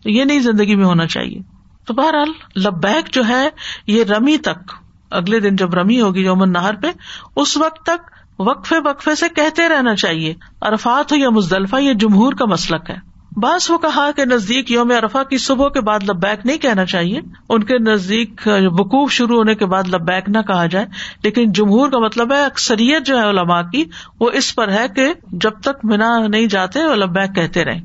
تو 0.04 0.10
یہ 0.10 0.24
نہیں 0.24 0.40
زندگی 0.40 0.76
میں 0.76 0.86
ہونا 0.86 1.08
چاہیے۔ 1.08 1.40
تو 1.86 1.94
بہرحال، 1.94 2.60
لبیک 2.66 3.14
جو 3.14 3.28
ہے، 3.28 3.50
یہ 3.88 4.04
رمی 4.04 4.38
تک، 4.38 4.74
اگلے 5.12 5.40
دن 5.40 5.56
جب 5.56 5.74
رمی 5.74 6.02
ہوگی 6.02 6.22
یومن 6.22 6.52
نہر 6.52 6.76
پہ، 6.76 6.88
اس 7.36 7.58
وقت 7.58 7.84
تک 7.84 8.15
وقفے 8.40 8.76
وقفے 8.86 9.16
سے 9.16 9.30
کہتے 9.36 9.70
رہنا 9.70 9.96
چاہیے، 9.96 10.34
عرفات 10.62 11.12
ہو 11.12 11.18
یا 11.18 11.30
مزدلفہ، 11.30 11.76
یہ 11.76 11.94
جمہور 11.94 12.34
کا 12.34 12.46
مسلک 12.46 12.90
ہے۔ 12.90 13.16
بعض 13.40 13.70
وہ 13.70 13.78
کہا 13.78 14.12
کہ 14.12 14.26
نزدیک 14.26 14.72
یوم 14.72 14.92
ارفا 14.92 15.24
کی 15.24 15.38
صبح 15.38 15.70
کے 15.70 15.82
بعد 15.82 16.00
لبیک 16.10 16.46
نہیں 16.46 16.58
کہنا 16.58 16.86
چاہیے۔ 16.86 17.22
ان 17.50 17.64
کے 17.64 17.80
نزدیک 17.80 18.48
وقوف 18.80 19.12
شروع 19.12 19.38
ہونے 19.38 19.56
کے 19.56 19.66
بعد 19.66 19.84
لبیک 19.88 20.30
نہ 20.30 20.38
کہا 20.48 20.66
جائے۔ 20.66 20.86
لیکن 21.24 21.52
جمہور 21.52 21.90
کا 21.90 22.00
مطلب 22.00 22.34
ہے، 22.34 22.46
اکثریت 22.46 23.06
جو 23.06 23.18
ہے 23.18 23.30
علماء 23.30 23.62
کی، 23.62 23.86
وہ 24.20 24.30
اس 24.32 24.56
پر 24.56 24.70
ہے 24.70 24.88
کہ 24.96 25.14
جب 25.32 25.52
تک 25.62 25.86
مینا 25.86 26.28
نہیں 26.28 26.46
جاتے، 26.46 26.86
وہ 26.86 26.96
لبیک 26.96 27.36
کہتے 27.36 27.66
رہے 27.66 27.80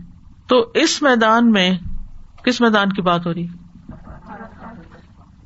تو 0.49 0.71
اس 0.75 1.03
میدان 1.03 1.51
میں 1.51 1.79
کس 2.45 2.61
میدان 2.61 2.93
کی 2.93 3.03
بات 3.03 3.27
ہو 3.27 3.35
رہی؟ 3.35 3.47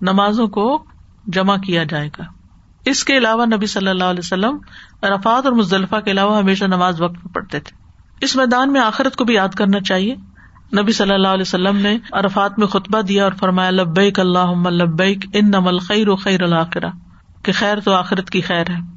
نمازوں 0.02 0.46
کو 0.46 0.84
جمع 1.26 1.56
کیا 1.56 1.84
جائے 1.84 2.08
گا۔ 2.18 2.24
اس 2.84 3.04
کے 3.04 3.18
علاوہ 3.18 3.46
نبی 3.46 3.66
صلی 3.66 3.88
اللہ 3.88 4.04
علیہ 4.04 4.20
وسلم 4.24 4.58
رفات 5.08 5.44
اور 5.44 5.52
مزدلفہ 5.52 5.96
کے 6.04 6.10
علاوہ 6.10 6.38
ہمیشہ 6.38 6.64
نماز 6.64 7.00
وقت 7.00 7.14
میں 7.14 7.34
پڑھتے 7.34 7.60
تھے۔ 7.60 7.76
اس 8.20 8.36
میدان 8.36 8.72
میں 8.72 8.80
آخرت 8.80 9.16
کو 9.16 9.24
بھی 9.24 9.34
یاد 9.34 9.48
کرنا 9.48 9.80
چاہیے۔ 9.80 10.14
نبی 10.80 10.92
صلی 10.92 11.14
اللہ 11.14 11.28
علیہ 11.28 11.42
وسلم 11.42 11.76
نے 11.76 11.98
عرفات 12.12 12.58
میں 12.58 12.66
خطبہ 12.66 13.00
دیا 13.00 13.24
اور 13.24 13.32
فرمایا، 13.32 13.70
لبیک 13.70 14.20
اللہ 14.20 14.68
لبیک 14.68 15.26
ان 15.32 15.46
نمل 15.46 15.78
خیر 15.78 16.08
و 16.08 16.16
خیر 16.16 16.42
الآخرہ 16.42 16.90
کہ 17.42 17.52
خیر 17.52 17.80
تو 17.80 17.92
آخرت 17.92 18.30
کی 18.30 18.40
خیر 18.40 18.70
ہے۔ 18.70 18.94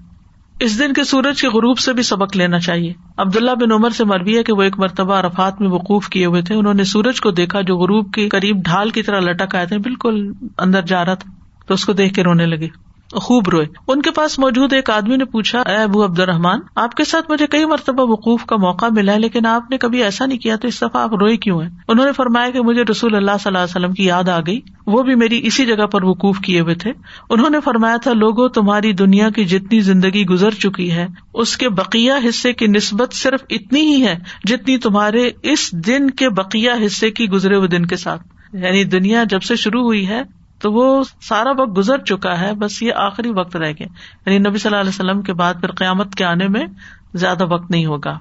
اس 0.59 0.79
دن 0.79 0.93
کے 0.93 1.03
سورج 1.03 1.41
کے 1.41 1.47
غروب 1.47 1.79
سے 1.79 1.93
بھی 1.93 2.03
سبق 2.03 2.37
لینا 2.37 2.59
چاہیے۔ 2.59 2.93
عبداللہ 3.17 3.51
بن 3.51 3.71
عمر 3.71 3.89
سے 3.89 4.05
مربی 4.05 4.37
ہے 4.37 4.43
کہ 4.43 4.53
وہ 4.53 4.61
ایک 4.61 4.79
مرتبہ 4.79 5.13
عرفات 5.13 5.61
میں 5.61 5.69
وقوف 5.69 6.09
کیے 6.09 6.25
ہوئے 6.25 6.41
تھے۔ 6.41 6.55
انہوں 6.55 6.73
نے 6.73 6.83
سورج 6.83 7.21
کو 7.21 7.31
دیکھا 7.31 7.61
جو 7.61 7.77
غروب 7.77 8.13
کے 8.13 8.29
قریب 8.29 8.57
ڈھال 8.63 8.89
کی 8.89 9.03
طرح 9.03 9.19
لٹک 9.19 9.55
آئے 9.55 9.65
تھے، 9.65 9.77
بالکل 9.77 10.31
اندر 10.57 10.81
جا 10.81 11.05
رہا 11.05 11.13
تھا۔ 11.13 11.31
تو 11.67 11.73
اس 11.73 11.85
کو 11.85 11.93
دیکھ 11.93 12.13
کے 12.13 12.23
رونے 12.23 12.45
لگے۔ 12.45 12.86
خوب 13.13 13.49
روئے۔ 13.49 13.65
ان 13.87 14.01
کے 14.01 14.11
پاس 14.11 14.39
موجود 14.39 14.73
ایک 14.73 14.89
آدمی 14.89 15.15
نے 15.15 15.25
پوچھا، 15.25 15.61
اے 15.61 15.75
ابو 15.75 16.05
عبد 16.05 16.19
الرحمان 16.19 16.59
آپ 16.75 16.95
کے 16.95 17.03
ساتھ 17.03 17.31
مجھے 17.31 17.47
کئی 17.47 17.65
مرتبہ 17.65 18.11
وقوف 18.11 18.45
کا 18.45 18.55
موقع 18.55 18.85
ملا 18.91 19.13
ہے، 19.13 19.19
لیکن 19.19 19.45
آپ 19.45 19.71
نے 19.71 19.77
کبھی 19.77 20.03
ایسا 20.03 20.25
نہیں 20.25 20.39
کیا 20.39 20.55
تو 20.55 20.67
اس 20.67 20.77
دفعہ 20.77 21.01
آپ 21.01 21.13
روئے 21.13 21.37
کیوں 21.37 21.61
ہیں؟ 21.61 21.69
انہوں 21.87 22.05
نے 22.05 22.11
فرمایا 22.11 22.49
کہ 22.49 22.61
مجھے 22.61 22.83
رسول 22.83 23.15
اللہ 23.15 23.31
صلی 23.31 23.47
اللہ 23.47 23.57
علیہ 23.57 23.75
وسلم 23.75 23.93
کی 23.93 24.03
یاد 24.03 24.29
آ 24.29 24.39
گئی۔ 24.39 24.61
وہ 24.87 25.03
بھی 25.03 25.15
میری 25.15 25.39
اسی 25.43 25.65
جگہ 25.65 25.85
پر 25.85 26.03
وقوف 26.03 26.39
کیے 26.39 26.59
ہوئے 26.59 26.75
تھے۔ 26.75 26.91
انہوں 27.29 27.49
نے 27.49 27.59
فرمایا 27.59 27.97
تھا 27.97 28.13
لوگوں 28.13 28.49
تمہاری 28.49 28.93
دنیا 28.93 29.29
کی 29.29 29.45
جتنی 29.45 29.79
زندگی 29.79 30.25
گزر 30.25 30.51
چکی 30.51 30.91
ہے، 30.91 31.07
اس 31.33 31.57
کے 31.57 31.69
بقیہ 31.69 32.13
حصے 32.29 32.53
کی 32.53 32.67
نسبت 32.67 33.13
صرف 33.13 33.39
اتنی 33.49 33.81
ہی 33.81 34.05
ہے 34.05 34.15
جتنی 34.43 34.77
تمہارے 34.77 35.31
اس 35.43 35.71
دن 35.71 36.09
کے 36.09 36.29
بقیہ 36.29 36.71
حصے 36.85 37.11
کی 37.11 37.29
گزرے 37.29 37.55
ہوئے 37.55 37.67
دن 37.67 37.85
کے 37.85 37.95
ساتھ۔ 37.95 38.21
یعنی 38.53 38.83
دنیا 38.83 39.23
جب 39.29 39.41
سے 39.41 39.55
شروع 39.55 39.83
ہوئی 39.83 40.07
ہے 40.07 40.21
تو 40.59 40.71
وہ 40.73 41.03
سارا 41.21 41.61
وقت 41.61 41.77
گزر 41.77 41.97
چکا 41.97 42.41
ہے، 42.41 42.53
بس 42.53 42.81
یہ 42.83 42.93
آخری 42.95 43.29
وقت 43.29 43.55
رہ 43.55 43.71
گئے 43.79 43.87
یعنی 44.25 44.39
نبی 44.39 44.57
صلی 44.57 44.69
اللہ 44.69 44.81
علیہ 44.81 44.89
وسلم 44.89 45.21
کے 45.21 45.33
بعد 45.33 45.53
پھر 45.61 45.71
قیامت 45.71 46.15
کے 46.15 46.25
آنے 46.25 46.47
میں 46.47 46.65
زیادہ 47.13 47.45
وقت 47.45 47.71
نہیں 47.71 47.85
ہوگا۔ 47.85 48.19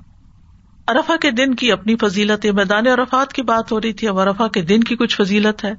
ارفا 0.88 1.14
کے 1.20 1.30
دن 1.30 1.54
کی 1.54 1.72
اپنی 1.72 1.96
فضیلت 1.96 2.44
ہے 2.44 2.52
میدان 2.52 2.86
ارفات 2.86 3.32
کی 3.32 3.42
بات 3.42 3.72
ہو 3.72 3.80
رہی 3.80 3.92
تھی، 3.92 4.08
اب 4.08 4.18
ارفا 4.18 4.48
کے 4.48 4.62
دن 4.62 4.84
کی 4.84 4.96
کچھ 4.96 5.16
فضیلت 5.16 5.64
ہے۔ 5.64 5.72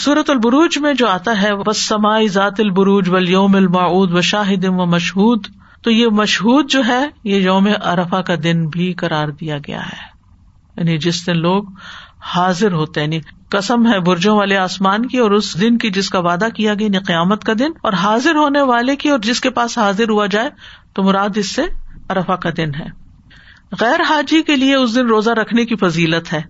سورت 0.00 0.30
البروج 0.30 0.78
میں 0.78 0.94
جو 0.94 1.08
آتا 1.08 1.42
ہے 1.42 1.56
بس 1.56 1.88
سماعی 1.88 2.28
ذات 2.28 2.60
البروج 2.60 3.08
و 3.08 3.18
یوم 3.18 3.56
الماعود 3.56 4.12
و 4.12 4.20
شاہد 4.20 4.64
و 4.64 4.86
مشہود 4.86 5.46
تو 5.82 5.90
یہ 5.90 6.06
مشہود 6.06 6.70
جو 6.70 6.82
ہے، 6.86 7.08
یہ 7.24 7.36
یوم 7.36 7.68
ارفا 7.84 8.22
کا 8.22 8.34
دن 8.42 8.68
بھی 8.68 8.92
قرار 8.92 9.28
دیا 9.28 9.58
گیا 9.58 9.80
ہے۔ 9.80 10.18
یعنی 10.76 10.98
جس 10.98 11.26
دن 11.26 11.38
لوگ 11.38 11.64
حاضر 12.20 12.72
ہوتے 12.72 13.00
یعنی 13.00 13.20
کسم 13.50 13.86
ہے 13.92 13.98
برجوں 14.00 14.36
والے 14.36 14.56
آسمان 14.56 15.06
کی 15.06 15.18
اور 15.18 15.30
اس 15.30 15.60
دن 15.60 15.78
کی 15.78 15.90
جس 15.90 16.10
کا 16.10 16.18
وعدہ 16.18 16.48
کیا 16.54 16.74
گیا 16.74 16.86
یعنی 16.86 16.98
قیامت 16.98 17.44
کا 17.44 17.52
دن، 17.58 17.70
اور 17.82 17.92
حاضر 17.92 18.34
ہونے 18.34 18.62
والے 18.62 18.96
کی 18.96 19.08
اور 19.08 19.18
جس 19.18 19.40
کے 19.40 19.50
پاس 19.50 19.78
حاضر 19.78 20.08
ہوا 20.08 20.26
جائے، 20.26 20.50
تو 20.94 21.02
مراد 21.02 21.36
اس 21.36 21.54
سے 21.54 21.62
ارفا 22.10 22.36
کا 22.36 22.50
دن 22.56 22.74
ہے۔ 22.74 22.86
غیر 23.80 24.00
حاجی 24.08 24.42
کے 24.42 24.56
لیے 24.56 24.74
اس 24.74 24.94
دن 24.94 25.06
روزہ 25.06 25.30
رکھنے 25.30 25.64
کی 25.64 25.76
فضیلت 25.76 26.32
ہے، 26.32 26.40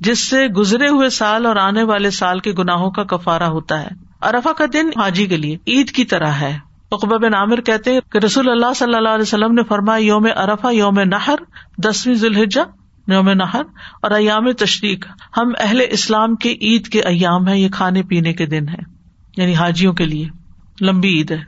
جس 0.00 0.28
سے 0.28 0.46
گزرے 0.46 0.88
ہوئے 0.88 1.08
سال 1.10 1.46
اور 1.46 1.56
آنے 1.56 1.82
والے 1.82 2.10
سال 2.10 2.38
کے 2.38 2.52
گناہوں 2.52 2.90
کا 2.90 3.04
کفارا 3.04 3.48
ہوتا 3.48 3.80
ہے۔ 3.82 3.88
ارفا 4.22 4.52
کا 4.52 4.64
دن 4.72 4.90
حاجی 4.96 5.26
کے 5.26 5.36
لیے 5.36 5.56
عید 5.66 5.90
کی 5.90 6.04
طرح 6.04 6.40
ہے۔ 6.40 6.58
اقبا 6.92 7.16
بن 7.16 7.34
عامر 7.34 7.60
کہتے 7.60 7.98
کہ 8.10 8.18
رسول 8.18 8.50
اللہ 8.50 8.72
صلی 8.76 8.94
اللہ 8.94 9.08
علیہ 9.08 9.22
وسلم 9.22 9.54
نے 9.54 9.62
فرمایا، 9.62 10.04
یوم 10.04 10.26
ارفا 10.36 10.70
یوم 10.70 11.00
نہر 11.00 11.42
دسویں 11.78 12.14
ذوالحجہ۔ 12.14 12.60
یوم 13.08 13.30
نہر 13.30 13.62
اور 14.02 14.10
ایام 14.10 14.52
تشریق۔ 14.52 15.06
ہم 15.36 15.52
اہل 15.58 15.80
اسلام 15.90 16.36
کے 16.36 16.52
عید 16.52 16.88
کے 16.88 17.00
ایام 17.00 17.48
ہے 17.48 17.58
یہ 17.58 17.68
کھانے 17.68 18.02
پینے 18.02 18.32
کے 18.32 18.46
دن 18.46 18.68
ہے 18.68 18.82
یعنی 19.36 19.54
حاجیوں 19.54 19.92
کے 19.92 20.04
لیے۔ 20.06 20.28
لمبی 20.80 21.08
عید 21.08 21.30
ہے، 21.30 21.42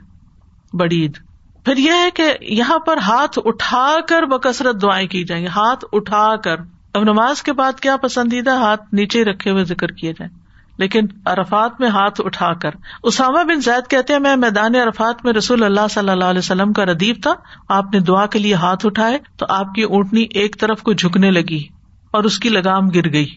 بڑی 0.73 1.01
عید۔ 1.01 1.17
پھر 1.65 1.77
یہ 1.77 1.91
ہے 1.91 2.09
کہ 2.13 2.33
یہاں 2.41 2.79
پر 2.79 2.97
ہاتھ 2.97 3.39
اٹھا 3.45 3.95
کر 4.07 4.23
بکثرت 4.23 4.81
دعائیں 4.81 5.07
کی 5.07 5.23
جائیں 5.23 5.47
ہاتھ 5.47 5.85
اٹھا 5.91 6.35
کر۔ 6.35 6.55
اب 6.93 7.03
نماز 7.03 7.43
کے 7.43 7.53
بعد 7.53 7.79
کیا 7.79 7.97
پسندیدہ 7.97 8.55
ہاتھ 8.55 8.93
نیچے 8.93 9.23
رکھے 9.23 9.51
ہوئے 9.51 9.63
ذکر 9.63 9.87
کیے 9.87 10.13
جائیں۔ 10.13 10.44
لیکن 10.77 11.05
عرفات 11.25 11.81
میں 11.81 11.89
ہاتھ 11.89 12.21
اٹھا 12.25 12.53
کر۔ 12.53 12.69
اسامہ 13.03 13.43
بن 13.43 13.61
زید 13.61 13.89
کہتے 13.89 14.13
ہیں، 14.13 14.19
میں 14.19 14.35
میدان 14.35 14.75
عرفات 14.75 15.25
میں 15.25 15.33
رسول 15.33 15.63
اللہ 15.63 15.87
صلی 15.89 16.09
اللہ 16.09 16.25
علیہ 16.25 16.39
وسلم 16.39 16.73
کا 16.73 16.85
ردیف 16.85 17.21
تھا، 17.21 17.33
آپ 17.69 17.85
نے 17.93 17.99
دعا 17.99 18.25
کے 18.25 18.39
لیے 18.39 18.53
ہاتھ 18.53 18.85
اٹھائے 18.85 19.17
تو 19.37 19.45
آپ 19.49 19.73
کی 19.73 19.81
اونٹنی 19.81 20.25
ایک 20.29 20.59
طرف 20.59 20.81
کو 20.81 20.93
جھکنے 20.93 21.31
لگی 21.31 21.63
اور 22.11 22.23
اس 22.23 22.39
کی 22.39 22.49
لگام 22.49 22.89
گر 22.89 23.13
گئی۔ 23.13 23.27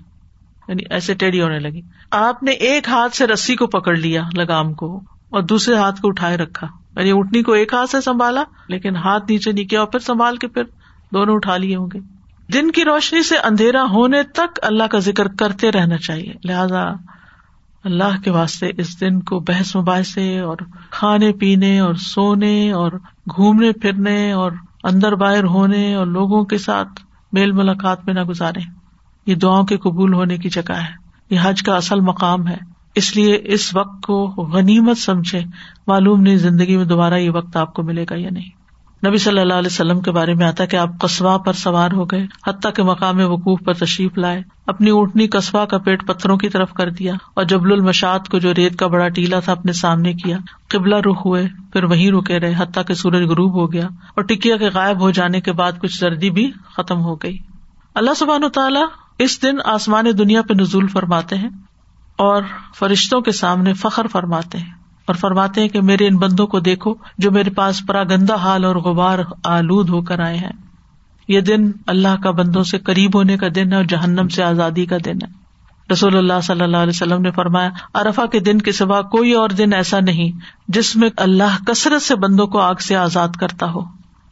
یعنی 0.69 0.83
ایسے 0.91 1.15
ٹیڑھی 1.15 1.43
ہونے 1.43 1.59
لگی۔ 1.59 1.81
آپ 2.11 2.43
نے 2.43 2.51
ایک 2.51 2.89
ہاتھ 2.89 3.17
سے 3.17 3.27
رسی 3.27 3.57
کو 3.57 3.67
پکڑ 3.67 3.97
لیا 3.97 4.23
لگام 4.37 4.75
کو 4.75 5.01
اور 5.31 5.43
دوسرے 5.43 5.75
ہاتھ 5.75 6.03
کو 6.03 6.09
اٹھائے 6.09 6.37
رکھا۔ 6.37 6.67
یعنی 6.97 7.11
اونٹنی 7.11 7.43
کو 7.43 7.53
ایک 7.53 7.75
ہاتھ 7.75 7.91
سے 7.91 8.01
سنبھالا، 8.01 8.45
لیکن 8.69 8.97
ہاتھ 8.97 9.25
نیچے 9.29 9.53
نہیں 9.53 9.65
کیا 9.65 9.81
اور 9.81 9.89
پھر 9.89 9.99
سنبھال 9.99 10.37
کے 10.37 10.49
پھر 10.49 10.63
دونوں 11.13 11.35
اٹھا 11.35 11.57
لیے 11.57 11.77
ہوں 11.77 11.89
گے۔ 11.95 11.99
دن 12.53 12.71
کی 12.71 12.85
روشنی 12.85 13.23
سے 13.23 13.39
اندھیرا 13.39 13.83
ہونے 13.83 14.23
تک 14.23 14.59
اللہ 14.63 14.85
کا 14.85 14.99
ذکر 14.99 15.29
کرتے 15.29 15.73
رہنا 15.73 15.97
چاہیے۔ 15.97 16.33
لہذا 16.45 16.85
اللہ 17.85 18.21
کے 18.25 18.31
واسطے 18.31 18.67
اس 18.79 19.01
دن 19.01 19.21
کو 19.21 19.41
بحث 19.41 19.77
مباحثے 19.77 20.39
اور 20.39 20.57
کھانے 20.91 21.33
پینے 21.33 21.79
اور 21.79 21.95
سونے 21.95 22.73
اور 22.73 22.93
گھومنے 23.37 23.73
پھرنے 23.73 24.33
اور 24.33 24.53
اندر 24.85 25.15
باہر 25.15 25.45
ہونے 25.45 25.95
اور 25.95 26.07
لوگوں 26.07 26.45
کے 26.45 26.59
ساتھ 26.59 26.89
میل 27.33 27.53
ملاقات 27.53 28.07
میں 28.07 28.15
نہ 28.15 28.23
گزارے۔ 28.23 28.61
یہ 29.27 29.35
دعاؤں 29.35 29.65
کے 29.65 29.77
قبول 29.77 30.15
ہونے 30.15 30.37
کی 30.37 30.49
جگہ 30.49 30.73
ہے۔ 30.73 31.09
یہ 31.31 31.39
حج 31.43 31.63
کا 31.63 31.77
اصل 31.77 32.01
مقام 32.01 32.49
ہے۔ 32.49 32.57
اس 32.95 33.17
لیے 33.17 33.41
اس 33.45 33.77
وقت 33.77 34.07
کو 34.07 34.27
غنیمت 34.27 34.99
سمجھے۔ 34.99 35.41
معلوم 35.87 36.21
نہیں 36.21 36.37
زندگی 36.37 36.77
میں 36.77 36.85
دوبارہ 36.85 37.15
یہ 37.15 37.31
وقت 37.31 37.57
آپ 37.57 37.75
کو 37.75 37.83
ملے 37.83 38.05
گا 38.11 38.15
یا 38.15 38.29
نہیں۔ 38.33 38.58
نبی 39.07 39.19
صلی 39.19 39.41
اللہ 39.41 39.55
علیہ 39.55 39.67
وسلم 39.67 40.01
کے 40.01 40.11
بارے 40.11 40.35
میں 40.35 40.47
آتا 40.47 40.65
کہ 40.65 40.77
آپ 40.77 40.89
قصبہ 41.01 41.39
پر 41.39 41.53
سوار 41.53 41.91
ہو 41.93 42.05
گئے، 42.05 42.27
حتیٰ 42.47 42.73
کے 42.73 42.83
مقام 42.83 43.21
وقوف 43.21 43.59
پر 43.65 43.75
تشریف 43.75 44.19
لائے، 44.19 44.43
اپنی 44.67 44.91
اونٹنی 44.91 45.27
قصبہ 45.27 45.65
کا 45.65 45.79
پیٹ 45.79 46.07
پتھروں 46.07 46.37
کی 46.37 46.49
طرف 46.49 46.73
کر 46.73 46.91
دیا 46.91 47.15
اور 47.35 47.45
جبل 47.45 47.73
المشاد 47.73 48.19
کو 48.31 48.39
جو 48.39 48.55
ریت 48.55 48.79
کا 48.79 48.87
بڑا 48.87 49.09
ٹیلا 49.09 49.41
تھا 49.41 49.53
اپنے 49.53 49.73
سامنے 49.73 50.13
کیا، 50.13 50.39
قبلہ 50.69 50.97
رخ 50.97 51.27
ہوئے، 51.27 51.47
پھر 51.73 51.85
وہیں 51.85 52.11
رکے 52.11 52.41
رہے، 52.41 52.55
حتیٰ 52.59 52.85
کے 52.85 52.95
سورج 52.95 53.23
غروب 53.23 53.55
ہو 53.55 53.73
گیا 53.73 53.87
اور 53.87 54.23
ٹکیا 54.23 54.57
کے 54.57 54.69
غائب 54.69 55.01
ہو 55.01 55.11
جانے 55.11 55.41
کے 55.41 55.53
بعد 55.53 55.73
کچھ 55.83 55.99
سردی 55.99 56.31
بھی 56.31 56.51
ختم 56.77 57.01
ہو 57.01 57.15
گئی۔ 57.15 57.39
اللہ 57.95 58.15
سبحان 58.17 58.45
و 58.45 58.49
تعالیٰ 58.49 58.85
اس 59.19 59.43
دن 59.43 59.57
آسمان 59.65 60.05
دنیا 60.19 60.43
پہ 60.43 60.55
نزول 60.55 60.89
فرماتے 60.89 61.37
ہیں 61.37 61.49
اور 62.17 62.43
فرشتوں 62.79 63.21
کے 63.21 63.33
سامنے 63.33 63.73
فخر 63.73 64.07
فرماتے 64.07 64.59
ہیں۔ 64.59 64.78
اور 65.09 65.17
فرماتے 65.17 65.61
ہیں 65.61 65.69
کہ 65.69 65.83
میرے 65.83 66.07
ان 66.07 66.17
بندوں 66.17 66.47
کو 66.47 66.61
دیکھو 66.61 66.95
جو 67.19 67.31
میرے 67.31 67.51
پاس 67.51 67.83
پرا 67.87 68.03
گندا 68.03 68.35
حال 68.35 68.65
اور 68.65 68.77
غبار 68.77 69.19
آلود 69.45 69.89
ہو 69.89 70.03
کر 70.03 70.21
آئے 70.21 70.37
ہیں۔ 70.37 70.53
یہ 71.29 71.41
دن 71.41 71.71
اللہ 71.87 72.23
کا 72.23 72.31
بندوں 72.31 72.63
سے 72.63 72.79
قریب 72.79 73.17
ہونے 73.17 73.37
کا 73.37 73.47
دن 73.55 73.71
ہے 73.71 73.77
اور 73.77 73.85
جہنم 73.85 74.29
سے 74.29 74.43
آزادی 74.43 74.87
کا 74.87 74.97
دن 75.05 75.17
ہے۔ 75.23 75.39
رسول 75.93 76.17
اللہ 76.17 76.41
صلی 76.43 76.61
اللہ 76.61 76.77
علیہ 76.77 76.93
وسلم 76.95 77.23
نے 77.23 77.31
فرمایا 77.31 77.71
ارفا 77.95 78.27
کے 78.27 78.41
دن 78.41 78.59
کے 78.59 78.73
سوا 78.73 79.03
کوئی 79.03 79.33
اور 79.33 79.49
دن 79.49 79.73
ایسا 79.73 80.01
نہیں 80.01 80.39
جس 80.69 80.97
میں 80.97 81.11
اللہ 81.17 81.65
کثرت 81.67 82.03
سے 82.03 82.15
بندوں 82.15 82.47
کو 82.47 82.59
آگ 82.59 82.75
سے 82.75 82.97
آزاد 82.97 83.29
کرتا 83.29 83.71
ہو۔ 83.71 83.81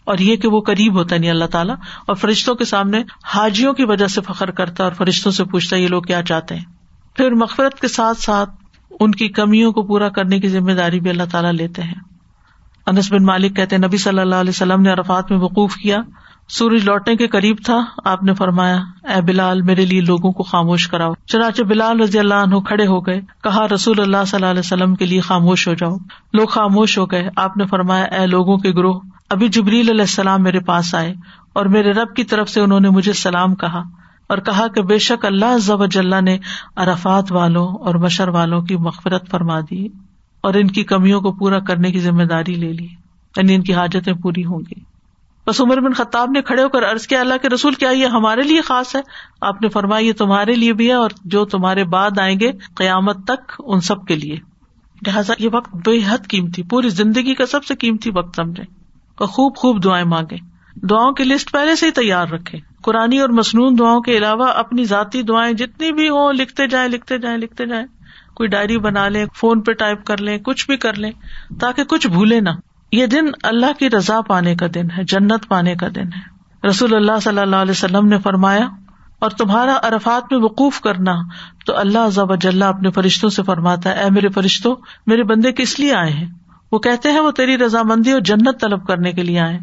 اور 0.05 0.19
یہ 0.19 0.37
کہ 0.37 0.49
وہ 0.49 0.61
قریب 0.61 0.95
ہوتا 0.95 1.17
نہیں 1.17 1.27
یعنی 1.27 1.37
اللہ 1.37 1.51
تعالیٰ، 1.51 1.77
اور 2.07 2.17
فرشتوں 2.17 2.55
کے 2.55 2.65
سامنے 2.65 3.03
حاجیوں 3.25 3.73
کی 3.73 3.85
وجہ 3.85 4.07
سے 4.07 4.21
فخر 4.21 4.51
کرتا 4.51 4.85
اور 4.85 4.93
فرشتوں 4.93 5.33
سے 5.33 5.45
پوچھتا 5.45 5.77
یہ 5.77 5.89
لوگ 5.89 6.03
کیا 6.03 6.23
چاہتے 6.23 6.57
ہیں؟ 6.57 6.65
پھر 7.17 7.31
مغفرت 7.31 7.81
کے 7.81 7.89
ساتھ 7.89 8.19
ساتھ 8.19 8.51
ان 9.01 9.11
کی 9.11 9.29
کمیوں 9.29 9.73
کو 9.73 9.83
پورا 9.83 10.09
کرنے 10.09 10.41
کی 10.41 10.49
ذمہ 10.49 10.73
داری 10.73 11.01
بھی 11.01 11.11
اللہ 11.11 11.23
تعالیٰ 11.31 11.53
لیتے 11.53 11.83
ہیں۔ 11.83 11.95
انس 12.87 13.13
بن 13.13 13.25
مالک 13.25 13.57
کہتے 13.57 13.77
نبی 13.77 13.97
صلی 13.97 14.19
اللہ 14.19 14.35
علیہ 14.35 14.51
وسلم 14.51 14.83
نے 14.83 14.91
عرفات 14.91 15.31
میں 15.31 15.39
وقوف 15.39 15.75
کیا۔ 15.75 15.97
سورج 16.49 16.85
لوٹنے 16.85 17.17
کے 17.17 17.27
قریب 17.27 17.57
تھا۔ 17.65 17.85
آپ 18.05 18.23
نے 18.23 18.35
فرمایا، 18.35 18.77
اے 19.03 19.23
بلال، 19.23 19.63
میرے 19.63 19.85
لیے 19.85 20.01
لوگوں 20.01 20.33
کو 20.33 20.43
خاموش 20.43 20.89
کراؤ۔ 20.89 21.13
چنانچہ 21.27 21.63
بلال 21.63 22.01
رضی 22.01 22.19
اللہ 22.19 22.35
عنہ 22.35 22.55
کھڑے 22.67 22.87
ہو 22.87 23.07
گئے۔ 23.07 23.21
کہا، 23.43 23.67
رسول 23.75 24.01
اللہ 24.01 24.17
صلی 24.27 24.37
اللہ 24.37 24.51
علیہ 24.51 24.63
وسلم 24.65 24.95
کے 24.95 25.07
لیے 25.07 25.21
خاموش 25.21 25.69
ہو 25.69 25.75
جاؤ۔ 25.75 25.97
لوگ 26.33 26.47
خاموش 26.47 26.99
ہو 26.99 27.07
گئے۔ 27.07 27.29
آپ 27.37 27.57
نے 27.57 27.67
فرمایا، 27.67 28.05
اے 28.05 28.27
لوگوں 28.27 28.59
کے 28.59 28.71
گروہ، 28.71 29.01
ابھی 29.31 29.49
جبریل 29.49 29.89
علیہ 29.89 30.01
السلام 30.01 30.43
میرے 30.43 30.61
پاس 30.61 30.95
آئے 30.95 31.15
اور 31.53 31.67
میرے 31.67 31.93
رب 31.93 32.15
کی 32.17 32.25
طرف 32.25 32.51
سے 32.51 32.61
انہوں 32.61 32.81
نے 32.81 32.91
مجھے 32.91 33.13
سلام 33.13 33.55
کہا۔ 33.55 33.83
اور 34.29 34.39
کہا 34.39 34.69
کہ 34.69 34.83
بے 34.83 34.99
شک 34.99 35.25
اللہ 35.25 35.59
ضب 35.59 35.81
اللہ 35.81 36.21
نے 36.21 36.39
ارفات 36.77 37.33
والوں 37.33 37.69
اور 37.69 37.95
مشر 37.95 38.29
والوں 38.29 38.63
کی 38.63 38.77
مغفرت 38.77 39.31
فرما 39.31 39.61
دی 39.61 39.89
اور 40.41 40.55
ان 40.55 40.67
کی 40.67 40.85
کمیوں 40.85 41.21
کو 41.21 41.33
پورا 41.33 41.59
کرنے 41.59 41.93
کی 41.93 42.01
ذمہ 42.01 42.23
داری 42.23 42.55
لے 42.55 42.73
لی 42.73 42.89
یعنی 43.37 43.55
ان 43.55 43.63
کی 43.63 43.75
حاجتیں 43.75 44.13
پوری 44.13 44.45
ہوں 44.45 44.61
گی۔ 44.61 44.97
بس 45.47 45.61
عمر 45.61 45.81
بن 45.81 45.93
خطاب 45.93 46.31
نے 46.31 46.43
کھڑے 46.43 46.63
ہو 46.63 46.69
کر 46.69 46.83
ارض 46.83 47.07
کیا، 47.07 47.21
اللہ 47.21 47.35
کے 47.43 47.49
رسول، 47.49 47.75
کیا 47.75 47.91
یہ 47.91 48.07
ہمارے 48.07 48.43
لیے 48.43 48.61
خاص 48.61 48.97
ہے؟ 48.97 49.01
آپ 49.41 49.63
نے 49.63 49.69
فرمایا، 49.69 50.07
یہ 50.07 50.13
تمہارے 50.13 50.55
لیے 50.55 50.73
بھی 50.73 50.89
ہے 50.89 50.93
اور 50.93 51.11
جو 51.25 51.45
تمہارے 51.45 51.85
بعد 51.85 52.19
آئیں 52.19 52.41
گے 52.41 52.53
قیامت 52.75 53.25
تک 53.25 53.53
ان 53.59 53.81
سب 53.81 54.07
کے 54.07 54.17
لیے۔ 54.17 54.37
لہٰذا 55.07 55.35
یہ 55.39 55.49
وقت 55.53 55.89
بے 55.89 55.99
حد 56.09 56.19
قیمتی، 56.29 56.63
پوری 56.63 56.89
زندگی 56.89 57.35
کا 57.35 57.47
سب 57.47 57.65
سے 57.65 57.75
قیمتی 57.75 58.11
وقت 58.11 58.37
سمجھے 58.37 58.63
اور 59.19 59.27
خوب 59.27 59.57
خوب 59.57 59.85
دعائیں 59.85 60.05
مانگے 60.05 60.37
دعاؤں 60.77 61.13
کی 61.13 61.25
لسٹ 61.25 61.53
پہلے 61.53 61.77
سے 61.77 61.87
ہی 61.87 61.91
تیار 61.91 62.27
رکھے 62.29 62.59
قرآن 62.83 63.19
اور 63.21 63.29
مصنون 63.29 63.79
دعاؤں 63.79 64.01
کے 64.01 64.17
علاوہ 64.19 64.49
اپنی 64.49 64.85
ذاتی 64.85 65.23
دعائیں 65.23 65.53
جتنی 65.53 65.93
بھی 65.93 66.09
ہوں، 66.09 66.33
لکھتے 66.33 66.67
جائیں 66.67 66.89
لکھتے 66.89 67.19
جائیں 67.19 67.39
لکھتے 67.39 67.67
جائیں۔ 67.67 67.87
کوئی 68.35 68.49
ڈائری 68.49 68.79
بنا 68.79 69.09
لیں، 69.09 69.27
فون 69.35 69.61
پہ 69.61 69.73
ٹائپ 69.73 70.05
کر 70.05 70.21
لیں، 70.21 70.39
کچھ 70.39 70.67
بھی 70.67 70.77
کر 70.77 70.95
لیں، 70.95 71.11
تاکہ 71.61 71.85
کچھ 71.85 72.07
بھولے 72.07 72.41
نہ۔ 72.41 72.51
یہ 72.93 73.07
دن 73.07 73.31
اللہ 73.43 73.79
کی 73.79 73.91
رضا 73.91 74.21
پانے 74.21 74.55
کا 74.55 74.67
دن 74.75 74.91
ہے، 74.91 75.05
جنت 75.05 75.49
پانے 75.49 75.75
کا 75.75 75.89
دن 75.95 76.13
ہے۔ 76.13 76.69
رسول 76.69 76.95
اللہ 76.95 77.19
صلی 77.23 77.39
اللہ 77.39 77.57
علیہ 77.57 77.71
وسلم 77.71 78.07
نے 78.07 78.19
فرمایا، 78.19 78.69
اور 79.19 79.31
تمہارا 79.31 79.75
ارفات 79.83 80.33
میں 80.33 80.41
وقوف 80.41 80.81
کرنا 80.81 81.15
تو 81.67 81.77
اللہ 81.77 82.09
ضب 82.09 82.33
اجلّہ 82.33 82.65
اپنے 82.65 82.91
فرشتوں 82.91 83.31
سے 83.31 83.43
فرماتا 83.43 83.91
ہے، 83.91 84.03
اے 84.03 84.11
میرے 84.11 84.29
فرشتوں 84.29 84.75
میرے 85.07 85.23
بندے 85.23 85.53
کس 85.53 85.79
لیے 85.81 85.95
آئے 85.95 86.11
ہیں؟ 86.11 86.27
وہ 86.73 86.79
کہتے 86.79 87.13
ہیں، 87.13 87.21
وہ 87.21 87.31
تیری 87.31 87.59
رضامندی 87.59 88.13
اور 88.13 88.21
جنت 88.21 88.61
طلب 88.61 88.87
کرنے 88.87 89.13
کے 89.13 89.23
لیے 89.23 89.39
آئے 89.41 89.59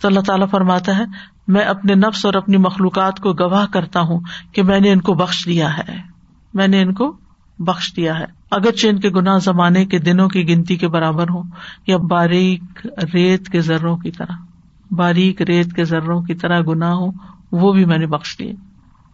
تو 0.00 0.08
اللہ 0.08 0.20
تعالیٰ 0.20 0.48
فرماتا 0.50 0.98
ہے 0.98 1.04
میں 1.48 1.62
اپنے 1.62 1.94
نفس 1.94 2.26
اور 2.26 2.34
اپنی 2.34 2.56
مخلوقات 2.56 3.20
کو 3.20 3.32
گواہ 3.32 3.66
کرتا 3.66 4.00
ہوں 4.00 4.20
کہ 4.52 4.62
میں 4.62 4.80
نے 4.80 4.92
ان 4.92 5.00
کو 5.00 5.14
بخش 5.14 5.46
دیا 5.46 5.78
ہے۔ 5.78 5.96
میں 6.54 6.68
نے 6.68 6.82
ان 6.82 6.94
کو 6.94 7.16
بخش 7.58 7.92
دیا 7.96 8.18
ہے۔ 8.18 8.24
اگرچہ 8.50 8.88
ان 8.88 9.00
کے 9.00 9.10
گناہ 9.10 9.38
زمانے 9.38 9.86
کے 9.86 9.98
دنوں 9.98 10.28
کی 10.28 10.48
گنتی 10.48 10.76
کے 10.76 10.88
برابر 10.88 11.28
ہوں 11.30 11.42
یا 11.86 11.96
باریک 11.96 12.86
ریت 13.14 13.48
کے 13.48 13.60
ذروں 13.60 13.96
کی 13.96 14.10
طرح، 14.10 14.32
باریک 14.90 15.42
ریت 15.42 15.72
کے 15.72 15.84
ذروں 15.84 16.22
کی 16.22 16.34
طرح 16.34 16.60
گناہ 16.60 16.92
ہو 16.92 17.06
وہ 17.52 17.72
بھی 17.72 17.84
میں 17.84 17.98
نے 17.98 18.06
بخش 18.06 18.38
دیے۔ 18.38 18.52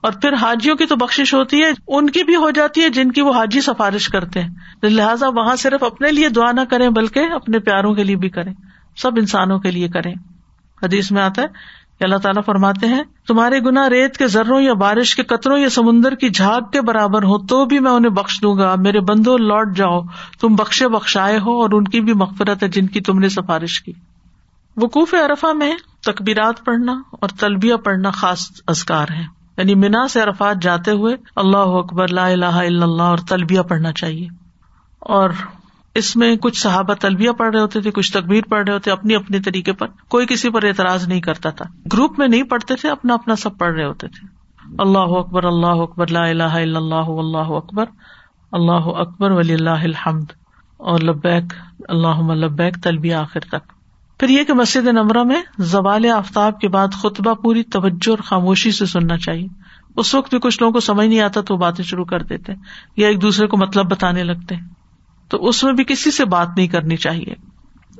اور 0.01 0.13
پھر 0.13 0.33
حاجیوں 0.33 0.77
کی 0.77 0.87
تو 0.87 0.97
بخش 0.97 1.35
ہوتی 1.35 1.63
ہے، 1.63 1.71
ان 1.89 2.11
کی 2.11 2.25
بھی 2.25 2.37
ہو 2.37 2.51
جاتی 2.51 2.83
ہے 2.83 2.89
جن 2.89 3.13
کی 3.13 3.21
وہ 3.21 3.35
حاجی 3.35 3.61
سفارش 3.61 4.09
کرتے 4.09 4.43
ہیں۔ 4.43 4.51
لہٰذا 4.83 5.29
وہاں 5.29 5.57
صرف 5.57 5.83
اپنے 5.83 6.13
لیے 6.13 6.29
دعا 6.29 6.53
نہ 6.53 6.61
کریں، 6.71 6.91
بلکہ 6.91 7.21
اپنے 7.35 7.59
پیاروں 7.59 7.95
کے 7.95 8.05
لیے 8.05 8.17
بھی 8.17 8.29
کریں۔ 8.29 8.55
سب 8.97 9.11
انسانوں 9.17 9.59
کے 9.59 9.71
لیے 9.71 9.89
کریں۔ 9.89 10.15
حدیث 10.83 11.13
میں 11.13 11.23
آتا 11.23 11.43
ہے 11.43 11.47
اللہ 12.05 12.17
تعالیٰ 12.17 12.43
فرماتے 12.47 12.87
ہیں، 12.87 13.03
تمہارے 13.27 13.61
گنا 13.61 13.91
ریت 13.91 14.17
کے 14.17 14.27
ذروں 14.27 14.61
یا 14.61 14.75
بارش 14.75 15.17
کے 15.17 15.23
قطروں 15.23 15.59
یا 15.59 15.69
سمندر 15.69 16.15
کی 16.15 16.31
جھاگ 16.31 16.61
کے 16.73 16.81
برابر 16.81 17.23
ہو، 17.23 17.47
تو 17.47 17.65
بھی 17.65 17.79
میں 17.79 17.91
انہیں 17.91 18.11
بخش 18.11 18.43
دوں 18.43 18.59
گا۔ 18.59 18.75
میرے 18.79 19.01
بندو، 19.01 19.37
لوٹ 19.37 19.77
جاؤ۔ 19.77 20.01
تم 20.41 20.55
بخشے 20.55 20.89
بخشائے 20.89 21.39
ہو 21.39 21.63
اور 21.63 21.71
ان 21.73 21.85
کی 21.85 22.01
بھی 22.01 22.13
مغفرت 22.13 22.63
ہے 22.63 22.69
جن 22.69 22.87
کی 22.87 23.01
تم 23.01 23.19
نے 23.19 23.29
سفارش 23.29 23.81
کی۔ 23.81 23.93
وقوف 24.77 25.15
ارفا 25.15 25.53
میں 25.53 25.77
تقبیرات 26.07 26.65
پڑھنا 26.65 26.93
اور 27.11 27.29
تلبیہ 27.29 27.75
پڑھنا 27.75 28.11
خاص 28.11 28.51
ازکار 28.67 29.07
ہے 29.11 29.23
یعنی 29.57 29.75
مینا 29.75 30.09
سے 30.09 30.23
ارفات 30.23 30.63
جاتے 30.63 30.91
ہوئے 30.91 31.17
اللہ 31.37 31.57
اکبر، 31.57 32.09
لا 32.09 32.27
الہ 32.27 32.45
الا 32.45 32.85
اللہ 32.85 33.03
اور 33.03 33.19
تلبیہ 33.19 33.61
پڑھنا 33.61 33.93
چاہیے۔ 33.93 34.29
اور 34.99 35.31
اس 35.99 36.17
میں 36.17 36.37
کچھ 36.37 36.61
صحابہ 36.61 36.95
تلبیہ 36.95 37.31
پڑھ 37.31 37.55
رہے 37.55 37.61
ہوتے 37.61 37.81
تھے، 37.81 37.91
کچھ 37.91 38.13
تقبیر 38.13 38.43
پڑھ 38.49 38.65
رہے 38.65 38.75
ہوتے، 38.75 38.91
اپنی 38.91 39.15
اپنی 39.15 39.41
طریقے 39.41 39.73
پر، 39.73 39.87
کوئی 40.09 40.27
کسی 40.27 40.51
پر 40.51 40.65
اعتراض 40.65 41.09
نہیں 41.09 41.21
کرتا 41.21 41.51
تھا۔ 41.51 41.65
گروپ 41.93 42.19
میں 42.19 42.29
نہیں 42.29 42.43
پڑھتے 42.43 42.75
تھے، 42.75 42.89
اپنا 42.89 43.15
اپنا 43.15 43.37
سب 43.37 43.59
پڑھ 43.59 43.75
رہے 43.75 43.85
ہوتے 43.85 44.09
تھے۔ 44.09 44.27
اللہ 44.79 44.99
اکبر 44.99 45.45
اللہ 45.45 45.67
اکبر، 45.67 46.07
لا 46.07 46.27
الہ 46.27 46.43
الا 46.43 46.79
اللہ 46.79 46.95
اللہ 46.95 47.53
اکبر 47.57 47.85
اللہ 48.53 48.87
اکبر 48.87 49.31
ولی 49.31 49.55
اللہ 49.55 49.71
الحمد۔ 49.71 50.25
اور 50.77 51.01
لبیک 51.01 51.45
اللہ 51.89 52.33
لبیک، 52.33 52.83
تلبیہ 52.83 53.15
آخر 53.15 53.41
تک۔ 53.41 53.73
پھر 54.21 54.29
یہ 54.29 54.45
کہ 54.45 54.53
مسجد 54.53 54.87
نمرہ 54.87 55.23
میں 55.23 55.43
زوال 55.59 56.07
آفتاب 56.07 56.61
کے 56.61 56.69
بعد 56.69 56.89
خطبہ 56.93 57.35
پوری 57.35 57.63
توجہ 57.63 58.11
اور 58.11 58.19
خاموشی 58.19 58.71
سے 58.71 58.87
سننا 58.87 59.17
چاہیے۔ 59.17 59.49
اس 59.97 60.15
وقت 60.15 60.31
بھی 60.31 60.39
کچھ 60.39 60.59
لوگوں 60.61 60.73
کو 60.73 60.81
سمجھ 60.81 61.07
نہیں 61.07 61.21
آتا 61.21 61.41
تو 61.41 61.55
وہ 61.55 61.59
باتیں 61.59 61.85
شروع 61.85 62.05
کر 62.05 62.23
دیتے 62.23 62.53
یا 62.97 63.09
ایک 63.09 63.23
دوسرے 63.23 63.47
کو 63.47 63.57
مطلب 63.57 63.91
بتانے 63.91 64.25
لگتے 64.25 64.55
تو 65.29 65.49
اس 65.49 65.65
میں 65.65 65.73
بھی 65.73 65.85
کسی 65.85 66.11
سے 66.11 66.25
بات 66.25 66.49
نہیں 66.57 66.67
کرنی 66.67 66.97
چاہیے۔ 66.97 67.35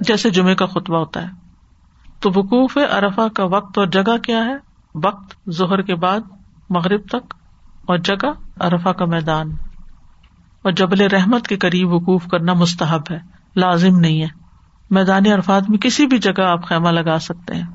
جیسے 0.01 0.31
جمعے 0.31 0.55
کا 0.55 0.67
خطبہ 0.67 0.99
ہوتا 0.99 1.23
ہے۔ 1.23 1.29
تو 2.21 2.31
وقوف 2.31 2.77
ارفا 2.77 3.29
کا 3.29 3.45
وقت 3.45 3.79
اور 3.79 3.87
جگہ 3.87 4.17
کیا 4.17 4.45
ہے؟ 4.45 4.57
وقت 4.95 5.51
ظہر 5.51 5.83
کے 5.83 5.95
بعد 5.95 6.21
مغرب 6.71 7.01
تک 7.09 7.35
اور 7.87 7.99
جگہ 7.99 8.27
ارفا 8.61 8.93
کا 8.93 9.05
میدان۔ 9.05 9.51
اور 10.63 10.73
جبل 10.73 11.01
رحمت 11.01 11.47
کے 11.47 11.57
قریب 11.57 11.93
وقوف 11.93 12.27
کرنا 12.27 12.53
مستحب 12.53 13.03
ہے، 13.11 13.19
لازم 13.57 14.01
نہیں 14.01 14.23
ہے۔ 14.23 14.27
میدان 14.91 15.23
عرفات 15.27 15.71
میں 15.71 15.79
کسی 15.79 16.07
بھی 16.07 16.19
جگہ 16.19 16.43
آپ 16.43 16.67
خیمہ 16.67 16.89
لگا 16.89 17.19
سکتے 17.19 17.55
ہیں۔ 17.55 17.67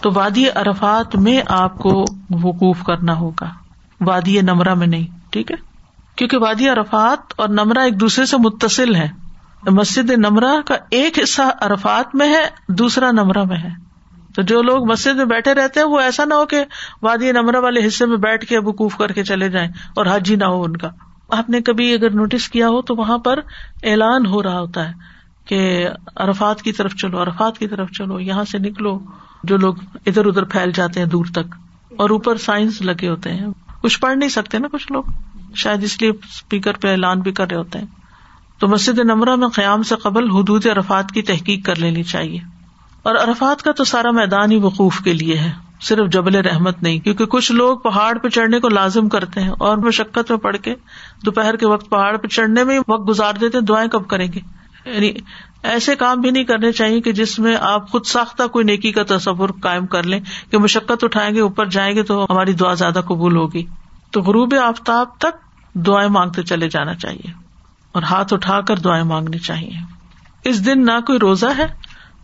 تو 0.00 0.10
وادی 0.14 0.48
عرفات 0.48 1.16
میں 1.16 1.40
آپ 1.46 1.78
کو 1.78 2.04
وقوف 2.30 2.82
کرنا 2.82 3.14
ہوگا۔ 3.16 3.50
وادی 4.00 4.40
نمرہ 4.40 4.74
میں 4.74 4.86
نہیں، 4.86 5.18
ٹھیک 5.30 5.52
ہے؟ 5.52 5.71
کیونکہ 6.16 6.38
وادی 6.38 6.68
عرفات 6.68 7.32
اور 7.36 7.48
نمرہ 7.48 7.78
ایک 7.78 8.00
دوسرے 8.00 8.26
سے 8.26 8.36
متصل 8.36 8.94
ہے 8.94 9.08
مسجد 9.70 10.10
نمرہ 10.10 10.60
کا 10.66 10.76
ایک 10.90 11.18
حصہ 11.22 11.42
عرفات 11.60 12.14
میں 12.14 12.28
ہے، 12.28 12.48
دوسرا 12.68 13.10
نمرہ 13.10 13.44
میں 13.44 13.56
ہے۔ 13.56 13.68
تو 14.34 14.42
جو 14.42 14.62
لوگ 14.62 14.90
مسجد 14.90 15.16
میں 15.16 15.24
بیٹھے 15.24 15.54
رہتے 15.54 15.80
ہیں، 15.80 15.86
وہ 15.86 16.00
ایسا 16.00 16.24
نہ 16.24 16.34
ہو 16.34 16.46
کہ 16.46 16.64
وادی 17.02 17.32
نمرہ 17.32 17.56
والے 17.56 17.86
حصے 17.86 18.06
میں 18.06 18.16
بیٹھ 18.16 18.46
کے 18.46 18.58
وقوف 18.58 18.96
کر 18.96 19.12
کے 19.12 19.24
چلے 19.24 19.48
جائیں 19.48 19.68
اور 19.68 20.06
حج 20.10 20.30
ہی 20.30 20.36
نہ 20.36 20.44
ہو 20.44 20.62
ان 20.62 20.76
کا۔ 20.76 20.88
آپ 21.28 21.50
نے 21.50 21.60
کبھی 21.60 21.94
اگر 21.94 22.10
نوٹس 22.10 22.48
کیا 22.48 22.68
ہو 22.68 22.82
تو 22.82 22.94
وہاں 22.94 23.18
پر 23.18 23.40
اعلان 23.82 24.26
ہو 24.26 24.42
رہا 24.42 24.60
ہوتا 24.60 24.88
ہے 24.88 24.94
کہ 25.46 25.88
عرفات 26.16 26.62
کی 26.62 26.72
طرف 26.72 26.94
چلو، 26.94 27.22
عرفات 27.22 27.58
کی 27.58 27.68
طرف 27.68 27.90
چلو، 27.90 28.20
یہاں 28.20 28.44
سے 28.44 28.58
نکلو۔ 28.58 28.98
جو 29.44 29.56
لوگ 29.56 29.74
ادھر 30.06 30.26
ادھر 30.26 30.44
پھیل 30.44 30.72
جاتے 30.72 31.00
ہیں 31.00 31.06
دور 31.06 31.24
تک 31.32 31.54
اور 31.96 32.10
اوپر 32.10 32.36
سائنس 32.36 32.82
لگے 32.82 33.08
ہوتے 33.08 33.32
ہیں۔ 33.32 33.46
کچھ 33.82 34.00
پڑھ 34.00 34.18
نہیں 34.18 34.28
سکتے 34.28 34.58
نا 34.58 34.68
کچھ 34.72 34.92
لوگ؟ 34.92 35.04
شاید 35.56 35.84
اس 35.84 36.02
لیے 36.02 36.10
اسپیکر 36.10 36.72
پہ 36.72 36.90
اعلان 36.90 37.20
بھی 37.20 37.32
کر 37.32 37.48
رہے 37.48 37.56
ہوتے 37.56 37.78
ہیں۔ 37.78 37.86
تو 38.58 38.68
مسجد 38.68 38.98
نمرہ 38.98 39.36
میں 39.36 39.48
قیام 39.48 39.82
سے 39.82 39.94
قبل 39.96 40.30
حدود 40.30 40.66
عرفات 40.66 41.12
کی 41.12 41.22
تحقیق 41.22 41.66
کر 41.66 41.76
لینی 41.76 42.02
چاہیے۔ 42.02 42.38
اور 43.02 43.14
عرفات 43.14 43.62
کا 43.62 43.72
تو 43.72 43.84
سارا 43.84 44.10
میدان 44.10 44.52
ہی 44.52 44.56
وقوف 44.56 45.00
کے 45.04 45.12
لیے 45.12 45.38
ہے۔ 45.38 45.52
صرف 45.80 46.08
جبل 46.08 46.34
رحمت 46.34 46.82
نہیں، 46.82 46.98
کیونکہ 46.98 47.26
کچھ 47.26 47.52
لوگ 47.52 47.78
پہاڑ 47.78 48.18
پہ 48.18 48.28
چڑھنے 48.28 48.60
کو 48.60 48.68
لازم 48.68 49.08
کرتے 49.08 49.40
ہیں 49.40 49.50
اور 49.58 49.76
مشقت 49.76 50.30
میں 50.30 50.38
پڑھ 50.38 50.56
کے 50.56 50.74
دوپہر 51.26 51.56
کے 51.56 51.66
وقت 51.66 51.90
پہاڑ 51.90 52.16
پہ 52.16 52.28
چڑھنے 52.28 52.64
میں 52.64 52.80
وقت 52.88 53.08
گزار 53.08 53.32
دیتے 53.40 53.60
دعائیں 53.60 53.90
کب 53.90 54.08
کریں 54.08 54.28
گے؟ 54.32 54.40
یعنی 54.86 55.12
ایسے 55.62 55.96
کام 55.96 56.20
بھی 56.20 56.30
نہیں 56.30 56.44
کرنے 56.44 56.72
چاہیے 56.72 57.00
کہ 57.00 57.12
جس 57.12 57.38
میں 57.38 57.56
آپ 57.60 57.90
خود 57.90 58.06
ساختہ 58.06 58.46
کوئی 58.46 58.64
نیکی 58.64 58.92
کا 58.92 59.02
تصور 59.08 59.48
قائم 59.62 59.86
کر 59.86 60.02
لیں 60.02 60.20
کہ 60.50 60.58
مشقت 60.58 61.04
اٹھائیں 61.04 61.34
گے، 61.34 61.40
اوپر 61.40 61.66
جائیں 61.66 61.96
گے 61.96 62.02
تو 62.02 62.26
ہماری 62.30 62.52
دعا 62.52 62.74
زیادہ 62.74 63.00
قبول 63.08 63.36
ہوگی۔ 63.36 63.66
تو 64.12 64.20
غروب 64.20 64.54
آفتاب 64.62 65.06
تک 65.18 65.36
دعائیں 65.74 66.08
مانگتے 66.08 66.42
چلے 66.42 66.68
جانا 66.68 66.94
چاہیے 66.94 67.32
اور 67.92 68.02
ہاتھ 68.02 68.34
اٹھا 68.34 68.60
کر 68.60 68.76
دعائیں 68.76 69.04
مانگنی 69.04 69.38
چاہیے۔ 69.38 69.70
اس 70.44 70.66
دن 70.66 70.84
نہ 70.84 71.00
کوئی 71.06 71.18
روزہ 71.18 71.46
ہے، 71.58 71.66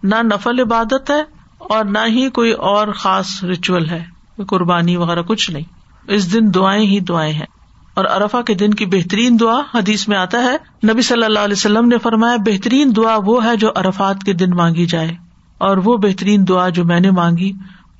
نہ 0.03 0.14
نفل 0.22 0.61
عبادت 0.61 1.11
ہے 1.11 1.22
اور 1.59 1.84
نہ 1.84 1.99
ہی 2.07 2.30
کوئی 2.30 2.53
اور 2.53 2.89
خاص 2.93 3.45
ریچول 3.45 3.91
ہے، 3.91 4.05
قربانی 4.49 4.97
وغیرہ 4.97 5.22
کچھ 5.22 5.51
نہیں۔ 5.51 5.64
اس 6.07 6.32
دن 6.32 6.55
دعائیں 6.55 6.86
ہی 6.86 7.01
دعائیں 7.01 7.32
ہیں۔ 7.32 7.47
اور 7.95 8.05
ارفا 8.05 8.43
کے 8.43 8.55
دن 8.55 8.74
کی 8.74 8.86
بہترین 8.86 9.41
دعا 9.41 9.61
حدیث 9.74 10.09
میں 10.09 10.16
آتا 10.16 10.39
ہے، 10.39 10.86
نبی 10.93 11.03
صلی 11.03 11.24
اللہ 11.24 11.39
علیہ 11.39 11.55
وسلم 11.57 11.89
نے 11.89 11.99
فرمایا، 11.99 12.36
بہترین 12.36 12.97
دعا 12.97 13.16
وہ 13.24 13.45
ہے 13.45 13.57
جو 13.57 13.68
ارفات 13.76 14.24
کے 14.24 14.32
دن 14.32 14.51
مانگی 14.51 14.86
جائے۔ 14.86 15.14
اور 15.59 15.76
وہ 15.76 15.97
بہترین 15.97 16.49
دعا 16.49 16.68
جو 16.68 16.84
میں 16.84 17.01
نے 17.01 17.11
مانگی 17.11 17.53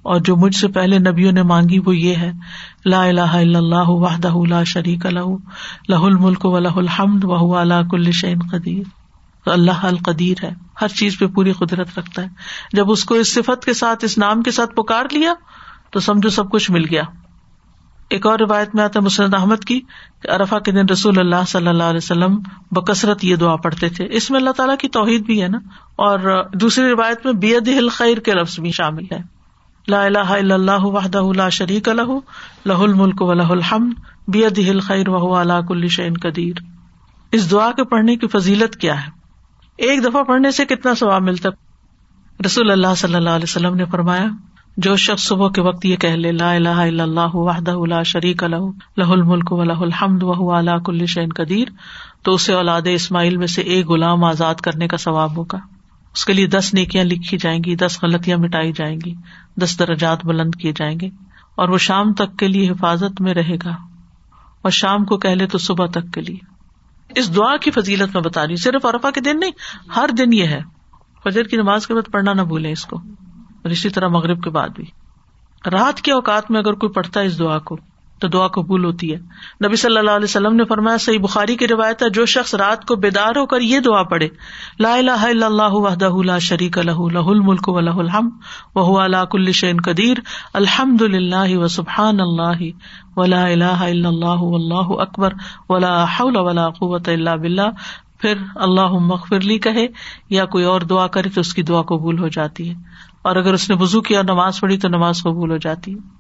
اور 0.09 0.20
جو 0.20 0.36
مجھ 0.36 0.54
سے 0.54 0.68
پہلے 0.68 0.98
نبیوں 0.98 1.32
نے 1.32 1.42
مانگی 1.42 1.78
وہ 1.78 1.96
یہ 1.96 2.14
ہے، 2.14 2.32
لا 2.84 3.04
الہ 3.04 3.20
الا 3.20 3.59
اللہ 3.59 3.88
وحدہ 3.88 4.32
لا 4.48 4.64
شریک 4.64 5.06
لہ 5.06 5.36
لہ 5.88 5.94
الملک 5.94 6.44
و 6.44 6.59
لہ 6.59 6.68
الحمد 6.68 7.24
و 7.24 7.56
اللہ 7.56 7.88
کل 7.90 8.11
شعین 8.12 8.38
قدیر۔ 8.50 8.82
تو 9.44 9.50
اللہ 9.50 9.84
القدیر 9.84 10.44
ہے، 10.44 10.50
ہر 10.80 10.88
چیز 10.88 11.18
پہ 11.18 11.26
پوری 11.26 11.52
قدرت 11.52 11.98
رکھتا 11.98 12.22
ہے۔ 12.22 12.28
جب 12.72 12.90
اس 12.90 13.04
کو 13.04 13.14
اس 13.14 13.34
صفت 13.34 13.64
کے 13.64 13.74
ساتھ، 13.74 14.04
اس 14.04 14.18
نام 14.18 14.42
کے 14.42 14.50
ساتھ 14.50 14.74
پکار 14.74 15.04
لیا، 15.12 15.34
تو 15.90 16.00
سمجھو 16.00 16.28
سب 16.28 16.50
کچھ 16.50 16.70
مل 16.70 16.84
گیا۔ 16.90 17.02
ایک 18.11 18.26
اور 18.26 18.38
روایت 18.38 18.74
میں 18.74 18.84
آتا 18.84 19.00
ہے 19.00 19.04
مسرد 19.04 19.34
احمد 19.34 19.64
کی 19.64 19.80
ارفا 20.24 20.59
کے 20.59 20.72
دن 20.72 20.86
رسول 20.92 21.18
اللہ 21.18 21.44
صلی 21.48 21.68
اللہ 21.68 21.82
علیہ 21.82 22.00
وسلم 22.02 22.38
بکثرت 22.70 23.24
یہ 23.24 23.36
دعا 23.36 23.56
پڑھتے 23.56 23.88
تھے۔ 23.88 24.06
اس 24.11 24.30
میں 24.30 24.38
اللہ 24.38 24.50
تعالیٰ 24.50 24.76
کی 24.76 24.88
توحید 24.88 25.26
بھی 25.26 25.42
ہے 25.42 25.48
نا۔ 25.48 25.59
اور 25.96 26.48
دوسری 26.52 26.90
روایت 26.90 27.26
میں 27.26 27.32
بید 27.32 27.70
خیر 27.92 28.18
کے 28.18 28.32
لفظ 28.32 28.61
بھی 28.61 28.70
شامل 28.70 29.04
ہے۔ 29.12 29.38
لا 29.89 30.03
الہ 30.05 30.18
الا 30.18 30.55
اللہ 30.55 30.84
وحدہ 30.84 31.22
لا 31.36 31.49
شریک 31.49 31.89
لہ 31.89 32.18
لہ 32.64 32.72
الملک 32.72 33.22
و 33.22 33.32
لہ 33.32 33.43
الحمد 33.43 33.93
بید 34.28 34.80
خیر 34.82 35.09
و 35.09 35.34
اللہ 35.34 35.61
کل 35.68 35.89
شعین 35.89 36.14
قدیر۔ 36.14 36.55
اس 37.32 37.51
دعا 37.51 37.72
کے 37.72 37.84
پڑھنے 37.84 38.16
کی 38.16 38.26
فضیلت 38.26 38.76
کیا 38.76 39.07
ہے؟ 39.07 39.11
ایک 39.76 40.05
دفعہ 40.05 40.22
پڑھنے 40.22 40.51
سے 40.51 40.64
کتنا 40.64 40.95
ثواب 40.95 41.22
ملتا؟ 41.22 41.49
رسول 42.47 42.70
اللہ 42.70 42.95
صلی 42.97 43.14
اللہ 43.14 43.30
علیہ 43.30 43.49
وسلم 43.49 43.74
نے 43.74 43.84
فرمایا، 43.84 44.26
جو 44.76 44.97
شخص 44.97 45.22
صبح 45.22 45.49
کے 45.49 45.61
وقت 45.61 45.84
یہ 45.84 45.97
کہ 45.97 46.16
لا 46.16 46.53
الہ 46.53 46.68
الا 46.68 47.03
اللہ 47.03 47.36
وحدہ 47.36 47.76
لا 47.89 48.03
شریک 48.03 48.43
لہ 48.43 48.57
لہ 48.97 49.11
الملک 49.11 49.53
و 49.53 49.64
لہ 49.64 49.80
الحمد 49.80 50.22
و 50.22 50.59
علا 50.59 50.78
کل 50.78 51.07
شعین 51.07 51.28
قدیر، 51.28 51.68
تو 52.22 52.34
اسے 52.34 52.55
اولاد 52.55 52.82
اسماعیل 52.84 53.36
میں 53.36 53.47
سے 53.47 53.62
ایک 53.62 53.86
غلام 53.86 54.24
آزاد 54.24 54.55
کرنے 54.55 54.89
کا 54.89 54.97
ثواب 54.97 55.36
ہوگا۔ 55.36 55.59
اس 56.18 56.24
کے 56.24 56.32
لیے 56.32 56.46
دس 56.46 56.72
نیکیاں 56.74 57.04
لکھی 57.04 57.36
جائیں 57.38 57.58
گی، 57.64 57.74
دس 57.76 57.98
غلطیاں 58.02 58.36
مٹائی 58.38 58.72
جائیں 58.72 58.96
گی، 59.04 59.14
دس 59.56 59.78
درجات 59.78 60.24
بلند 60.24 60.54
کیے 60.54 60.72
جائیں 60.76 60.98
گے، 61.00 61.08
اور 61.54 61.68
وہ 61.68 61.78
شام 61.78 62.12
تک 62.12 62.36
کے 62.38 62.48
لیے 62.48 62.70
حفاظت 62.70 63.20
میں 63.20 63.34
رہے 63.34 63.56
گا، 63.64 63.74
اور 64.62 64.70
شام 64.70 65.04
کو 65.04 65.16
کہ 65.16 65.34
لے 65.34 65.46
تو 65.46 65.58
صبح 65.58 65.86
تک 65.86 66.12
کے 66.14 66.20
لیے۔ 66.20 66.38
اس 67.16 67.34
دعا 67.36 67.56
کی 67.56 67.70
فضیلت 67.70 68.14
میں 68.14 68.22
بتا 68.22 68.42
رہی 68.42 68.52
ہوں، 68.52 68.62
صرف 68.62 68.86
ارفا 68.86 69.10
کے 69.10 69.20
دن 69.20 69.40
نہیں، 69.40 69.50
ہر 69.96 70.10
دن 70.18 70.32
یہ 70.32 70.46
ہے۔ 70.46 70.60
فجر 71.24 71.42
کی 71.42 71.56
نماز 71.56 71.86
کے 71.86 71.94
بعد 71.94 72.10
پڑھنا 72.12 72.32
نہ 72.32 72.42
بھولے 72.42 72.72
اس 72.72 72.84
کو، 72.86 72.96
اور 72.96 73.70
اسی 73.70 73.88
طرح 73.88 74.08
مغرب 74.08 74.42
کے 74.42 74.50
بعد 74.50 74.68
بھی۔ 74.68 74.84
رات 75.64 76.00
کے 76.00 76.12
اوقات 76.12 76.50
میں 76.50 76.60
اگر 76.60 76.72
کوئی 76.72 76.92
پڑھتا 76.92 77.20
ہے 77.20 77.26
اس 77.26 77.38
دعا 77.38 77.58
کو 77.58 77.76
تو 78.20 78.28
دعا 78.28 78.48
قبول 78.48 78.84
ہوتی 78.84 79.14
ہے۔ 79.14 79.18
نبی 79.66 79.76
صلی 79.76 79.98
اللہ 79.98 80.10
علیہ 80.10 80.24
وسلم 80.24 80.56
نے 80.56 80.64
فرمایا، 80.64 80.96
صحیح 80.96 81.18
بخاری 81.18 81.56
کی 81.56 81.68
روایت 81.68 82.02
ہے، 82.02 82.10
جو 82.10 82.26
شخص 82.26 82.54
رات 82.54 82.84
کو 82.84 82.96
بیدار 82.96 83.36
ہو 83.36 83.46
کر 83.46 83.60
یہ 83.60 83.80
دعا 83.80 84.02
پڑھے، 84.02 84.28
لا 84.80 84.94
الہ 84.94 85.20
الا 85.20 85.46
اللہ 85.46 85.72
وحدہ 85.72 86.10
لا 86.24 86.38
شریک 86.38 86.78
لہ 86.78 87.08
لہ 87.12 87.18
الملک 87.18 87.68
و 87.68 87.80
لہ 87.80 87.90
الحمد 87.90 88.30
وهو 88.74 88.98
على 88.98 89.16
كل 89.30 89.52
شيء 89.52 89.72
قدیر 89.84 90.16
الحمد 90.54 91.02
للہ 91.02 91.56
و 91.56 91.68
سبحان 91.68 92.20
اللہ 92.20 92.62
ولا 93.16 93.46
الہ 93.46 93.64
الا 93.64 94.08
اللہ 94.08 94.42
واللہ 94.42 95.00
اکبر 95.00 95.32
ولا 95.68 96.04
حول 96.04 96.36
ولا 96.36 96.68
قوة 96.70 97.12
الا 97.12 97.36
باللہ۔ 97.36 97.70
پھر 98.20 98.34
اللہ 98.54 98.92
مغفر 98.92 99.40
لی 99.40 99.58
کہے، 99.58 99.86
یا 100.30 100.44
کوئی 100.44 100.64
اور 100.64 100.80
دعا 100.80 101.06
کرے 101.06 101.28
تو 101.28 101.40
اس 101.40 101.54
کی 101.54 101.62
دعا 101.62 101.82
قبول 101.82 102.18
ہو 102.18 102.28
جاتی 102.28 102.70
ہے۔ 102.70 102.74
اور 103.22 103.36
اگر 103.36 103.52
اس 103.52 103.70
نے 103.70 103.76
وزو 103.80 104.00
کیا، 104.00 104.22
نماز 104.22 104.60
پڑھی 104.60 104.76
تو 104.76 104.88
نماز 104.88 105.22
قبول 105.22 105.50
ہو 105.50 105.56
جاتی 105.56 105.94
ہے۔ 105.94 106.17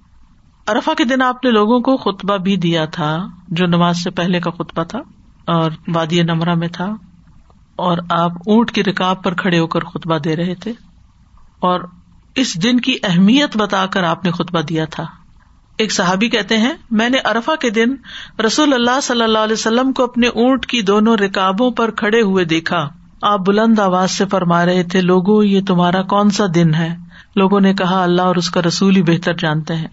ارفا 0.68 0.94
کے 0.94 1.04
دن 1.04 1.22
آپ 1.22 1.44
نے 1.44 1.50
لوگوں 1.50 1.80
کو 1.80 1.96
خطبہ 1.96 2.36
بھی 2.36 2.56
دیا 2.56 2.84
تھا، 2.84 3.28
جو 3.48 3.66
نماز 3.66 4.02
سے 4.02 4.10
پہلے 4.10 4.40
کا 4.40 4.50
خطبہ 4.50 4.82
تھا 4.82 4.98
اور 5.46 5.70
وادی 5.94 6.22
نمرہ 6.22 6.54
میں 6.54 6.68
تھا، 6.68 6.94
اور 7.76 7.98
آپ 8.10 8.32
اونٹ 8.32 8.70
کی 8.70 8.84
رکاب 8.84 9.22
پر 9.22 9.34
کھڑے 9.34 9.58
ہو 9.58 9.66
کر 9.66 9.80
خطبہ 9.80 10.18
دے 10.18 10.36
رہے 10.36 10.54
تھے۔ 10.54 10.72
اور 11.60 11.80
اس 12.34 12.62
دن 12.62 12.80
کی 12.80 12.96
اہمیت 13.02 13.56
بتا 13.56 13.86
کر 13.86 14.02
آپ 14.02 14.24
نے 14.24 14.30
خطبہ 14.30 14.60
دیا 14.60 14.84
تھا۔ 14.84 15.04
ایک 15.76 15.92
صحابی 15.92 16.28
کہتے 16.28 16.58
ہیں، 16.58 16.72
میں 16.90 17.08
نے 17.08 17.18
ارفا 17.24 17.54
کے 17.56 17.70
دن 17.70 17.94
رسول 18.46 18.72
اللہ 18.72 19.00
صلی 19.00 19.22
اللہ 19.22 19.38
علیہ 19.38 19.52
وسلم 19.52 19.92
کو 19.92 20.04
اپنے 20.04 20.26
اونٹ 20.26 20.66
کی 20.66 20.82
دونوں 20.82 21.16
رکابوں 21.16 21.70
پر 21.70 21.90
کھڑے 21.90 22.20
ہوئے 22.20 22.44
دیکھا۔ 22.44 22.88
آپ 23.22 23.40
بلند 23.46 23.78
آواز 23.78 24.10
سے 24.10 24.24
فرما 24.26 24.66
رہے 24.66 24.82
تھے 24.82 25.00
لوگوں 25.00 25.44
یہ 25.44 25.60
تمہارا 25.66 26.02
کون 26.02 26.30
سا 26.30 26.44
دن 26.54 26.74
ہے؟ 26.74 26.96
لوگوں 27.36 27.60
نے 27.60 27.74
کہا، 27.74 28.02
اللہ 28.02 28.22
اور 28.22 28.36
اس 28.36 28.50
کا 28.50 28.62
رسول 28.62 28.96
ہی 28.96 29.02
بہتر 29.02 29.34
جانتے 29.34 29.76
ہیں۔ 29.76 29.88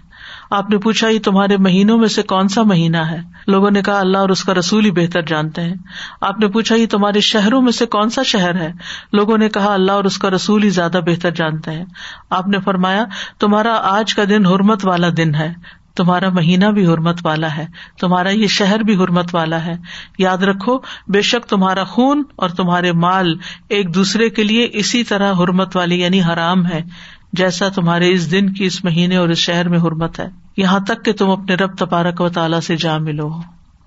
آپ 0.52 0.70
نے 0.70 0.78
پوچھا، 0.78 1.10
یہ 1.10 1.20
تمہارے 1.20 1.58
مہینوں 1.58 1.98
میں 1.98 2.08
سے 2.08 2.22
کون 2.22 2.48
سا 2.48 2.64
مہینہ 2.64 2.98
ہے؟ 2.98 3.18
لوگوں 3.48 3.72
نے 3.72 3.82
کہا، 3.82 4.00
اللہ 4.00 4.18
اور 4.18 4.30
اس 4.30 4.44
کا 4.44 4.54
رسول 4.54 4.86
ہی 4.86 4.92
بہتر 4.92 5.22
جانتے 5.22 5.62
ہیں۔ 5.62 5.74
آپ 6.22 6.40
نے 6.40 6.48
پوچھا، 6.48 6.76
یہ 6.76 6.86
تمہارے 6.88 7.20
شہروں 7.20 7.62
میں 7.62 7.72
سے 7.72 7.86
کون 7.86 8.10
سا 8.10 8.24
شہر 8.24 8.56
ہے؟ 8.56 8.72
لوگوں 9.14 9.38
نے 9.38 9.50
کہا، 9.50 9.74
اللہ 9.74 9.92
اور 9.92 10.04
اس 10.04 10.18
کا 10.18 10.30
رسول 10.30 10.64
ہی 10.64 10.70
زیادہ 10.70 11.00
بہتر 11.06 11.32
جانتے 11.32 11.72
ہیں۔ 11.72 11.86
آپ 12.30 12.48
نے 12.48 12.60
فرمایا، 12.60 13.06
تمہارا 13.40 13.80
آج 13.84 14.16
کا 14.16 14.24
دن 14.30 14.46
حرمت 14.46 14.86
والا 14.86 15.08
دن 15.18 15.36
ہے۔ 15.36 15.54
تمہارا 15.96 16.30
مہینہ 16.30 16.66
بھی 16.66 16.88
حرمت 16.88 17.20
والا 17.24 17.58
ہے۔ 17.58 17.66
تمہارا 18.00 18.30
یہ 18.30 18.48
شہر 18.48 18.80
بھی 18.80 18.96
حرمت 18.96 19.36
والا 19.36 19.66
ہے۔ 19.66 19.74
یاد 20.18 20.38
رکھو، 20.38 20.80
بے 21.08 21.22
شک 21.22 21.50
تمہارا 21.50 21.84
خون 21.84 22.24
اور 22.36 22.50
تمہارے 22.50 22.92
مال 22.92 23.38
ایک 23.70 23.96
دوسرے 23.96 24.30
کے 24.30 24.44
لیے 24.44 24.70
اسی 24.74 25.04
طرح 25.04 25.34
حرمت 25.34 25.76
والی 25.78 26.02
یعنی 26.02 26.22
حرام 26.24 26.66
ہے۔ 26.66 26.82
جیسا 27.38 27.70
تمہارے 27.70 28.12
اس 28.12 28.32
دن 28.32 28.54
کی 28.54 28.66
اس 28.66 28.84
مہینے 28.84 29.16
اور 29.16 29.30
اس 29.30 29.38
شہر 29.38 29.70
میں 29.70 29.80
حرمت 29.80 30.20
ہے، 30.20 30.28
یہاں 30.58 30.80
تک 30.80 31.06
کہ 31.06 31.14
تم 31.14 31.30
اپنے 31.30 31.56
رب 31.56 31.78
تبارک 31.78 32.22
و 32.22 32.30
تعالیٰ 32.30 32.60
سے 32.60 32.76
جا 32.76 32.98
ملو۔ 32.98 33.28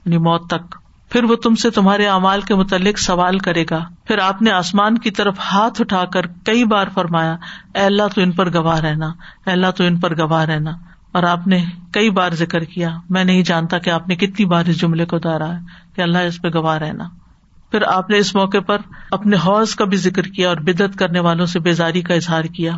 یعنی 0.05 0.19
موت 0.19 0.51
تک۔ 0.51 0.75
پھر 1.11 1.25
وہ 1.25 1.37
تم 1.37 1.55
سے 1.55 1.71
تمہارے 1.71 2.07
اعمال 2.07 2.41
کے 2.41 2.55
متعلق 2.55 2.99
سوال 2.99 3.39
کرے 3.39 3.65
گا۔ 3.71 3.85
پھر 4.05 4.19
آپ 4.19 4.43
نے 4.43 4.51
آسمان 4.51 4.99
کی 4.99 5.11
طرف 5.11 5.37
ہاتھ 5.53 5.81
اٹھا 5.81 6.05
کر 6.05 6.27
کئی 6.27 6.65
بار 6.65 6.87
فرمایا، 6.95 7.37
اے 7.75 7.81
اللہ 7.81 8.03
تو 8.15 8.21
ان 8.21 8.33
پر 8.33 8.55
گواہ 8.55 8.81
رہنا، 8.81 9.07
اے 9.47 9.51
اللہ 9.51 9.71
تو 9.77 9.85
ان 9.85 10.01
پر 10.01 10.19
گواہ 10.19 10.45
رہنا۔ 10.45 10.71
اور 11.13 11.23
آپ 11.23 11.47
نے 11.47 11.65
کئی 11.93 12.11
بار 12.11 12.31
ذکر 12.33 12.65
کیا، 12.65 12.89
میں 13.11 13.25
نہیں 13.25 13.43
جانتا 13.43 13.79
کہ 13.79 13.91
آپ 13.91 14.09
نے 14.09 14.17
کتنی 14.17 14.47
بار 14.47 14.65
اس 14.67 14.81
جملے 14.81 15.05
کو 15.05 15.19
دہرا 15.19 15.55
ہے 15.55 15.59
کہ 15.97 16.03
اللہ 16.03 16.19
اس 16.19 16.43
پہ 16.43 16.49
گواہ 16.55 16.79
رہنا۔ 16.79 17.05
پھر 17.71 17.83
آپ 17.83 18.11
نے 18.11 18.19
اس 18.19 18.35
موقع 18.35 18.59
پر 18.59 18.79
اپنے 19.11 19.37
حوض 19.37 19.75
کا 19.75 19.85
بھی 19.85 19.97
ذکر 19.97 20.23
کیا 20.23 20.49
اور 20.49 20.57
بدت 20.57 20.99
کرنے 20.99 21.21
والوں 21.21 21.47
سے 21.47 21.61
بیزاری 21.61 22.03
کا 22.03 22.15
اظہار 22.15 22.45
کیا۔ 22.45 22.73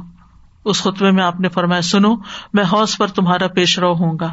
اس 0.65 0.83
خطبے 0.83 1.11
میں 1.11 1.23
آپ 1.25 1.41
نے 1.41 1.49
فرمایا، 1.49 1.83
سنو، 1.83 2.15
میں 2.53 2.65
حوض 2.73 2.97
پر 2.97 3.07
تمہارا 3.07 3.47
پیش 3.49 3.79
رو 3.79 3.93
ہوں 3.95 4.19
گا 4.21 4.33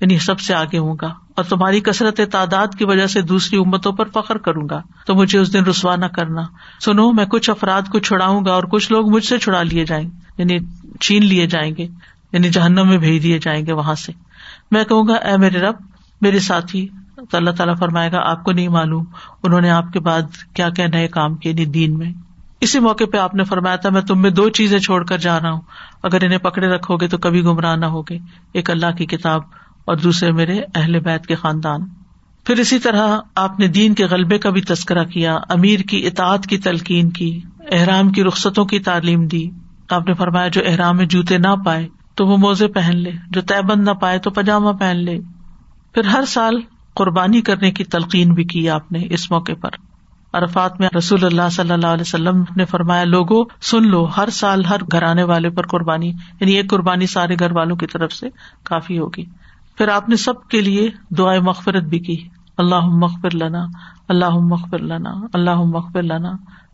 یعنی 0.00 0.18
سب 0.18 0.40
سے 0.40 0.54
آگے 0.54 0.78
ہوں 0.78 0.96
گا، 1.00 1.06
اور 1.34 1.44
تمہاری 1.44 1.80
کثرت 1.80 2.20
تعداد 2.32 2.74
کی 2.78 2.84
وجہ 2.84 3.06
سے 3.06 3.20
دوسری 3.22 3.58
امتوں 3.58 3.92
پر 3.92 4.08
فخر 4.14 4.38
کروں 4.38 4.68
گا، 4.68 4.80
تو 5.06 5.14
مجھے 5.14 5.38
اس 5.38 5.52
دن 5.52 5.64
رسوا 5.64 5.94
نہ 5.96 6.06
کرنا۔ 6.06 6.42
سنو، 6.80 7.10
میں 7.12 7.24
کچھ 7.24 7.50
افراد 7.50 7.88
کو 7.92 7.98
چھڑاؤں 7.98 8.44
گا 8.44 8.52
اور 8.52 8.64
کچھ 8.64 8.90
لوگ 8.92 9.10
مجھ 9.10 9.24
سے 9.24 9.38
چھڑا 9.38 9.62
لیے 9.62 9.84
جائیں 9.84 10.04
گے 10.04 10.34
یعنی 10.38 10.58
چھین 11.00 11.24
لیے 11.24 11.46
جائیں 11.46 11.74
گے 11.78 11.86
یعنی 12.32 12.48
جہنم 12.48 12.88
میں 12.88 12.98
بھیج 12.98 13.22
دیے 13.22 13.38
جائیں 13.38 13.64
گے 13.66 13.72
وہاں 13.72 13.94
سے۔ 13.94 14.12
میں 14.70 14.84
کہوں 14.84 15.08
گا، 15.08 15.14
اے 15.14 15.36
میرے 15.36 15.60
رب، 15.60 15.76
میرے 16.20 16.38
ساتھی، 16.38 16.86
تو 17.16 17.36
اللہ 17.36 17.50
تعالیٰ 17.50 17.76
فرمائے 17.78 18.12
گا، 18.12 18.20
آپ 18.30 18.44
کو 18.44 18.52
نہیں 18.52 18.68
معلوم 18.68 19.04
انہوں 19.42 19.60
نے 19.60 19.70
آپ 19.70 19.92
کے 19.92 20.00
بعد 20.00 20.36
کیا 20.54 20.68
کیا 20.70 20.86
نئے 20.86 21.08
کام 21.08 21.34
کیے 21.34 21.52
دین 21.52 21.98
میں۔ 21.98 22.12
اسی 22.60 22.78
موقع 22.78 23.04
پہ 23.12 23.16
آپ 23.16 23.34
نے 23.34 23.44
فرمایا 23.44 23.76
تھا، 23.76 23.90
میں 23.90 24.00
تم 24.00 24.22
میں 24.22 24.30
دو 24.30 24.48
چیزیں 24.48 24.78
چھوڑ 24.78 25.04
کر 25.04 25.18
جا 25.18 25.40
رہا 25.40 25.50
ہوں۔ 25.50 25.60
اگر 26.02 26.24
انہیں 26.24 26.38
پکڑے 26.38 26.66
رکھو 26.66 26.96
گے 26.96 27.08
تو 27.08 27.18
کبھی 27.18 27.44
گمراہ 27.44 27.76
نہ 27.76 27.86
ہوگے۔ 27.86 28.18
ایک 28.52 28.70
اللہ 28.70 28.90
کی 28.98 29.06
کتاب 29.06 29.42
اور 29.84 29.96
دوسرے 29.96 30.32
میرے 30.32 30.60
اہل 30.74 31.00
بیت 31.00 31.26
کے 31.26 31.34
خاندان۔ 31.34 31.80
پھر 32.44 32.58
اسی 32.58 32.78
طرح 32.78 33.18
آپ 33.34 33.60
نے 33.60 33.68
دین 33.68 33.94
کے 33.94 34.04
غلبے 34.04 34.38
کا 34.38 34.50
بھی 34.50 34.60
تذکرہ 34.60 35.04
کیا، 35.04 35.38
امیر 35.48 35.80
کی 35.80 36.06
اطاعت 36.06 36.46
کی 36.46 36.58
تلقین 36.58 37.10
کی، 37.10 37.40
احرام 37.72 38.10
کی 38.10 38.24
رخصتوں 38.24 38.64
کی 38.64 38.78
تعلیم 38.78 39.26
دی۔ 39.26 39.50
آپ 39.90 40.08
نے 40.08 40.14
فرمایا، 40.14 40.48
جو 40.48 40.60
احرام 40.66 40.96
میں 40.96 41.06
جوتے 41.06 41.38
نہ 41.38 41.54
پائے 41.64 41.88
تو 42.14 42.26
وہ 42.26 42.36
موزے 42.36 42.68
پہن 42.68 42.96
لے، 42.96 43.12
جو 43.30 43.40
طے 43.40 43.62
بند 43.62 43.84
نہ 43.84 43.90
پائے 43.90 44.18
تو 44.18 44.30
پاجامہ 44.30 44.72
پہن 44.72 44.96
لے۔ 44.96 45.18
پھر 45.94 46.04
ہر 46.04 46.24
سال 46.24 46.60
قربانی 46.94 47.40
کرنے 47.40 47.70
کی 47.70 47.84
تلقین 47.84 48.34
بھی 48.34 48.44
کی 48.44 48.70
آپ 48.70 48.92
نے 48.92 49.06
اس 49.10 49.30
موقع 49.30 49.52
پر۔ 49.60 49.70
عرفات 50.36 50.80
میں 50.80 50.88
رسول 50.98 51.24
اللہ 51.24 51.48
صلی 51.52 51.70
اللہ 51.70 51.86
علیہ 51.86 52.00
وسلم 52.00 52.44
نے 52.56 52.64
فرمایا 52.64 53.04
لوگوں 53.04 53.44
سن 53.62 53.88
لو 53.88 54.04
ہر 54.16 54.30
سال 54.30 54.64
ہر 54.64 54.76
گھر 54.92 55.02
آنے 55.02 55.22
والے 55.22 55.50
پر 55.50 55.66
قربانی 55.66 56.08
یعنی 56.40 56.52
ایک 56.52 56.70
قربانی 56.70 57.06
سارے 57.06 57.36
گھر 57.38 57.52
والوں 57.52 57.76
کی 57.76 57.86
طرف 57.86 58.12
سے 58.12 58.26
کافی 58.62 58.98
ہوگی۔ 58.98 59.24
پھر 59.78 59.88
آپ 59.88 60.08
نے 60.08 60.16
سب 60.16 60.48
کے 60.48 60.60
لیے 60.60 60.88
دعائیں 61.18 61.40
مغفرت 61.40 61.82
بھی 61.82 61.98
کی۔ 61.98 62.28
اللہ 62.58 62.80
مغفر 62.80 63.34
لنا 63.34 63.66
اللہ 64.08 64.30
مغفر 64.30 64.78
لنا 64.78 65.10
اللہ 65.32 65.54
مغفر 65.54 66.02
لنا۔ 66.02 66.32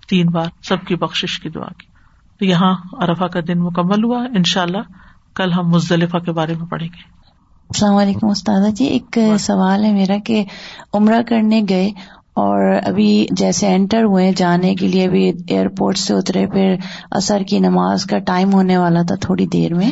تین 0.09 0.27
بار 0.27 0.45
سب 0.63 0.85
کی 0.85 0.95
بخش 0.97 1.41
کی 1.41 1.49
دعا 1.49 1.69
کی۔ 1.79 1.87
تو 2.39 2.45
یہاں 2.45 2.75
ارفا 2.93 3.27
کا 3.27 3.41
دن 3.49 3.61
مکمل 3.61 4.05
ہوا۔ 4.05 4.19
ان 4.19 4.45
شاء 4.45 4.63
اللہ 4.63 4.79
کل 5.35 5.53
ہم 5.53 5.69
مزدلفہ 5.69 6.17
کے 6.17 6.33
بارے 6.33 6.55
میں 6.55 6.67
پڑھیں 6.67 6.89
گے۔ 6.89 7.23
السلام 7.63 7.97
علیکم 7.97 8.27
استاد 8.27 8.77
جی 8.77 8.85
ایک 8.85 9.19
سوال 9.39 9.85
ہے 9.85 9.93
میرا 9.93 10.19
کہ 10.25 10.45
عمرہ 10.95 11.23
کرنے 11.23 11.63
گئے 11.69 11.91
اور 12.35 12.77
ابھی 12.85 13.27
جیسے 13.31 13.75
انٹر 13.75 14.03
ہوئے 14.03 14.33
جانے 14.37 14.75
کے 14.75 14.89
لیے 14.89 15.05
ابھی 15.05 15.33
ایئرپورٹ 15.49 15.99
سے 15.99 16.15
اترے، 16.15 16.47
پھر 16.47 16.75
اثر 17.11 17.43
کی 17.43 17.59
نماز 17.59 18.05
کا 18.05 18.19
ٹائم 18.19 18.53
ہونے 18.53 18.77
والا 18.77 19.03
تھا 19.03 19.15
تھوڑی 19.15 19.47
دیر 19.47 19.75
میں۔ 19.75 19.91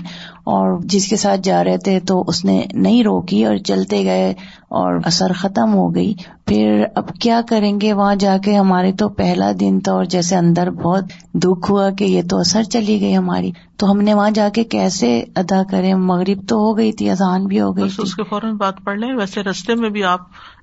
اور 0.50 0.78
جس 0.84 1.08
کے 1.08 1.16
ساتھ 1.16 1.40
جا 1.40 1.64
رہے 1.64 1.78
تھے 1.78 2.00
تو 2.00 2.24
اس 2.26 2.44
نے 2.44 2.64
نہیں 2.72 3.04
روکی 3.04 3.44
اور 3.44 3.56
چلتے 3.56 4.04
گئے 4.04 4.30
اور 4.68 5.00
اثر 5.04 5.32
ختم 5.32 5.74
ہو 5.74 5.94
گئی۔ 5.94 6.14
پھر 6.46 6.84
اب 6.94 7.08
کیا 7.20 7.40
کریں 7.48 7.80
گے؟ 7.80 7.92
وہاں 7.92 8.14
جا 8.14 8.36
کے 8.44 8.56
ہمارے 8.56 8.92
تو 8.92 9.08
پہلا 9.08 9.52
دن 9.60 9.80
تھا 9.80 9.92
اور 9.92 10.04
جیسے 10.04 10.36
اندر 10.36 10.70
بہت 10.70 11.04
دکھ 11.34 11.70
ہوا 11.70 11.90
کہ 11.90 12.04
یہ 12.04 12.22
تو 12.30 12.38
اثر 12.38 12.62
چلی 12.62 13.00
گئی 13.00 13.16
ہماری۔ 13.16 13.50
تو 13.76 13.90
ہم 13.90 14.00
نے 14.00 14.14
وہاں 14.14 14.30
جا 14.30 14.48
کے 14.54 14.64
کیسے 14.64 15.24
ادا 15.36 15.62
کرے 15.70 15.94
مغرب 15.94 16.48
تو 16.48 16.56
ہو 16.56 16.78
گئی 16.78 16.92
تھی 16.92 17.10
اذان 17.10 17.46
بھی 17.46 17.60
ہو 17.60 17.76
گئی 17.76 17.88
اس 17.98 18.14
کے 18.14 18.22
فوراً 18.22 18.56
بات 18.56 18.74
پڑھ 18.84 18.98
لیں۔ 18.98 19.16
ویسے 19.16 19.42
رستے 19.42 19.74
میں 19.74 19.90
بھی 19.90 20.04
آپ 20.04 20.20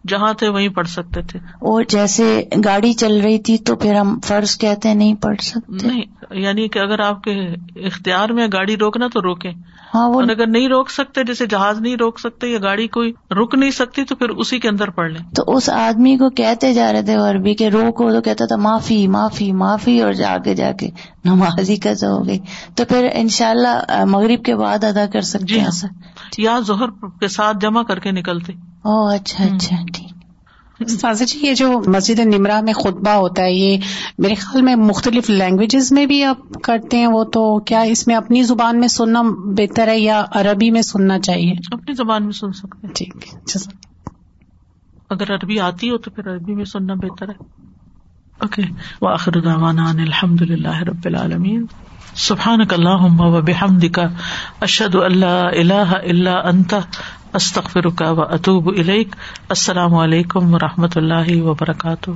جہاں 0.08 0.34
تھے 0.34 0.50
وہیں 0.50 0.70
پڑھ 0.70 0.88
سکتے 0.88 1.22
تھے۔ 1.22 1.40
اور 1.40 1.84
جیسے 1.90 2.44
گاڑی 2.66 2.94
چل 2.94 3.22
رہی 3.22 3.40
تھی 3.40 3.58
تو 3.58 3.76
پھر 3.76 3.96
ہم 3.96 4.20
فرض 4.24 4.58
کہتے 4.58 4.94
نہیں 4.94 5.14
پڑھ 5.14 5.42
سکتے۔ 5.42 5.88
نہیں 5.88 6.02
یعنی 6.32 6.68
کہ 6.68 6.80
اگر 6.80 7.00
آپ 7.00 7.24
کے 7.24 7.32
اختیار 7.86 8.30
میں 8.30 8.48
گاڑی 8.54 8.78
روکنا 8.78 9.08
تو 9.14 9.22
روکے 9.22 9.50
ہاں 9.96 10.10
وہ 10.10 10.22
اگر 10.22 10.48
نہیں 10.48 10.68
روک 10.68 10.90
سکتے 10.90 11.24
جیسے 11.24 11.46
جہاز 11.46 11.82
نہیں 11.82 11.96
روک 11.96 12.20
سکتے 12.20 12.48
یا 12.48 12.60
گاڑی 12.62 12.88
کوئی 12.88 13.14
رک 13.32 13.56
نہیں 13.56 13.72
سکتی 13.72 14.04
تو 14.04 14.16
پھر 14.16 14.30
اسی 14.30 14.60
کے 14.60 14.70
اندر 14.70 14.90
پڑھ 14.90 15.12
لیں۔ 15.12 15.22
تو 15.36 15.44
اس 15.48 15.70
آدمی 15.70 16.18
کو 16.18 16.30
کہتے 16.30 16.74
جا 16.74 16.92
رہے 16.94 17.02
تھے 17.02 17.16
عربی 17.16 17.54
کے 17.54 17.70
روکو 17.70 18.12
تو 18.12 18.22
کہتا 18.22 18.46
تھا 18.46 18.56
معافی 18.56 19.08
معافی 19.08 19.52
معافی 19.52 20.02
اور 20.02 20.14
جا 20.14 20.38
کے 20.38 20.56
جا 20.56 20.72
کے 20.72 20.90
نماز 21.26 21.70
ہی 21.70 21.76
کز 21.76 22.04
ہو 22.04 22.28
گئی۔ 22.28 22.40
تو 22.76 22.86
پھر 22.86 23.08
ان 23.14 23.28
شاء 23.28 23.50
اللہ 23.50 24.06
مغرب 24.06 24.46
کے 24.46 24.56
بعد 24.56 24.84
ادا 24.84 25.06
کر 25.14 25.22
سکتے 25.22 25.46
جی 25.46 25.62
ہاں۔ 25.62 25.88
یا 26.38 26.60
ظہر 26.60 26.90
کے 27.20 27.28
ساتھ 27.28 27.58
جمع 27.62 27.84
کر 27.84 28.00
کے 28.00 28.12
نکلتے۔ 28.12 28.54
او 28.84 29.08
اچھا 29.08 29.44
اچھا 29.44 29.76
ٹھیک۔ 29.94 30.17
سازا 30.86 31.26
جی 31.26 31.40
یہ 31.42 31.54
جو 31.54 31.82
مسجد 31.88 32.20
نمرا 32.20 32.62
میں 32.62 32.74
خطبہ 32.74 33.10
ہوتا 33.10 33.44
ہے 33.44 33.52
یہ 33.52 33.78
میرے 34.18 34.36
خیال 34.36 34.62
میں 34.62 34.76
مختلف 34.76 35.30
لینگویجز 35.30 35.92
میں 35.92 36.06
بھی 36.06 36.24
آپ 36.24 36.38
کرتے 36.64 36.98
ہیں 36.98 37.08
وہ 37.08 37.24
تو 37.24 37.60
کیا 37.60 37.82
اس 37.82 38.08
میں 38.08 38.16
اپنی 38.16 38.44
زبان 38.44 38.80
میں 38.80 38.88
سننا 38.88 39.22
بہتر 39.46 39.88
ہے 39.88 40.00
یا 40.00 40.26
عربی 40.32 40.72
میں 40.72 40.82
سننا 40.82 41.20
چاہیے؟ 41.20 41.54
اپنی 41.72 41.94
زبان 41.94 42.24
میں 42.24 42.32
سن 42.32 42.52
سکتے 42.52 42.88
ٹھیک 42.88 43.16
ہے 43.16 43.60
اگر 45.10 45.36
عربی 45.36 45.60
آتی 45.60 45.90
ہو 45.90 45.98
تو 45.98 46.12
پھر 46.12 46.34
عربی 46.34 46.56
میں 46.56 46.66
سننا 46.66 46.94
بہتر 46.94 47.30
ہے۔ 47.30 47.44
اوکے 48.38 48.62
واخر 49.02 49.32
دعوانا 49.32 49.90
الحمد 49.90 50.42
للہ 50.42 50.78
رب 50.78 51.06
العالمین۔ 51.06 51.66
سبحان 52.16 52.60
اللہ 52.62 53.22
و 53.22 53.42
بحمد 53.42 53.86
کا 53.94 54.04
اشد 54.62 54.96
اللہ 54.96 55.26
اللہ 55.26 55.94
اللہ 56.04 56.30
انت 56.30 56.76
استخر 57.34 57.86
و 57.86 57.90
اطوب 58.22 58.68
السلام 59.50 59.96
علیکم 59.96 60.54
و 60.54 60.58
رحمۃ 60.58 60.96
اللہ 60.96 61.42
وبرکاتہ۔ 61.42 62.12